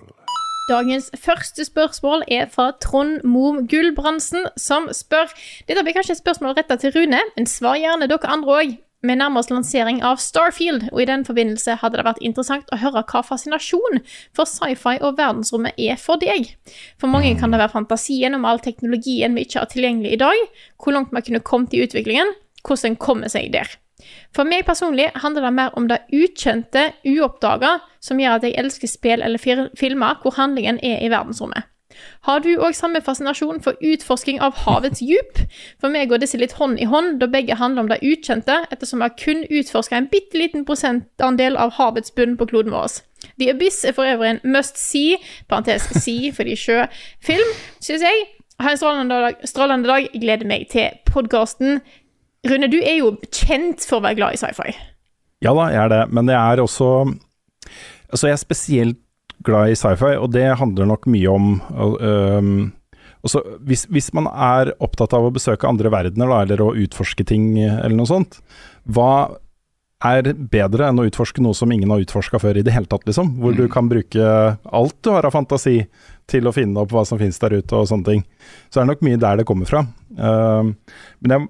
Dagens 0.70 1.11
første 1.20 1.66
spørsmål 1.66 2.24
er 2.32 2.47
fra 2.47 2.72
Trond 2.80 3.20
Mom 3.28 3.68
Gulbrandsen, 3.68 4.45
som 4.55 4.88
spør 4.95 5.28
Dette 5.68 5.84
blir 5.84 5.93
kanskje 5.97 6.16
et 6.16 6.24
spørsmål 6.24 6.55
retta 6.55 6.76
til 6.80 6.93
Rune, 6.95 7.20
men 7.36 7.45
svar 7.49 7.76
gjerne 7.76 8.07
dere 8.07 8.32
andre 8.32 8.59
òg. 8.61 8.78
Vi 9.04 9.16
nærmer 9.20 9.41
oss 9.41 9.49
lansering 9.51 9.97
av 10.08 10.22
Starfield, 10.24 10.86
og 10.93 11.01
i 11.04 11.08
den 11.10 11.26
forbindelse 11.28 11.76
hadde 11.82 11.99
det 11.99 12.06
vært 12.08 12.22
interessant 12.24 12.70
å 12.72 12.80
høre 12.80 13.01
hva 13.04 13.20
fascinasjon 13.28 13.99
for 14.32 14.47
sci-fi 14.47 14.93
og 15.04 15.18
verdensrommet 15.18 15.76
er 15.76 15.99
for 15.99 16.22
deg. 16.22 16.54
For 17.01 17.12
mange 17.12 17.34
kan 17.39 17.51
det 17.51 17.60
være 17.60 17.74
fantasien 17.74 18.38
om 18.38 18.47
all 18.47 18.64
teknologien 18.64 19.36
vi 19.36 19.43
ikke 19.43 19.60
har 19.60 19.72
tilgjengelig 19.74 20.16
i 20.16 20.22
dag, 20.24 20.45
hvor 20.80 20.95
langt 20.95 21.12
vi 21.12 21.26
kunne 21.28 21.43
kommet 21.43 21.76
i 21.76 21.84
utviklingen, 21.84 22.32
hvordan 22.64 22.93
en 22.93 23.01
kommer 23.04 23.34
seg 23.34 23.51
der. 23.51 23.76
For 24.36 24.47
meg 24.47 24.64
personlig 24.68 25.10
handler 25.20 25.49
det 25.49 25.54
mer 25.60 25.76
om 25.80 25.91
det 25.91 25.99
ukjente, 26.16 26.93
uoppdaga, 27.04 27.76
som 28.04 28.24
gjør 28.24 28.39
at 28.39 28.47
jeg 28.47 28.56
elsker 28.64 28.91
spill 28.91 29.20
eller 29.20 29.68
filmer 29.76 30.24
hvor 30.24 30.39
handlingen 30.39 30.80
er 30.80 31.04
i 31.04 31.12
verdensrommet. 31.12 31.68
Har 32.28 32.44
du 32.44 32.52
òg 32.56 32.76
samme 32.78 33.02
fascinasjon 33.04 33.62
for 33.64 33.80
utforsking 33.84 34.41
av 34.44 34.58
havets 34.66 35.02
djup? 35.04 35.41
For 35.82 35.94
meg 35.94 36.12
går 36.12 36.24
disse 36.24 36.39
litt 36.39 36.58
hånd 36.60 36.82
i 36.82 36.88
hånd, 36.89 37.20
da 37.22 37.30
begge 37.32 37.58
handler 37.60 37.86
om 37.86 37.91
det 37.91 38.02
ukjente, 38.04 38.62
ettersom 38.74 39.04
jeg 39.06 39.18
kun 39.24 39.44
utforska 39.50 39.98
en 39.98 40.10
bitte 40.12 40.39
liten 40.39 40.68
prosentandel 40.68 41.58
av 41.60 41.76
havets 41.80 42.14
bunn 42.16 42.38
på 42.39 42.50
kloden 42.52 42.76
vår. 42.76 43.02
The 43.39 43.50
Abyss 43.54 43.84
er 43.88 43.96
for 43.96 44.08
øvrig 44.08 44.36
en 44.36 44.41
must 44.56 44.80
see, 44.80 45.18
parentes 45.50 45.88
see 46.04 46.32
fordi 46.36 46.56
sjø, 46.60 46.84
film, 47.24 47.54
syns 47.84 48.04
jeg. 48.04 48.26
Ha 48.62 48.72
en 48.72 48.80
strålende 48.80 49.20
dag, 49.24 49.46
strålende 49.50 49.89
dag. 49.89 50.08
Gleder 50.14 50.48
meg 50.48 50.68
til 50.72 50.94
podkasten. 51.10 51.82
Rune, 52.50 52.70
du 52.70 52.80
er 52.84 53.00
jo 53.00 53.14
kjent 53.32 53.86
for 53.88 54.00
å 54.00 54.06
være 54.06 54.20
glad 54.20 54.36
i 54.36 54.41
sci-fi. 54.41 54.76
Ja 55.44 55.54
da, 55.56 55.70
jeg 55.74 55.82
er 55.86 55.91
det, 55.91 56.04
men 56.16 56.30
jeg 56.32 56.39
er 56.39 56.64
også 56.64 56.89
Altså, 58.14 58.28
jeg 58.28 58.36
er 58.36 58.41
spesielt 58.44 59.00
glad 59.46 59.74
i 59.74 59.78
sci-fi, 59.78 60.16
og 60.20 60.32
det 60.36 60.48
handler 60.60 60.89
nok 60.89 61.08
mye 61.12 61.30
om 61.32 61.54
um, 61.78 62.56
også, 63.24 63.39
hvis, 63.64 63.86
hvis 63.94 64.12
man 64.16 64.28
er 64.28 64.74
opptatt 64.84 65.16
av 65.16 65.28
å 65.28 65.32
besøke 65.34 65.70
andre 65.70 65.91
verdener, 65.94 66.28
da, 66.28 66.41
eller 66.44 66.64
å 66.66 66.74
utforske 66.76 67.24
ting, 67.28 67.54
eller 67.62 67.96
noe 67.96 68.10
sånt, 68.10 68.41
hva 68.84 69.38
er 70.04 70.34
bedre 70.36 70.89
enn 70.89 71.00
å 71.00 71.06
utforske 71.08 71.44
noe 71.44 71.56
som 71.56 71.72
ingen 71.72 71.91
har 71.94 72.04
utforska 72.04 72.41
før 72.44 72.60
i 72.60 72.66
det 72.66 72.74
hele 72.76 72.89
tatt, 72.91 73.06
liksom? 73.08 73.38
Hvor 73.39 73.56
du 73.56 73.64
kan 73.72 73.88
bruke 73.88 74.26
alt 74.64 74.98
du 75.00 75.12
har 75.14 75.24
av 75.24 75.36
fantasi 75.36 75.78
til 76.30 76.48
å 76.48 76.54
finne 76.56 76.84
opp 76.84 76.91
hva 76.91 77.06
som 77.08 77.20
finnes 77.22 77.39
der 77.39 77.56
ute 77.62 77.80
og 77.80 77.88
sånne 77.88 78.10
ting. 78.10 78.26
Så 78.68 78.82
er 78.82 78.84
det 78.84 78.91
nok 78.91 79.06
mye 79.08 79.22
der 79.22 79.39
det 79.39 79.48
kommer 79.48 79.70
fra. 79.70 79.86
Uh, 80.20 80.76
men 81.24 81.36
jeg 81.36 81.48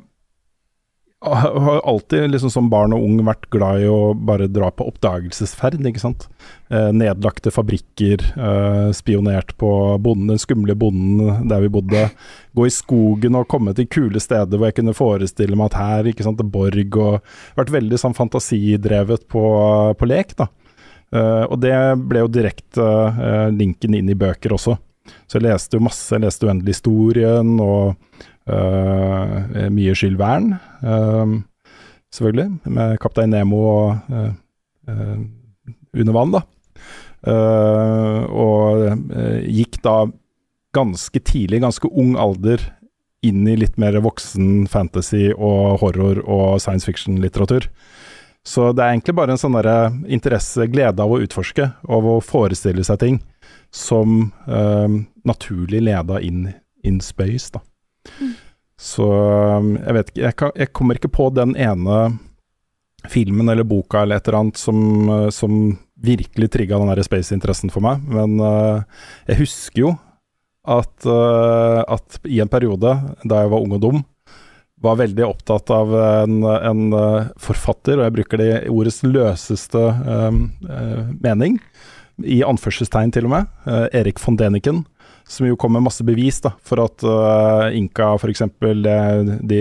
har 1.24 1.82
alltid 1.88 2.32
liksom 2.32 2.52
som 2.52 2.70
barn 2.72 2.94
og 2.96 3.04
ung 3.06 3.20
vært 3.26 3.46
glad 3.54 3.84
i 3.84 3.90
å 3.90 4.14
bare 4.14 4.50
dra 4.52 4.70
på 4.74 4.86
oppdagelsesferd, 4.92 5.80
ikke 5.88 6.02
sant. 6.02 6.28
Eh, 6.74 6.90
nedlagte 6.96 7.52
fabrikker, 7.54 8.26
eh, 8.36 8.90
spionert 8.96 9.56
på 9.62 9.70
bonden, 10.04 10.34
den 10.34 10.42
skumle 10.42 10.76
bonden 10.76 11.48
der 11.50 11.64
vi 11.64 11.72
bodde. 11.72 12.08
Gå 12.56 12.68
i 12.68 12.74
skogen 12.74 13.38
og 13.40 13.48
komme 13.52 13.76
til 13.78 13.88
kule 13.88 14.20
steder 14.24 14.58
hvor 14.58 14.70
jeg 14.70 14.80
kunne 14.82 14.98
forestille 14.98 15.58
meg 15.60 15.72
at 15.72 15.80
her, 15.80 16.12
ikke 16.12 16.28
sant, 16.28 16.44
borg 16.54 17.00
og 17.00 17.22
Vært 17.58 17.72
veldig 17.72 17.98
sånn 18.00 18.16
fantasidrevet 18.18 19.28
på, 19.32 19.44
på 19.98 20.10
lek, 20.10 20.36
da. 20.40 20.50
Eh, 21.14 21.44
og 21.46 21.60
det 21.62 21.76
ble 22.10 22.24
jo 22.24 22.32
direkte 22.32 22.82
eh, 22.84 23.50
linken 23.54 23.94
inn 23.98 24.10
i 24.10 24.18
bøker 24.18 24.56
også. 24.56 24.78
Så 25.28 25.38
jeg 25.38 25.48
leste 25.48 25.78
jo 25.78 25.86
masse, 25.86 26.12
jeg 26.14 26.24
leste 26.24 26.48
Uendelig 26.48 26.78
historien 26.78 27.56
og 27.64 27.96
uh, 28.50 29.68
mye 29.74 29.96
Jules 29.96 30.20
Verne, 30.20 30.60
uh, 30.84 31.38
selvfølgelig, 32.14 32.50
med 32.72 32.98
Kaptein 33.04 33.34
Nemo 33.34 33.62
og 33.68 34.14
uh, 34.14 35.24
under 35.94 36.16
vann, 36.16 36.34
da. 36.34 36.44
Og 37.24 38.82
gikk 39.48 39.78
da 39.86 39.94
ganske 40.76 41.22
tidlig, 41.24 41.62
ganske 41.64 41.88
ung 41.88 42.18
alder, 42.20 42.60
inn 43.24 43.46
i 43.48 43.56
litt 43.56 43.78
mer 43.80 43.96
voksen 44.04 44.66
fantasy 44.68 45.30
og 45.38 45.78
horror 45.80 46.20
og 46.26 46.58
science 46.60 46.90
fiction-litteratur. 46.90 47.70
Så 48.44 48.74
det 48.76 48.84
er 48.84 48.92
egentlig 48.92 49.16
bare 49.16 49.38
en 49.38 49.40
sånn 49.40 49.56
interesse, 50.12 50.68
glede 50.68 51.00
av 51.00 51.14
å 51.14 51.22
utforske, 51.24 51.70
av 51.88 52.10
å 52.10 52.18
forestille 52.20 52.84
seg 52.84 53.00
ting, 53.00 53.22
som 53.74 54.32
eh, 54.48 55.00
naturlig 55.26 55.82
leda 55.82 56.20
inn 56.22 56.52
in 56.84 57.00
space, 57.02 57.54
da. 57.54 57.64
Så 58.80 59.08
eh, 59.08 59.72
jeg 59.80 59.98
vet 59.98 60.12
ikke 60.12 60.24
jeg, 60.26 60.38
kan, 60.40 60.54
jeg 60.60 60.74
kommer 60.76 61.00
ikke 61.00 61.14
på 61.14 61.30
den 61.34 61.56
ene 61.56 62.04
filmen 63.10 63.50
eller 63.52 63.68
boka 63.68 64.04
eller 64.04 64.20
et 64.20 64.28
eller 64.28 64.40
annet 64.40 64.60
som, 64.60 64.80
eh, 65.10 65.30
som 65.36 65.60
virkelig 66.04 66.52
trigga 66.52 66.80
den 66.80 66.92
der 66.92 67.04
space-interessen 67.06 67.72
for 67.72 67.84
meg, 67.84 68.02
men 68.12 68.36
uh, 68.44 68.84
jeg 69.30 69.40
husker 69.40 69.80
jo 69.86 69.92
at, 70.68 71.06
uh, 71.08 71.80
at 71.88 72.18
i 72.28 72.42
en 72.44 72.52
periode 72.52 72.92
da 73.24 73.40
jeg 73.40 73.52
var 73.54 73.64
ung 73.64 73.76
og 73.78 73.80
dum, 73.86 74.02
var 74.84 75.00
veldig 75.00 75.24
opptatt 75.24 75.72
av 75.72 75.96
en, 75.96 76.42
en 76.44 76.82
uh, 76.92 77.30
forfatter, 77.40 77.96
og 77.96 78.04
jeg 78.04 78.16
bruker 78.18 78.42
det 78.42 78.50
i 78.66 78.74
ordets 78.74 79.00
løseste 79.08 79.86
mening, 81.24 81.56
i 82.22 82.44
anførselstegn 82.46 83.14
til 83.16 83.28
og 83.28 83.34
med, 83.34 83.54
eh, 83.66 83.88
Erik 84.02 84.22
von 84.22 84.38
Deniken, 84.38 84.84
som 85.28 85.48
jo 85.48 85.56
kom 85.56 85.74
med 85.74 85.86
masse 85.86 86.04
bevis 86.04 86.42
da, 86.44 86.52
for 86.68 86.84
at 86.84 87.04
uh, 87.08 87.72
Inka 87.72 88.10
f.eks. 88.18 88.44
De, 88.60 88.96
de 89.40 89.60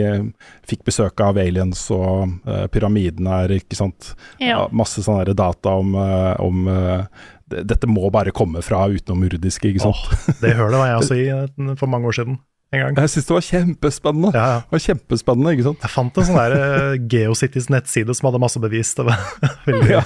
fikk 0.67 0.83
besøk 0.89 1.23
av 1.23 1.39
aliens 1.39 1.85
og 1.95 2.33
uh, 2.49 2.67
pyramiden 2.73 3.29
her, 3.31 3.55
ikke 3.55 3.79
sant. 3.79 4.13
Ja. 4.43 4.65
Masse 4.75 5.05
sånne 5.07 5.37
data 5.39 5.77
om, 5.79 5.95
uh, 5.95 6.35
om 6.43 6.67
uh, 6.67 7.07
Dette 7.53 7.87
må 7.87 8.09
bare 8.11 8.33
komme 8.35 8.63
fra 8.65 8.87
utenomjordiske, 8.89 9.71
ikke 9.71 9.85
sant. 9.85 10.03
Åh, 10.03 10.39
det 10.41 10.55
hølet 10.59 10.81
var 10.81 10.91
jeg 10.91 11.03
også 11.03 11.19
i 11.23 11.27
eh, 11.31 11.77
for 11.79 11.91
mange 11.93 12.09
år 12.11 12.17
siden. 12.17 12.39
En 12.73 12.81
gang. 12.81 12.97
Jeg 13.05 13.11
syns 13.13 13.27
det 13.29 13.35
var 13.35 13.45
kjempespennende. 13.45 14.29
Ja, 14.33 14.45
ja. 14.49 14.61
Det 14.65 14.73
var 14.73 14.83
kjempespennende, 14.87 15.51
ikke 15.53 15.65
sant. 15.67 15.83
Jeg 15.85 15.93
fant 15.93 16.21
en 16.23 16.27
sånn 16.29 16.39
der 16.39 16.55
eh, 16.57 16.95
Geocities 17.13 17.67
nettside 17.73 18.15
som 18.17 18.31
hadde 18.31 18.41
masse 18.41 18.63
bevis. 18.63 18.95
Det 18.97 19.05
var 19.11 19.21
veldig 19.67 19.91
Ja. 19.91 20.01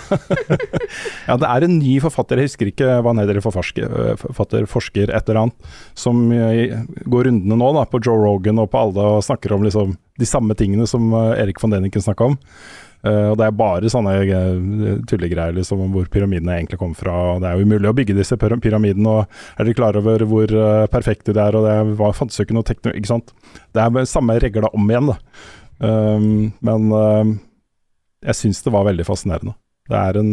ja, 1.28 1.36
det 1.38 1.50
er 1.52 1.66
en 1.68 1.76
ny 1.78 1.92
forfatter, 2.02 2.42
jeg 2.42 2.50
husker 2.50 2.72
ikke 2.72 2.96
hva 3.04 3.12
han 3.12 3.22
heter, 3.22 3.38
forfatter, 3.44 4.18
forfatter, 4.18 4.66
forsker, 4.70 5.12
et 5.14 5.30
eller 5.30 5.44
annet, 5.44 5.70
som 5.94 6.24
eh, 6.34 6.74
går 7.06 7.30
rundene 7.30 7.60
nå 7.62 7.70
da, 7.78 7.86
på 7.86 8.02
Joe 8.02 8.18
Rogan 8.24 8.58
og 8.64 8.72
på 8.74 8.82
alle 8.82 9.06
og 9.14 9.22
snakker 9.26 9.54
om 9.54 9.62
liksom, 9.68 9.94
de 10.18 10.26
samme 10.26 10.58
tingene 10.58 10.88
som 10.90 11.06
eh, 11.14 11.36
Erik 11.44 11.62
von 11.62 11.70
Deniken 11.70 12.02
snakka 12.02 12.32
om. 12.32 12.36
Eh, 13.05 13.28
og 13.30 13.36
Det 13.38 13.47
er 13.47 13.57
bare 13.59 13.90
sånne 13.92 14.14
eh, 14.24 15.01
tullegreier 15.09 15.57
liksom, 15.57 15.82
om 15.84 15.92
hvor 15.94 16.09
pyramidene 16.12 16.57
egentlig 16.57 16.80
kom 16.80 16.94
fra. 16.97 17.14
og 17.34 17.42
Det 17.42 17.51
er 17.51 17.59
jo 17.59 17.66
umulig 17.68 17.90
å 17.90 17.97
bygge 17.97 18.16
disse 18.16 18.38
pyra- 18.40 18.61
pyramidene, 18.62 19.09
og 19.09 19.59
er 19.59 19.68
dere 19.68 19.78
klar 19.78 19.99
over 20.01 20.24
hvor 20.26 20.53
uh, 20.57 20.86
perfekte 20.92 21.34
de 21.36 21.42
er? 21.42 21.59
og 21.59 21.66
Det 21.68 21.99
var, 22.01 22.16
fantes 22.16 22.38
jo 22.40 22.47
ikke 22.47 22.57
noe 22.57 22.66
teknologi, 22.66 23.03
ikke 23.03 23.12
sant. 23.14 23.34
Det 23.74 23.82
er 23.84 24.11
samme 24.11 24.38
regla 24.42 24.72
om 24.72 24.90
igjen, 24.90 25.12
da. 25.12 25.18
Um, 25.76 26.53
men 26.64 26.92
um, 26.92 27.34
jeg 28.24 28.38
syns 28.38 28.62
det 28.64 28.72
var 28.72 28.86
veldig 28.88 29.05
fascinerende. 29.07 29.53
Det 29.90 29.99
er 30.01 30.18
en 30.22 30.32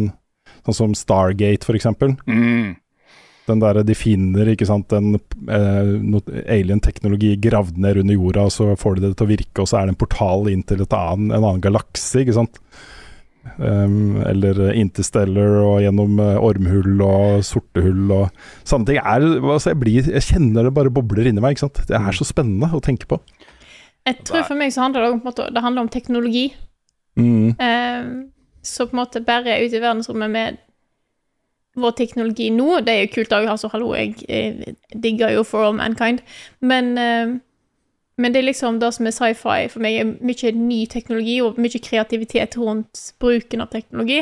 sånn 0.64 0.78
som 0.80 0.96
Stargate, 0.96 1.66
for 1.66 1.76
eksempel. 1.76 2.16
Mm. 2.26 2.74
Den 3.44 3.60
der 3.60 3.82
de 3.84 3.96
finner 3.96 4.48
ikke 4.48 4.66
sant, 4.68 4.92
en 4.96 5.18
eh, 5.52 6.40
alien-teknologi 6.54 7.34
gravd 7.44 7.76
ned 7.84 8.00
under 8.00 8.16
jorda, 8.16 8.46
og 8.48 8.54
så 8.54 8.70
får 8.80 8.96
de 8.96 9.04
det 9.04 9.14
til 9.18 9.26
å 9.26 9.32
virke, 9.34 9.60
og 9.60 9.68
så 9.68 9.80
er 9.80 9.86
det 9.86 9.94
en 9.94 10.00
portal 10.00 10.48
inn 10.48 10.64
til 10.64 10.80
et 10.80 10.96
annen, 10.96 11.28
en 11.28 11.42
annen 11.42 11.64
galakse, 11.64 12.22
ikke 12.22 12.38
sant. 12.38 12.60
Um, 13.58 14.22
eller 14.24 14.72
Interstellar 14.72 15.58
og 15.60 15.82
gjennom 15.84 16.16
eh, 16.24 16.38
ormhull 16.40 17.02
og 17.04 17.44
sortehull 17.44 18.08
og 18.16 18.46
sånne 18.64 18.88
ting. 18.88 19.00
Er, 19.02 19.26
altså 19.42 19.74
jeg, 19.74 19.80
blir, 19.82 20.08
jeg 20.08 20.24
kjenner 20.24 20.64
det 20.64 20.72
bare 20.74 20.92
bobler 20.94 21.28
inni 21.28 21.44
meg. 21.44 21.54
ikke 21.54 21.66
sant? 21.66 21.82
Det 21.90 21.98
er 21.98 22.16
så 22.16 22.24
spennende 22.24 22.72
å 22.72 22.80
tenke 22.82 23.08
på. 23.10 23.20
Jeg 24.08 24.24
tror 24.24 24.48
for 24.48 24.56
meg 24.56 24.72
så 24.72 24.86
handler 24.86 25.04
det 25.04 25.10
om, 25.12 25.20
på 25.20 25.28
en 25.28 25.32
måte, 25.32 25.50
det 25.52 25.64
handler 25.64 25.84
om 25.84 25.92
teknologi. 25.92 26.46
Mm. 27.20 27.52
Um, 27.60 28.08
så 28.64 28.88
på 28.88 28.96
en 28.96 29.02
måte 29.02 29.22
bare 29.24 29.60
ute 29.60 29.76
i 29.76 29.82
verdensrommet 29.82 30.32
med 30.32 30.63
vår 31.74 31.96
teknologi 31.98 32.50
nå 32.54 32.80
Det 32.86 32.92
er 32.92 33.00
jo 33.02 33.12
kult 33.14 33.32
òg, 33.34 33.48
altså 33.50 33.68
hallo, 33.72 33.94
jeg, 33.98 34.14
jeg 34.28 34.76
digger 35.02 35.34
jo 35.34 35.42
For 35.42 35.66
All 35.66 35.76
Mankind, 35.78 36.22
men 36.60 36.98
eh, 36.98 37.34
men 38.16 38.30
det 38.30 38.40
er 38.40 38.46
liksom 38.46 38.76
det 38.78 38.92
som 38.94 39.08
er 39.08 39.14
sci-fi 39.14 39.68
for 39.72 39.82
meg, 39.82 39.96
er 39.98 40.10
mye 40.22 40.50
ny 40.54 40.84
teknologi 40.86 41.40
og 41.42 41.56
mye 41.58 41.80
kreativitet 41.82 42.54
rundt 42.60 43.00
bruken 43.18 43.64
av 43.64 43.72
teknologi. 43.72 44.20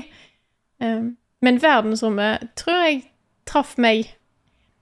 Eh, 0.80 1.03
men 1.42 1.61
verdensrommet 1.62 2.55
tror 2.57 2.78
jeg 2.86 3.03
traff 3.48 3.76
meg 3.76 4.07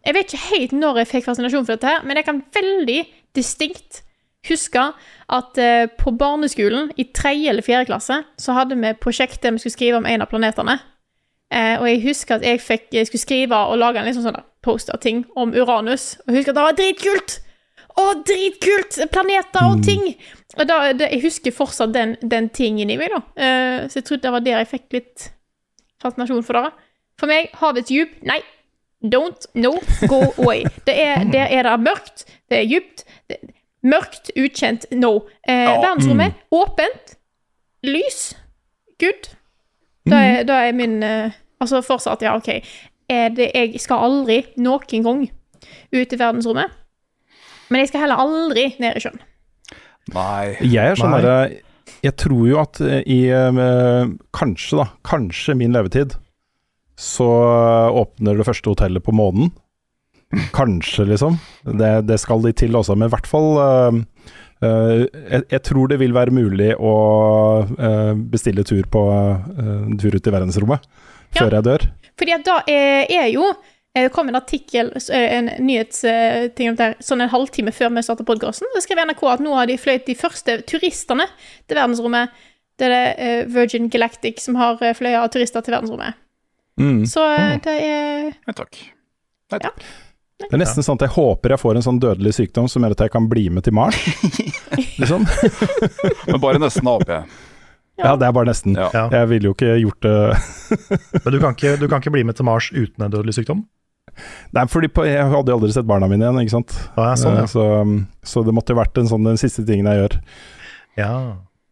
Jeg 0.00 0.14
vet 0.16 0.30
ikke 0.30 0.46
helt 0.54 0.72
når 0.72 1.02
jeg 1.02 1.08
fikk 1.10 1.24
fascinasjon 1.26 1.66
for 1.66 1.74
dette, 1.74 1.90
her, 1.90 2.06
men 2.08 2.16
jeg 2.16 2.24
kan 2.24 2.38
veldig 2.54 3.02
distinkt 3.36 4.00
huske 4.48 4.80
at 5.28 5.58
eh, 5.60 5.90
på 5.98 6.14
barneskolen, 6.16 6.88
i 6.96 7.04
tredje 7.12 7.50
eller 7.50 7.66
fjerde 7.66 7.90
klasse, 7.90 8.22
så 8.40 8.54
hadde 8.56 8.78
vi 8.80 8.94
prosjektet 8.96 9.52
vi 9.52 9.60
skulle 9.60 9.76
skrive 9.76 10.00
om 10.00 10.08
en 10.08 10.24
av 10.24 10.30
planetene. 10.30 10.78
Eh, 11.50 11.76
og 11.80 11.86
jeg 11.88 12.02
husker 12.04 12.38
at 12.38 12.44
jeg, 12.46 12.60
fikk, 12.62 12.88
jeg 12.94 13.06
skulle 13.08 13.20
skrive 13.24 13.56
og 13.70 13.78
lage 13.80 13.98
en 13.98 14.06
liksom 14.06 14.26
sånn 14.28 14.42
poster-ting 14.62 15.24
om 15.40 15.54
Uranus. 15.56 16.12
Og 16.26 16.30
jeg 16.34 16.40
husker 16.42 16.52
at 16.54 16.60
det 16.60 16.66
var 16.68 16.78
dritkult! 16.78 17.38
Å, 17.98 18.04
dritkult! 18.28 19.00
Planeter 19.10 19.66
og 19.66 19.82
ting! 19.84 20.04
Og 20.58 20.62
da, 20.68 20.78
det, 20.94 21.08
jeg 21.16 21.24
husker 21.24 21.54
fortsatt 21.54 21.92
den, 21.94 22.16
den 22.22 22.48
tingen 22.54 22.90
i 22.90 22.96
meg, 23.00 23.10
da. 23.14 23.20
Eh, 23.34 23.88
så 23.90 23.98
jeg 24.00 24.06
trodde 24.08 24.26
det 24.28 24.32
var 24.36 24.46
der 24.46 24.62
jeg 24.62 24.70
fikk 24.76 24.96
litt 24.98 25.26
fascinasjon 26.02 26.46
for 26.46 26.58
det. 26.60 26.70
For 27.20 27.30
meg, 27.30 27.50
havets 27.60 27.90
djup, 27.92 28.14
nei. 28.26 28.38
Don't, 29.00 29.46
no, 29.56 29.74
go 30.10 30.20
away. 30.42 30.62
Det 30.86 30.94
er, 31.00 31.24
der 31.32 31.48
er 31.56 31.64
det 31.66 31.76
mørkt, 31.82 32.26
det 32.52 32.58
er 32.62 32.66
djupt. 32.68 33.04
Mørkt, 33.88 34.30
ukjent, 34.36 34.84
no. 34.92 35.14
Eh, 35.48 35.64
Ja, 35.64 35.78
verdensrommet, 35.80 36.36
åpent. 36.52 37.14
Lys. 37.86 38.34
Good. 39.00 39.30
Da 40.10 40.18
er, 40.20 40.42
da 40.48 40.58
er 40.68 40.74
min 40.76 40.98
eh, 41.04 41.32
Altså 41.60 41.82
fortsatt, 41.84 42.22
ja, 42.24 42.36
OK. 42.38 42.48
Er 43.10 43.32
det, 43.34 43.50
jeg 43.54 43.80
skal 43.82 44.06
aldri 44.06 44.40
noen 44.60 45.04
gang 45.04 45.24
ut 45.92 46.14
i 46.14 46.18
verdensrommet. 46.18 46.76
Men 47.70 47.82
jeg 47.82 47.90
skal 47.90 48.06
heller 48.06 48.22
aldri 48.22 48.70
ned 48.82 48.96
i 48.96 49.02
sjøen. 49.02 49.20
Nei. 50.14 50.56
Jeg 50.64 50.94
er 50.94 50.98
sånn 50.98 51.12
derre 51.14 51.60
Jeg 52.02 52.16
tror 52.18 52.46
jo 52.48 52.56
at 52.58 52.80
eh, 52.82 53.02
i 53.04 53.20
eh, 53.30 54.08
Kanskje, 54.34 54.80
da. 54.80 54.86
Kanskje 55.06 55.54
min 55.58 55.76
levetid 55.76 56.16
så 57.00 57.26
åpner 57.96 58.36
det 58.36 58.44
første 58.44 58.68
hotellet 58.68 59.00
på 59.00 59.14
månen. 59.16 59.54
Kanskje, 60.52 61.06
liksom. 61.08 61.38
Det, 61.64 61.92
det 62.04 62.18
skal 62.20 62.42
de 62.44 62.52
til 62.52 62.76
også, 62.76 62.92
men 62.92 63.08
i 63.08 63.14
hvert 63.14 63.28
fall 63.30 63.48
eh, 63.62 64.00
jeg, 64.66 65.42
jeg 65.50 65.62
tror 65.64 65.88
det 65.88 65.98
vil 66.02 66.12
være 66.14 66.34
mulig 66.36 66.70
å 66.76 66.94
eh, 67.78 68.12
bestille 68.32 68.64
tur 68.68 68.84
på 68.92 69.02
eh, 69.10 69.86
tur 70.00 70.16
ut 70.16 70.26
i 70.26 70.34
verdensrommet 70.34 70.84
Ja. 71.30 71.44
før 71.44 71.56
jeg 71.58 71.64
dør. 71.68 71.84
Fordi 72.20 72.34
at 72.34 72.44
da 72.44 72.56
er, 72.68 73.06
er 73.08 73.28
jo 73.32 73.44
eh, 73.48 74.04
Det 74.04 74.12
kom 74.12 74.28
en 74.28 74.36
artikkel, 74.36 74.90
eh, 74.96 75.38
en 75.38 75.48
nyhetsting 75.64 76.70
om 76.72 76.76
det 76.76 76.84
her, 76.90 76.96
sånn 77.00 77.24
en 77.24 77.32
halvtime 77.32 77.72
før 77.72 77.94
vi 77.96 78.02
startet 78.04 78.28
podkasten. 78.28 78.68
Så 78.74 78.84
skrev 78.84 79.00
NRK 79.06 79.24
at 79.32 79.40
nå 79.44 79.54
har 79.56 79.66
de 79.70 79.78
fløyet 79.80 80.06
de 80.06 80.14
første 80.18 80.60
turistene 80.68 81.26
til 81.66 81.78
verdensrommet. 81.80 82.30
Det 82.78 82.86
er 82.88 82.94
det 82.94 83.06
eh, 83.18 83.40
Virgin 83.52 83.88
Galactic 83.92 84.40
som 84.44 84.56
har 84.60 84.76
fløyet 84.96 85.32
turister 85.34 85.64
til 85.64 85.74
verdensrommet. 85.74 86.20
Mm. 86.80 87.02
Så 87.08 87.24
eh, 87.34 87.56
det 87.64 87.74
er 87.88 88.30
Nei 88.46 88.54
takk. 88.56 88.78
Nei 89.52 89.58
takk. 89.64 89.82
Det 90.40 90.56
er 90.56 90.60
nesten 90.62 90.84
sånn 90.86 90.98
at 90.98 91.04
jeg 91.04 91.14
håper 91.14 91.52
jeg 91.54 91.60
får 91.62 91.78
en 91.78 91.84
sånn 91.84 92.00
dødelig 92.02 92.32
sykdom 92.38 92.66
som 92.70 92.82
gjør 92.84 92.94
at 92.96 93.04
jeg 93.04 93.12
kan 93.12 93.26
bli 93.30 93.46
med 93.52 93.66
til 93.66 93.74
Mars. 93.76 93.98
liksom. 95.00 95.26
Men 96.26 96.40
bare 96.42 96.60
nesten 96.62 96.88
AP. 96.90 97.10
Ja, 98.00 98.14
det 98.16 98.26
er 98.26 98.32
bare 98.32 98.48
nesten. 98.48 98.78
Ja. 98.78 99.04
Jeg 99.12 99.28
ville 99.28 99.50
jo 99.50 99.52
ikke 99.52 99.74
gjort 99.82 100.06
det 100.06 100.14
Men 101.26 101.34
du 101.34 101.38
kan, 101.42 101.52
ikke, 101.52 101.74
du 101.76 101.84
kan 101.90 102.00
ikke 102.00 102.14
bli 102.14 102.24
med 102.24 102.38
til 102.38 102.48
Mars 102.48 102.70
uten 102.72 103.04
en 103.04 103.12
dødelig 103.12 103.36
sykdom? 103.36 103.66
Nei, 104.56 104.64
fordi 104.72 104.88
på, 104.90 105.04
jeg 105.06 105.28
hadde 105.32 105.52
aldri 105.54 105.70
sett 105.74 105.86
barna 105.88 106.08
mine 106.10 106.24
igjen, 106.24 106.40
ikke 106.42 106.54
sant. 106.56 106.72
Ja, 106.96 107.12
sånn, 107.20 107.36
ja. 107.38 107.44
så, 107.48 107.66
så 108.26 108.42
det 108.46 108.54
måtte 108.56 108.74
jo 108.74 108.80
vært 108.80 108.98
en 108.98 109.08
sånn, 109.10 109.28
den 109.28 109.38
siste 109.40 109.62
tingen 109.68 109.86
jeg 109.86 110.00
gjør, 110.00 110.16
Ja. 110.98 111.12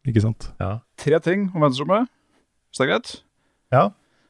ikke 0.06 0.22
sant. 0.22 0.50
ja. 0.62 0.76
Tre 1.00 1.18
ting 1.24 1.48
om 1.50 1.64
venstrerommet, 1.64 2.06
hvis 2.70 2.80
det 2.80 2.86
er 2.86 2.92
greit? 2.92 3.16
ja. 3.74 3.88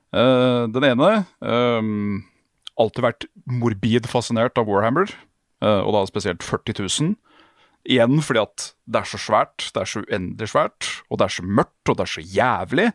Uh, 0.08 0.64
den 0.72 0.86
ene 0.88 1.08
um, 1.44 2.22
Alltid 2.78 3.04
vært 3.04 3.26
morbid 3.50 4.06
fascinert 4.10 4.58
av 4.60 4.68
Warhammer, 4.70 5.10
eh, 5.64 5.80
og 5.82 5.94
da 5.96 6.04
spesielt 6.08 6.44
40 6.46 6.78
000. 6.84 7.16
Igjen 7.88 8.20
fordi 8.24 8.42
at 8.42 8.70
det 8.90 9.00
er 9.00 9.08
så 9.08 9.20
svært, 9.22 9.70
det 9.74 9.82
er 9.82 9.90
så 9.90 10.02
uendelig 10.04 10.50
svært, 10.52 10.88
og 11.08 11.20
det 11.20 11.28
er 11.28 11.36
så 11.38 11.44
mørkt, 11.46 11.88
og 11.88 11.98
det 11.98 12.04
er 12.04 12.12
så 12.12 12.24
jævlig. 12.24 12.88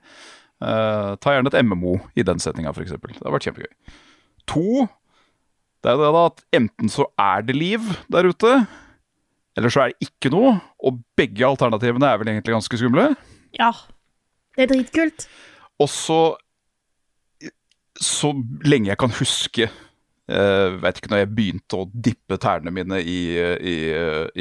Uh, 0.64 1.16
ta 1.20 1.34
gjerne 1.34 1.50
et 1.52 1.66
MMO 1.66 1.98
i 2.16 2.24
den 2.24 2.40
setninga, 2.40 2.72
f.eks. 2.72 2.94
Det 2.94 3.26
har 3.26 3.34
vært 3.34 3.48
kjempegøy. 3.50 3.72
To, 4.54 4.86
det 5.84 5.92
er 5.92 6.00
det 6.00 6.12
da 6.16 6.22
at 6.30 6.44
enten 6.56 6.92
så 6.92 7.08
er 7.20 7.44
det 7.48 7.58
liv 7.58 7.90
der 8.14 8.30
ute, 8.30 8.54
eller 9.58 9.74
så 9.74 9.84
er 9.84 9.92
det 9.92 10.08
ikke 10.08 10.32
noe, 10.34 10.56
og 10.80 11.02
begge 11.20 11.48
alternativene 11.48 12.08
er 12.08 12.22
vel 12.22 12.32
egentlig 12.32 12.56
ganske 12.56 12.80
skumle. 12.80 13.10
Ja. 13.58 13.74
Det 14.54 14.68
er 14.68 14.72
dritkult. 14.72 15.28
Og 15.82 15.90
så 15.90 16.20
Så 18.04 18.34
lenge 18.68 18.92
jeg 18.92 19.00
kan 19.00 19.14
huske 19.16 19.70
uh, 19.70 20.80
Vet 20.84 21.00
ikke 21.00 21.12
når 21.14 21.24
jeg 21.24 21.34
begynte 21.38 21.80
å 21.80 21.90
dippe 21.94 22.40
tærne 22.42 22.74
mine 22.76 23.00
i, 23.00 23.20
i, 23.40 23.78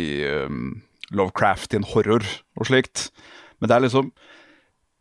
i 0.02 0.08
um, 0.46 0.74
Lovecraftian 1.12 1.86
horror 1.92 2.24
og 2.58 2.68
slikt. 2.68 3.10
Men 3.60 3.70
det 3.70 3.76
er 3.76 3.84
liksom 3.86 4.12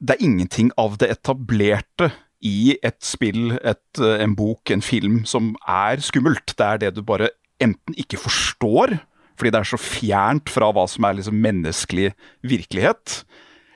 Det 0.01 0.15
er 0.15 0.25
ingenting 0.25 0.71
av 0.81 0.97
det 1.01 1.11
etablerte 1.13 2.11
i 2.41 2.73
et 2.81 2.97
spill, 3.05 3.51
et, 3.61 3.99
eh, 4.01 4.23
en 4.23 4.33
bok, 4.35 4.71
en 4.73 4.81
film, 4.81 5.23
som 5.25 5.55
er 5.69 6.01
skummelt. 6.01 6.55
Det 6.57 6.65
er 6.65 6.77
det 6.81 6.95
du 6.95 7.03
bare 7.05 7.29
enten 7.61 7.93
ikke 7.93 8.17
forstår, 8.17 8.97
fordi 9.37 9.51
det 9.53 9.59
er 9.59 9.69
så 9.69 9.77
fjernt 9.77 10.49
fra 10.49 10.71
hva 10.73 10.87
som 10.89 11.05
er 11.05 11.19
liksom 11.19 11.37
menneskelig 11.37 12.11
virkelighet, 12.41 13.23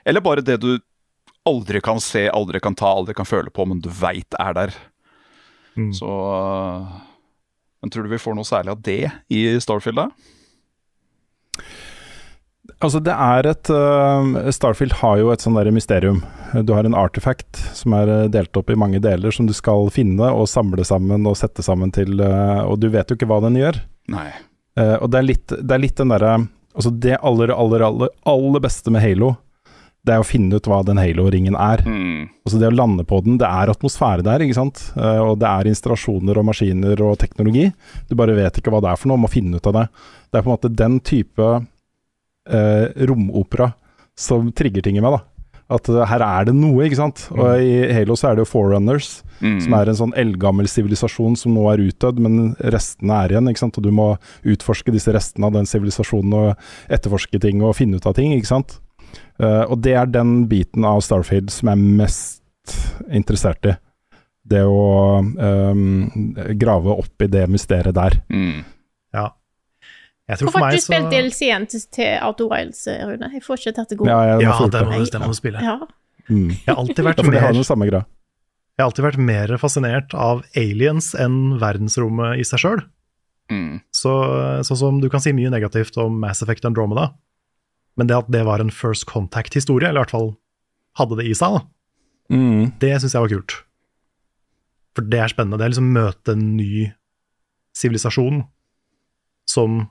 eller 0.06 0.26
bare 0.26 0.42
det 0.42 0.60
du 0.62 0.80
aldri 1.46 1.82
kan 1.82 2.02
se, 2.02 2.28
aldri 2.30 2.60
kan 2.60 2.76
ta, 2.76 2.90
aldri 2.90 3.16
kan 3.18 3.28
føle 3.28 3.54
på, 3.54 3.66
men 3.70 3.82
du 3.84 3.90
veit 3.94 4.38
er 4.40 4.56
der. 4.58 4.78
Mm. 5.76 5.92
Så 5.94 6.08
Men 7.82 7.92
tror 7.92 8.04
du 8.04 8.10
vi 8.10 8.22
får 8.22 8.34
noe 8.38 8.48
særlig 8.48 8.72
av 8.74 8.82
det 8.82 9.12
i 9.30 9.42
Starfield, 9.62 10.00
da? 10.00 10.08
Altså, 12.82 13.00
det 13.00 13.14
er 13.14 13.48
et 13.48 13.70
uh, 13.70 14.50
Starfield 14.52 14.98
har 15.00 15.20
jo 15.22 15.30
et 15.32 15.44
sånn 15.44 15.56
der 15.56 15.70
mysterium. 15.72 16.24
Du 16.66 16.74
har 16.74 16.88
en 16.88 16.98
artifact 16.98 17.60
som 17.78 17.94
er 17.96 18.10
uh, 18.10 18.32
delt 18.32 18.58
opp 18.58 18.72
i 18.74 18.80
mange 18.80 19.00
deler, 19.04 19.32
som 19.32 19.46
du 19.48 19.54
skal 19.56 19.92
finne 19.94 20.32
og 20.34 20.50
samle 20.50 20.84
sammen 20.88 21.30
og 21.30 21.38
sette 21.40 21.64
sammen 21.66 21.94
til 21.96 22.18
uh, 22.20 22.66
Og 22.66 22.80
du 22.82 22.90
vet 22.90 23.12
jo 23.12 23.20
ikke 23.20 23.30
hva 23.30 23.40
den 23.46 23.60
gjør. 23.62 23.80
Nei. 24.12 24.28
og 24.76 25.08
det 25.10 25.18
er, 25.18 25.26
litt, 25.26 25.50
det 25.50 25.74
er 25.74 25.82
litt 25.82 25.98
den 25.98 26.12
derre 26.14 26.36
Altså, 26.76 26.92
det 26.92 27.16
aller, 27.26 27.50
aller, 27.56 27.82
aller, 27.88 28.12
aller 28.28 28.62
beste 28.62 28.92
med 28.92 29.02
Halo, 29.02 29.32
det 30.06 30.14
er 30.16 30.22
å 30.22 30.28
finne 30.28 30.60
ut 30.60 30.68
hva 30.70 30.82
den 30.86 31.00
Halo-ringen 31.02 31.58
er. 31.58 31.82
Mm. 31.86 32.28
Altså 32.46 32.60
det 32.62 32.70
å 32.70 32.76
lande 32.76 33.06
på 33.10 33.20
den, 33.26 33.40
det 33.42 33.50
er 33.50 33.72
atmosfære 33.74 34.26
der, 34.26 34.46
ikke 34.46 34.58
sant. 34.58 34.82
og 34.96 35.40
det 35.42 35.50
er 35.50 35.70
installasjoner 35.72 36.38
og 36.38 36.46
maskiner 36.52 37.02
og 37.08 37.18
teknologi. 37.22 37.72
Du 38.10 38.16
bare 38.20 38.38
vet 38.38 38.60
ikke 38.62 38.74
hva 38.74 38.84
det 38.86 38.92
er 38.92 39.02
for 39.02 39.10
noe, 39.12 39.24
må 39.24 39.32
finne 39.32 39.58
ut 39.58 39.72
av 39.72 39.80
det. 39.80 39.86
Det 40.30 40.40
er 40.40 40.46
på 40.46 40.52
en 40.52 40.56
måte 40.56 40.74
den 40.84 41.00
type 41.06 41.50
eh, 42.50 42.86
romopera 43.10 43.72
som 44.16 44.52
trigger 44.56 44.86
ting 44.86 44.98
i 45.00 45.04
meg. 45.04 45.18
da. 45.18 45.24
At 45.76 45.90
uh, 45.90 46.04
her 46.06 46.22
er 46.22 46.46
det 46.46 46.54
noe, 46.54 46.86
ikke 46.86 47.00
sant. 47.00 47.24
Og 47.34 47.58
i 47.58 47.88
Halo 47.98 48.14
så 48.14 48.30
er 48.30 48.38
det 48.38 48.46
jo 48.46 48.52
Forerunners, 48.54 49.22
Mm. 49.44 49.58
som 49.60 49.74
er 49.76 49.90
en 49.92 49.98
sånn 50.00 50.14
eldgammel 50.16 50.68
sivilisasjon 50.72 51.34
som 51.36 51.52
nå 51.58 51.66
er 51.68 51.82
utdødd, 51.90 52.22
men 52.24 52.54
restene 52.72 53.18
er 53.26 53.34
igjen. 53.34 53.50
ikke 53.52 53.60
sant? 53.66 53.78
Og 53.78 53.84
du 53.84 53.92
må 53.92 54.06
utforske 54.48 54.94
disse 54.96 55.12
restene 55.12 55.50
av 55.50 55.58
den 55.58 55.68
sivilisasjonen 55.68 56.34
og 56.40 56.56
etterforske 56.88 57.42
ting 57.44 57.60
og 57.62 57.76
finne 57.76 58.00
ut 58.00 58.08
av 58.08 58.16
ting, 58.16 58.32
ikke 58.32 58.48
sant. 58.48 58.78
Eh, 59.40 59.64
og 59.64 59.82
det 59.84 59.96
er 60.00 60.12
den 60.12 60.46
biten 60.52 60.86
av 60.88 61.02
Starfield 61.06 61.52
som 61.54 61.72
jeg 61.72 61.80
er 61.80 61.98
mest 62.02 62.76
interessert 63.12 63.68
i. 63.70 63.76
Det 64.46 64.62
å 64.62 65.22
um, 65.26 66.06
grave 66.62 66.94
opp 66.94 67.24
i 67.26 67.28
det 67.34 67.48
mysteriet 67.50 67.96
der. 67.98 68.20
Mm. 68.30 68.62
Ja. 69.16 69.32
Jeg 70.30 70.38
tror 70.38 70.50
Hvorfor 70.50 70.66
har 70.66 70.76
du 70.76 70.82
så... 70.82 70.86
spilt 70.86 71.14
DLC-en 71.14 71.66
til, 71.70 71.86
til 71.94 72.12
Outer 72.26 72.50
Wilds, 72.52 72.84
Rune? 72.86 73.30
Jeg 73.34 73.46
får 73.46 73.62
ikke 73.62 73.74
tatt 73.80 73.94
det 73.94 73.98
gode. 74.00 74.14
Ja, 74.14 74.38
Ja, 74.42 74.58
det 74.70 74.84
må, 74.86 75.00
du 75.02 75.10
stemme 75.10 75.30
må 75.30 75.38
spille. 75.38 75.62
Ja. 75.66 75.80
Mm. 76.30 76.52
Jeg 76.54 76.70
har 76.70 76.82
alltid 76.82 77.06
vært 77.06 77.22
Ja, 77.22 77.26
mer 77.30 77.96
den. 77.98 78.06
Jeg 78.76 78.84
har 78.84 78.90
alltid 78.90 79.06
vært 79.06 79.22
mer 79.22 79.56
fascinert 79.62 80.16
av 80.20 80.42
aliens 80.60 81.14
enn 81.22 81.56
verdensrommet 81.62 82.42
i 82.42 82.46
seg 82.48 82.62
sjøl. 82.64 82.82
Mm. 83.54 83.78
Så, 83.94 84.14
sånn 84.66 84.80
som 84.80 84.98
du 85.02 85.08
kan 85.14 85.22
si 85.24 85.34
mye 85.38 85.52
negativt 85.54 85.98
om 86.02 86.18
Mass 86.22 86.42
Effect 86.44 86.66
Andromeda, 86.68 87.12
men 87.98 88.08
det 88.08 88.18
at 88.18 88.30
det 88.32 88.44
var 88.46 88.60
en 88.60 88.72
first 88.74 89.06
contact-historie, 89.10 89.88
eller 89.88 90.02
i 90.02 90.04
hvert 90.06 90.12
fall 90.16 90.32
hadde 91.00 91.18
det 91.22 91.28
i 91.30 91.34
seg, 91.38 91.60
da, 91.60 91.66
Mm. 92.34 92.72
det 92.80 92.90
syns 93.02 93.14
jeg 93.14 93.22
var 93.22 93.30
kult. 93.30 93.54
For 94.96 95.02
det 95.06 95.20
er 95.20 95.28
spennende. 95.30 95.58
Det 95.60 95.66
er 95.66 95.74
liksom 95.76 95.92
møte 95.94 96.32
en 96.34 96.56
ny 96.58 96.92
sivilisasjon 97.76 98.46
som 99.48 99.90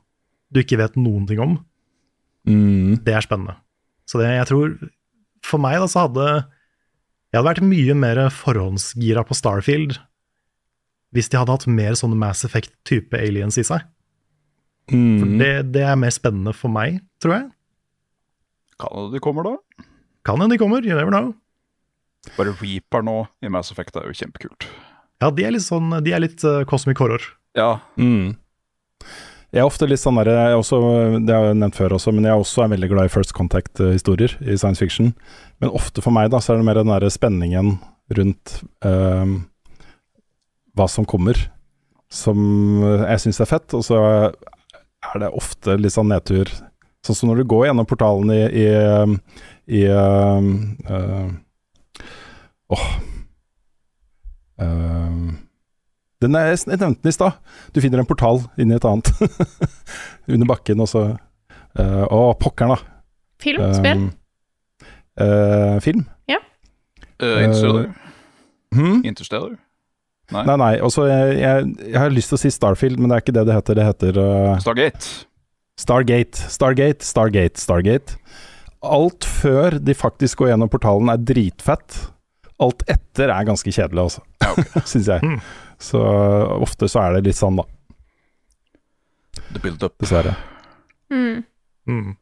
du 0.52 0.60
ikke 0.62 0.78
vet 0.80 0.96
noen 0.96 1.26
ting 1.28 1.38
om. 1.44 1.54
Mm. 2.48 3.04
Det 3.04 3.14
er 3.14 3.20
spennende. 3.22 3.54
Så 4.08 4.18
det, 4.20 4.28
jeg 4.34 4.46
tror 4.50 4.74
For 5.44 5.58
meg 5.60 5.78
da, 5.80 5.86
så 5.86 6.06
hadde 6.08 6.24
Jeg 7.32 7.38
hadde 7.38 7.48
vært 7.54 7.62
mye 7.68 7.94
mer 7.96 8.16
forhåndsgira 8.30 9.24
på 9.28 9.34
Starfield 9.36 9.98
hvis 11.14 11.28
de 11.30 11.36
hadde 11.38 11.52
hatt 11.54 11.66
mer 11.70 11.92
sånne 11.94 12.16
Mass 12.18 12.42
Effect-type 12.44 13.14
aliens 13.14 13.56
i 13.56 13.62
seg. 13.62 13.84
For 14.90 14.96
Mm. 14.96 15.38
det, 15.38 15.72
det 15.72 15.82
er 15.86 15.94
mer 15.96 16.10
spennende 16.10 16.52
for 16.52 16.68
meg, 16.68 17.00
tror 17.22 17.32
jeg. 17.38 17.50
Kan 18.80 18.92
hende 18.94 19.14
de 19.14 19.22
kommer, 19.22 19.46
da? 19.46 19.84
Kan 20.26 20.40
hende 20.40 20.56
de 20.56 20.60
kommer, 20.62 20.84
you 20.86 20.96
never 20.96 21.12
know. 21.12 21.32
Bare 22.38 22.54
Reaper 22.60 23.04
nå 23.04 23.18
i 23.44 23.50
Mass 23.52 23.72
Effect 23.72 23.98
er 24.00 24.08
jo 24.08 24.16
kjempekult. 24.16 24.66
Ja, 25.22 25.30
de 25.30 25.44
er 25.46 25.54
litt 25.54 25.64
sånn 25.64 25.92
De 26.04 26.12
er 26.12 26.22
litt 26.24 26.42
uh, 26.46 26.64
cosmic 26.68 27.00
horror. 27.00 27.22
Ja. 27.56 27.78
Mm. 28.00 28.34
Jeg 29.54 29.62
er 29.62 29.68
ofte 29.68 29.86
litt 29.86 30.02
sånn 30.02 30.18
der, 30.18 30.32
jeg 30.34 30.58
også, 30.58 30.78
Det 31.22 31.34
har 31.34 31.48
jeg 31.50 31.58
nevnt 31.60 31.78
før 31.78 31.94
også, 31.94 32.10
men 32.14 32.26
jeg 32.26 32.40
også 32.40 32.64
er 32.64 32.72
veldig 32.72 32.90
glad 32.90 33.06
i 33.06 33.12
First 33.12 33.34
Contact-historier 33.36 34.34
i 34.42 34.56
science 34.58 34.82
fiction. 34.82 35.12
Men 35.62 35.70
ofte 35.70 36.02
for 36.02 36.14
meg 36.14 36.32
da, 36.34 36.40
så 36.42 36.54
er 36.54 36.60
det 36.60 36.66
mer 36.66 36.80
den 36.80 36.90
der 36.90 37.06
spenningen 37.14 37.76
rundt 38.18 38.56
uh, 38.84 39.36
hva 40.74 40.88
som 40.90 41.06
kommer, 41.06 41.38
som 42.10 42.82
jeg 42.82 43.22
syns 43.22 43.40
er 43.44 43.50
fett. 43.52 43.76
Og 43.78 43.86
så 43.86 44.00
er 44.02 45.22
det 45.22 45.30
ofte 45.30 45.78
litt 45.78 45.94
sånn 45.94 46.10
nedtur. 46.10 46.50
Sånn 47.04 47.18
som 47.18 47.30
når 47.30 47.42
du 47.42 47.48
går 47.52 47.66
gjennom 47.68 47.88
portalen 47.88 48.30
i, 48.32 48.42
i, 48.64 48.68
i 49.78 49.86
uh, 49.92 50.40
uh, 50.88 51.26
Åh 52.74 52.86
uh, 54.62 55.32
den 56.24 56.38
er, 56.38 56.54
jeg 56.54 56.78
nevnte 56.80 57.02
den 57.02 57.10
i 57.10 57.12
stad. 57.12 57.36
Du 57.74 57.82
finner 57.84 58.00
en 58.00 58.08
portal 58.08 58.38
inn 58.56 58.70
i 58.72 58.76
et 58.78 58.86
annet. 58.88 59.10
Under 60.32 60.48
bakken, 60.48 60.80
og 60.80 60.88
så 60.88 61.02
Å, 61.74 61.84
Å, 61.84 62.20
pokkeren, 62.40 62.72
da. 62.72 62.94
Film? 63.42 63.66
Spill? 63.76 64.06
Eh, 65.20 65.76
film. 65.84 66.06
Uh, 67.22 67.44
Interstellar. 67.44 67.90
Hmm? 68.74 69.02
Interstellar. 69.06 69.52
Nei. 70.32 70.46
Nei, 70.48 70.56
nei. 70.62 70.72
Også, 70.86 71.04
jeg, 71.10 71.36
jeg, 71.42 71.68
jeg 71.92 72.00
har 72.00 72.14
lyst 72.14 72.32
til 72.32 72.38
å 72.38 72.42
si 72.42 72.50
Starfield, 72.54 72.98
men 72.98 73.10
det 73.10 73.18
er 73.18 73.24
ikke 73.26 73.36
det 73.36 73.44
det 73.50 73.58
heter. 73.58 73.78
Det 73.78 73.86
heter 73.90 74.20
Stargate. 74.64 75.12
Stargate. 75.80 76.38
Stargate, 76.50 77.04
Stargate, 77.04 77.60
Stargate. 77.60 78.16
Alt 78.84 79.24
før 79.24 79.78
de 79.80 79.94
faktisk 79.96 80.38
går 80.42 80.52
gjennom 80.52 80.70
portalen 80.70 81.10
er 81.12 81.20
dritfett. 81.20 81.96
Alt 82.62 82.84
etter 82.90 83.32
er 83.34 83.46
ganske 83.48 83.72
kjedelig, 83.74 84.04
altså. 84.04 84.24
Okay. 84.44 84.82
Syns 84.92 85.08
jeg. 85.10 85.24
Mm. 85.24 85.40
Så 85.82 86.00
ofte 86.62 86.88
så 86.90 87.02
er 87.02 87.16
det 87.18 87.24
litt 87.30 87.38
sånn, 87.40 87.58
da. 87.58 87.66
The 89.54 89.62
build-up. 89.64 89.96
Dessverre. 90.02 90.36
Mm. 91.10 91.42
Mm. 91.90 92.12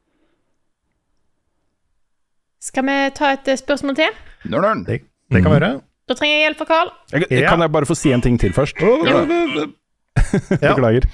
Skal 2.63 2.87
vi 2.87 2.97
ta 3.19 3.33
et 3.35 3.49
eh, 3.53 3.59
spørsmål 3.59 3.99
til? 3.99 4.17
Nørnørn. 4.49 4.85
Det, 4.87 5.03
det 5.35 5.43
kan 5.43 5.51
vi 5.53 5.59
gjøre. 5.59 5.75
Da 6.09 6.17
trenger 6.19 6.35
jeg 6.39 6.47
hjelp 6.47 6.63
fra 6.63 6.69
Carl. 6.73 6.91
Jeg, 7.13 7.27
Ja. 7.43 7.51
Kan 7.53 7.63
jeg 7.67 7.73
bare 7.75 7.89
få 7.89 7.97
si 7.99 8.13
en 8.15 8.23
ting 8.25 8.39
til 8.41 8.55
først? 8.57 8.81
Ja. 8.83 10.71
Beklager. 10.73 11.05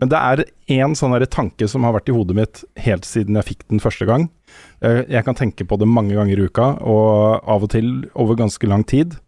Men 0.00 0.10
det 0.10 0.18
er 0.18 0.44
én 0.72 0.94
sånn 0.98 1.14
tanke 1.30 1.68
som 1.68 1.84
har 1.84 1.92
vært 1.94 2.08
i 2.08 2.14
hodet 2.16 2.36
mitt 2.36 2.62
helt 2.80 3.04
siden 3.06 3.36
jeg 3.38 3.50
fikk 3.52 3.68
den 3.68 3.82
første 3.82 4.06
gang. 4.08 4.30
Eh, 4.82 5.04
Jeg 5.08 5.24
kan 5.24 5.34
tenke 5.34 5.64
på 5.64 5.78
det 5.78 5.88
mange 5.88 6.14
ganger 6.14 6.38
i 6.38 6.46
uka, 6.48 6.78
og 6.80 7.42
av 7.46 7.62
og 7.62 7.70
til 7.70 8.08
over 8.14 8.34
ganske 8.34 8.66
lang 8.66 8.84
tid. 8.84 9.18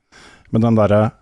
Men 0.51 0.62
den 0.62 0.75
derre 0.77 1.12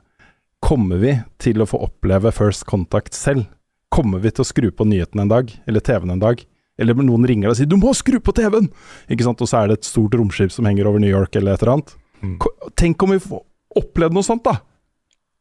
Kommer 0.62 1.00
vi 1.02 1.16
til 1.42 1.58
å 1.58 1.66
få 1.66 1.80
oppleve 1.82 2.30
First 2.30 2.66
Contact 2.70 3.16
selv? 3.18 3.48
Kommer 3.90 4.20
vi 4.22 4.30
til 4.30 4.44
å 4.44 4.46
skru 4.46 4.70
på 4.70 4.86
nyhetene 4.86 5.24
en 5.24 5.32
dag, 5.32 5.50
eller 5.66 5.82
TV-en 5.82 6.14
en 6.14 6.22
dag? 6.22 6.44
Eller 6.78 6.94
noen 6.94 7.26
ringer 7.26 7.50
og 7.50 7.56
sier 7.56 7.66
'du 7.66 7.76
må 7.76 7.92
skru 7.92 8.20
på 8.20 8.32
TV-en'! 8.32 8.70
Ikke 9.10 9.24
sant? 9.24 9.42
Og 9.42 9.48
så 9.48 9.58
er 9.58 9.66
det 9.68 9.78
et 9.78 9.90
stort 9.90 10.14
romskip 10.14 10.52
som 10.52 10.64
henger 10.64 10.86
over 10.86 11.00
New 11.00 11.10
York, 11.10 11.34
eller 11.34 11.54
et 11.54 11.62
eller 11.62 11.72
annet. 11.72 11.94
Mm. 12.22 12.38
Tenk 12.76 13.02
om 13.02 13.10
vi 13.10 13.18
får 13.18 13.42
opplevd 13.76 14.14
noe 14.14 14.22
sånt, 14.22 14.44
da! 14.44 14.60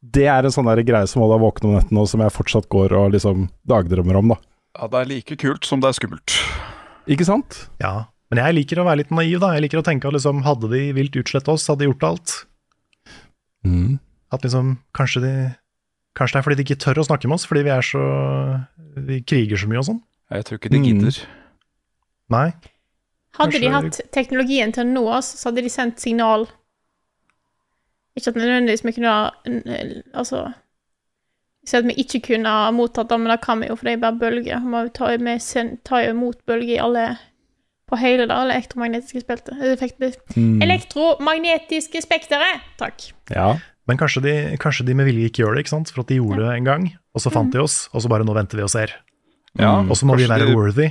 Det 0.01 0.25
er 0.25 0.43
en 0.47 0.53
sånn 0.53 0.65
greie 0.85 1.07
som 1.07 1.21
holder 1.21 1.37
deg 1.37 1.45
våken 1.45 1.67
om 1.69 1.75
nettene, 1.77 2.01
og 2.01 2.07
som 2.09 2.21
jeg 2.23 2.33
fortsatt 2.33 2.67
går 2.73 2.95
og 2.97 3.11
liksom 3.13 3.49
dagdrømmer 3.69 4.17
om, 4.17 4.33
da. 4.33 4.37
Ja, 4.79 4.87
det 4.87 4.99
er 5.01 5.09
like 5.11 5.35
kult 5.37 5.67
som 5.67 5.81
det 5.83 5.91
er 5.91 5.97
skummelt. 5.99 6.37
Ikke 7.11 7.25
sant? 7.27 7.67
Ja. 7.83 8.07
Men 8.31 8.39
jeg 8.41 8.55
liker 8.55 8.81
å 8.81 8.85
være 8.87 9.03
litt 9.03 9.11
naiv, 9.13 9.39
da. 9.43 9.51
Jeg 9.53 9.65
liker 9.67 9.81
å 9.81 9.85
tenke 9.85 10.07
at 10.07 10.15
liksom, 10.15 10.41
hadde 10.47 10.69
de 10.71 10.81
vilt 10.97 11.17
utslette 11.19 11.51
oss, 11.51 11.67
hadde 11.69 11.83
de 11.83 11.89
gjort 11.91 12.07
alt. 12.07 12.35
Mm. 13.67 13.99
At 14.33 14.41
liksom, 14.47 14.77
kanskje 14.97 15.21
de 15.25 15.33
Kanskje 16.17 16.35
det 16.35 16.39
er 16.41 16.43
fordi 16.43 16.55
de 16.59 16.63
ikke 16.65 16.81
tør 16.83 16.97
å 16.99 17.03
snakke 17.07 17.29
med 17.31 17.37
oss, 17.37 17.45
fordi 17.47 17.61
vi 17.63 17.71
er 17.71 17.85
så 17.87 18.01
Vi 19.07 19.21
kriger 19.23 19.55
så 19.55 19.69
mye 19.71 19.79
og 19.79 19.85
sånn. 19.87 20.01
Jeg 20.31 20.43
tror 20.43 20.57
ikke 20.59 20.71
de 20.73 20.79
Mm. 20.81 20.83
gidder. 20.89 21.19
Nei. 22.31 22.51
Hadde 23.37 23.59
de 23.61 23.69
hatt 23.71 23.99
teknologien 24.11 24.73
til 24.73 24.83
å 24.83 24.91
nå 24.91 25.05
oss, 25.07 25.29
så 25.39 25.47
hadde 25.49 25.63
de 25.63 25.69
sendt 25.71 25.99
signal 26.03 26.49
Ikke 28.17 28.27
at 28.33 28.35
nødvendigvis 28.35 28.83
vi 28.85 28.91
kunne 28.91 29.07
ha 29.07 29.29
Altså 30.13 30.51
Si 31.67 31.77
at 31.77 31.85
vi 31.85 31.93
ikke 32.01 32.19
kunne 32.25 32.49
ha 32.49 32.71
mottatt 32.73 33.09
det, 33.11 33.19
men 33.21 33.29
det 33.29 33.41
kan 33.43 33.59
vi 33.61 33.67
jo, 33.69 33.75
for 33.77 33.85
det 33.85 33.93
er 33.93 33.99
bare 34.01 34.17
bølger. 34.17 34.63
Vi 34.65 34.89
tar, 34.97 35.17
vi 35.21 35.35
tar 35.85 36.01
jo 36.07 36.13
imot 36.15 36.39
bølger 36.49 36.73
i 36.73 36.79
alle 36.81 37.03
På 37.87 37.99
hele 38.01 38.25
det 38.25 38.33
elektromagnetiske 38.39 39.21
speltet. 39.21 39.59
Mm. 40.35 40.61
Elektromagnetiske 40.63 42.01
spektere! 42.01 42.47
Takk. 42.79 43.11
Ja. 43.29 43.57
Men 43.89 43.97
kanskje 43.99 44.21
de, 44.23 44.33
kanskje 44.61 44.85
de 44.87 44.93
med 44.95 45.05
vilje 45.09 45.27
ikke 45.29 45.43
gjør 45.43 45.53
det, 45.57 45.65
ikke 45.65 45.73
sant? 45.75 45.91
for 45.91 46.01
at 46.05 46.07
de 46.09 46.17
gjorde 46.21 46.39
det 46.45 46.53
en 46.55 46.67
gang, 46.69 46.85
og 47.13 47.21
så 47.23 47.31
fant 47.33 47.51
de 47.53 47.59
oss, 47.59 47.89
og 47.93 48.01
så 48.03 48.09
bare 48.09 48.23
nå 48.25 48.33
venter 48.37 48.57
vi 48.61 48.63
og 48.63 48.71
ser. 48.71 48.93
Ja, 49.59 49.81
Og 49.83 49.97
så 49.99 50.05
må 50.07 50.15
vi 50.15 50.29
være 50.31 50.47
de- 50.47 50.55
worthy 50.55 50.87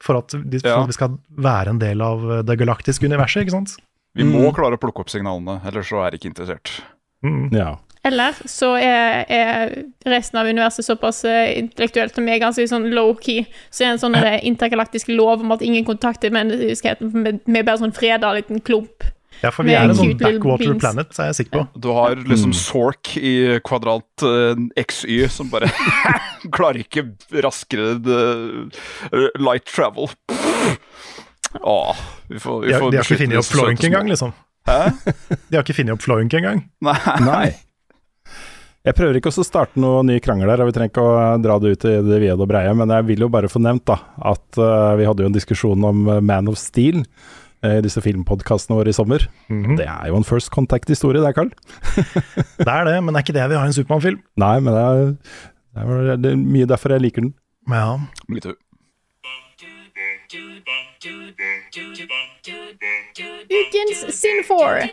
for 0.00 0.20
at, 0.20 0.30
de, 0.30 0.60
for 0.62 0.68
Ja. 0.70 0.82
at 0.84 0.88
vi 0.88 0.94
skal 0.94 1.16
være 1.36 1.70
en 1.74 1.80
del 1.82 2.00
av 2.00 2.44
det 2.46 2.58
galaktiske 2.60 3.04
universet, 3.10 3.42
ikke 3.42 3.56
sant? 3.56 3.74
Vi 4.16 4.24
må 4.24 4.40
Mm. 4.48 4.54
klare 4.54 4.76
å 4.76 4.80
plukke 4.80 5.00
opp 5.00 5.10
signalene, 5.10 5.60
ellers 5.66 5.88
så 5.90 6.04
er 6.06 6.10
de 6.10 6.18
ikke 6.18 6.30
interessert. 6.32 6.80
Mm. 7.24 7.50
ja. 7.52 7.76
Eller 8.04 8.32
så 8.46 8.76
er, 8.78 9.26
er 9.28 9.72
resten 10.06 10.38
av 10.38 10.46
universet 10.46 10.84
såpass 10.86 11.24
eh, 11.26 11.58
intellektuelt 11.58 12.14
som 12.14 12.28
er 12.30 12.38
ganske 12.38 12.62
sånn 12.70 12.86
low-key. 12.94 13.42
Så 13.74 13.82
er 13.82 13.88
det 13.90 13.92
en 13.96 14.02
sånn 14.04 14.14
eh, 14.16 14.38
intergalaktisk 14.46 15.08
lov 15.10 15.42
om 15.42 15.50
at 15.52 15.60
ingen 15.66 15.84
kontakter 15.84 16.30
menneskeheten. 16.30 17.10
med, 17.12 17.40
er 17.58 17.64
bare 17.66 17.78
sånn 17.82 17.92
freda 17.92 18.30
liten 18.38 18.60
klump. 18.62 19.02
Ja, 19.42 19.50
for 19.50 19.62
vi 19.62 19.70
Med 19.70 19.82
er 19.82 19.90
en 19.90 19.94
sånn 19.98 20.14
backwater 20.18 20.64
beans. 20.70 20.80
planet, 20.80 21.18
er 21.18 21.26
jeg 21.32 21.34
sikker 21.44 21.58
på. 21.58 21.80
Du 21.80 21.90
har 21.92 22.16
liksom 22.16 22.50
Mm. 22.50 22.54
Sork 22.54 23.16
i 23.18 23.58
kvadrat 23.66 24.22
uh, 24.22 24.54
XY 24.78 25.28
som 25.28 25.50
bare 25.50 25.68
klarer 26.56 26.80
ikke 26.82 27.04
raskere 27.42 27.98
uh, 27.98 29.28
light 29.38 29.66
travel. 29.66 30.08
Åh, 31.56 32.04
vi 32.28 32.40
får, 32.42 32.60
vi 32.60 32.68
De 32.68 32.74
har, 32.74 32.90
de 32.90 33.00
har 33.00 33.06
ikke 33.06 33.22
funnet 33.22 33.40
opp 33.40 33.48
floink 33.52 33.86
engang, 33.88 34.10
liksom. 34.12 34.34
Hæ? 34.68 34.82
De 35.48 35.56
har 35.56 35.64
ikke 35.64 35.78
funnet 35.78 35.96
opp 35.96 36.04
floink 36.04 36.36
engang. 36.36 36.62
Nei. 36.84 36.98
Nei. 37.24 37.48
Jeg 38.86 38.96
prøver 38.96 39.18
ikke 39.18 39.28
også 39.32 39.42
å 39.42 39.48
starte 39.48 39.80
noen 39.82 40.06
ny 40.08 40.18
krangel 40.24 40.48
her, 40.48 40.62
og 40.62 40.70
vi 40.70 40.76
trenger 40.76 40.92
ikke 40.92 41.04
å 41.04 41.16
dra 41.44 41.58
det 41.60 41.72
ut 41.74 41.86
i 41.88 41.96
det 42.06 42.20
vide 42.22 42.38
og 42.38 42.48
breie, 42.48 42.70
men 42.78 42.92
jeg 42.94 43.08
vil 43.10 43.26
jo 43.26 43.30
bare 43.32 43.50
få 43.50 43.60
nevnt 43.60 43.84
da, 43.90 43.98
at 44.30 44.60
uh, 44.60 44.94
vi 44.96 45.08
hadde 45.08 45.24
jo 45.24 45.30
en 45.32 45.34
diskusjon 45.34 45.88
om 45.88 46.06
eh, 46.08 46.22
Man 46.24 46.48
of 46.48 46.56
Steel 46.60 47.02
eh, 47.02 47.80
i 47.80 47.82
disse 47.84 48.00
filmpodkastene 48.04 48.78
våre 48.78 48.94
i 48.94 48.96
sommer. 48.96 49.26
Mhm. 49.50 49.76
Det 49.80 49.88
er 49.88 50.12
jo 50.12 50.20
en 50.20 50.28
first 50.28 50.52
contact-historie, 50.54 51.20
det, 51.24 51.34
Carl. 51.36 51.50
Det 52.64 52.70
er 52.70 52.88
det, 52.88 52.96
men 53.02 53.12
det 53.12 53.20
er 53.20 53.26
ikke 53.26 53.36
det 53.36 53.50
vi 53.50 53.58
har 53.58 53.66
i 53.66 53.72
en 53.72 53.76
Supermann-film. 53.76 54.22
Nei, 54.40 54.54
men 54.62 54.78
det 54.78 54.86
er, 54.86 55.12
det 55.74 56.16
er, 56.16 56.32
er 56.32 56.40
mye 56.40 56.70
derfor 56.70 56.94
jeg 56.94 57.04
liker 57.08 57.26
den. 57.26 57.34
Ja. 57.68 57.98
Litt 58.32 58.48
Ukens 63.50 64.00
Sin 64.20 64.42
4. 64.44 64.88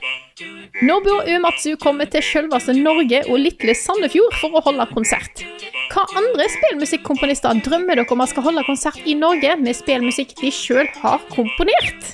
Nobuo 0.86 1.24
Uematsu 1.26 1.76
kommer 1.82 2.06
til 2.06 2.22
selveste 2.22 2.76
Norge 2.78 3.24
og 3.26 3.40
lille 3.42 3.74
Sandefjord 3.74 4.36
for 4.38 4.54
å 4.54 4.62
holde 4.68 4.86
konsert. 4.92 5.42
Hva 5.90 6.04
andre 6.20 6.46
spillmusikkomponister 6.54 7.58
drømmer 7.66 7.98
dere 7.98 8.14
om 8.14 8.22
at 8.22 8.30
skal 8.36 8.46
holde 8.46 8.66
konsert 8.68 9.02
i 9.06 9.18
Norge 9.18 9.56
med 9.64 9.74
spillmusikk 9.78 10.36
de 10.44 10.54
sjøl 10.54 10.86
har 11.02 11.26
komponert? 11.34 12.14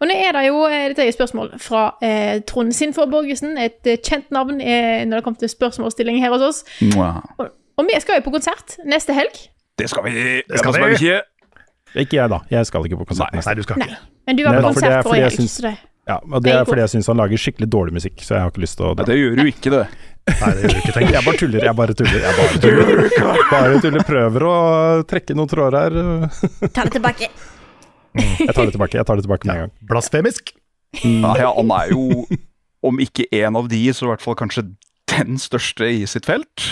Og 0.00 0.08
nå 0.08 0.16
er 0.16 0.32
det 0.36 0.46
jo 0.48 0.64
eh, 0.68 0.88
Dette 0.90 1.04
er 1.04 1.10
jo 1.10 1.18
spørsmål 1.18 1.52
fra 1.60 1.84
eh, 2.04 2.40
Trond 2.48 2.72
Sinfor 2.76 3.06
Borgesen, 3.12 3.56
et 3.60 3.84
eh, 3.88 4.00
kjent 4.00 4.32
navn 4.32 4.60
eh, 4.60 5.04
når 5.04 5.20
det 5.20 5.24
kommer 5.28 5.40
til 5.44 5.52
spørsmålsstilling 5.52 6.20
her 6.24 6.32
hos 6.32 6.48
oss. 6.48 6.64
Og, 6.96 7.52
og 7.76 7.88
vi 7.88 8.00
skal 8.00 8.20
jo 8.20 8.26
på 8.26 8.34
konsert 8.40 8.76
neste 8.88 9.16
helg. 9.16 9.36
Det 9.76 9.88
skal 9.92 10.04
vi! 10.08 10.12
Det 10.48 10.60
skal 10.60 10.76
Eller 10.76 10.94
vi. 10.96 11.00
ikke. 11.00 11.22
Ikke 11.96 12.18
jeg, 12.20 12.28
da. 12.32 12.38
Jeg 12.52 12.66
skal 12.68 12.84
ikke 12.86 12.98
på 13.00 13.06
konsert. 13.12 13.32
Nei, 13.32 13.42
nei, 13.46 13.54
du 13.58 13.62
skal 13.66 13.78
Nei. 13.80 13.86
ikke. 13.88 14.00
Men 14.26 14.36
du 14.36 14.42
var 14.44 14.52
på 14.52 14.60
for 14.60 14.66
er 14.66 14.72
konsert 14.72 14.92
fordi 14.96 15.08
forrige 15.08 15.22
jeg 15.26 15.36
helg. 15.36 15.46
syns- 15.46 15.62
det- 15.62 15.78
Ja, 16.06 16.16
og 16.22 16.42
det 16.44 16.52
er 16.54 16.64
fordi 16.68 16.82
jeg 16.84 16.90
syns 16.92 17.06
han 17.10 17.16
lager 17.18 17.36
skikkelig 17.42 17.66
dårlig 17.68 17.92
musikk, 17.96 18.20
så 18.22 18.36
jeg 18.36 18.40
har 18.44 18.50
ikke 18.52 18.62
lyst 18.62 18.76
til 18.78 18.86
å 18.86 18.90
Nei, 18.94 19.02
dra. 19.02 19.06
det 19.10 19.16
gjør 19.18 19.36
du 19.36 19.44
ikke, 19.50 19.70
det. 19.74 19.88
Nei, 20.26 20.50
det 20.54 20.62
gjør 20.62 20.70
du 20.70 20.78
ikke, 20.78 20.92
tenk. 20.94 21.10
Jeg 21.16 21.24
bare 21.26 21.38
tuller, 21.40 21.64
jeg 21.66 21.76
bare 21.76 21.94
tuller. 21.98 22.20
Jeg 22.22 22.34
bare 22.36 22.60
tuller. 22.62 23.42
Bare 23.50 23.80
tuller. 23.82 24.04
Prøver 24.06 24.40
å 24.46 24.54
trekke 25.10 25.34
noen 25.34 25.48
tråder 25.50 25.78
her. 25.82 26.70
Ta 26.70 26.84
det 26.86 26.92
tilbake. 26.94 27.28
Jeg 28.16 28.54
tar 28.54 28.64
det 28.64 28.72
tilbake, 28.76 28.94
jeg 29.00 29.04
tar 29.06 29.16
det 29.18 29.24
tilbake 29.26 29.44
med 29.50 29.54
en 29.56 29.60
gang. 29.66 29.72
Blasfemisk. 29.90 30.52
Nei, 31.04 31.34
ja, 31.42 31.50
han 31.52 31.70
er 31.74 31.90
jo, 31.90 32.26
om 32.86 32.98
ikke 33.02 33.26
en 33.42 33.56
av 33.56 33.66
de, 33.68 33.82
så 33.92 34.06
i 34.06 34.10
hvert 34.14 34.22
fall 34.22 34.36
kanskje 34.38 34.62
den 35.10 35.36
største 35.42 35.84
i 35.90 36.06
sitt 36.06 36.24
felt, 36.24 36.68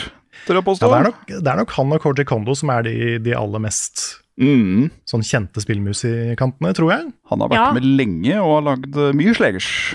tør 0.46 0.60
jeg 0.60 0.64
Ja, 0.80 0.88
det, 0.88 0.98
er 1.00 1.08
nok, 1.10 1.26
det 1.26 1.48
er 1.52 1.56
nok 1.58 1.70
han 1.74 1.92
og 1.92 2.00
Koji 2.06 2.24
Kondo 2.28 2.54
som 2.54 2.70
er 2.70 2.82
de, 2.86 2.94
de 3.18 3.34
aller 3.34 3.58
mest 3.60 4.20
Mm. 4.40 4.90
sånn 5.06 5.22
kjente 5.22 5.62
spillmusikantene, 5.62 6.72
tror 6.74 6.90
jeg. 6.90 7.12
Han 7.30 7.40
har 7.40 7.48
vært 7.52 7.60
Ja. 7.60 7.72
med 7.72 7.84
lenge 7.84 8.34
og 8.42 8.50
har 8.56 8.76
lagd 8.76 8.96
eh, 8.96 9.12
mye 9.14 9.34
slegers. 9.34 9.94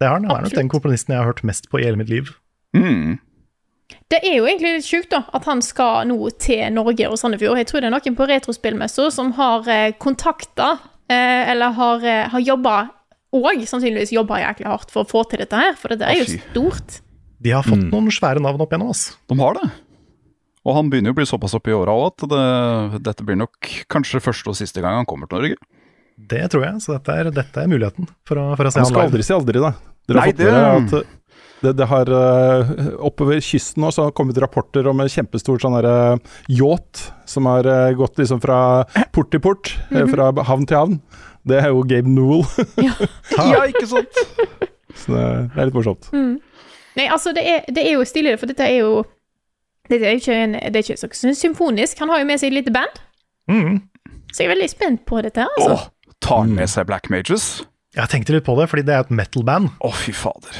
Det 0.00 0.06
har 0.08 0.14
han. 0.14 0.24
Han 0.24 0.38
er 0.38 0.42
nok 0.46 0.54
den 0.56 0.68
komponisten 0.72 1.12
jeg 1.12 1.18
har 1.20 1.26
hørt 1.32 1.44
mest 1.44 1.68
på 1.68 1.80
i 1.80 1.84
hele 1.84 1.96
mitt 1.98 2.08
liv. 2.08 2.30
Mm. 2.74 3.18
Det 4.08 4.20
er 4.24 4.36
jo 4.38 4.46
egentlig 4.46 4.76
litt 4.78 4.84
sjukt 4.88 5.10
da, 5.10 5.24
at 5.34 5.44
han 5.44 5.60
skal 5.60 6.06
nå 6.08 6.16
til 6.38 6.72
Norge 6.72 7.08
og 7.10 7.18
Sandefjord. 7.18 7.58
Jeg 7.60 7.66
tror 7.68 7.80
det 7.80 7.88
er 7.90 7.96
noen 7.96 8.16
på 8.16 8.28
retrospillmessa 8.28 9.10
som 9.12 9.32
har 9.32 9.68
eh, 9.68 9.92
kontakta, 10.00 10.78
eh, 11.10 11.50
eller 11.52 11.72
har, 11.76 12.00
har 12.32 12.40
jobba 12.40 12.90
og 13.36 13.60
sannsynligvis 13.68 14.12
jobba 14.16 14.40
jæklig 14.40 14.66
hardt 14.70 14.90
for 14.90 15.04
å 15.04 15.08
få 15.08 15.28
til 15.28 15.42
dette 15.42 15.52
her, 15.60 15.74
for 15.76 15.92
det 15.92 16.00
er 16.08 16.22
jo 16.22 16.24
stort. 16.38 17.00
De 17.38 17.50
har 17.52 17.62
fått 17.62 17.84
noen 17.92 18.08
svære 18.10 18.40
navn 18.40 18.60
opp 18.64 18.72
igjennom 18.72 18.88
oss. 18.94 19.16
De 19.28 19.36
har 19.38 19.54
det. 19.54 19.68
Og 20.68 20.74
han 20.76 20.90
begynner 20.92 21.12
jo 21.12 21.16
å 21.16 21.18
bli 21.22 21.26
såpass 21.30 21.54
opp 21.56 21.68
i 21.70 21.74
åra 21.76 21.94
òg 21.96 22.10
at 22.12 22.24
det, 22.28 23.02
dette 23.08 23.24
blir 23.24 23.38
nok 23.40 23.68
kanskje 23.88 24.20
første 24.20 24.52
og 24.52 24.56
siste 24.58 24.82
gang 24.84 24.98
han 25.00 25.08
kommer 25.08 25.30
til 25.30 25.40
Norge. 25.40 25.56
Det 26.18 26.42
tror 26.52 26.64
jeg, 26.66 26.80
så 26.84 26.96
dette 26.98 27.14
er, 27.14 27.28
dette 27.32 27.62
er 27.62 27.70
muligheten 27.70 28.08
for 28.26 28.40
å, 28.42 28.48
for 28.58 28.68
å 28.68 28.72
se 28.74 28.80
Man 28.82 28.88
han 28.88 28.90
skal 28.90 29.00
live. 29.04 29.10
aldri 29.12 29.24
si 29.28 29.34
aldri, 29.36 29.62
da. 29.62 29.70
Dere 30.08 30.18
har 30.18 30.26
Nei, 30.26 30.34
fått 30.34 30.42
det- 30.42 30.58
at 30.58 30.96
uh, 30.98 31.14
det, 31.58 31.72
det 31.80 31.86
har 31.90 32.10
uh, 32.14 32.68
Oppover 33.08 33.40
kysten 33.42 33.82
nå 33.82 33.88
så 33.90 34.04
har 34.04 34.12
det 34.12 34.16
kommet 34.20 34.36
rapporter 34.42 34.86
om 34.90 35.00
en 35.02 35.08
kjempestor 35.10 35.58
sånn 35.62 35.74
derre 35.78 35.94
yacht 36.54 37.00
som 37.26 37.48
har 37.50 37.66
uh, 37.66 37.88
gått 37.98 38.20
liksom 38.20 38.38
fra 38.44 38.58
port 39.14 39.30
til 39.34 39.42
port, 39.42 39.72
eh, 39.90 40.04
fra 40.10 40.28
havn 40.50 40.66
til 40.70 40.78
havn. 40.78 40.98
Det 41.48 41.58
er 41.62 41.72
jo 41.72 41.80
Gabe 41.88 42.10
Newell, 42.12 42.44
Ja, 42.84 42.94
ikke 43.72 43.86
sant? 43.90 44.20
så 44.98 45.14
det, 45.16 45.24
det 45.54 45.62
er 45.62 45.70
litt 45.70 45.78
morsomt. 45.78 46.10
Nei, 46.98 47.06
altså, 47.14 47.30
det 47.34 47.42
er, 47.46 47.66
det 47.74 47.84
er 47.88 47.94
jo 47.96 48.06
stilig, 48.06 48.36
for 48.40 48.50
dette 48.50 48.66
er 48.66 48.80
jo 48.82 48.92
dette 49.88 50.04
er 50.04 50.18
ikke 50.20 50.34
en, 50.36 50.52
det 50.58 50.76
er 50.76 50.84
ikke 50.84 50.98
så 51.00 51.32
symfonisk. 51.34 51.98
Han 52.02 52.10
har 52.12 52.20
jo 52.22 52.28
med 52.28 52.40
seg 52.40 52.52
et 52.52 52.58
lite 52.60 52.74
band, 52.74 53.00
Mm. 53.48 53.78
så 54.32 54.42
jeg 54.42 54.50
er 54.50 54.54
veldig 54.54 54.68
spent 54.70 55.04
på 55.08 55.22
dette 55.24 55.40
her, 55.40 55.48
altså. 55.56 55.74
Åh, 55.78 56.14
tar 56.20 56.42
han 56.44 56.54
med 56.54 56.68
seg 56.68 56.86
Black 56.90 57.08
Mages? 57.10 57.62
Jeg 57.96 58.08
tenkte 58.12 58.34
litt 58.36 58.44
på 58.44 58.54
det, 58.60 58.68
fordi 58.68 58.84
det 58.84 58.94
er 58.94 59.00
et 59.06 59.10
metal-band. 59.10 59.70
Å, 59.80 59.92
fy 59.96 60.12
fader. 60.12 60.58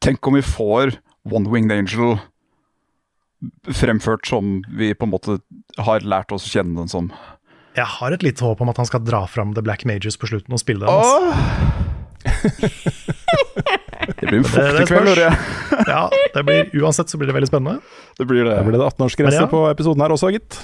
Tenk 0.00 0.24
om 0.30 0.34
vi 0.38 0.42
får 0.46 0.94
One 1.28 1.50
Winged 1.50 1.74
Angel 1.74 2.20
fremført 3.70 4.26
som 4.26 4.62
vi 4.74 4.92
på 4.94 5.06
en 5.06 5.12
måte 5.12 5.38
har 5.82 6.00
lært 6.06 6.32
oss 6.34 6.46
å 6.48 6.52
kjenne 6.58 6.78
den 6.78 6.88
som. 6.90 7.10
Jeg 7.76 7.86
har 7.98 8.14
et 8.14 8.22
lite 8.26 8.42
håp 8.46 8.60
om 8.64 8.70
at 8.72 8.78
han 8.80 8.86
skal 8.88 9.02
dra 9.06 9.24
fram 9.30 9.52
The 9.54 9.62
Black 9.62 9.84
Mages 9.86 10.16
på 10.18 10.26
slutten 10.30 10.54
og 10.56 10.62
spille 10.62 10.86
den. 10.86 10.90
Altså. 10.94 11.18
Det 14.18 14.26
blir 14.26 14.40
en 14.40 14.46
det 14.46 14.50
fuktig 14.50 14.86
kveld, 14.90 15.08
hører. 15.12 15.38
Ja, 15.92 16.02
det 16.34 16.42
blir, 16.46 16.70
uansett 16.82 17.12
så 17.12 17.20
blir 17.20 17.30
det 17.30 17.36
veldig 17.36 17.50
spennende. 17.50 17.78
Det 18.18 18.26
blir 18.26 18.44
det. 18.48 18.56
Da 18.58 18.64
blir 18.66 18.78
det 18.78 18.84
18-årsgrense 18.88 19.44
ja. 19.44 19.48
på 19.50 19.62
episoden 19.70 20.02
her 20.02 20.14
også, 20.14 20.32
gitt. 20.34 20.58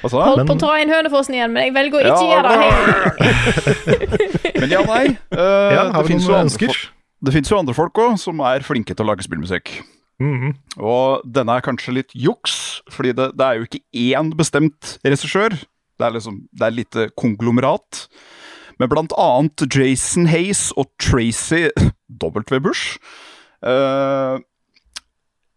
Hva 0.00 0.10
sa 0.10 0.22
Holdt 0.24 0.40
jeg? 0.40 0.48
på 0.48 0.56
å 0.56 0.60
ta 0.62 0.72
inn 0.80 0.92
Hønefossen 0.92 1.36
igjen, 1.36 1.52
men 1.52 1.68
jeg 1.68 1.74
velger 1.76 1.98
å 1.98 2.02
Ja, 2.04 2.14
ikke 2.16 2.30
gjøre 2.32 2.50
det. 2.56 2.60
Men 4.60 4.72
ja, 4.72 4.80
nei. 4.88 5.04
Uh, 5.32 5.40
Ja, 5.76 5.84
det 5.92 6.04
fins 6.08 6.28
jo 6.28 6.32
Det 7.20 7.42
jo 7.52 7.60
andre 7.60 7.76
folk 7.76 8.00
òg 8.00 8.16
som 8.20 8.40
er 8.48 8.64
flinke 8.64 8.96
til 8.96 9.04
å 9.04 9.10
lage 9.12 9.24
spillmusikk. 9.26 9.74
Mhm. 10.20 10.54
Og 10.84 11.24
denne 11.24 11.56
er 11.56 11.64
kanskje 11.64 11.96
litt 11.96 12.16
juks, 12.16 12.80
fordi 12.92 13.14
det, 13.16 13.30
det 13.40 13.46
er 13.46 13.60
jo 13.60 13.68
ikke 13.68 13.84
én 14.16 14.32
bestemt 14.36 14.96
regissør. 15.04 15.56
Det 16.00 16.06
er 16.08 16.16
liksom, 16.16 16.42
det 16.56 16.66
er 16.66 16.76
lite 16.76 17.08
konglomerat. 17.20 18.06
Men 18.80 18.88
blant 18.88 19.12
annet 19.20 19.66
Jason 19.68 20.28
Hayes 20.32 20.70
og 20.80 20.88
Tracy 21.00 21.68
W. 22.18 22.60
Bush. 22.60 22.98
Uh, 23.62 24.40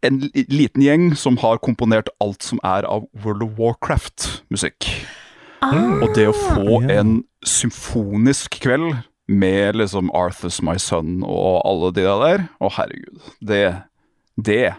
en 0.03 0.19
liten 0.51 0.84
gjeng 0.84 1.13
som 1.15 1.38
har 1.39 1.61
komponert 1.63 2.11
alt 2.23 2.43
som 2.43 2.59
er 2.67 2.85
av 2.85 3.07
World 3.23 3.45
of 3.45 3.57
Warcraft-musikk. 3.59 4.89
Og 5.63 6.09
det 6.17 6.27
å 6.27 6.35
få 6.35 6.81
yeah. 6.84 6.99
en 6.99 7.13
symfonisk 7.47 8.59
kveld 8.63 8.97
med 9.31 9.77
liksom 9.80 10.11
Arthur's 10.11 10.59
My 10.63 10.75
Son 10.81 11.21
og 11.23 11.61
alle 11.63 11.93
de 11.95 12.03
der 12.03 12.45
Å, 12.59 12.69
herregud. 12.75 13.21
Det, 13.39 13.63
det 14.35 14.75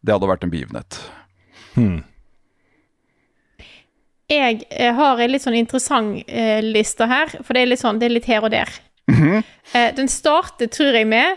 Det 0.00 0.14
hadde 0.16 0.30
vært 0.30 0.44
en 0.44 0.50
begivenhet. 0.50 0.98
Hmm. 1.76 2.00
Jeg 4.30 4.62
eh, 4.70 4.94
har 4.94 5.18
en 5.20 5.30
litt 5.30 5.42
sånn 5.42 5.58
interessant 5.58 6.22
eh, 6.26 6.60
liste 6.62 7.06
her, 7.10 7.32
for 7.42 7.54
det 7.54 7.62
er 7.62 7.70
litt 7.72 7.82
sånn, 7.82 7.98
det 8.00 8.08
er 8.08 8.14
litt 8.14 8.28
her 8.30 8.46
og 8.46 8.52
der. 8.54 8.70
Eh, 9.74 9.90
den 9.96 10.08
starter, 10.08 10.66
tror 10.72 10.94
jeg, 10.96 11.06
med 11.10 11.36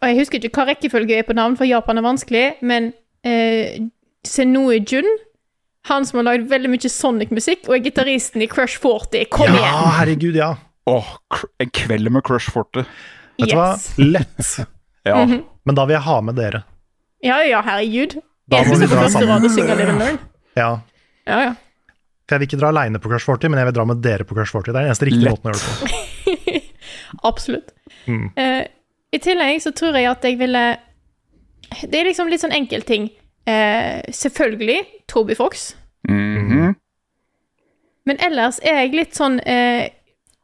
Og 0.00 0.08
jeg 0.10 0.18
husker 0.20 0.38
ikke 0.44 0.60
hva 0.60 0.66
rekkefølge 0.72 1.18
er 1.18 1.26
på 1.26 1.34
navn, 1.34 1.56
for 1.58 1.66
Japan 1.66 1.98
er 1.98 2.04
vanskelig, 2.06 2.44
men 2.62 2.92
eh, 3.26 3.80
Senoe 4.26 4.78
Jun, 4.86 5.06
han 5.88 6.04
som 6.06 6.20
har 6.20 6.26
lagd 6.32 6.48
veldig 6.50 6.70
mye 6.70 6.90
Sonic-musikk, 6.92 7.66
og 7.68 7.74
er 7.78 7.84
gitaristen 7.88 8.42
i 8.44 8.48
Crush 8.50 8.78
40. 8.82 9.24
Kom 9.32 9.46
Ja, 9.48 9.54
igjen! 9.58 9.92
herregud, 9.98 10.36
ja. 10.38 10.50
Åh, 10.88 11.08
en 11.60 11.70
kveld 11.74 12.08
med 12.14 12.22
Crush 12.24 12.50
Forte. 12.54 12.84
Vet 13.38 13.50
du 13.50 13.56
hva? 13.58 13.72
Lett. 13.98 14.58
Ja. 15.08 15.22
Men 15.24 15.76
da 15.78 15.84
vil 15.88 15.94
jeg 15.94 16.04
ha 16.04 16.14
med 16.20 16.34
dere. 16.36 16.58
Ja, 17.24 17.38
ja, 17.46 17.62
herregud. 17.64 18.18
Da 18.50 18.58
Jeg 18.60 18.68
må 18.68 18.76
vi 18.82 18.88
dra 18.90 19.06
sammen. 19.08 20.18
Ja. 20.58 20.66
Ja, 21.24 21.38
ja. 21.46 21.52
For 22.28 22.36
jeg 22.36 22.42
vil 22.42 22.48
ikke 22.50 22.58
dra 22.60 22.68
aleine 22.74 23.00
på 23.00 23.08
Crush 23.08 23.24
40, 23.24 23.48
men 23.48 23.62
jeg 23.62 23.70
vil 23.70 23.76
dra 23.78 23.86
med 23.88 24.02
dere 24.04 24.26
på 24.28 24.36
Crush 24.36 24.52
40. 24.52 24.68
Det 24.68 24.74
er 24.74 24.82
den 24.82 24.90
eneste 24.90 25.08
riktige 25.08 25.30
Lett. 25.30 25.38
måten 25.38 25.48
å 25.48 25.54
gjøre 25.54 25.64
det 25.64 25.70
på. 25.80 26.57
Absolutt. 27.22 27.72
Mm. 28.06 28.30
Uh, 28.36 28.64
I 29.12 29.20
tillegg 29.24 29.62
så 29.64 29.72
tror 29.76 29.96
jeg 29.96 30.08
at 30.10 30.24
jeg 30.24 30.38
ville 30.40 30.64
Det 31.82 31.96
er 32.00 32.08
liksom 32.08 32.28
litt 32.28 32.42
sånn 32.42 32.56
enkeltting. 32.56 33.10
Uh, 33.48 34.00
selvfølgelig 34.12 34.82
Toby 35.08 35.36
Fox. 35.36 35.72
Mhm. 36.08 36.74
Men 38.08 38.20
ellers 38.24 38.56
er 38.64 38.78
jeg 38.82 38.94
litt 38.96 39.16
sånn 39.18 39.36
uh, 39.44 39.84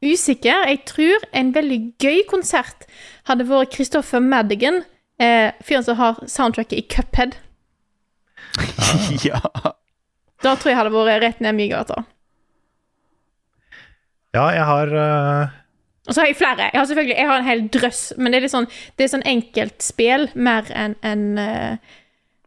usikker. 0.05 0.67
Jeg 0.69 0.83
tror 0.85 1.23
en 1.33 1.49
veldig 1.55 1.79
gøy 2.01 2.21
konsert 2.29 2.85
hadde 3.25 3.47
vært 3.49 3.73
Christopher 3.73 4.21
Madigan, 4.21 4.83
uh, 5.21 5.49
fyren 5.65 5.85
som 5.87 5.97
har 5.97 6.21
soundtracket 6.29 6.77
i 6.77 6.85
Cuphead. 6.85 7.39
ja. 9.25 9.41
Da 10.43 10.53
tror 10.53 10.71
jeg 10.71 10.77
hadde 10.77 10.93
vært 10.93 11.23
rett 11.23 11.41
ned 11.41 11.57
Mygata. 11.57 12.03
Ja, 14.35 14.49
jeg 14.51 14.65
har 14.67 14.91
eh, 14.99 15.53
Og 16.05 16.13
så 16.13 16.21
har 16.21 16.29
jeg 16.29 16.37
flere. 16.37 16.69
Jeg 16.69 16.79
har 16.79 16.87
selvfølgelig 16.89 17.17
jeg 17.17 17.29
har 17.29 17.41
en 17.41 17.49
hel 17.49 17.61
drøss, 17.73 18.01
men 18.17 18.31
det 18.31 18.37
er 18.37 18.45
litt 18.45 18.53
sånn 18.53 18.67
Det 18.69 19.05
er 19.05 19.11
sånn 19.11 19.25
enkeltspill 19.25 20.27
mer 20.37 20.69
enn 20.75 20.95
en, 21.01 21.23
eh, 21.41 21.93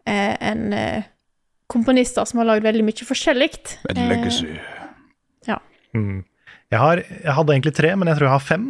eh, 0.07 0.35
en, 0.51 0.73
eh, 0.73 1.09
komponister 1.69 2.25
som 2.25 2.41
har 2.41 2.49
lagd 2.49 2.65
veldig 2.65 2.85
mye 2.87 3.09
forskjellig. 3.09 3.51
En 3.93 4.09
legacy. 4.09 4.55
mm. 5.95 6.21
Jeg, 6.71 6.81
har, 6.81 7.03
jeg 7.03 7.35
hadde 7.35 7.53
egentlig 7.55 7.75
tre, 7.77 7.95
men 7.97 8.09
jeg 8.09 8.19
tror 8.19 8.29
jeg 8.29 8.37
har 8.37 8.47
fem. 8.47 8.69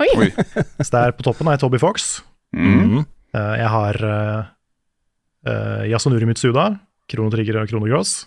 Oi. 0.00 0.10
Oi. 0.16 0.28
Så 0.84 0.90
der 0.94 1.16
på 1.16 1.26
toppen 1.26 1.48
har 1.48 1.56
jeg 1.56 1.64
Toby 1.64 1.80
Fox. 1.82 2.20
Mm. 2.54 3.02
Uh, 3.34 3.54
jeg 3.58 3.68
har 3.70 3.98
uh, 4.02 5.82
Yasunuri 5.90 6.26
Mitsuda, 6.26 6.72
Krono 7.10 7.30
Trigger 7.34 7.62
og 7.62 7.70
Krono 7.70 7.90
Gross. 7.90 8.20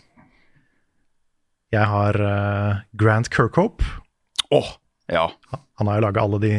Jeg 1.74 1.90
har 1.90 2.18
eh, 2.22 2.82
Grant 2.99 3.30
Kirkhope. 3.34 3.86
Åh, 4.53 4.74
ja. 5.12 5.28
Han 5.80 5.88
har 5.90 6.00
jo 6.00 6.06
laga 6.06 6.22
alle 6.24 6.40
de 6.44 6.54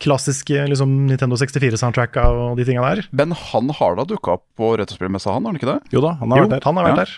klassiske 0.00 0.62
liksom, 0.70 0.92
Nintendo 1.10 1.36
64-soundtracka 1.36 2.22
og 2.32 2.56
de 2.60 2.64
tinga 2.68 2.84
der. 2.86 3.02
Men 3.12 3.32
han 3.36 3.68
har 3.76 3.96
da 3.98 4.04
dukka 4.08 4.38
opp 4.38 4.44
på 4.56 4.70
Retrospillmessa, 4.80 5.32
han, 5.34 5.44
har 5.44 5.52
han 5.52 5.58
ikke 5.60 5.68
det? 5.74 5.80
Jo 5.92 6.00
da, 6.04 6.14
han 6.20 6.30
har 6.32 6.40
Jo, 6.40 6.46
vært 6.46 6.54
der. 6.54 6.64
han 6.68 6.76
har 6.80 6.88
vært 6.88 6.96
Ja. 6.96 7.04
der. 7.04 7.16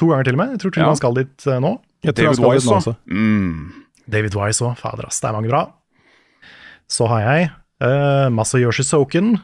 To 0.00 0.08
ganger 0.10 0.24
til 0.24 0.34
og 0.34 0.40
med. 0.40 0.50
Jeg 0.54 0.60
tror 0.62 0.70
til 0.72 0.80
og 0.82 0.86
med 0.86 0.90
han 0.94 1.00
skal 1.02 1.14
dit 1.20 1.46
eh, 1.46 1.60
nå. 1.60 1.72
Jeg 2.02 2.14
tror 2.16 2.24
David 2.30 2.44
Wise 2.46 2.66
dit 2.66 2.76
også. 2.78 2.94
Mm. 3.06 3.72
David 4.10 4.34
Wise 4.40 4.64
òg. 4.64 4.76
Fader, 4.80 5.06
ass. 5.10 5.20
Det 5.20 5.28
er 5.28 5.36
mange 5.36 5.50
bra. 5.52 5.62
Så 6.90 7.06
har 7.10 7.20
jeg 7.26 7.50
uh, 7.84 8.28
Masayoshi 8.34 8.82
Soken, 8.86 9.34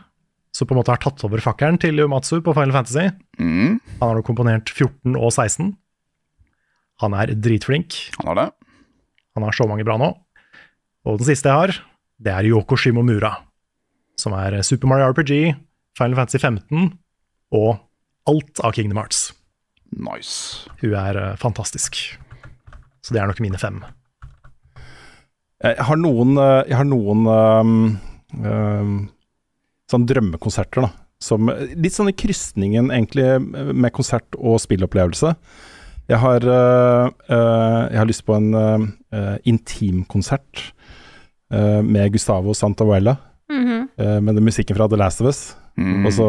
som 0.56 0.66
på 0.66 0.72
en 0.74 0.80
måte 0.80 0.90
har 0.94 1.02
tatt 1.02 1.22
over 1.28 1.38
fakkelen 1.44 1.76
til 1.78 1.98
Yomatsu 2.00 2.40
på 2.42 2.54
Final 2.56 2.72
Fantasy. 2.72 3.10
Mm. 3.38 3.76
Han 4.00 4.08
har 4.08 4.16
nå 4.16 4.22
komponert 4.26 4.72
14 4.72 5.14
og 5.14 5.28
16. 5.34 5.74
Han 7.04 7.14
er 7.20 7.34
dritflink. 7.36 7.98
Han 8.18 8.30
har 8.32 8.40
det. 8.40 8.46
Han 9.36 9.44
har 9.44 9.52
så 9.52 9.68
mange 9.68 9.84
bra 9.84 9.98
nå. 10.00 10.14
Og 11.06 11.20
den 11.20 11.28
siste 11.28 11.50
jeg 11.50 11.60
har, 11.60 11.80
det 12.18 12.32
er 12.34 12.48
Yoko 12.48 12.78
Shimomura. 12.78 13.36
Som 14.18 14.34
er 14.34 14.58
Super 14.66 14.90
Mario 14.90 15.12
RPG, 15.12 15.54
Final 15.98 16.16
Fantasy 16.18 16.40
15 16.40 16.96
og 17.54 17.76
alt 18.26 18.62
av 18.66 18.74
Kingdom 18.74 18.98
Hearts. 18.98 19.28
Nice. 19.94 20.66
Hun 20.80 20.96
er 20.98 21.18
eh, 21.20 21.36
fantastisk. 21.38 22.00
Så 23.04 23.14
det 23.14 23.22
er 23.22 23.30
nok 23.30 23.42
mine 23.44 23.60
fem. 23.60 23.78
Jeg 25.62 25.86
har 25.88 26.00
noen, 26.00 26.34
eh, 26.42 26.64
jeg 26.72 26.78
har 26.80 26.88
noen 26.88 27.22
um, 27.30 27.76
um, 28.42 28.96
sånn 29.88 30.08
drømmekonserter, 30.10 30.88
da. 30.88 30.90
Som, 31.22 31.48
litt 31.48 31.94
sånn 31.94 32.10
i 32.10 32.18
krysningen 32.18 32.90
egentlig 32.92 33.38
med 33.46 33.94
konsert 33.96 34.36
og 34.36 34.58
spillopplevelse. 34.60 35.30
Jeg 36.06 36.22
har, 36.22 36.44
uh, 36.44 37.08
uh, 37.30 37.82
jeg 37.90 37.98
har 37.98 38.08
lyst 38.10 38.26
på 38.26 38.36
en 38.36 38.52
uh, 38.54 39.36
intimkonsert 39.48 40.60
eh, 40.60 40.75
med 41.52 42.12
Gustavo 42.12 42.54
Santavuela. 42.54 43.16
Mhm. 43.48 43.88
eh, 43.98 44.20
med 44.20 44.34
den 44.34 44.44
musikken 44.44 44.74
fra 44.76 44.88
The 44.88 44.96
Last 44.98 45.20
of 45.20 45.26
Us. 45.30 45.54
Mm. 45.78 46.06
Og 46.06 46.12
så 46.12 46.26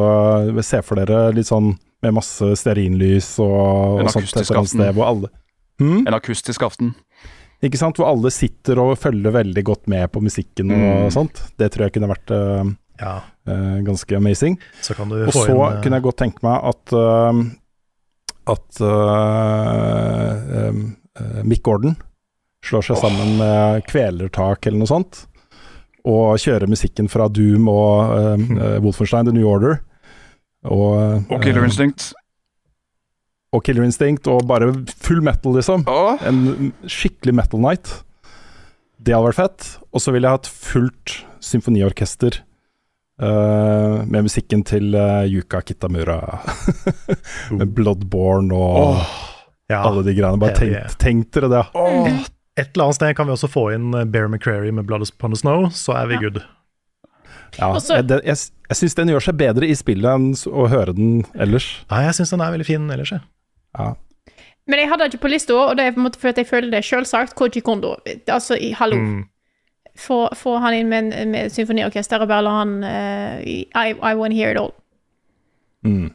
uh, 0.53 0.61
se 0.61 0.81
for 0.85 0.99
dere 0.99 1.31
litt 1.33 1.47
sånn 1.47 1.71
med 2.03 2.13
masse 2.13 2.45
stearinlys 2.59 3.39
og, 3.39 4.03
og 4.03 4.09
sånt 4.11 4.35
et 4.37 4.51
annet 4.51 4.69
sted 4.69 4.91
hvor 4.93 5.07
alle 5.07 5.29
hmm? 5.79 6.03
En 6.05 6.13
akustisk 6.13 6.61
aften. 6.67 6.91
Ikke 7.63 7.79
sant? 7.79 7.97
Hvor 7.97 8.11
alle 8.11 8.29
sitter 8.29 8.77
og 8.83 8.97
følger 9.01 9.31
veldig 9.33 9.63
godt 9.65 9.87
med 9.89 10.11
på 10.11 10.21
musikken 10.21 10.69
og 10.75 11.07
Mm. 11.07 11.11
sånt. 11.15 11.41
Det 11.57 11.71
tror 11.73 11.87
jeg 11.87 11.93
kunne 11.95 12.11
vært 12.11 12.29
uh, 12.35 12.67
Ja, 12.99 13.15
uh, 13.49 13.79
ganske 13.87 14.15
amazing. 14.19 14.59
så 14.81 14.93
kan 14.93 15.09
du 15.09 15.23
Og 15.25 15.31
få 15.33 15.45
så 15.47 15.55
inn 15.55 15.77
eh, 15.77 15.81
kunne 15.81 15.95
jeg 15.97 16.03
godt 16.05 16.17
tenke 16.21 16.43
meg 16.43 16.69
at 16.69 16.93
uh, 16.93 17.33
at 18.47 18.81
eh, 18.81 20.67
eh, 20.67 21.43
Mick 21.43 21.63
Gordon 21.63 21.95
slår 22.67 22.85
seg 22.89 22.99
sammen 23.01 23.35
med 23.39 23.83
Kvelertak 23.87 24.67
eller 24.67 24.81
noe 24.81 24.89
sånt, 24.89 25.25
og 26.07 26.39
kjører 26.39 26.69
musikken 26.71 27.09
fra 27.11 27.27
Doom 27.31 27.67
og 27.71 28.13
uh, 28.13 28.33
eh, 28.37 28.77
Wolfenstein 28.83 29.27
The 29.27 29.35
New 29.35 29.47
Order. 29.49 29.81
Og, 30.67 31.27
Og 31.31 31.43
Killer 31.43 31.63
eh, 31.63 31.69
Instinct. 31.69 32.11
og 33.55 33.63
Killer 33.65 33.87
Instinct, 33.87 34.27
og 34.31 34.45
bare 34.47 34.71
full 34.95 35.23
metal, 35.25 35.55
liksom. 35.57 35.85
Åh. 35.87 36.27
En 36.27 36.71
skikkelig 36.87 37.35
metal 37.41 37.63
night. 37.63 37.91
Det 38.97 39.15
hadde 39.15 39.29
vært 39.29 39.39
fett. 39.39 39.69
Og 39.91 40.03
så 40.03 40.13
ville 40.15 40.27
jeg 40.27 40.39
hatt 40.39 40.51
fullt 40.51 41.15
symfoniorkester 41.43 42.39
uh, 43.21 44.03
med 44.07 44.27
musikken 44.27 44.63
til 44.67 44.95
uh, 44.95 45.27
Yuka 45.27 45.61
Kitamura. 45.67 46.21
med 47.59 47.75
Bloodborne 47.75 48.55
og 48.55 49.03
ja, 49.67 49.83
alle 49.83 50.03
de 50.07 50.15
greiene. 50.15 50.39
Bare 50.41 50.55
tenk, 50.57 50.97
tenk 51.03 51.31
dere 51.35 51.51
det. 51.51 51.63
Åh. 51.75 52.25
Et 52.57 52.69
eller 52.73 52.87
annet 52.87 52.95
sted 52.97 53.15
kan 53.15 53.27
vi 53.29 53.33
også 53.35 53.49
få 53.53 53.67
inn 53.75 53.93
eh, 53.93 54.05
Bear 54.09 54.27
McCrary 54.27 54.71
med 54.73 54.87
Blood 54.89 55.05
Upon 55.07 55.31
the 55.35 55.37
Snow, 55.39 55.67
så 55.69 55.93
er 56.01 56.07
vi 56.09 56.17
Ja. 56.17 56.19
good. 56.27 56.39
Ja, 57.57 57.69
jeg, 57.79 58.07
det- 58.09 58.23
jeg, 58.25 58.37
jeg 58.69 58.75
syns 58.77 58.95
den 58.97 59.07
gjør 59.13 59.23
seg 59.23 59.37
bedre 59.39 59.65
i 59.69 59.75
spillet 59.77 60.09
enn 60.11 60.33
å 60.51 60.65
høre 60.67 60.93
den 60.97 61.23
ellers. 61.39 61.67
Nei, 61.89 62.03
jeg 62.03 62.17
syns 62.17 62.33
den 62.33 62.41
er 62.43 62.51
veldig 62.51 62.65
fin 62.67 62.89
ellers, 62.91 63.11
jeg. 63.15 63.21
Ja. 63.77 63.93
Men 64.67 64.79
jeg 64.81 64.89
hadde 64.89 65.05
det 65.05 65.13
ikke 65.13 65.23
på 65.27 65.31
lista, 65.31 65.53
og 65.55 65.77
det 65.77 65.85
er 65.85 65.93
på 65.95 66.01
en 66.01 66.07
måte 66.09 66.19
fordi 66.19 66.43
jeg 66.43 66.49
føler 66.49 66.71
det 66.73 66.83
selvsagt. 66.83 67.35
Koji 67.39 67.61
Kondo. 67.63 67.95
Altså, 68.27 68.57
i, 68.59 68.73
hallo. 68.75 68.97
Mm. 68.99 69.23
Få, 69.97 70.27
få 70.35 70.57
han 70.59 70.73
inn 70.75 70.89
med, 70.91 71.13
med 71.31 71.49
symfoniorkester 71.55 72.21
og 72.21 72.27
bare 72.29 72.43
la 72.45 72.51
han 72.59 72.73
uh, 72.83 73.39
i 73.47 73.63
I, 73.73 73.93
wanna 74.13 74.35
hear 74.35 74.51
it 74.51 74.57
all. 74.59 74.73
Mm. 75.85 76.11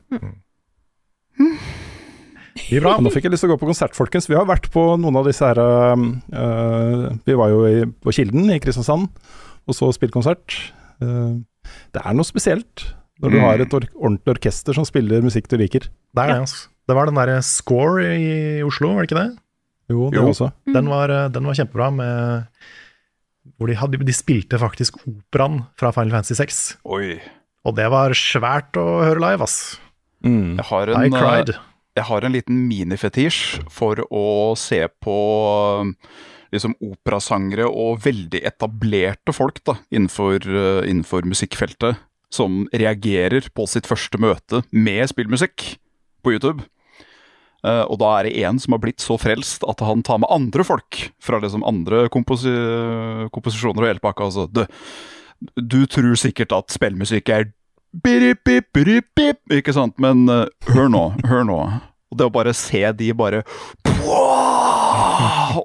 Mye 1.39 1.63
bra. 2.83 2.97
Nå 3.01 3.11
fikk 3.13 3.25
jeg 3.29 3.33
lyst 3.35 3.45
til 3.45 3.51
å 3.51 3.55
gå 3.55 3.61
på 3.63 3.69
konsert, 3.71 3.95
folkens. 3.97 4.29
Vi 4.31 4.37
har 4.39 4.47
vært 4.49 4.71
på 4.75 4.83
noen 5.01 5.17
av 5.21 5.27
disse 5.29 5.45
her 5.47 5.59
uh, 5.61 7.13
Vi 7.27 7.37
var 7.39 7.53
jo 7.53 7.63
i, 7.69 7.85
på 8.03 8.13
Kilden 8.15 8.51
i 8.53 8.59
Kristiansand 8.63 9.09
og 9.69 9.77
så 9.79 9.89
spilt 9.95 10.13
konsert. 10.15 10.57
Uh, 11.03 11.41
det 11.95 12.03
er 12.05 12.17
noe 12.19 12.27
spesielt 12.29 12.89
når 13.23 13.31
du 13.31 13.37
Mm. 13.39 13.45
har 13.47 13.61
et 13.63 13.75
or 13.77 13.85
ordentlig 13.95 14.33
orkester 14.35 14.75
som 14.75 14.85
spiller 14.89 15.23
musikk 15.23 15.47
du 15.49 15.57
liker. 15.61 15.85
Det 15.87 16.23
er 16.25 16.33
det, 16.33 16.41
altså. 16.43 16.69
Det 16.89 16.97
var 16.99 17.07
den 17.07 17.15
derre 17.15 17.37
Score 17.47 18.03
i 18.19 18.63
Oslo, 18.67 18.89
var 18.97 19.05
det 19.07 19.13
ikke 19.13 19.21
det? 19.21 19.39
Jo, 19.93 20.09
det 20.11 20.19
Jo. 20.19 20.25
også. 20.33 20.49
Den 20.75 20.89
var, 20.91 21.13
den 21.31 21.45
var 21.47 21.55
kjempebra, 21.55 21.91
med 21.95 22.49
hvor 23.59 23.71
de, 23.71 23.77
hadde, 23.79 24.01
de 24.03 24.13
spilte 24.17 24.59
faktisk 24.59 24.99
operaen 25.07 25.61
fra 25.79 25.93
Final 25.95 26.11
Fantasy 26.17 26.35
6. 26.35 26.59
Oi. 26.91 27.21
Og 27.65 27.77
det 27.79 27.87
var 27.95 28.11
svært 28.19 28.75
å 28.81 29.05
høre 29.07 29.23
live, 29.23 29.47
ass. 29.47 29.79
Mm. 30.27 30.57
Jeg 30.59 30.67
har 30.73 30.91
I 30.91 31.09
cried. 31.15 31.55
eh, 31.55 31.61
jeg 31.97 32.09
har 32.09 32.25
en 32.25 32.33
liten 32.33 32.63
minifetisj 32.69 33.63
for 33.73 34.01
å 34.09 34.55
se 34.59 34.81
på 35.03 35.17
liksom 36.53 36.75
operasangere 36.85 37.67
og 37.69 38.03
veldig 38.05 38.43
etablerte 38.49 39.33
folk 39.37 39.63
da, 39.69 39.79
innenfor, 39.93 40.41
eh, 40.45 40.89
innenfor 40.89 41.25
musikkfeltet, 41.29 42.01
som 42.33 42.67
reagerer 42.73 43.49
på 43.57 43.67
sitt 43.69 43.89
første 43.89 44.21
møte 44.21 44.63
med 44.73 45.05
spillmusikk 45.09 45.77
på 46.25 46.35
YouTube. 46.37 46.65
Eh, 47.63 47.85
og 47.87 47.99
da 48.03 48.19
er 48.19 48.29
det 48.29 48.45
en 48.45 48.59
som 48.59 48.75
har 48.75 48.83
blitt 48.83 49.01
så 49.05 49.17
frelst 49.21 49.65
at 49.69 49.81
han 49.85 50.03
tar 50.03 50.21
med 50.23 50.33
andre 50.33 50.65
folk 50.67 51.13
fra 51.23 51.41
liksom 51.41 51.65
andre 51.65 52.09
komposi 52.13 52.53
komposisjoner 53.33 53.85
og 53.85 53.93
hele 53.93 54.03
pakka. 54.03 54.29
Altså, 54.29 54.49
du, 54.51 54.65
du 55.57 55.85
tror 55.87 56.17
sikkert 56.19 56.57
at 56.57 56.75
spillmusikk 56.75 57.33
er 57.33 57.53
Birip, 57.93 58.41
bip, 58.45 58.73
birip, 58.73 59.05
bip, 59.17 59.39
Ikke 59.53 59.73
sant? 59.77 59.99
Men 60.01 60.25
uh, 60.31 60.47
hør 60.73 60.89
nå, 60.93 61.13
hør 61.29 61.45
nå. 61.45 61.59
Og 62.13 62.19
det 62.21 62.27
å 62.29 62.33
bare 62.33 62.53
se 62.57 62.81
de 62.97 63.13
bare! 63.17 63.43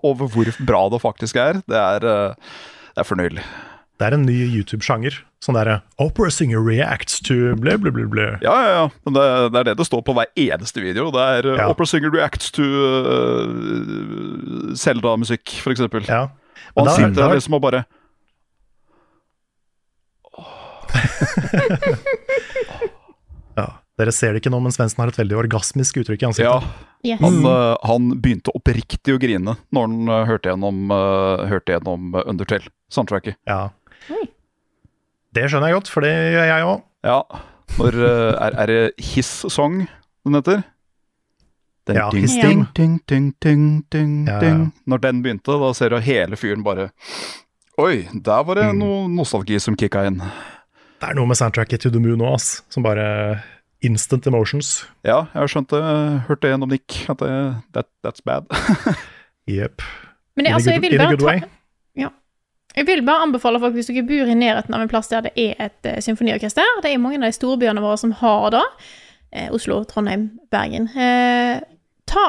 Over 0.07 0.27
hvor 0.31 0.45
bra 0.67 0.81
det 0.91 0.99
faktisk 1.03 1.35
er, 1.39 1.53
det 1.67 1.77
er, 1.79 2.03
uh, 2.03 2.33
det 2.95 3.01
er 3.03 3.07
fornøyelig. 3.07 3.43
Det 3.97 4.05
er 4.05 4.13
en 4.13 4.25
ny 4.27 4.35
YouTube-sjanger. 4.45 5.15
Sånn 5.41 5.55
derre 5.57 5.79
Opera 6.01 6.29
singer 6.33 6.59
reacts 6.65 7.19
to 7.25 7.33
ble, 7.61 7.77
ble, 7.81 7.91
ble, 7.93 8.05
ble. 8.09 8.25
Ja, 8.43 8.53
ja, 8.61 8.69
ja. 8.73 8.85
Det, 9.05 9.23
det 9.53 9.59
er 9.61 9.65
det 9.69 9.75
det 9.79 9.85
står 9.87 10.01
på 10.05 10.13
hver 10.17 10.27
eneste 10.37 10.81
video. 10.83 11.05
Det 11.13 11.23
er 11.37 11.43
Ja. 11.53 11.67
Opera 11.71 11.85
Singer 11.89 12.11
Reacts 12.13 12.51
to 12.53 12.63
uh, 12.65 12.67
Zelda-musikk, 14.77 15.45
for 15.63 15.71
eksempel. 15.73 16.01
Ja. 16.09 16.23
Og 16.75 16.87
han 16.89 16.95
sitter 16.97 17.21
der 17.23 17.33
liksom 17.37 17.53
og 17.57 17.61
bare 17.63 17.81
ja. 23.57 23.67
Dere 23.97 24.11
ser 24.13 24.33
det 24.35 24.43
ikke 24.43 24.51
nå, 24.53 24.59
men 24.61 24.73
Svendsen 24.73 25.01
har 25.01 25.09
et 25.09 25.17
veldig 25.17 25.37
orgasmisk 25.39 25.97
uttrykk 26.03 26.21
i 26.21 26.25
Ja. 26.25 26.29
ansiktet. 26.29 26.83
Yes. 27.07 27.19
Han, 27.21 27.37
eh, 27.45 27.75
han 27.87 28.09
begynte 28.21 28.51
oppriktig 28.57 29.13
å 29.15 29.19
grine 29.21 29.55
når 29.73 29.81
han 29.87 30.09
eh, 30.09 30.23
hørte 30.29 30.49
gjennom, 30.51 30.77
uh, 30.91 31.45
hørte 31.49 31.73
gjennom 31.75 32.13
eh, 32.17 32.23
Undertale, 32.29 32.69
soundtracket. 32.93 33.35
Ja. 33.47 33.69
Det 35.33 35.45
skjønner 35.49 35.69
jeg 35.71 35.77
godt, 35.79 35.89
for 35.93 36.01
det 36.05 36.11
gjør 36.13 36.47
jeg 36.49 36.65
òg. 36.65 36.81
Ja. 37.05 37.19
Når, 37.77 37.97
eh, 38.07 38.33
er, 38.47 38.51
er 38.63 38.67
det 38.71 38.81
His 39.03 39.29
Song 39.53 39.83
den 40.25 40.33
heter? 40.39 40.63
Den 41.87 41.95
Ja, 41.95 42.09
ding, 42.11 42.25
ding, 42.27 42.65
ding, 42.75 42.95
ding, 43.07 43.27
ding, 43.39 43.83
ding, 43.89 44.13
Ja, 44.27 44.33
ja. 44.33 44.39
ding. 44.41 44.71
Når 44.85 44.99
den 45.05 45.21
begynte, 45.23 45.55
da 45.61 45.69
ser 45.77 45.89
du 45.93 45.99
hele 46.03 46.35
fyren 46.35 46.63
bare 46.65 46.89
Oi, 47.79 48.07
der 48.11 48.43
var 48.43 48.55
det 48.57 48.65
Mm. 48.73 48.79
noe 48.81 49.07
nostalgi 49.07 49.59
som 49.61 49.75
kicka 49.77 50.01
inn. 50.09 50.17
Det 50.97 51.05
er 51.11 51.17
noe 51.17 51.29
med 51.29 51.37
soundtracket 51.37 51.83
To 51.83 51.91
The 51.93 52.01
Moon 52.01 52.17
nå, 52.21 52.29
ass, 52.33 52.63
som 52.73 52.85
bare 52.85 53.05
instant 53.85 54.25
emotions. 54.27 54.79
Ja, 55.05 55.27
jeg 55.33 55.37
har 55.43 55.51
skjønt 55.51 55.69
det. 55.73 55.81
Hørte 56.25 56.47
det 56.47 56.53
gjennom 56.55 56.71
Nick, 56.73 56.95
at 57.11 57.19
det, 57.21 57.33
that, 57.77 57.89
that's 58.05 58.23
bad. 58.25 58.49
Jepp. 59.57 59.83
In 60.37 60.47
altså, 60.49 60.71
good- 60.71 60.93
in 60.93 61.01
a 61.01 61.09
good 61.13 61.21
way. 61.25 61.41
ja. 61.97 62.09
Jeg 62.77 62.85
vil 62.85 63.01
bare 63.05 63.23
anbefale 63.25 63.59
folk, 63.59 63.73
hvis 63.73 63.87
dere 63.89 64.03
bor 64.05 64.29
i 64.29 64.35
nærheten 64.37 64.73
av 64.73 64.83
en 64.83 64.89
plass 64.91 65.07
der 65.09 65.23
det 65.25 65.31
er 65.41 65.55
et 65.65 65.87
uh, 65.89 65.95
symfoniorkester 66.03 66.75
Det 66.83 66.91
er 66.91 66.99
mange 67.01 67.17
av 67.17 67.23
de 67.25 67.33
storbyene 67.33 67.81
våre 67.81 67.97
som 67.97 68.11
har 68.19 68.51
det. 68.53 68.65
Uh, 69.33 69.47
Oslo, 69.55 69.79
Trondheim, 69.89 70.27
Bergen. 70.53 70.85
Uh, 70.93 71.57
ta 72.05 72.25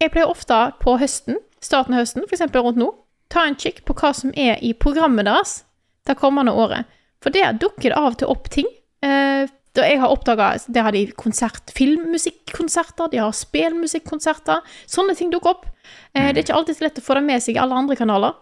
Jeg 0.00 0.12
pleier 0.12 0.32
ofte 0.32 0.56
på 0.80 0.96
høsten, 1.00 1.36
starten 1.60 1.96
av 1.96 2.04
høsten, 2.04 2.24
f.eks. 2.28 2.44
rundt 2.56 2.80
nå, 2.80 2.88
ta 3.32 3.44
en 3.48 3.56
kikk 3.56 3.82
på 3.88 3.96
hva 3.96 4.12
som 4.16 4.32
er 4.36 4.60
i 4.64 4.72
programmet 4.72 5.28
deres 5.28 5.62
det 6.06 6.16
kommende 6.20 6.52
året. 6.52 6.84
For 7.24 7.34
der 7.34 7.56
dukker 7.58 7.90
det 7.90 7.98
av 7.98 8.12
og 8.12 8.18
til 8.20 8.32
opp 8.32 8.50
ting. 8.52 8.68
Eh, 9.04 9.46
jeg 9.76 10.00
har 10.00 10.08
oppdaget, 10.08 10.72
Der 10.72 10.82
har 10.82 10.92
de 10.92 11.06
konsert, 11.12 11.70
filmmusikkonserter, 11.76 13.10
de 13.12 13.18
har 13.20 13.32
spillmusikkonserter. 13.32 14.64
Sånne 14.88 15.14
ting 15.14 15.30
dukker 15.30 15.50
opp. 15.50 15.66
Eh, 16.14 16.32
det 16.32 16.38
er 16.38 16.44
ikke 16.46 16.56
alltid 16.56 16.76
så 16.76 16.86
lett 16.86 16.98
å 16.98 17.04
få 17.04 17.14
det 17.14 17.24
med 17.24 17.42
seg 17.42 17.56
i 17.56 17.60
alle 17.60 17.74
andre 17.76 17.96
kanaler. 17.96 18.32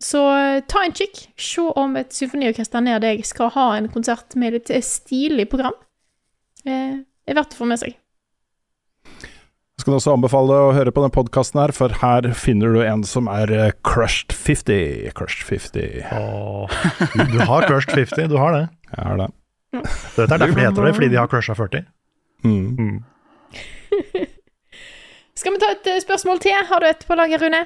Så 0.00 0.22
eh, 0.34 0.62
ta 0.66 0.82
en 0.84 0.96
kikk. 0.96 1.26
Se 1.36 1.62
om 1.76 1.96
et 2.00 2.12
symfoniorkester 2.16 2.82
nær 2.84 3.02
deg 3.04 3.22
skal 3.28 3.52
ha 3.54 3.66
en 3.76 3.90
konsert 3.92 4.36
med 4.40 4.56
eh, 4.70 4.82
stilig 4.84 5.48
program. 5.52 5.76
Eh, 6.64 7.02
det 7.04 7.34
er 7.34 7.38
verdt 7.38 7.54
å 7.54 7.60
få 7.60 7.68
med 7.68 7.82
seg. 7.82 7.96
Jeg 9.80 9.86
skal 9.86 9.94
også 9.96 10.12
anbefale 10.12 10.56
å 10.60 10.72
høre 10.76 10.92
på 10.92 11.00
denne 11.00 11.14
podkasten 11.14 11.56
her, 11.56 11.72
for 11.72 11.94
her 12.02 12.26
finner 12.36 12.74
du 12.76 12.82
en 12.84 13.00
som 13.08 13.30
er 13.32 13.48
eh, 13.48 13.70
crushed 13.80 14.34
50. 14.36 15.08
Crushed 15.16 15.46
50. 15.48 16.02
Åh, 16.12 16.74
du, 17.16 17.38
har 17.48 17.64
crushed 17.64 17.94
50, 17.96 18.28
du 18.28 18.36
har 18.36 18.52
det. 18.52 18.66
Jeg 18.90 19.06
har 19.06 19.16
det. 19.22 19.28
Dette 19.78 20.26
er 20.26 20.42
derfor 20.44 20.60
de 20.60 20.66
heter 20.66 20.84
det, 20.84 20.92
fordi 20.98 21.08
de 21.14 21.16
har 21.16 21.32
crusha 21.32 21.56
40. 21.56 21.88
Mm. 22.44 23.00
Skal 25.40 25.56
vi 25.56 25.64
ta 25.64 25.72
et 25.78 25.90
eh, 25.94 26.04
spørsmål 26.04 26.44
til? 26.44 26.60
Har 26.68 26.84
du 26.84 26.90
et 26.90 27.08
på 27.08 27.16
laget, 27.16 27.40
Rune? 27.40 27.64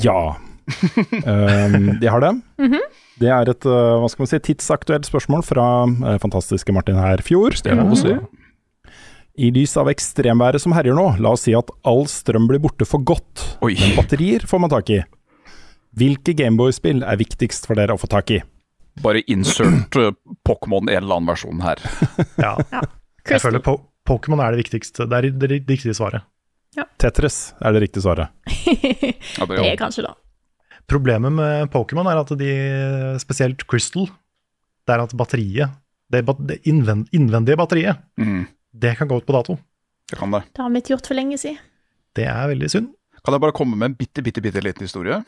Ja. 0.00 0.18
um, 0.40 1.88
de 2.00 2.14
har 2.16 2.24
det. 2.24 2.34
Mhm. 2.64 2.80
Det 3.20 3.28
er 3.28 3.44
et 3.52 3.66
uh, 3.68 4.00
hva 4.00 4.08
skal 4.08 4.24
man 4.24 4.28
si, 4.32 4.38
tidsaktuelt 4.40 5.04
spørsmål 5.04 5.42
fra 5.44 5.64
uh, 5.84 6.14
fantastiske 6.22 6.72
Martin 6.72 6.96
Herfjord. 6.96 7.60
Det 7.60 7.68
er 7.68 7.84
lov 7.84 7.92
å 7.92 8.06
si. 8.08 8.16
I 9.38 9.50
lys 9.54 9.76
av 9.78 9.88
ekstremværet 9.92 10.62
som 10.62 10.74
herjer 10.74 10.96
nå, 10.96 11.06
la 11.22 11.34
oss 11.36 11.46
si 11.46 11.54
at 11.56 11.70
all 11.86 12.06
strøm 12.10 12.48
blir 12.50 12.60
borte 12.62 12.86
for 12.88 13.02
godt, 13.06 13.44
Oi. 13.64 13.74
men 13.78 13.94
batterier 13.98 14.46
får 14.48 14.62
man 14.62 14.72
tak 14.72 14.90
i. 14.94 15.00
Hvilke 15.98 16.34
Gameboy-spill 16.38 17.04
er 17.06 17.18
viktigst 17.20 17.66
for 17.66 17.78
dere 17.78 17.94
å 17.94 18.00
få 18.00 18.10
tak 18.10 18.32
i? 18.34 18.40
Bare 19.00 19.22
insert 19.30 19.96
uh, 19.96 20.10
Pokémon 20.46 20.90
en 20.90 20.98
eller 20.98 21.20
annen 21.20 21.30
versjon 21.30 21.62
her. 21.64 21.82
Ja. 22.44 22.56
Jeg 23.28 23.42
føler 23.42 23.62
po 23.62 23.76
Pokémon 24.08 24.40
er 24.42 24.54
det 24.54 24.64
viktigste. 24.64 25.04
Det 25.06 25.18
er 25.18 25.28
det 25.38 25.48
riktige 25.52 25.94
svaret. 25.94 26.24
Tetris 26.98 27.52
er 27.60 27.74
det 27.74 27.82
riktige 27.84 28.02
svaret. 28.02 28.32
Det 28.50 29.60
er 29.60 29.76
kanskje 29.78 30.06
da. 30.06 30.14
Problemet 30.90 31.32
med 31.34 31.70
Pokémon 31.70 32.08
er 32.10 32.18
at 32.22 32.32
de, 32.38 32.50
spesielt 33.22 33.62
Crystal, 33.70 34.08
det 34.88 34.94
er 34.96 35.04
at 35.04 35.14
batteriet, 35.14 35.76
det, 36.10 36.24
det 36.48 36.56
innvendige 36.66 37.58
batteriet, 37.60 38.00
mm, 38.18 38.40
det 38.72 38.96
kan 38.98 39.08
gå 39.10 39.18
ut 39.20 39.26
på 39.26 39.36
dato. 39.36 39.58
det 40.10 40.18
kan 40.18 40.30
det. 40.30 40.42
Det 40.54 40.62
har 40.62 40.70
vi 40.70 40.82
ikke 40.82 40.94
gjort 40.94 41.06
for 41.06 41.18
lenge 41.18 41.38
siden. 41.38 41.58
Det 42.16 42.26
er 42.26 42.50
veldig 42.50 42.70
synd. 42.70 42.90
Kan 43.24 43.36
jeg 43.36 43.42
bare 43.42 43.54
komme 43.54 43.76
med 43.76 43.90
en 43.90 43.94
bitte, 43.94 44.22
bitte, 44.22 44.42
bitte 44.42 44.60
liten 44.60 44.82
historie? 44.82 45.22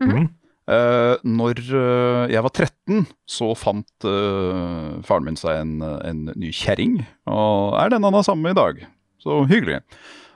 Mm 0.00 0.10
-hmm. 0.10 0.28
Uh, 0.64 1.20
når 1.28 1.60
eh, 1.60 2.32
jeg 2.32 2.40
var 2.42 2.48
13, 2.48 3.06
så 3.28 3.50
fant 3.54 4.06
uh, 4.08 5.02
faren 5.04 5.24
min 5.24 5.36
seg 5.36 5.60
en, 5.60 5.82
en 5.82 6.32
ny 6.40 6.48
kjerring, 6.56 7.02
og 7.28 7.76
er 7.76 7.92
den 7.92 8.06
han 8.06 8.16
har 8.16 8.24
sammen 8.24 8.42
med 8.42 8.56
i 8.56 8.60
dag. 8.60 8.86
Så 9.20 9.44
hyggelig. 9.44 9.82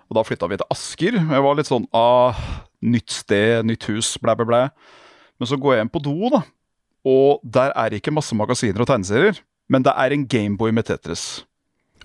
Og 0.08 0.18
da 0.18 0.24
flytta 0.24 0.46
vi 0.46 0.58
til 0.60 0.68
Asker. 0.70 1.16
og 1.16 1.32
Jeg 1.32 1.44
var 1.44 1.56
litt 1.56 1.70
sånn 1.70 1.88
ah, 1.96 2.36
nytt 2.84 3.10
sted, 3.10 3.64
nytt 3.64 3.88
hus, 3.88 4.18
blæ, 4.20 4.36
blæ, 4.36 4.44
blæ. 4.44 4.62
Men 5.40 5.48
så 5.48 5.56
går 5.56 5.76
jeg 5.76 5.86
inn 5.86 5.92
på 5.96 6.04
do, 6.04 6.16
da. 6.32 6.42
Og 7.08 7.40
der 7.44 7.72
er 7.72 7.96
ikke 7.96 8.12
masse 8.12 8.36
magasiner 8.36 8.84
og 8.84 8.88
tegneserier, 8.90 9.40
men 9.68 9.84
det 9.84 9.94
er 9.96 10.12
en 10.12 10.28
Gameboy 10.28 10.72
med 10.76 10.88
Tetris. 10.88 11.44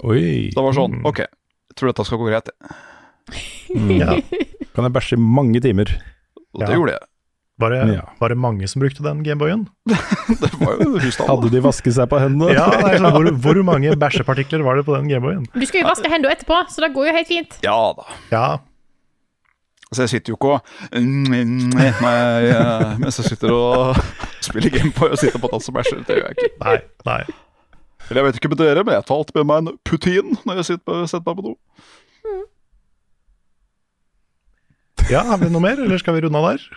Oi. 0.03 0.49
Det 0.55 0.57
var 0.63 0.73
sånn, 0.73 0.99
Mm. 1.01 1.05
OK, 1.05 1.19
jeg 1.19 1.75
tror 1.77 1.87
dette 1.93 2.05
skal 2.05 2.17
gå 2.17 2.29
greit. 2.31 2.49
Mm. 3.75 3.91
Ja. 3.99 4.15
Kan 4.75 4.83
jeg 4.87 4.93
bæsje 4.93 5.13
i 5.17 5.21
mange 5.21 5.61
timer. 5.61 5.87
Og 6.53 6.59
det 6.61 6.69
Ja. 6.69 6.75
gjorde 6.75 6.91
jeg. 6.97 6.99
Var 7.59 7.69
det, 7.69 7.93
Ja. 7.95 8.01
var 8.19 8.29
det 8.29 8.37
mange 8.37 8.67
som 8.67 8.81
brukte 8.81 9.03
den 9.03 9.21
Gameboyen? 9.23 9.67
Det 9.85 10.51
var 10.59 10.73
jo 10.81 10.97
husstanden. 10.97 11.29
Hadde 11.29 11.51
de 11.51 11.61
vasket 11.61 11.93
seg 11.93 12.09
på 12.09 12.17
hendene? 12.19 12.51
Ja, 12.53 12.65
sånn, 12.97 13.11
hvor, 13.13 13.29
hvor 13.37 13.63
mange 13.63 13.93
bæsjepartikler 13.95 14.63
var 14.65 14.75
det 14.75 14.85
på 14.85 14.95
den 14.97 15.07
Gameboyen? 15.07 15.45
Du 15.53 15.65
skal 15.65 15.81
jo 15.83 15.87
vaske 15.87 16.09
hendene 16.09 16.33
etterpå, 16.33 16.65
så 16.73 16.81
det 16.81 16.93
går 16.95 17.07
jo 17.07 17.13
helt 17.13 17.27
fint. 17.27 17.59
Ja 17.63 17.93
da. 17.93 18.03
Ja, 18.31 18.57
Så 19.93 20.01
jeg 20.01 20.09
sitter 20.09 20.33
jo 20.33 20.37
ikke 20.37 20.55
og 20.57 20.61
mens 22.99 23.17
jeg 23.21 23.25
sitter 23.29 23.51
og 23.53 23.95
spiller 24.41 24.69
Gameboy 24.73 25.11
og 25.13 25.19
sitter 25.21 25.37
på 25.39 25.51
dass 25.53 25.69
og 25.69 25.75
bæsjer. 25.77 26.01
Det 26.07 26.17
gjør 26.17 26.31
jeg 26.31 26.37
ikke. 26.37 26.51
nei, 26.65 26.77
nei. 27.05 27.23
Eller 28.13 28.27
jeg 28.27 28.29
vet 28.29 28.35
ikke 28.37 28.49
med 28.51 28.59
dere, 28.61 28.81
men 28.85 28.93
jeg 28.93 29.05
tar 29.09 29.17
alltid 29.17 29.37
med 29.39 29.47
meg 29.49 29.59
en 29.63 29.77
putin 29.89 30.35
når 30.45 30.59
jeg 30.59 30.65
sitter 30.67 30.83
på, 30.85 30.97
setter 31.09 31.25
meg 31.25 31.37
på 31.39 31.45
do. 31.47 31.53
Ja, 35.09 35.23
har 35.31 35.39
vi 35.41 35.49
noe 35.49 35.63
mer, 35.63 35.81
eller 35.81 35.97
skal 35.97 36.13
vi 36.13 36.21
runde 36.21 36.37
av 36.37 36.45
der? 36.51 36.67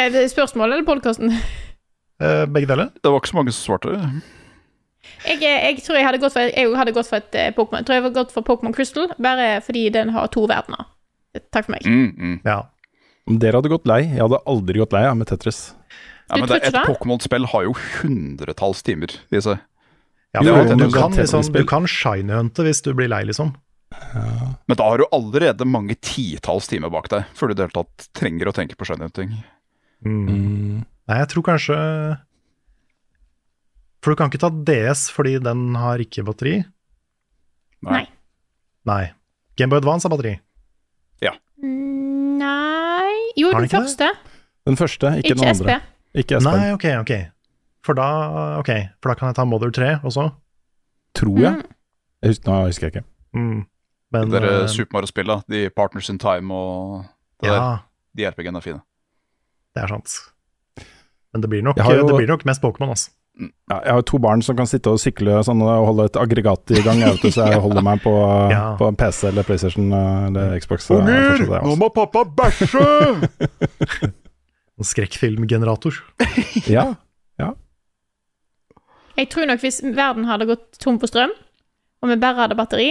Er 0.00 0.08
det 0.14 0.22
spørsmål 0.32 0.72
eller 0.72 0.86
podkasten? 0.88 1.36
Eh, 1.36 2.46
begge 2.48 2.70
deler? 2.70 2.88
Det 2.96 3.12
var 3.12 3.20
ikke 3.20 3.34
så 3.34 3.36
mange 3.36 3.52
som 3.52 3.66
svarte. 3.66 4.08
Jeg, 5.28 5.42
jeg 5.44 5.84
tror 5.84 6.00
jeg 6.00 6.08
hadde 6.08 6.22
gått 6.24 6.38
for, 6.38 6.48
jeg 6.48 6.72
hadde 6.80 6.96
gått 6.96 7.12
for 7.12 7.20
et 7.20 7.36
eh, 7.36 7.52
Pokémon. 7.52 7.82
Jeg 7.82 7.90
tror 7.90 7.98
jeg 7.98 8.06
hadde 8.06 8.16
gått 8.16 8.32
for 8.32 8.48
Pokémon 8.48 8.74
Crystal, 8.80 9.12
bare 9.28 9.60
fordi 9.68 9.84
den 9.92 10.16
har 10.16 10.32
to 10.32 10.48
verdener. 10.48 10.88
Takk 11.52 11.68
for 11.68 11.76
meg. 11.76 11.84
Mm, 11.84 12.10
mm. 12.16 12.36
Ja. 12.48 12.62
Dere 13.44 13.60
hadde 13.60 13.76
gått 13.76 13.92
lei, 13.92 14.06
jeg 14.08 14.24
hadde 14.24 14.40
aldri 14.48 14.80
gått 14.80 14.96
lei 14.96 15.04
ja, 15.04 15.12
med 15.12 15.28
Tetris. 15.28 15.66
Ja, 16.30 16.40
men 16.40 16.48
det, 16.48 16.64
Et? 16.64 16.82
Pokémon-spill 16.88 17.52
har 17.52 17.68
jo 17.68 17.76
hundretalls 18.00 18.80
timer 18.88 19.20
i 19.28 19.44
seg. 19.44 19.60
Ja 20.36 20.44
Jo, 20.44 20.56
for 20.60 20.76
du, 20.78 20.86
kan, 20.92 21.14
liksom, 21.16 21.46
du 21.54 21.62
kan 21.68 21.86
shine-hunte 21.90 22.66
hvis 22.66 22.82
du 22.84 22.92
blir 22.96 23.08
lei, 23.12 23.22
liksom. 23.28 23.54
Men 24.66 24.76
da 24.76 24.84
har 24.90 25.00
du 25.00 25.06
allerede 25.14 25.64
mange 25.68 25.94
titalls 26.04 26.68
timer 26.68 26.90
bak 26.92 27.08
deg 27.12 27.28
før 27.38 27.48
du 27.48 27.54
i 27.54 27.58
det 27.58 27.68
hele 27.68 27.76
tatt 27.78 28.08
trenger 28.18 28.50
å 28.50 28.54
tenke 28.56 28.76
på 28.78 28.88
shinehunting. 28.88 29.36
Mm. 30.04 30.82
Nei, 31.06 31.18
jeg 31.22 31.28
tror 31.32 31.44
kanskje 31.46 31.76
For 34.04 34.12
du 34.12 34.18
kan 34.20 34.28
ikke 34.28 34.42
ta 34.42 34.50
DS 34.68 35.06
fordi 35.14 35.38
den 35.42 35.70
har 35.78 36.02
ikke 36.02 36.26
batteri. 36.26 36.58
Nei. 37.86 38.02
Nei. 38.86 39.04
Gameboy 39.56 39.80
Advance 39.80 40.06
har 40.06 40.12
batteri. 40.12 40.34
Ja. 41.24 41.32
Nei 41.62 43.14
Jo, 43.38 43.54
den 43.54 43.64
den 43.66 43.72
første. 43.72 44.10
Den 44.66 44.76
første, 44.78 45.14
ikke, 45.22 45.32
Ikke 45.32 45.40
den 45.40 45.54
SP. 45.54 45.64
andre. 45.64 45.78
Ikke 46.16 46.40
SP, 46.42 46.46
Nei, 46.50 46.70
ok, 46.74 46.86
ok. 47.00 47.14
For 47.86 47.94
da, 47.94 48.06
ok. 48.60 48.70
For 49.02 49.12
da 49.12 49.14
kan 49.20 49.30
jeg 49.30 49.38
ta 49.38 49.44
Mother 49.46 49.70
3 49.70 49.92
også. 50.02 50.28
tror 51.16 51.38
jeg. 51.40 51.52
Mm. 51.54 51.74
jeg 52.24 52.32
husker, 52.34 52.50
nå 52.50 52.60
husker 52.66 52.86
jeg 52.88 52.94
ikke. 52.96 53.04
Mm. 53.38 53.60
Men 54.14 54.30
Dere 54.32 54.50
uh, 54.64 54.68
Super 54.70 54.98
Mario-spillene, 54.98 55.42
de 55.50 55.64
Partners 55.76 56.08
in 56.12 56.18
Time 56.22 56.54
og 56.54 57.04
det 57.42 57.48
Ja, 57.50 57.54
der, 57.56 57.84
de 58.16 58.26
RPG-ene 58.30 58.58
er 58.60 58.64
fine. 58.64 58.80
det 59.76 59.82
er 59.84 59.92
sant. 59.92 60.12
Men 61.32 61.42
det 61.44 61.50
blir 61.52 61.62
nok, 61.62 61.76
jo- 61.78 62.06
det 62.08 62.16
blir 62.16 62.28
nok 62.30 62.44
mest 62.48 62.62
Pokémon, 62.64 62.90
altså. 62.94 63.10
Ja, 63.68 63.80
jeg 63.84 63.92
har 63.92 64.04
to 64.08 64.16
barn 64.24 64.40
som 64.40 64.56
kan 64.56 64.64
sitte 64.66 64.88
og 64.88 64.96
sykle 65.02 65.34
sånn, 65.44 65.60
og 65.60 65.82
holde 65.90 66.06
et 66.08 66.14
aggregat 66.16 66.70
i 66.72 66.80
gang, 66.80 67.02
jeg 67.02 67.18
vet, 67.18 67.34
så 67.34 67.44
jeg 67.52 67.60
holder 67.60 67.84
meg 67.84 68.00
på, 68.00 68.12
Ja. 68.54 68.62
på 68.80 68.88
en 68.88 68.96
PC 68.96 69.26
eller 69.28 69.44
PlayStation 69.44 69.90
eh, 69.92 70.26
eller 70.30 70.54
Xbox. 70.62 70.88
Unger, 70.96 71.44
nå 71.66 71.74
må 71.76 71.90
pappa 71.92 72.24
bæsje! 72.24 72.86
En 74.76 74.84
skrekkfilmgenerator. 74.84 75.94
Ja, 76.68 76.90
Jeg 79.16 79.30
tror 79.32 79.48
nok 79.48 79.62
hvis 79.64 79.80
verden 79.96 80.26
hadde 80.28 80.48
gått 80.48 80.76
tom 80.82 80.98
for 81.00 81.08
strøm, 81.10 81.32
og 82.04 82.12
vi 82.12 82.18
bare 82.20 82.42
hadde 82.44 82.58
batteri, 82.58 82.90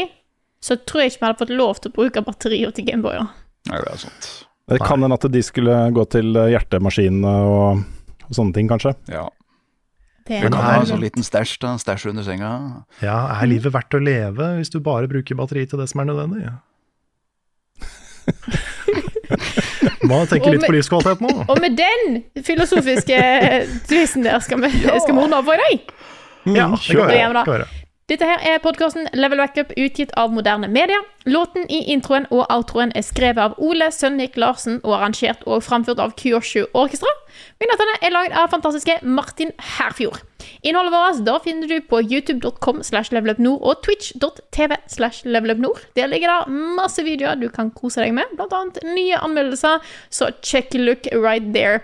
så 0.64 0.78
tror 0.82 1.04
jeg 1.04 1.14
ikke 1.14 1.22
vi 1.22 1.28
hadde 1.28 1.42
fått 1.44 1.54
lov 1.54 1.80
til 1.80 1.92
å 1.92 1.98
bruke 2.00 2.24
batterier 2.26 2.72
til 2.74 2.88
Gameboyer. 2.88 3.28
Nei, 3.70 3.80
det 3.82 3.90
er 3.92 4.00
sant. 4.08 4.22
Det 4.66 4.80
kan 4.82 5.04
hende 5.04 5.18
at 5.18 5.26
de 5.30 5.42
skulle 5.46 5.74
gå 5.94 6.04
til 6.10 6.28
eh, 6.42 6.52
hjertemaskinene 6.56 7.34
og, 7.46 7.84
og 8.26 8.32
sånne 8.34 8.54
ting, 8.58 8.68
kanskje. 8.72 8.96
Ja. 9.14 9.28
Det 10.26 10.40
Du 10.42 10.48
kan 10.50 10.58
være 10.58 10.72
ha 10.72 10.82
en 10.82 10.90
sånn 10.90 11.06
liten 11.06 11.24
stæsj 11.26 11.60
da, 11.62 11.70
stæsj 11.78 12.10
under 12.10 12.26
senga. 12.26 12.52
Ja, 13.06 13.18
er 13.36 13.52
livet 13.52 13.76
verdt 13.76 13.94
å 13.94 14.02
leve 14.02 14.46
hvis 14.58 14.74
du 14.74 14.80
bare 14.82 15.12
bruker 15.12 15.38
batteri 15.38 15.68
til 15.70 15.78
det 15.82 15.88
som 15.92 16.02
er 16.02 16.10
nødvendig? 16.10 16.50
Må 20.10 20.20
tenke 20.30 20.52
litt 20.52 20.62
med- 20.62 20.70
på 20.70 20.76
livskvalitet 20.78 21.22
nå. 21.26 21.32
Og 21.50 21.60
med 21.62 21.78
den 21.80 22.44
filosofiske 22.44 23.20
tvisten 23.90 24.24
der 24.24 24.40
skal 24.46 24.62
vi, 24.62 24.70
skal 24.80 25.14
vi 25.16 25.20
runde 25.22 25.38
av 25.40 25.44
for 25.48 25.54
i 25.54 25.64
dag. 25.66 25.80
Ja, 26.56 26.68
det 26.70 26.86
kan 26.86 27.08
være. 27.08 27.18
gjør 27.18 27.34
vi 27.34 27.60
da. 27.64 27.66
Dette 28.06 28.28
her 28.30 28.44
er 28.46 28.60
podkasten 28.62 29.08
Level 29.18 29.40
Backup, 29.42 29.72
utgitt 29.82 30.12
av 30.14 30.30
Moderne 30.30 30.68
Media. 30.70 31.00
Låten 31.26 31.64
i 31.74 31.80
introen 31.90 32.28
og 32.30 32.44
outroen 32.54 32.92
er 32.94 33.02
skrevet 33.02 33.42
av 33.42 33.56
Ole 33.58 33.88
Sønnik 33.90 34.36
Larsen 34.38 34.76
og 34.84 34.94
arrangert 35.00 35.42
og 35.50 35.64
framført 35.66 35.98
av 36.04 36.14
Kyoshu 36.20 36.68
Orkestra. 36.78 37.10
Vignettene 37.58 37.96
er 38.06 38.14
lagd 38.14 38.36
av 38.38 38.52
fantastiske 38.54 39.00
Martin 39.02 39.56
Herfjord. 39.58 40.22
Innholdet 40.62 40.94
vårt 40.94 41.24
da 41.26 41.40
finner 41.42 41.74
du 41.74 41.80
på 41.90 42.04
youtube.com 42.06 42.84
slash 42.86 43.10
levelupnord 43.10 43.66
og 43.66 43.82
twitch.tv 43.90 44.78
slash 44.86 45.26
levelupnord. 45.26 45.82
Der 45.98 46.14
ligger 46.14 46.30
det 46.30 46.62
masse 46.78 47.02
videoer 47.10 47.42
du 47.42 47.50
kan 47.50 47.74
kose 47.74 48.06
deg 48.06 48.14
med, 48.14 48.38
blant 48.38 48.54
annet 48.54 48.86
nye 48.86 49.18
anmeldelser, 49.18 49.82
så 50.14 50.30
check 50.46 50.78
look 50.78 51.10
right 51.10 51.50
there. 51.58 51.82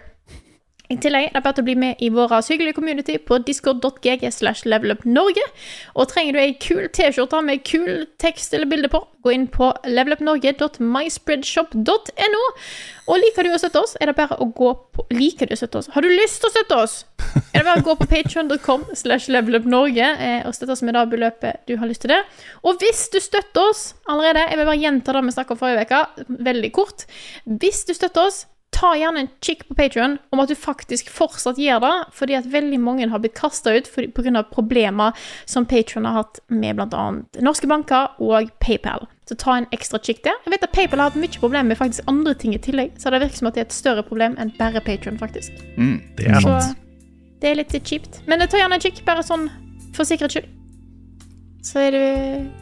I 0.92 0.98
tillegg 1.00 1.30
er 1.30 1.38
det 1.38 1.46
bare 1.46 1.62
å 1.62 1.64
bli 1.64 1.76
med 1.80 2.02
i 2.04 2.10
vår 2.12 2.34
hyggelige 2.36 2.76
community 2.76 3.14
på 3.24 3.38
discord.gg 3.48 4.28
slash 4.36 4.68
levelupnorge. 4.68 5.46
Og 5.96 6.12
trenger 6.12 6.36
du 6.36 6.40
ei 6.42 6.52
kul 6.60 6.90
T-skjorte 6.92 7.40
med 7.48 7.64
kul 7.68 8.08
tekst 8.20 8.54
eller 8.58 8.68
bilde 8.68 8.90
på, 8.92 9.00
gå 9.24 9.30
inn 9.32 9.48
på 9.52 9.74
levelupnorge.myspreadshop.no. 9.88 12.44
Og 13.08 13.16
liker 13.24 13.44
du 13.48 13.52
å 13.56 13.62
støtte 13.62 13.84
oss, 13.86 13.96
er 14.02 14.06
det 14.12 14.20
bare 14.20 14.36
å 14.44 14.46
gå 14.52 14.70
på 14.92 15.02
Liker 15.16 15.48
du 15.48 15.54
å 15.56 15.60
støtte 15.60 15.80
oss? 15.80 15.90
Har 15.96 16.02
du 16.04 16.10
lyst 16.12 16.42
til 16.42 16.50
å 16.50 16.54
støtte 16.54 16.76
oss? 16.80 16.96
Er 17.52 17.60
det 17.60 17.68
bare 17.68 17.82
å 17.82 17.86
gå 17.86 17.94
på 18.00 18.08
patreon.com 18.12 18.82
slash 18.96 19.26
levelupnorge 19.32 20.08
eh, 20.08 20.42
og 20.48 20.56
støtte 20.56 20.74
oss 20.76 20.84
med 20.88 20.94
det 20.96 21.04
beløpet 21.12 21.54
du 21.68 21.74
har 21.80 21.88
lyst 21.90 22.02
til 22.06 22.14
det. 22.14 22.22
Og 22.68 22.72
hvis 22.82 23.02
du 23.12 23.20
støtter 23.24 23.62
oss 23.72 23.82
allerede, 24.12 24.42
jeg 24.50 24.58
vil 24.60 24.70
bare 24.70 24.84
gjenta 24.84 25.10
det 25.16 25.24
vi 25.28 25.36
snakket 25.36 25.56
om 25.56 25.62
forrige 25.62 25.86
uke, 25.88 26.02
veldig 26.52 26.72
kort. 26.76 27.00
Hvis 27.46 27.80
du 27.88 27.94
støtter 27.98 28.22
oss 28.28 28.38
ta 28.72 28.94
gjerne 28.98 29.20
en 29.20 29.30
kikk 29.44 29.66
på 29.68 29.76
Patreon 29.76 30.18
om 30.32 30.42
at 30.42 30.50
du 30.50 30.56
faktisk 30.58 31.10
fortsatt 31.12 31.60
gjør 31.62 31.82
det, 31.84 31.94
fordi 32.18 32.38
at 32.40 32.48
veldig 32.52 32.80
mange 32.82 33.08
har 33.12 33.22
blitt 33.22 33.36
kasta 33.38 33.74
ut 33.76 33.90
pga. 33.92 34.44
problemer 34.52 35.18
som 35.46 35.66
Patreon 35.66 36.08
har 36.08 36.22
hatt 36.22 36.40
med 36.48 36.80
bl.a. 36.80 37.04
norske 37.44 37.68
banker 37.68 38.16
og 38.20 38.52
PayPal. 38.64 39.08
Så 39.28 39.36
ta 39.36 39.58
en 39.58 39.68
ekstra 39.76 40.00
kikk 40.00 40.24
der. 40.24 40.40
Jeg 40.46 40.56
vet 40.56 40.64
at 40.64 40.74
PayPal 40.76 41.00
har 41.00 41.12
hatt 41.12 41.20
mye 41.20 41.40
problemer 41.40 41.72
med 41.72 41.80
faktisk 41.80 42.08
andre 42.08 42.34
ting 42.34 42.56
i 42.56 42.62
tillegg, 42.62 42.96
så 42.98 43.12
det 43.12 43.22
virker 43.24 43.42
som 43.42 43.52
at 43.52 43.60
det 43.60 43.66
er 43.66 43.70
et 43.70 43.76
større 43.76 44.06
problem 44.08 44.38
enn 44.40 44.54
bare 44.58 44.84
Patreon, 44.84 45.20
faktisk. 45.20 45.52
Mm, 45.78 46.00
det 46.18 46.32
er 46.32 46.42
sant. 46.42 46.72
Så 46.72 47.40
det 47.42 47.52
er 47.52 47.60
litt 47.60 47.76
kjipt. 47.76 48.22
Men 48.30 48.44
ta 48.48 48.60
gjerne 48.60 48.80
en 48.80 48.84
kikk, 48.84 49.04
bare 49.06 49.26
sånn 49.26 49.50
for 49.96 50.08
sikkerhets 50.08 50.40
skyld. 50.40 50.52
Så 51.66 51.80
er 51.86 51.96
du 51.96 52.61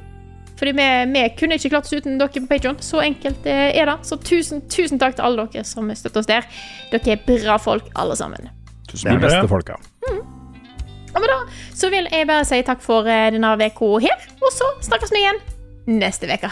fordi 0.60 0.73
vi, 0.76 0.88
vi, 1.14 1.26
kunne 1.40 1.56
ikke 1.56 1.72
klart 1.72 1.88
oss 1.88 1.95
uten 1.95 2.18
dere 2.19 2.41
på 2.44 2.49
Patreon. 2.49 2.80
Så 2.84 2.99
enkelt 3.03 3.45
er 3.48 3.88
det. 3.88 3.98
Så 4.07 4.19
tusen, 4.19 4.65
tusen 4.68 4.99
takk 4.99 5.15
til 5.15 5.27
alle 5.27 5.48
dere 5.53 5.64
som 5.68 5.88
støtter 5.95 6.23
oss 6.23 6.30
der. 6.30 6.48
Dere 6.91 7.15
er 7.15 7.23
bra 7.23 7.56
folk, 7.64 7.88
alle 7.95 8.18
sammen. 8.19 8.52
Tusen 8.90 9.14
De 9.14 9.23
beste 9.23 9.48
folka. 9.48 9.80
Mm. 10.10 10.19
Ja, 11.10 11.19
men 11.19 11.31
da 11.31 11.40
så 11.73 11.90
vil 11.90 12.10
jeg 12.11 12.27
bare 12.30 12.45
si 12.45 12.60
takk 12.68 12.84
for 12.86 13.07
eh, 13.10 13.30
denne 13.34 13.56
uka 13.56 13.94
her, 14.03 14.26
og 14.44 14.52
så 14.53 14.68
snakkes 14.86 15.15
vi 15.15 15.23
igjen 15.23 15.40
neste 15.99 16.30
uke. 16.30 16.52